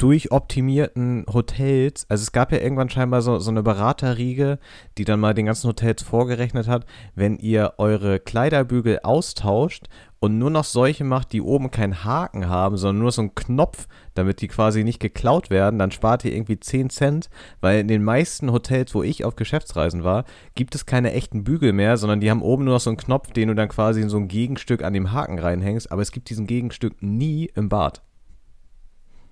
durchoptimierten 0.00 1.26
Hotels. 1.30 2.06
Also 2.08 2.22
es 2.22 2.32
gab 2.32 2.52
ja 2.52 2.58
irgendwann 2.58 2.88
scheinbar 2.88 3.20
so, 3.20 3.38
so 3.38 3.50
eine 3.50 3.62
Beraterriege, 3.62 4.58
die 4.96 5.04
dann 5.04 5.20
mal 5.20 5.34
den 5.34 5.46
ganzen 5.46 5.68
Hotels 5.68 6.02
vorgerechnet 6.02 6.68
hat, 6.68 6.86
wenn 7.14 7.36
ihr 7.36 7.74
eure 7.76 8.18
Kleiderbügel 8.18 9.00
austauscht 9.02 9.88
und 10.18 10.38
nur 10.38 10.48
noch 10.48 10.64
solche 10.64 11.04
macht, 11.04 11.34
die 11.34 11.42
oben 11.42 11.70
keinen 11.70 12.02
Haken 12.02 12.48
haben, 12.48 12.78
sondern 12.78 13.02
nur 13.02 13.12
so 13.12 13.20
einen 13.20 13.34
Knopf, 13.34 13.88
damit 14.14 14.40
die 14.40 14.48
quasi 14.48 14.84
nicht 14.84 15.00
geklaut 15.00 15.50
werden, 15.50 15.78
dann 15.78 15.90
spart 15.90 16.24
ihr 16.24 16.32
irgendwie 16.32 16.58
10 16.58 16.88
Cent, 16.88 17.28
weil 17.60 17.80
in 17.80 17.88
den 17.88 18.02
meisten 18.02 18.52
Hotels, 18.52 18.94
wo 18.94 19.02
ich 19.02 19.26
auf 19.26 19.36
Geschäftsreisen 19.36 20.02
war, 20.02 20.24
gibt 20.54 20.74
es 20.74 20.86
keine 20.86 21.12
echten 21.12 21.44
Bügel 21.44 21.74
mehr, 21.74 21.98
sondern 21.98 22.20
die 22.20 22.30
haben 22.30 22.42
oben 22.42 22.64
nur 22.64 22.74
noch 22.74 22.80
so 22.80 22.88
einen 22.88 22.96
Knopf, 22.96 23.32
den 23.32 23.48
du 23.48 23.54
dann 23.54 23.68
quasi 23.68 24.00
in 24.00 24.08
so 24.08 24.16
ein 24.16 24.28
Gegenstück 24.28 24.82
an 24.82 24.94
dem 24.94 25.12
Haken 25.12 25.38
reinhängst, 25.38 25.92
aber 25.92 26.00
es 26.00 26.12
gibt 26.12 26.30
diesen 26.30 26.46
Gegenstück 26.46 27.02
nie 27.02 27.50
im 27.54 27.68
Bad. 27.68 28.02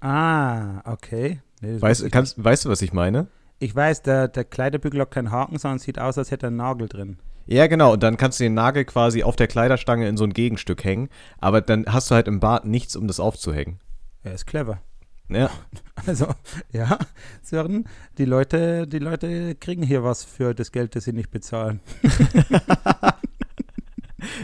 Ah, 0.01 0.81
okay. 0.91 1.41
Nee, 1.61 1.81
Weißt, 1.81 2.05
ich 2.05 2.13
kannst, 2.13 2.43
weißt 2.43 2.65
du, 2.65 2.69
was 2.69 2.83
ich 2.83 2.93
meine? 2.93 3.27
Ich 3.59 3.75
weiß, 3.75 4.03
der, 4.03 4.29
der 4.29 4.45
Kleiderbügel 4.45 5.01
hat 5.01 5.11
keinen 5.11 5.31
Haken, 5.31 5.59
sondern 5.59 5.79
sieht 5.81 5.99
aus, 5.99 6.17
als 6.19 6.31
hätte 6.31 6.47
er 6.47 6.49
einen 6.49 6.57
Nagel 6.57 6.89
drin. 6.89 7.19
Ja, 7.47 7.67
genau. 7.67 7.95
Und 7.95 8.03
dann 8.03 8.17
kannst 8.17 8.39
du 8.39 8.45
den 8.45 8.55
Nagel 8.55 8.85
quasi 8.85 9.23
auf 9.23 9.35
der 9.35 9.49
Kleiderstange 9.49 10.07
in 10.07 10.17
so 10.17 10.25
ein 10.25 10.35
Gegenstück 10.35 10.85
hängen. 10.85 11.09
Aber 11.39 11.61
dann 11.61 11.87
hast 11.87 12.11
du 12.11 12.15
halt 12.15 12.29
im 12.29 12.41
Bad 12.41 12.67
nichts, 12.67 12.95
um 12.95 13.09
das 13.09 13.19
aufzuhängen. 13.21 13.81
Er 14.23 14.35
ist 14.35 14.47
clever. 14.47 14.81
Ja. 15.29 15.51
Also, 16.07 16.29
ja, 16.71 16.97
Sören, 17.43 17.89
die 18.19 18.25
Leute, 18.25 18.87
die 18.87 19.01
Leute 19.01 19.57
kriegen 19.57 19.83
hier 19.83 20.05
was 20.05 20.23
für 20.23 20.55
das 20.55 20.71
Geld, 20.71 20.95
das 20.95 21.05
sie 21.05 21.13
nicht 21.13 21.33
bezahlen. 21.33 21.81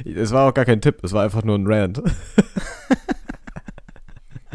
Es 0.05 0.33
war 0.33 0.49
auch 0.49 0.55
gar 0.55 0.65
kein 0.65 0.81
Tipp, 0.81 0.99
es 1.03 1.13
war 1.13 1.25
einfach 1.25 1.43
nur 1.43 1.57
ein 1.57 1.67
Rant. 1.67 2.03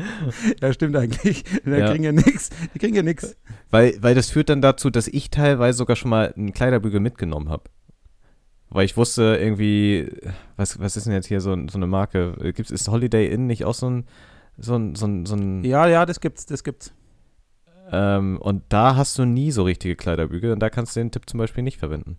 Ja, 0.61 0.73
stimmt 0.73 0.95
eigentlich. 0.95 1.43
Die 1.65 1.69
Ja. 1.69 1.91
kriegen 1.91 2.03
ja 2.03 2.11
nichts. 2.11 2.49
Die 2.73 2.79
kriegen 2.79 2.95
ja 2.95 3.03
nichts. 3.03 3.35
Weil, 3.69 3.95
weil 4.01 4.15
das 4.15 4.29
führt 4.29 4.49
dann 4.49 4.61
dazu, 4.61 4.89
dass 4.89 5.07
ich 5.07 5.29
teilweise 5.29 5.77
sogar 5.77 5.95
schon 5.95 6.09
mal 6.09 6.33
einen 6.35 6.53
Kleiderbügel 6.53 6.99
mitgenommen 6.99 7.49
habe. 7.49 7.63
Weil 8.69 8.85
ich 8.85 8.97
wusste 8.97 9.37
irgendwie, 9.41 10.11
was, 10.55 10.79
was 10.79 10.95
ist 10.95 11.05
denn 11.05 11.13
jetzt 11.13 11.27
hier 11.27 11.41
so, 11.41 11.55
so 11.67 11.77
eine 11.77 11.87
Marke? 11.87 12.33
Gibt's, 12.55 12.71
ist 12.71 12.87
Holiday 12.87 13.27
Inn 13.27 13.47
nicht 13.47 13.65
auch 13.65 13.73
so 13.73 13.89
ein, 13.89 14.05
so 14.57 14.75
ein, 14.75 14.95
so 14.95 15.07
ein, 15.07 15.25
so 15.25 15.35
ein 15.35 15.63
Ja, 15.63 15.87
ja, 15.87 16.05
das 16.05 16.19
gibt's, 16.19 16.45
das 16.45 16.63
gibt's. 16.63 16.93
ähm, 17.91 18.37
und 18.39 18.63
da 18.69 18.95
hast 18.95 19.17
du 19.17 19.25
nie 19.25 19.51
so 19.51 19.63
richtige 19.63 19.95
Kleiderbügel 19.95 20.51
und 20.51 20.59
da 20.59 20.69
kannst 20.69 20.95
du 20.95 20.99
den 20.99 21.09
Tipp 21.11 21.27
zum 21.27 21.39
Beispiel 21.39 21.63
nicht 21.63 21.77
verwenden. 21.79 22.17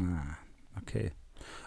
Ah, 0.00 0.36
okay. 0.80 1.12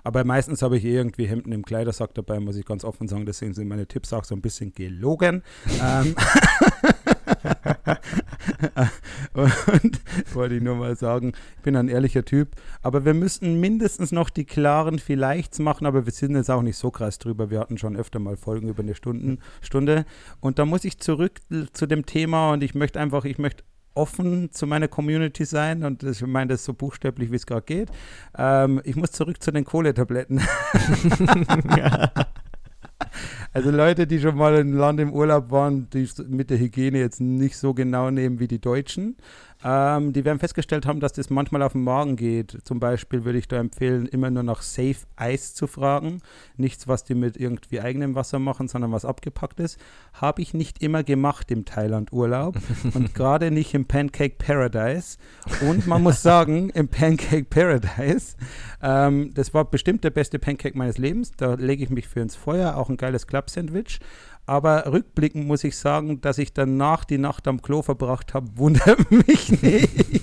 Aber 0.04 0.24
meistens 0.24 0.62
habe 0.62 0.78
ich 0.78 0.86
eh 0.86 0.96
irgendwie 0.96 1.26
Hemden 1.26 1.52
im 1.52 1.64
Kleidersack 1.64 2.14
dabei, 2.14 2.40
muss 2.40 2.56
ich 2.56 2.66
ganz 2.66 2.84
offen 2.84 3.08
sagen. 3.08 3.26
Deswegen 3.26 3.54
sind 3.54 3.68
meine 3.68 3.88
Tipps 3.88 4.14
auch 4.14 4.24
so 4.24 4.36
ein 4.36 4.42
bisschen 4.42 4.74
gelogen. 4.74 5.44
ähm, 5.82 6.16
und 9.34 10.02
wollte 10.34 10.56
ich 10.56 10.62
nur 10.62 10.76
mal 10.76 10.96
sagen, 10.96 11.34
ich 11.58 11.64
bin 11.64 11.76
ein 11.76 11.90
ehrlicher 11.90 12.26
Typ. 12.26 12.56
Aber 12.82 13.06
wir 13.06 13.14
müssten 13.14 13.60
mindestens 13.60 14.12
noch 14.12 14.30
die 14.30 14.46
klaren 14.46 15.00
Vielleichts 15.00 15.60
machen, 15.60 15.86
aber 15.86 16.06
wir 16.06 16.14
sind 16.14 16.36
jetzt 16.36 16.50
auch 16.50 16.62
nicht 16.62 16.78
so 16.78 16.92
krass 16.92 17.20
drüber. 17.20 17.50
Wir 17.50 17.60
hatten 17.60 17.78
schon 17.78 17.96
öfter 17.96 18.20
mal 18.20 18.36
Folgen 18.36 18.70
über 18.70 18.84
eine 18.84 18.96
Stunden, 18.96 19.40
Stunde. 19.62 20.06
Und 20.40 20.60
da 20.60 20.66
muss 20.66 20.84
ich 20.84 21.00
zurück 21.00 21.40
zu 21.74 21.86
dem 21.86 22.06
Thema 22.06 22.54
und 22.54 22.64
ich 22.64 22.76
möchte 22.76 23.00
einfach, 23.00 23.26
ich 23.26 23.38
möchte 23.38 23.64
offen 23.94 24.52
zu 24.52 24.68
meiner 24.68 24.88
Community 24.88 25.46
sein 25.46 25.84
und 25.84 26.04
ich 26.04 26.26
meine 26.26 26.54
das 26.54 26.66
so 26.66 26.74
buchstäblich, 26.74 27.32
wie 27.32 27.36
es 27.36 27.46
gerade 27.46 27.66
geht. 27.66 27.89
Ähm, 28.38 28.82
ich 28.84 28.96
muss 28.96 29.12
zurück 29.12 29.42
zu 29.42 29.52
den 29.52 29.66
Kohletabletten. 29.66 30.42
Also 33.54 33.70
Leute, 33.70 34.08
die 34.08 34.20
schon 34.20 34.38
mal 34.38 34.56
in 34.56 34.74
Land 34.74 35.02
im 35.02 35.12
Urlaub 35.12 35.52
waren, 35.52 35.89
die 35.89 36.08
mit 36.30 36.50
der 36.50 36.58
Hygiene 36.58 37.00
jetzt 37.00 37.20
nicht 37.20 37.58
so 37.58 37.74
genau 37.74 38.10
nehmen 38.10 38.39
wie 38.39 38.48
die 38.48 38.62
Deutschen, 38.62 39.18
ähm, 39.64 40.14
die 40.14 40.26
werden 40.26 40.39
festgestellt 40.39 40.86
haben, 40.86 40.99
dass 40.99 41.14
das 41.14 41.30
manchmal 41.30 41.62
auf 41.62 41.74
den 41.74 41.84
Magen 41.84 42.16
geht. 42.16 42.57
Zum 42.64 42.80
Beispiel 42.80 43.26
würde 43.26 43.38
ich 43.38 43.47
da 43.47 43.57
empfehlen, 43.57 44.07
immer 44.07 44.32
nur 44.32 44.43
nach 44.43 44.62
Safe 44.62 44.95
Eis 45.16 45.53
zu 45.53 45.68
fragen. 45.68 46.22
Nichts, 46.57 46.88
was 46.88 47.03
die 47.03 47.16
mit 47.16 47.38
irgendwie 47.38 47.82
eigenem 47.82 48.16
Wasser 48.16 48.39
machen, 48.39 48.68
sondern 48.68 48.91
was 48.91 49.05
abgepackt 49.05 49.59
ist. 49.59 49.80
Habe 50.14 50.41
ich 50.41 50.53
nicht 50.53 50.82
immer 50.82 51.03
gemacht 51.03 51.51
im 51.51 51.66
Thailand-Urlaub 51.66 52.57
und 52.93 53.14
gerade 53.14 53.51
nicht 53.51 53.74
im 53.74 53.86
Pancake 53.86 54.36
Paradise. 54.38 55.18
Und 55.68 55.86
man 55.86 56.01
muss 56.01 56.22
sagen, 56.22 56.70
im 56.74 56.88
Pancake 56.88 57.45
Paradise, 57.45 58.36
ähm, 58.82 59.32
das 59.34 59.53
war 59.53 59.66
bestimmt 59.66 60.03
der 60.03 60.09
beste 60.09 60.39
Pancake 60.39 60.78
meines 60.78 60.97
Lebens. 60.97 61.34
Da 61.38 61.53
lege 61.53 61.84
ich 61.84 61.89
mich 61.89 62.07
für 62.07 62.22
ins 62.22 62.36
Feuer, 62.36 62.78
auch 62.78 62.89
ein 62.89 62.97
geiles 62.97 63.28
Club-Sandwich. 63.28 63.99
Aber 64.46 64.92
rückblickend 64.92 65.46
muss 65.46 65.64
ich 65.64 65.78
sagen, 65.78 66.22
dass 66.22 66.38
ich 66.38 66.54
danach 66.54 67.06
die 67.06 67.18
Nacht 67.18 67.48
am 67.48 67.62
Klo 67.62 67.82
verbracht 67.82 68.34
habe, 68.34 68.48
wundert 68.56 69.12
mich 69.12 69.62
nicht. 69.62 70.22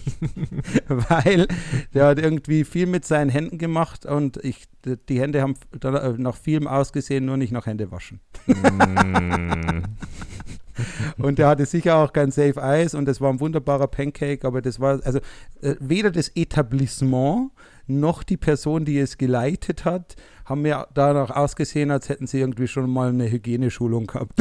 Weil 0.88 1.46
der 1.94 2.06
hat 2.06 2.18
irgendwie 2.18 2.64
viel 2.64 2.86
mit 2.86 3.04
seinen 3.04 3.30
Händen 3.30 3.58
gemacht 3.58 4.04
und 4.06 4.36
ich, 4.38 4.66
die 5.08 5.20
Hände 5.20 5.42
haben 5.42 5.54
äh, 5.82 6.12
nach 6.16 6.36
vielem 6.36 6.66
ausgesehen, 6.66 7.24
nur 7.24 7.36
nicht 7.36 7.52
nach 7.52 7.66
Hände 7.66 7.90
waschen. 7.90 8.20
Mm. 8.46 9.84
Und 11.18 11.38
der 11.38 11.48
hatte 11.48 11.66
sicher 11.66 11.96
auch 11.96 12.12
kein 12.12 12.30
Safe 12.30 12.62
Eis 12.62 12.94
und 12.94 13.06
das 13.06 13.20
war 13.20 13.32
ein 13.32 13.40
wunderbarer 13.40 13.88
Pancake, 13.88 14.46
aber 14.46 14.62
das 14.62 14.80
war, 14.80 15.00
also 15.04 15.18
äh, 15.60 15.74
weder 15.80 16.10
das 16.10 16.28
Etablissement 16.34 17.50
noch 17.86 18.22
die 18.22 18.36
Person, 18.36 18.84
die 18.84 18.98
es 18.98 19.18
geleitet 19.18 19.84
hat, 19.84 20.16
haben 20.48 20.62
mir 20.62 20.86
danach 20.94 21.30
ausgesehen, 21.30 21.90
als 21.90 22.08
hätten 22.08 22.26
sie 22.26 22.40
irgendwie 22.40 22.68
schon 22.68 22.88
mal 22.90 23.10
eine 23.10 23.30
Hygieneschulung 23.30 24.06
gehabt. 24.06 24.32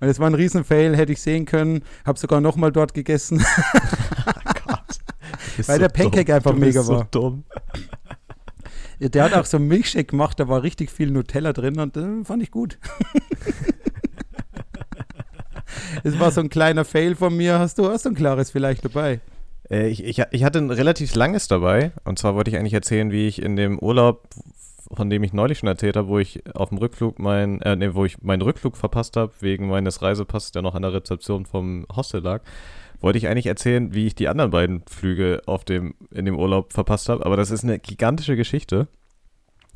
und 0.00 0.08
es 0.08 0.20
war 0.20 0.28
ein 0.28 0.34
Riesenfail, 0.34 0.96
hätte 0.96 1.12
ich 1.12 1.20
sehen 1.20 1.44
können, 1.44 1.82
habe 2.04 2.18
sogar 2.18 2.40
nochmal 2.40 2.70
dort 2.70 2.94
gegessen. 2.94 3.44
Weil 5.66 5.78
der 5.80 5.88
Pancake 5.88 6.24
dumm. 6.26 6.34
einfach 6.34 6.52
du 6.52 6.58
mega 6.58 6.82
so 6.82 6.94
war. 6.94 7.08
dumm. 7.10 7.44
Der 9.00 9.24
hat 9.24 9.32
auch 9.34 9.44
so 9.44 9.56
einen 9.56 9.68
Milchshake 9.68 10.06
gemacht, 10.06 10.40
da 10.40 10.48
war 10.48 10.62
richtig 10.62 10.90
viel 10.90 11.10
Nutella 11.10 11.52
drin 11.52 11.78
und 11.78 11.96
äh, 11.96 12.24
fand 12.24 12.42
ich 12.42 12.50
gut. 12.50 12.78
Es 16.04 16.18
war 16.18 16.30
so 16.30 16.40
ein 16.40 16.48
kleiner 16.48 16.84
Fail 16.84 17.14
von 17.14 17.36
mir. 17.36 17.58
Hast 17.58 17.78
du, 17.78 17.88
hast 17.90 18.04
du 18.04 18.10
ein 18.10 18.14
klares 18.14 18.50
vielleicht 18.50 18.84
dabei? 18.84 19.20
Äh, 19.70 19.88
ich, 19.88 20.04
ich, 20.04 20.22
ich 20.30 20.44
hatte 20.44 20.58
ein 20.58 20.70
relativ 20.70 21.14
langes 21.14 21.48
dabei. 21.48 21.92
Und 22.04 22.18
zwar 22.18 22.34
wollte 22.34 22.50
ich 22.50 22.56
eigentlich 22.56 22.74
erzählen, 22.74 23.10
wie 23.10 23.26
ich 23.26 23.42
in 23.42 23.56
dem 23.56 23.78
Urlaub, 23.78 24.28
von 24.92 25.10
dem 25.10 25.22
ich 25.22 25.32
neulich 25.32 25.58
schon 25.58 25.68
erzählt 25.68 25.96
habe, 25.96 26.08
wo 26.08 26.18
ich 26.18 26.42
auf 26.54 26.70
dem 26.70 26.78
Rückflug 26.78 27.18
mein, 27.18 27.60
äh, 27.62 27.76
nee, 27.76 27.94
wo 27.94 28.04
ich 28.04 28.22
meinen 28.22 28.42
Rückflug 28.42 28.76
verpasst 28.76 29.16
habe, 29.16 29.32
wegen 29.40 29.68
meines 29.68 30.02
Reisepasses, 30.02 30.52
der 30.52 30.62
noch 30.62 30.74
an 30.74 30.82
der 30.82 30.94
Rezeption 30.94 31.46
vom 31.46 31.86
Hostel 31.94 32.22
lag, 32.22 32.42
wollte 33.00 33.18
ich 33.18 33.28
eigentlich 33.28 33.46
erzählen, 33.46 33.94
wie 33.94 34.06
ich 34.06 34.14
die 34.14 34.28
anderen 34.28 34.50
beiden 34.50 34.82
Flüge 34.88 35.42
auf 35.46 35.64
dem, 35.64 35.94
in 36.10 36.24
dem 36.24 36.38
Urlaub 36.38 36.72
verpasst 36.72 37.08
habe. 37.08 37.24
Aber 37.24 37.36
das 37.36 37.50
ist 37.50 37.64
eine 37.64 37.78
gigantische 37.78 38.36
Geschichte. 38.36 38.88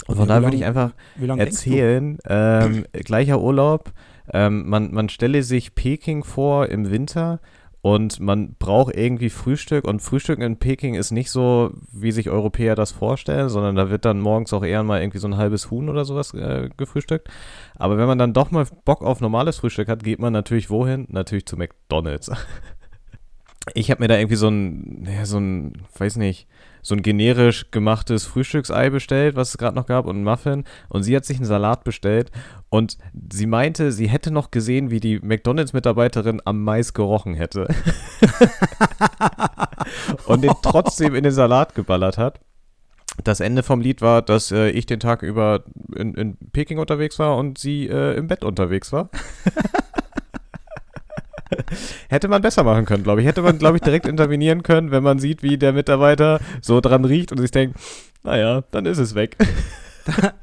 Und 0.07 0.17
von 0.17 0.27
daher 0.27 0.43
würde 0.43 0.57
ich 0.57 0.65
einfach 0.65 0.93
erzählen, 1.19 2.19
ähm, 2.29 2.85
gleicher 2.93 3.41
Urlaub, 3.41 3.93
ähm, 4.33 4.69
man, 4.69 4.93
man 4.93 5.09
stelle 5.09 5.43
sich 5.43 5.75
Peking 5.75 6.25
vor 6.25 6.69
im 6.69 6.91
Winter 6.91 7.41
und 7.83 8.21
man 8.21 8.55
braucht 8.61 8.95
irgendwie 8.97 9.29
Frühstück 9.29 9.85
und 9.87 10.01
Frühstück 10.01 10.39
in 10.39 10.57
Peking 10.57 10.95
ist 10.95 11.11
nicht 11.11 11.33
so, 11.33 11.73
wie 11.91 12.13
sich 12.13 12.31
Europäer 12.31 12.77
das 12.77 12.93
vorstellen, 12.93 13.49
sondern 13.49 13.75
da 13.75 13.91
wird 13.91 14.05
dann 14.05 14.21
morgens 14.21 14.53
auch 14.53 14.65
eher 14.65 14.85
mal 14.85 15.01
irgendwie 15.01 15.19
so 15.19 15.27
ein 15.27 15.37
halbes 15.37 15.71
Huhn 15.71 15.89
oder 15.89 16.05
sowas 16.05 16.33
äh, 16.33 16.71
gefrühstückt. 16.77 17.29
Aber 17.77 17.99
wenn 17.99 18.07
man 18.07 18.19
dann 18.19 18.35
doch 18.35 18.53
mal 18.53 18.67
Bock 18.85 19.03
auf 19.03 19.21
normales 19.21 19.59
Frühstück 19.59 19.89
hat, 19.89 20.05
geht 20.05 20.21
man 20.21 20.33
natürlich 20.33 20.71
wohin? 20.71 21.07
Natürlich 21.11 21.47
zu 21.47 21.57
McDonald's. 21.57 22.31
Ich 23.75 23.91
habe 23.91 24.03
mir 24.03 24.09
da 24.09 24.17
irgendwie 24.17 24.37
so 24.37 24.49
ein, 24.49 25.07
ja, 25.07 25.25
so 25.25 25.39
ein, 25.39 25.75
weiß 25.97 26.17
nicht, 26.17 26.49
so 26.83 26.97
ein 26.97 27.03
generisch 27.03 27.71
gemachtes 27.71 28.25
Frühstücksei 28.25 28.91
bestellt, 28.91 29.37
was 29.37 29.51
es 29.51 29.59
gerade 29.59 29.77
noch 29.77 29.87
gab, 29.87 30.07
und 30.07 30.17
einen 30.17 30.25
Muffin. 30.25 30.65
Und 30.89 31.05
sie 31.05 31.15
hat 31.15 31.25
sich 31.25 31.37
einen 31.37 31.47
Salat 31.47 31.85
bestellt. 31.85 32.33
Und 32.71 32.99
sie 33.33 33.47
meinte, 33.47 33.93
sie 33.93 34.09
hätte 34.09 34.33
noch 34.33 34.51
gesehen, 34.51 34.91
wie 34.91 34.99
die 34.99 35.21
McDonalds-Mitarbeiterin 35.21 36.43
am 36.45 36.65
Mais 36.65 36.93
gerochen 36.93 37.35
hätte. 37.35 37.69
und 40.27 40.43
den 40.43 40.53
trotzdem 40.63 41.15
in 41.15 41.23
den 41.23 41.33
Salat 41.33 41.77
geballert 41.77 42.19
hat. 42.19 42.41
Das 43.23 43.41
Ende 43.41 43.63
vom 43.63 43.81
Lied 43.81 44.01
war, 44.01 44.23
dass 44.23 44.51
äh, 44.51 44.71
ich 44.71 44.87
den 44.87 44.99
Tag 44.99 45.23
über 45.23 45.65
in, 45.95 46.15
in 46.15 46.37
Peking 46.53 46.79
unterwegs 46.79 47.19
war 47.19 47.37
und 47.37 47.59
sie 47.59 47.87
äh, 47.87 48.17
im 48.17 48.27
Bett 48.27 48.43
unterwegs 48.43 48.93
war. 48.93 49.11
Hätte 52.09 52.29
man 52.29 52.43
besser 52.43 52.65
machen 52.65 52.85
können, 52.85 53.03
glaube 53.03 53.21
ich. 53.21 53.27
Hätte 53.27 53.43
man, 53.43 53.59
glaube 53.59 53.77
ich, 53.77 53.83
direkt 53.83 54.07
intervenieren 54.07 54.63
können, 54.63 54.91
wenn 54.91 55.03
man 55.03 55.19
sieht, 55.19 55.43
wie 55.43 55.59
der 55.59 55.73
Mitarbeiter 55.73 56.41
so 56.61 56.81
dran 56.81 57.05
riecht 57.05 57.33
und 57.33 57.39
sich 57.39 57.51
denkt, 57.51 57.79
naja, 58.23 58.63
dann 58.71 58.87
ist 58.87 58.99
es 58.99 59.15
weg. 59.15 59.37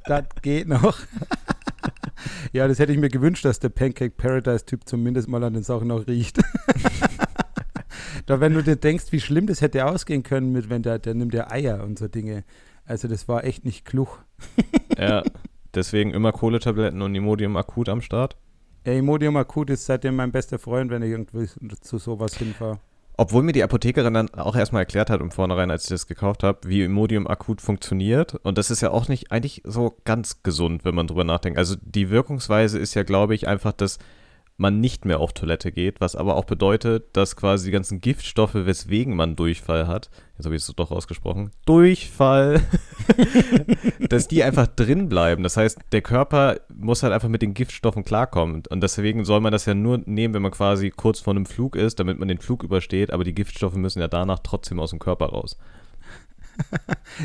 Das 0.06 0.24
geht 0.42 0.70
noch. 0.70 1.00
ja, 2.54 2.68
das 2.68 2.80
hätte 2.80 2.94
ich 2.94 2.98
mir 2.98 3.10
gewünscht, 3.10 3.44
dass 3.46 3.60
der 3.60 3.70
Pancake 3.70 4.16
Paradise-Typ 4.16 4.88
zumindest 4.88 5.28
mal 5.28 5.44
an 5.44 5.54
den 5.54 5.64
Sachen 5.64 5.90
noch 5.90 6.08
riecht. 6.08 6.40
da, 8.26 8.40
wenn 8.40 8.54
du 8.54 8.64
dir 8.64 8.78
denkst, 8.78 9.12
wie 9.12 9.20
schlimm 9.20 9.48
das 9.48 9.62
hätte 9.62 9.86
ausgehen 9.86 10.24
können, 10.24 10.52
mit 10.52 10.70
wenn 10.70 10.82
der, 10.82 11.00
der 11.00 11.14
nimmt 11.14 11.34
ja 11.34 11.52
Eier 11.52 11.84
und 11.84 12.00
so 12.00 12.08
Dinge. 12.08 12.44
Also 12.86 13.08
das 13.08 13.28
war 13.28 13.44
echt 13.44 13.66
nicht 13.66 13.86
klug. 13.86 14.24
Ja, 14.98 15.24
deswegen 15.74 16.12
immer 16.12 16.32
Kohletabletten 16.32 17.02
und 17.02 17.14
Imodium 17.16 17.56
akut 17.56 17.88
am 17.90 18.02
Start. 18.02 18.36
Ja, 18.90 18.96
Imodium 18.96 19.38
Akut 19.38 19.70
ist 19.70 19.86
seitdem 19.86 20.16
mein 20.16 20.32
bester 20.32 20.58
Freund, 20.58 20.90
wenn 20.90 21.04
ich 21.04 21.12
irgendwie 21.12 21.48
zu 21.80 22.00
sowas 22.00 22.36
hinfahre. 22.36 22.80
Obwohl 23.18 23.44
mir 23.44 23.52
die 23.52 23.62
Apothekerin 23.62 24.16
dann 24.16 24.34
auch 24.34 24.56
erstmal 24.56 24.82
erklärt 24.82 25.12
hat 25.12 25.22
im 25.22 25.30
Vornherein, 25.30 25.70
als 25.70 25.84
ich 25.84 25.90
das 25.90 26.08
gekauft 26.08 26.42
habe, 26.42 26.68
wie 26.68 26.82
Imodium 26.82 27.28
akut 27.28 27.62
funktioniert. 27.62 28.34
Und 28.42 28.58
das 28.58 28.72
ist 28.72 28.82
ja 28.82 28.90
auch 28.90 29.08
nicht 29.08 29.32
eigentlich 29.32 29.62
so 29.64 29.96
ganz 30.06 30.42
gesund, 30.42 30.86
wenn 30.86 30.96
man 30.96 31.06
drüber 31.06 31.24
nachdenkt. 31.24 31.60
Also 31.60 31.76
die 31.80 32.10
Wirkungsweise 32.10 32.80
ist 32.80 32.96
ja, 32.96 33.04
glaube 33.04 33.36
ich, 33.36 33.48
einfach, 33.48 33.74
dass 33.74 34.00
man 34.58 34.80
nicht 34.82 35.06
mehr 35.06 35.20
auf 35.20 35.34
Toilette 35.34 35.72
geht, 35.72 36.02
was 36.02 36.16
aber 36.16 36.36
auch 36.36 36.46
bedeutet, 36.46 37.16
dass 37.16 37.36
quasi 37.36 37.66
die 37.66 37.72
ganzen 37.72 38.02
Giftstoffe, 38.02 38.56
weswegen 38.56 39.16
man 39.16 39.36
Durchfall 39.36 39.86
hat, 39.86 40.10
jetzt 40.40 40.46
habe 40.46 40.56
ich 40.56 40.64
es 40.68 40.74
doch 40.76 40.90
ausgesprochen, 40.90 41.52
Durchfall, 41.66 42.62
dass 44.10 44.28
die 44.28 44.44
einfach 44.44 44.66
drin 44.68 45.10
bleiben. 45.10 45.44
Das 45.44 45.58
heißt, 45.58 45.78
der 45.92 46.02
Körper 46.02 46.58
muss 46.74 47.04
halt 47.04 47.14
einfach 47.14 47.28
mit 47.30 47.42
den 47.42 47.54
Giftstoffen 47.54 48.04
klarkommen. 48.04 48.64
Und 48.70 48.82
deswegen 48.82 49.26
soll 49.26 49.42
man 49.42 49.52
das 49.52 49.66
ja 49.66 49.74
nur 49.76 50.00
nehmen, 50.06 50.34
wenn 50.34 50.42
man 50.42 50.52
quasi 50.52 50.90
kurz 50.90 51.20
vor 51.20 51.34
einem 51.36 51.46
Flug 51.46 51.76
ist, 51.76 52.00
damit 52.00 52.18
man 52.18 52.28
den 52.28 52.40
Flug 52.40 52.64
übersteht. 52.64 53.12
Aber 53.12 53.24
die 53.24 53.36
Giftstoffe 53.36 53.76
müssen 53.76 54.00
ja 54.00 54.08
danach 54.08 54.40
trotzdem 54.40 54.80
aus 54.80 54.90
dem 54.92 55.00
Körper 55.00 55.28
raus. 55.28 55.58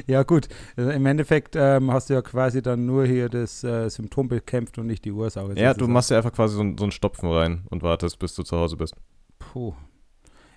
Ja 0.07 0.23
gut, 0.23 0.49
also 0.77 0.91
im 0.91 1.07
Endeffekt 1.07 1.57
ähm, 1.57 1.91
hast 1.93 2.09
du 2.09 2.15
ja 2.15 2.23
quasi 2.23 2.63
dann 2.63 2.87
nur 2.87 3.05
hier 3.05 3.29
das 3.29 3.65
äh, 3.65 3.89
Symptom 3.91 4.29
bekämpft 4.29 4.79
und 4.79 4.87
nicht 4.87 5.05
die 5.05 5.11
Ursache. 5.11 5.55
Ja, 5.59 5.75
du 5.75 5.89
machst 5.89 6.11
ja 6.11 6.19
einfach 6.19 6.33
quasi 6.33 6.55
so, 6.55 6.61
ein- 6.63 6.79
so 6.79 6.85
einen 6.85 6.93
Stopfen 6.93 7.29
rein 7.31 7.65
und 7.71 7.83
wartest, 7.83 8.19
bis 8.21 8.35
du 8.37 8.45
zu 8.45 8.57
Hause 8.57 8.77
bist. 8.77 8.95
Puh. 9.41 9.75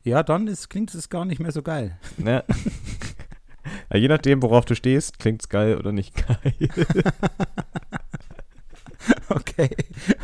Ja, 0.04 0.24
dann 0.24 0.48
ist, 0.48 0.70
klingt 0.70 0.94
es 0.94 1.10
gar 1.10 1.26
nicht 1.26 1.40
mehr 1.40 1.52
so 1.52 1.62
geil. 1.62 1.98
Ja. 2.18 2.44
ja, 3.92 3.98
je 3.98 4.08
nachdem, 4.08 4.42
worauf 4.42 4.66
du 4.66 4.76
stehst, 4.76 5.20
klingt's 5.20 5.50
geil 5.50 5.78
oder 5.78 5.92
nicht 5.92 6.16
geil. 6.16 6.54
Okay, 9.30 9.70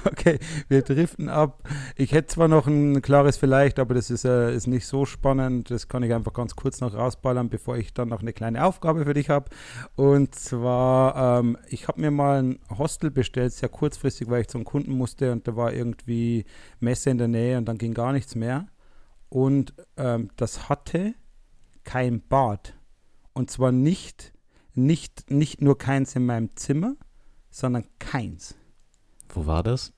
okay, 0.06 0.40
wir 0.70 0.82
driften 0.82 1.30
ab. 1.30 1.64
Ich 1.96 2.12
hätte 2.12 2.28
zwar 2.28 2.48
noch 2.48 2.68
ein 2.68 3.02
klares 3.02 3.38
Vielleicht, 3.38 3.80
aber 3.80 3.94
das 3.94 4.10
ist, 4.10 4.26
äh, 4.26 4.54
ist 4.54 4.68
nicht 4.68 4.86
so 4.86 5.06
spannend. 5.06 5.72
Das 5.72 5.88
kann 5.88 6.04
ich 6.04 6.14
einfach 6.14 6.34
ganz 6.34 6.56
kurz 6.56 6.82
noch 6.82 6.94
rausballern, 6.94 7.50
bevor 7.50 7.78
ich 7.78 7.94
dann 7.94 8.10
noch 8.10 8.22
eine 8.22 8.34
kleine 8.34 8.66
Aufgabe 8.66 9.06
für 9.06 9.14
dich 9.14 9.30
habe. 9.30 9.50
Und 9.96 10.36
zwar, 10.36 11.40
ähm, 11.40 11.58
ich 11.68 11.88
habe 11.88 12.02
mir 12.02 12.12
mal 12.12 12.44
ein 12.44 12.60
Hostel 12.78 13.12
bestellt, 13.12 13.54
sehr 13.54 13.70
kurzfristig, 13.70 14.30
weil 14.30 14.42
ich 14.42 14.48
zum 14.48 14.66
Kunden 14.66 14.92
musste 14.92 15.32
und 15.32 15.48
da 15.48 15.56
war 15.56 15.74
irgendwie 15.74 16.46
Messe 16.80 17.10
in 17.10 17.18
der 17.18 17.28
Nähe 17.28 17.58
und 17.58 17.66
dann 17.66 17.78
ging 17.78 17.94
gar 17.94 18.14
nichts 18.14 18.36
mehr. 18.36 18.68
Und 19.34 19.74
ähm, 19.98 20.30
das 20.36 20.70
hatte 20.70 21.16
kein 21.84 22.22
Bad. 22.22 22.76
Und 23.34 23.50
zwar 23.50 23.72
nicht, 23.72 24.32
nicht, 24.76 25.32
nicht 25.32 25.60
nur 25.60 25.76
keins 25.76 26.16
in 26.16 26.28
meinem 26.28 26.56
Zimmer, 26.56 26.94
sondern 27.50 27.84
keins. 27.98 28.54
Wo 29.30 29.48
war 29.48 29.64
das? 29.64 29.92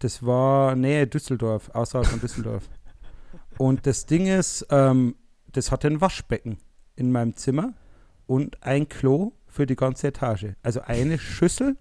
Das 0.00 0.22
war 0.22 0.76
Nähe 0.76 1.06
Düsseldorf, 1.06 1.70
außerhalb 1.70 2.06
von 2.06 2.20
Düsseldorf. 2.20 2.68
Und 3.56 3.86
das 3.86 4.04
Ding 4.04 4.26
ist, 4.26 4.66
ähm, 4.68 5.16
das 5.52 5.72
hatte 5.72 5.88
ein 5.88 6.02
Waschbecken 6.02 6.58
in 6.94 7.12
meinem 7.12 7.36
Zimmer 7.36 7.72
und 8.26 8.62
ein 8.62 8.86
Klo 8.86 9.32
für 9.46 9.64
die 9.64 9.76
ganze 9.76 10.08
Etage. 10.08 10.48
Also 10.62 10.82
eine 10.82 11.18
Schüssel 11.18 11.78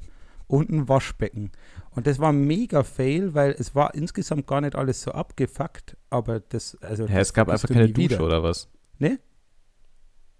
und 0.47 0.69
ein 0.69 0.87
Waschbecken. 0.87 1.51
Und 1.95 2.07
das 2.07 2.19
war 2.19 2.31
ein 2.31 2.45
mega 2.45 2.83
Fail, 2.83 3.33
weil 3.33 3.55
es 3.57 3.73
war 3.73 3.95
insgesamt 3.95 4.47
gar 4.47 4.61
nicht 4.61 4.75
alles 4.75 5.01
so 5.01 5.11
abgefuckt, 5.11 5.97
aber 6.09 6.41
das, 6.41 6.77
also. 6.81 7.07
Hä, 7.07 7.13
das 7.13 7.29
es 7.29 7.33
gab 7.33 7.49
einfach 7.49 7.69
keine 7.69 7.89
Dusche 7.89 8.09
wieder. 8.09 8.23
oder 8.23 8.43
was? 8.43 8.67
Nee. 8.99 9.17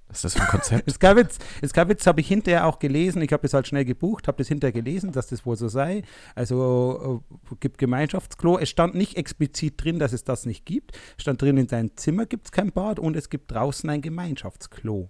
Was 0.07 0.17
ist 0.17 0.25
das 0.25 0.33
für 0.35 0.41
ein 0.41 0.47
Konzept? 0.47 0.83
Es 0.87 0.99
gab 0.99 1.17
jetzt, 1.17 1.43
es 1.61 1.73
gab 1.73 1.89
jetzt, 1.89 2.05
habe 2.05 2.21
ich 2.21 2.27
hinterher 2.27 2.67
auch 2.67 2.77
gelesen, 2.79 3.21
ich 3.21 3.33
habe 3.33 3.41
das 3.41 3.53
halt 3.53 3.67
schnell 3.67 3.85
gebucht, 3.85 4.27
habe 4.27 4.37
das 4.37 4.47
hinterher 4.47 4.71
gelesen, 4.71 5.11
dass 5.11 5.27
das 5.27 5.45
wohl 5.45 5.55
so 5.55 5.67
sei. 5.67 6.03
Also 6.35 7.23
äh, 7.51 7.55
gibt 7.59 7.79
Gemeinschaftsklo. 7.79 8.59
Es 8.59 8.69
stand 8.69 8.93
nicht 8.93 9.17
explizit 9.17 9.83
drin, 9.83 9.97
dass 9.97 10.13
es 10.13 10.23
das 10.23 10.45
nicht 10.45 10.65
gibt. 10.65 10.91
Es 11.17 11.23
stand 11.23 11.41
drin, 11.41 11.57
in 11.57 11.67
deinem 11.67 11.95
Zimmer 11.97 12.25
gibt 12.27 12.45
es 12.45 12.51
kein 12.51 12.71
Bad 12.71 12.99
und 12.99 13.15
es 13.15 13.29
gibt 13.29 13.51
draußen 13.51 13.89
ein 13.89 14.01
Gemeinschaftsklo. 14.01 15.09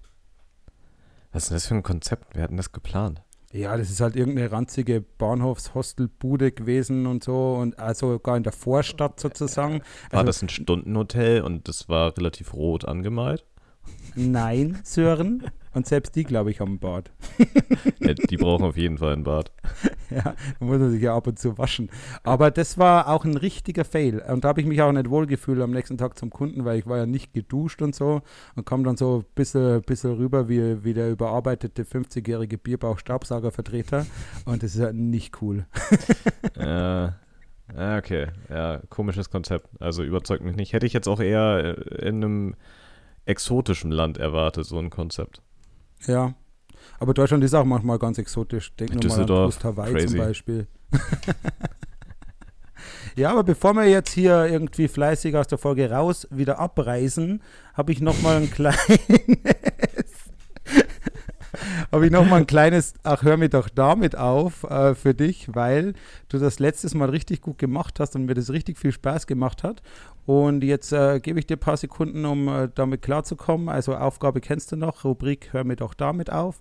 Was 1.33 1.43
ist 1.43 1.49
denn 1.49 1.55
das 1.57 1.67
für 1.67 1.75
ein 1.75 1.83
Konzept? 1.83 2.35
Wir 2.35 2.43
hatten 2.43 2.57
das 2.57 2.71
geplant. 2.71 3.21
Ja, 3.55 3.77
das 3.77 3.89
ist 3.89 4.01
halt 4.01 4.17
irgendeine 4.17 4.51
ranzige 4.51 4.99
Bahnhofshostelbude 4.99 6.51
gewesen 6.51 7.05
und 7.07 7.23
so 7.23 7.53
und 7.53 7.79
also 7.79 8.19
gar 8.19 8.35
in 8.35 8.43
der 8.43 8.51
Vorstadt 8.51 9.17
sozusagen. 9.19 9.81
War 10.11 10.19
Also, 10.19 10.25
das 10.25 10.41
ein 10.41 10.49
Stundenhotel 10.49 11.41
und 11.41 11.69
das 11.69 11.87
war 11.87 12.17
relativ 12.17 12.53
rot 12.53 12.83
angemalt? 12.85 13.45
Nein, 14.15 14.79
Sören. 14.83 15.43
Und 15.75 15.85
selbst 15.85 16.15
die, 16.15 16.23
glaube 16.23 16.51
ich, 16.51 16.61
haben 16.61 16.73
ein 16.73 16.79
Bad. 16.79 17.11
Ja, 17.99 18.13
die 18.13 18.37
brauchen 18.37 18.63
auf 18.65 18.77
jeden 18.77 18.99
Fall 18.99 19.13
ein 19.13 19.23
Bad. 19.23 19.51
Ja, 20.11 20.21
da 20.59 20.65
muss 20.65 20.77
man 20.77 20.91
sich 20.91 21.01
ja 21.01 21.15
ab 21.15 21.25
und 21.25 21.39
zu 21.39 21.57
waschen. 21.57 21.89
Aber 22.23 22.51
das 22.51 22.77
war 22.77 23.09
auch 23.09 23.25
ein 23.25 23.35
richtiger 23.35 23.83
Fail. 23.83 24.19
Und 24.19 24.43
da 24.43 24.49
habe 24.49 24.61
ich 24.61 24.67
mich 24.67 24.81
auch 24.81 24.91
nicht 24.91 25.09
wohlgefühlt 25.09 25.59
am 25.59 25.71
nächsten 25.71 25.97
Tag 25.97 26.17
zum 26.17 26.29
Kunden, 26.29 26.65
weil 26.65 26.77
ich 26.77 26.85
war 26.85 26.97
ja 26.97 27.05
nicht 27.07 27.33
geduscht 27.33 27.81
und 27.81 27.95
so 27.95 28.21
und 28.55 28.65
kam 28.65 28.83
dann 28.83 28.95
so 28.95 29.19
ein 29.19 29.25
bisschen, 29.33 29.81
bisschen 29.81 30.13
rüber 30.13 30.47
wie, 30.49 30.83
wie 30.83 30.93
der 30.93 31.09
überarbeitete 31.09 31.83
50-jährige 31.83 32.57
Bierbauch-Staubsaugervertreter. 32.59 34.05
Und 34.45 34.61
das 34.61 34.75
ist 34.75 34.81
ja 34.81 34.93
nicht 34.93 35.41
cool. 35.41 35.65
Ja, 36.57 37.15
ja, 37.75 37.97
okay. 37.97 38.27
Ja, 38.49 38.81
komisches 38.89 39.29
Konzept. 39.29 39.67
Also 39.79 40.03
überzeugt 40.03 40.43
mich 40.43 40.55
nicht. 40.55 40.73
Hätte 40.73 40.85
ich 40.85 40.93
jetzt 40.93 41.07
auch 41.07 41.19
eher 41.19 41.77
äh, 41.77 42.07
in 42.07 42.23
einem 42.23 42.55
exotischen 43.25 43.91
Land 43.91 44.17
erwartet, 44.17 44.65
so 44.65 44.77
ein 44.77 44.89
Konzept. 44.89 45.41
Ja. 46.07 46.33
Aber 46.99 47.13
Deutschland 47.13 47.43
ist 47.43 47.53
auch 47.53 47.65
manchmal 47.65 47.99
ganz 47.99 48.17
exotisch. 48.17 48.73
Denk 48.75 48.93
nur 48.93 49.05
mal 49.05 49.21
an 49.21 49.27
Coast 49.27 49.63
Hawaii 49.63 49.93
crazy. 49.93 50.07
zum 50.07 50.17
Beispiel. 50.17 50.67
ja, 53.15 53.31
aber 53.31 53.43
bevor 53.43 53.73
wir 53.73 53.85
jetzt 53.85 54.11
hier 54.11 54.45
irgendwie 54.45 54.87
fleißig 54.87 55.35
aus 55.35 55.47
der 55.47 55.57
Folge 55.57 55.89
raus 55.89 56.27
wieder 56.31 56.59
abreisen, 56.59 57.41
habe 57.73 57.91
ich 57.91 58.01
noch 58.01 58.21
mal 58.21 58.37
ein 58.37 58.51
kleines 58.51 58.79
habe 61.91 62.05
ich 62.05 62.11
noch 62.11 62.25
mal 62.25 62.37
ein 62.37 62.47
kleines 62.47 62.93
Ach, 63.03 63.23
hör 63.23 63.37
mir 63.37 63.49
doch 63.49 63.69
damit 63.69 64.17
auf 64.17 64.63
äh, 64.63 64.95
für 64.95 65.13
dich, 65.13 65.53
weil 65.53 65.93
du 66.29 66.37
das 66.37 66.59
letztes 66.59 66.93
Mal 66.93 67.09
richtig 67.09 67.41
gut 67.41 67.57
gemacht 67.57 67.99
hast 67.99 68.15
und 68.15 68.25
mir 68.25 68.33
das 68.33 68.49
richtig 68.49 68.77
viel 68.77 68.91
Spaß 68.91 69.27
gemacht 69.27 69.63
hat. 69.63 69.81
Und 70.25 70.63
jetzt 70.63 70.91
äh, 70.91 71.19
gebe 71.19 71.39
ich 71.39 71.45
dir 71.45 71.57
ein 71.57 71.59
paar 71.59 71.77
Sekunden, 71.77 72.25
um 72.25 72.47
äh, 72.47 72.69
damit 72.73 73.01
klarzukommen. 73.03 73.69
Also 73.69 73.95
Aufgabe 73.95 74.41
kennst 74.41 74.71
du 74.71 74.75
noch, 74.75 75.03
Rubrik 75.03 75.53
Hör 75.53 75.63
mir 75.63 75.75
doch 75.75 75.93
damit 75.93 76.31
auf. 76.31 76.59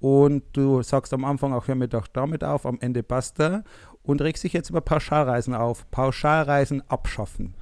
und 0.00 0.42
du 0.52 0.82
sagst 0.82 1.14
am 1.14 1.24
Anfang 1.24 1.52
auch, 1.52 1.68
hör 1.68 1.76
mir 1.76 1.88
doch 1.88 2.08
damit 2.08 2.44
auf, 2.44 2.66
am 2.66 2.78
Ende 2.80 3.02
basta 3.02 3.62
und 4.02 4.20
regst 4.20 4.44
dich 4.44 4.52
jetzt 4.52 4.70
über 4.70 4.80
Pauschalreisen 4.80 5.54
auf. 5.54 5.90
Pauschalreisen 5.90 6.82
abschaffen. 6.90 7.54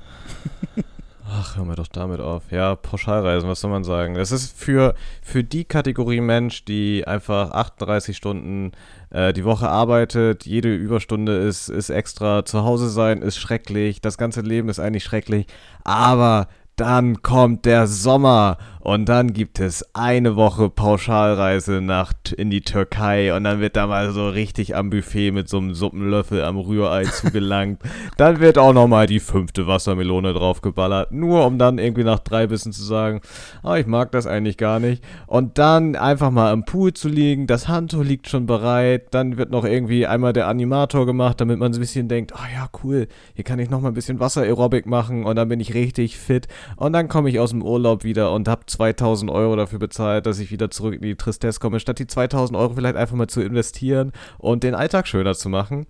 Ach, 1.34 1.56
hör 1.56 1.64
mir 1.64 1.76
doch 1.76 1.88
damit 1.88 2.20
auf. 2.20 2.42
Ja, 2.50 2.76
Pauschalreisen, 2.76 3.48
was 3.48 3.62
soll 3.62 3.70
man 3.70 3.84
sagen? 3.84 4.14
Das 4.14 4.32
ist 4.32 4.54
für, 4.54 4.94
für 5.22 5.42
die 5.42 5.64
Kategorie 5.64 6.20
Mensch, 6.20 6.66
die 6.66 7.06
einfach 7.06 7.52
38 7.52 8.14
Stunden 8.14 8.72
äh, 9.08 9.32
die 9.32 9.44
Woche 9.46 9.70
arbeitet, 9.70 10.44
jede 10.44 10.74
Überstunde 10.74 11.38
ist, 11.38 11.70
ist 11.70 11.88
extra, 11.88 12.44
zu 12.44 12.64
Hause 12.64 12.90
sein 12.90 13.22
ist 13.22 13.38
schrecklich, 13.38 14.02
das 14.02 14.18
ganze 14.18 14.42
Leben 14.42 14.68
ist 14.68 14.78
eigentlich 14.78 15.04
schrecklich, 15.04 15.46
aber 15.84 16.48
dann 16.76 17.22
kommt 17.22 17.64
der 17.64 17.86
Sommer 17.86 18.58
und 18.82 19.08
dann 19.08 19.32
gibt 19.32 19.60
es 19.60 19.86
eine 19.94 20.34
Woche 20.34 20.68
Pauschalreise 20.68 21.80
nach, 21.80 22.12
in 22.36 22.50
die 22.50 22.62
Türkei 22.62 23.32
und 23.32 23.44
dann 23.44 23.60
wird 23.60 23.76
da 23.76 23.86
mal 23.86 24.10
so 24.10 24.28
richtig 24.28 24.74
am 24.74 24.90
Buffet 24.90 25.30
mit 25.30 25.48
so 25.48 25.58
einem 25.58 25.72
Suppenlöffel 25.72 26.42
am 26.42 26.56
Rührei 26.56 27.04
zugelangt. 27.04 27.80
dann 28.16 28.40
wird 28.40 28.58
auch 28.58 28.72
nochmal 28.72 29.06
die 29.06 29.20
fünfte 29.20 29.68
Wassermelone 29.68 30.32
draufgeballert, 30.32 31.12
nur 31.12 31.46
um 31.46 31.58
dann 31.58 31.78
irgendwie 31.78 32.02
nach 32.02 32.18
drei 32.18 32.48
Bissen 32.48 32.72
zu 32.72 32.82
sagen, 32.82 33.20
oh, 33.62 33.74
ich 33.74 33.86
mag 33.86 34.10
das 34.10 34.26
eigentlich 34.26 34.56
gar 34.56 34.80
nicht. 34.80 35.04
Und 35.28 35.58
dann 35.58 35.94
einfach 35.94 36.32
mal 36.32 36.52
im 36.52 36.64
Pool 36.64 36.92
zu 36.92 37.08
liegen, 37.08 37.46
das 37.46 37.68
Handtuch 37.68 38.02
liegt 38.02 38.28
schon 38.28 38.46
bereit, 38.46 39.14
dann 39.14 39.36
wird 39.36 39.52
noch 39.52 39.64
irgendwie 39.64 40.08
einmal 40.08 40.32
der 40.32 40.48
Animator 40.48 41.06
gemacht, 41.06 41.40
damit 41.40 41.60
man 41.60 41.72
so 41.72 41.78
ein 41.78 41.82
bisschen 41.82 42.08
denkt, 42.08 42.32
oh 42.34 42.46
ja, 42.52 42.68
cool, 42.82 43.06
hier 43.34 43.44
kann 43.44 43.60
ich 43.60 43.70
nochmal 43.70 43.92
ein 43.92 43.94
bisschen 43.94 44.18
Wasser-Aerobic 44.18 44.86
machen 44.86 45.24
und 45.24 45.36
dann 45.36 45.48
bin 45.48 45.60
ich 45.60 45.72
richtig 45.72 46.18
fit. 46.18 46.48
Und 46.74 46.92
dann 46.94 47.08
komme 47.08 47.28
ich 47.28 47.38
aus 47.38 47.50
dem 47.50 47.62
Urlaub 47.62 48.02
wieder 48.02 48.32
und 48.32 48.48
habe 48.48 48.71
2000 48.72 49.30
Euro 49.30 49.56
dafür 49.56 49.78
bezahlt, 49.78 50.26
dass 50.26 50.38
ich 50.38 50.50
wieder 50.50 50.70
zurück 50.70 50.94
in 50.94 51.02
die 51.02 51.16
Tristesse 51.16 51.60
komme, 51.60 51.78
statt 51.80 51.98
die 51.98 52.06
2000 52.06 52.58
Euro 52.58 52.74
vielleicht 52.74 52.96
einfach 52.96 53.16
mal 53.16 53.28
zu 53.28 53.40
investieren 53.40 54.12
und 54.38 54.64
den 54.64 54.74
Alltag 54.74 55.06
schöner 55.06 55.34
zu 55.34 55.48
machen. 55.48 55.86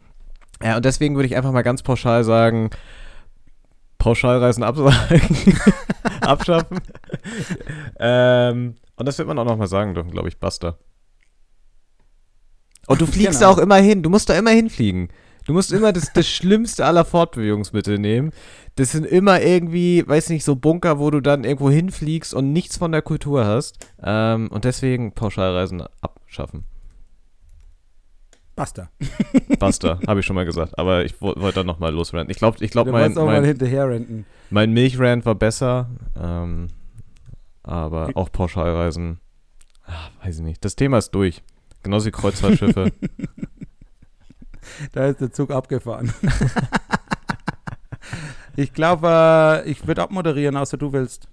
Ja, 0.63 0.77
und 0.77 0.85
deswegen 0.85 1.15
würde 1.15 1.27
ich 1.27 1.37
einfach 1.37 1.53
mal 1.53 1.63
ganz 1.63 1.83
pauschal 1.83 2.25
sagen, 2.25 2.71
Pauschalreisen 3.99 4.65
absagen, 4.65 5.57
abschaffen. 6.21 6.81
ähm, 8.01 8.75
und 8.97 9.07
das 9.07 9.19
wird 9.19 9.29
man 9.29 9.39
auch 9.39 9.45
nochmal 9.45 9.69
sagen 9.69 9.95
dürfen, 9.95 10.11
glaube 10.11 10.29
ich, 10.29 10.39
basta. 10.39 10.77
Und 12.89 13.01
du 13.01 13.07
fliegst 13.07 13.39
genau. 13.39 13.53
da 13.53 13.57
auch 13.57 13.63
immer 13.63 13.77
hin, 13.77 14.03
du 14.03 14.11
musst 14.11 14.29
da 14.29 14.37
immer 14.37 14.51
hinfliegen. 14.51 15.09
Du 15.45 15.53
musst 15.53 15.73
immer 15.73 15.93
das, 15.93 16.13
das 16.13 16.29
Schlimmste 16.29 16.85
aller 16.85 17.05
Fortbewegungsmittel 17.05 17.99
nehmen. 17.99 18.33
Das 18.77 18.93
sind 18.93 19.05
immer 19.05 19.43
irgendwie, 19.43 20.07
weiß 20.07 20.31
nicht, 20.31 20.45
so 20.45 20.57
Bunker, 20.57 20.99
wo 20.99 21.11
du 21.11 21.21
dann 21.21 21.45
irgendwo 21.45 21.71
hinfliegst 21.71 22.33
und 22.33 22.53
nichts 22.53 22.77
von 22.77 22.93
der 22.93 23.03
Kultur 23.03 23.45
hast. 23.45 23.79
Ähm, 24.03 24.49
und 24.51 24.65
deswegen 24.65 25.13
Pauschalreisen 25.13 25.83
abschaffen. 26.01 26.65
Basta. 28.55 28.91
Basta, 29.59 29.99
habe 30.07 30.21
ich 30.21 30.27
schon 30.27 30.37
mal 30.37 30.45
gesagt. 30.45 30.79
Aber 30.79 31.05
ich 31.05 31.21
wollte 31.21 31.53
dann 31.53 31.67
nochmal 31.67 31.93
losrennen. 31.93 32.31
Ich 32.31 32.37
glaube, 32.37 32.63
ich 32.65 32.71
glaub, 32.71 32.87
mein, 32.87 33.15
mein, 33.15 34.25
mein 34.51 34.73
Milchrand 34.73 35.25
war 35.25 35.35
besser. 35.35 35.91
Ähm, 36.21 36.69
aber 37.63 38.11
auch 38.15 38.31
Pauschalreisen, 38.31 39.19
ach, 39.87 40.11
weiß 40.23 40.39
ich 40.39 40.45
nicht. 40.45 40.65
Das 40.65 40.77
Thema 40.77 40.99
ist 40.99 41.11
durch. 41.13 41.43
Genauso 41.83 42.07
wie 42.07 42.11
Kreuzfahrtschiffe. 42.11 42.93
da 44.93 45.07
ist 45.07 45.21
der 45.21 45.33
Zug 45.33 45.51
abgefahren. 45.51 46.13
ich 48.57 48.73
glaube, 48.73 49.63
äh, 49.65 49.71
ich 49.71 49.87
würde 49.87 50.03
abmoderieren, 50.03 50.57
außer 50.57 50.77
du 50.77 50.93
willst. 50.93 51.29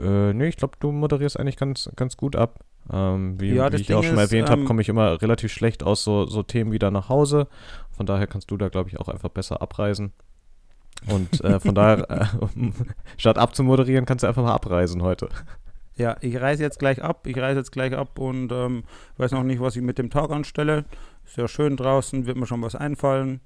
Äh, 0.00 0.32
nee, 0.32 0.48
ich 0.48 0.56
glaube, 0.56 0.76
du 0.80 0.92
moderierst 0.92 1.38
eigentlich 1.38 1.56
ganz, 1.56 1.90
ganz 1.96 2.16
gut 2.16 2.36
ab. 2.36 2.60
Ähm, 2.92 3.40
wie, 3.40 3.54
ja, 3.54 3.72
wie 3.72 3.76
ich 3.76 3.86
Ding 3.86 3.96
auch 3.96 4.02
schon 4.02 4.16
mal 4.16 4.22
erwähnt 4.22 4.50
habe, 4.50 4.62
ähm, 4.62 4.66
komme 4.66 4.82
ich 4.82 4.88
immer 4.88 5.20
relativ 5.22 5.52
schlecht 5.52 5.82
aus 5.82 6.02
so, 6.02 6.26
so 6.26 6.42
Themen 6.42 6.72
wieder 6.72 6.90
nach 6.90 7.08
Hause. 7.08 7.46
Von 7.90 8.06
daher 8.06 8.26
kannst 8.26 8.50
du 8.50 8.56
da, 8.56 8.68
glaube 8.68 8.88
ich, 8.88 8.98
auch 8.98 9.08
einfach 9.08 9.28
besser 9.28 9.62
abreisen. 9.62 10.12
Und 11.06 11.42
äh, 11.44 11.60
von 11.60 11.74
daher, 11.74 12.10
äh, 12.10 12.26
statt 13.16 13.38
abzumoderieren, 13.38 14.04
kannst 14.04 14.24
du 14.24 14.28
einfach 14.28 14.42
mal 14.42 14.54
abreisen 14.54 15.02
heute. 15.02 15.28
Ja, 15.96 16.16
ich 16.20 16.40
reise 16.40 16.62
jetzt 16.62 16.78
gleich 16.78 17.02
ab. 17.02 17.26
Ich 17.26 17.36
reise 17.36 17.58
jetzt 17.60 17.72
gleich 17.72 17.94
ab 17.94 18.18
und 18.18 18.50
ähm, 18.50 18.84
weiß 19.18 19.32
noch 19.32 19.42
nicht, 19.42 19.60
was 19.60 19.76
ich 19.76 19.82
mit 19.82 19.98
dem 19.98 20.10
Tag 20.10 20.30
anstelle. 20.30 20.84
Ist 21.32 21.38
ja 21.38 21.48
schön 21.48 21.78
draußen, 21.78 22.26
wird 22.26 22.36
mir 22.36 22.46
schon 22.46 22.60
was 22.60 22.74
einfallen. 22.74 23.40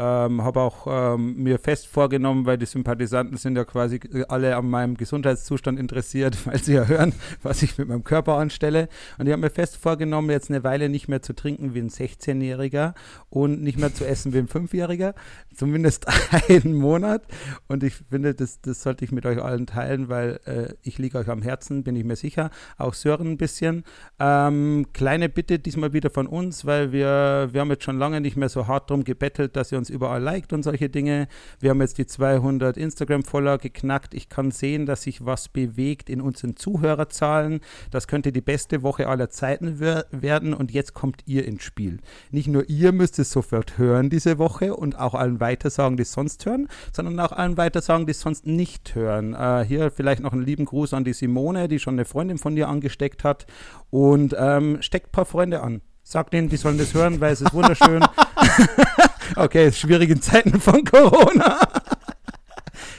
Ähm, 0.00 0.44
habe 0.44 0.60
auch 0.60 0.86
ähm, 0.88 1.42
mir 1.42 1.58
fest 1.58 1.88
vorgenommen, 1.88 2.46
weil 2.46 2.56
die 2.56 2.66
Sympathisanten 2.66 3.36
sind 3.36 3.56
ja 3.56 3.64
quasi 3.64 3.98
alle 4.28 4.54
an 4.54 4.70
meinem 4.70 4.96
Gesundheitszustand 4.96 5.76
interessiert, 5.76 6.38
weil 6.46 6.62
sie 6.62 6.74
ja 6.74 6.84
hören, 6.84 7.12
was 7.42 7.64
ich 7.64 7.76
mit 7.78 7.88
meinem 7.88 8.04
Körper 8.04 8.34
anstelle. 8.34 8.88
Und 9.18 9.26
ich 9.26 9.32
habe 9.32 9.40
mir 9.40 9.50
fest 9.50 9.76
vorgenommen, 9.76 10.30
jetzt 10.30 10.50
eine 10.50 10.62
Weile 10.62 10.88
nicht 10.88 11.08
mehr 11.08 11.20
zu 11.20 11.32
trinken 11.32 11.74
wie 11.74 11.80
ein 11.80 11.88
16-Jähriger 11.88 12.94
und 13.28 13.60
nicht 13.60 13.76
mehr 13.76 13.92
zu 13.92 14.06
essen 14.06 14.32
wie 14.32 14.38
ein 14.38 14.46
5-Jähriger. 14.46 15.14
Zumindest 15.52 16.06
einen 16.48 16.74
Monat. 16.74 17.24
Und 17.66 17.82
ich 17.82 17.94
finde, 18.08 18.34
das, 18.34 18.60
das 18.60 18.84
sollte 18.84 19.04
ich 19.04 19.10
mit 19.10 19.26
euch 19.26 19.42
allen 19.42 19.66
teilen, 19.66 20.08
weil 20.08 20.38
äh, 20.44 20.74
ich 20.82 20.98
liege 20.98 21.18
euch 21.18 21.28
am 21.28 21.42
Herzen, 21.42 21.82
bin 21.82 21.96
ich 21.96 22.04
mir 22.04 22.14
sicher. 22.14 22.50
Auch 22.76 22.94
Sören 22.94 23.32
ein 23.32 23.36
bisschen. 23.36 23.82
Ähm, 24.20 24.86
kleine 24.92 25.28
Bitte 25.28 25.58
diesmal 25.58 25.92
wieder 25.92 26.10
von 26.10 26.28
uns, 26.28 26.66
weil 26.66 26.92
wir, 26.92 27.48
wir 27.50 27.60
haben 27.60 27.70
jetzt 27.70 27.82
schon 27.82 27.98
lange 27.98 28.20
nicht 28.20 28.36
mehr 28.36 28.48
so 28.48 28.68
hart 28.68 28.90
drum 28.90 29.02
gebettelt, 29.02 29.56
dass 29.56 29.72
ihr 29.72 29.78
uns 29.78 29.87
uns 29.88 29.90
überall 29.90 30.22
liked 30.22 30.52
und 30.52 30.62
solche 30.62 30.88
Dinge. 30.88 31.28
Wir 31.60 31.70
haben 31.70 31.80
jetzt 31.80 31.98
die 31.98 32.06
200 32.06 32.76
Instagram-Follower 32.76 33.58
geknackt. 33.58 34.14
Ich 34.14 34.28
kann 34.28 34.50
sehen, 34.50 34.86
dass 34.86 35.02
sich 35.02 35.24
was 35.24 35.48
bewegt 35.48 36.10
in 36.10 36.20
unseren 36.20 36.56
Zuhörerzahlen. 36.56 37.60
Das 37.90 38.06
könnte 38.06 38.32
die 38.32 38.40
beste 38.40 38.82
Woche 38.82 39.08
aller 39.08 39.30
Zeiten 39.30 39.80
werden 39.80 40.54
und 40.54 40.70
jetzt 40.70 40.94
kommt 40.94 41.22
ihr 41.26 41.46
ins 41.46 41.62
Spiel. 41.62 41.98
Nicht 42.30 42.48
nur 42.48 42.68
ihr 42.68 42.92
müsst 42.92 43.18
es 43.18 43.30
sofort 43.30 43.78
hören 43.78 44.10
diese 44.10 44.38
Woche 44.38 44.74
und 44.74 44.98
auch 44.98 45.14
allen 45.14 45.40
weitersagen, 45.40 45.96
die 45.96 46.02
es 46.02 46.12
sonst 46.12 46.44
hören, 46.46 46.68
sondern 46.92 47.18
auch 47.20 47.32
allen 47.32 47.56
weitersagen, 47.56 48.06
die 48.06 48.12
es 48.12 48.20
sonst 48.20 48.46
nicht 48.46 48.94
hören. 48.94 49.34
Äh, 49.34 49.64
hier 49.66 49.90
vielleicht 49.90 50.22
noch 50.22 50.32
einen 50.32 50.44
lieben 50.44 50.64
Gruß 50.64 50.94
an 50.94 51.04
die 51.04 51.12
Simone, 51.12 51.68
die 51.68 51.78
schon 51.78 51.94
eine 51.94 52.04
Freundin 52.04 52.38
von 52.38 52.54
dir 52.54 52.68
angesteckt 52.68 53.24
hat 53.24 53.46
und 53.90 54.34
ähm, 54.38 54.78
steckt 54.80 55.08
ein 55.08 55.12
paar 55.12 55.26
Freunde 55.26 55.62
an. 55.62 55.80
Sagt 56.02 56.32
denen, 56.32 56.48
die 56.48 56.56
sollen 56.56 56.78
das 56.78 56.94
hören, 56.94 57.20
weil 57.20 57.34
es 57.34 57.42
ist 57.42 57.52
wunderschön. 57.52 58.02
okay, 59.36 59.72
schwierigen 59.72 60.20
Zeiten 60.20 60.60
von 60.60 60.84
Corona. 60.84 61.58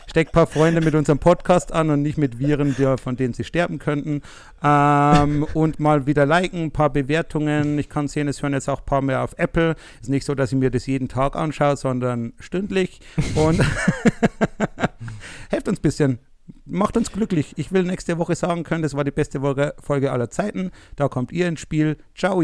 Steckt 0.10 0.32
ein 0.32 0.34
paar 0.34 0.48
Freunde 0.48 0.82
mit 0.82 0.96
unserem 0.96 1.20
Podcast 1.20 1.72
an 1.72 1.92
und 1.92 2.02
nicht 2.02 2.18
mit 2.18 2.40
Viren, 2.40 2.76
der, 2.78 2.98
von 2.98 3.16
denen 3.16 3.36
sie 3.36 3.44
sterben 3.44 3.78
könnten. 3.78 4.24
Ähm, 4.64 5.46
und 5.54 5.80
mal 5.80 6.08
wieder 6.08 6.26
liken, 6.26 6.64
ein 6.64 6.72
paar 6.72 6.90
Bewertungen. 6.90 7.78
Ich 7.78 7.90
kann 7.90 8.08
sehen, 8.08 8.28
es 8.28 8.42
hören 8.42 8.54
jetzt 8.54 8.70
auch 8.70 8.80
ein 8.80 8.86
paar 8.86 9.04
mehr 9.04 9.22
auf 9.24 9.36
Apple. 9.38 9.76
Ist 10.02 10.10
nicht 10.10 10.26
so, 10.26 10.34
dass 10.34 10.52
ich 10.52 10.58
mir 10.58 10.72
das 10.72 10.88
jeden 10.88 11.10
Tag 11.10 11.36
anschaue, 11.36 11.78
sondern 11.78 12.34
stündlich. 12.40 13.02
Und 13.36 13.62
helft 15.52 15.68
uns 15.68 15.78
ein 15.78 15.84
bisschen. 15.84 16.20
Macht 16.66 16.98
uns 16.98 17.12
glücklich. 17.12 17.54
Ich 17.58 17.72
will 17.72 17.84
nächste 17.84 18.18
Woche 18.18 18.34
sagen 18.34 18.64
können, 18.64 18.82
das 18.82 18.96
war 18.96 19.04
die 19.04 19.12
beste 19.12 19.42
Folge 19.42 20.12
aller 20.12 20.32
Zeiten. 20.32 20.72
Da 20.96 21.08
kommt 21.08 21.32
ihr 21.32 21.48
ins 21.48 21.60
Spiel. 21.60 21.98
Ciao. 22.16 22.42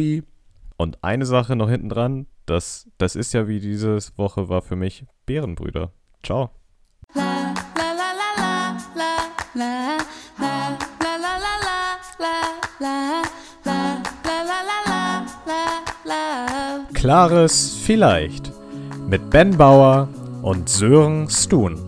Und 0.77 1.03
eine 1.03 1.25
Sache 1.25 1.55
noch 1.55 1.69
hinten 1.69 1.89
dran, 1.89 2.27
das, 2.45 2.87
das 2.97 3.15
ist 3.15 3.33
ja 3.33 3.47
wie 3.47 3.59
diese 3.59 3.97
Woche 4.15 4.49
war 4.49 4.61
für 4.61 4.75
mich 4.75 5.05
Bärenbrüder. 5.25 5.91
Ciao. 6.23 6.51
Klares 16.93 17.77
Vielleicht 17.83 18.51
mit 19.07 19.29
Ben 19.29 19.55
Bauer 19.55 20.09
und 20.41 20.67
Sören 20.69 21.29
Stun. 21.29 21.84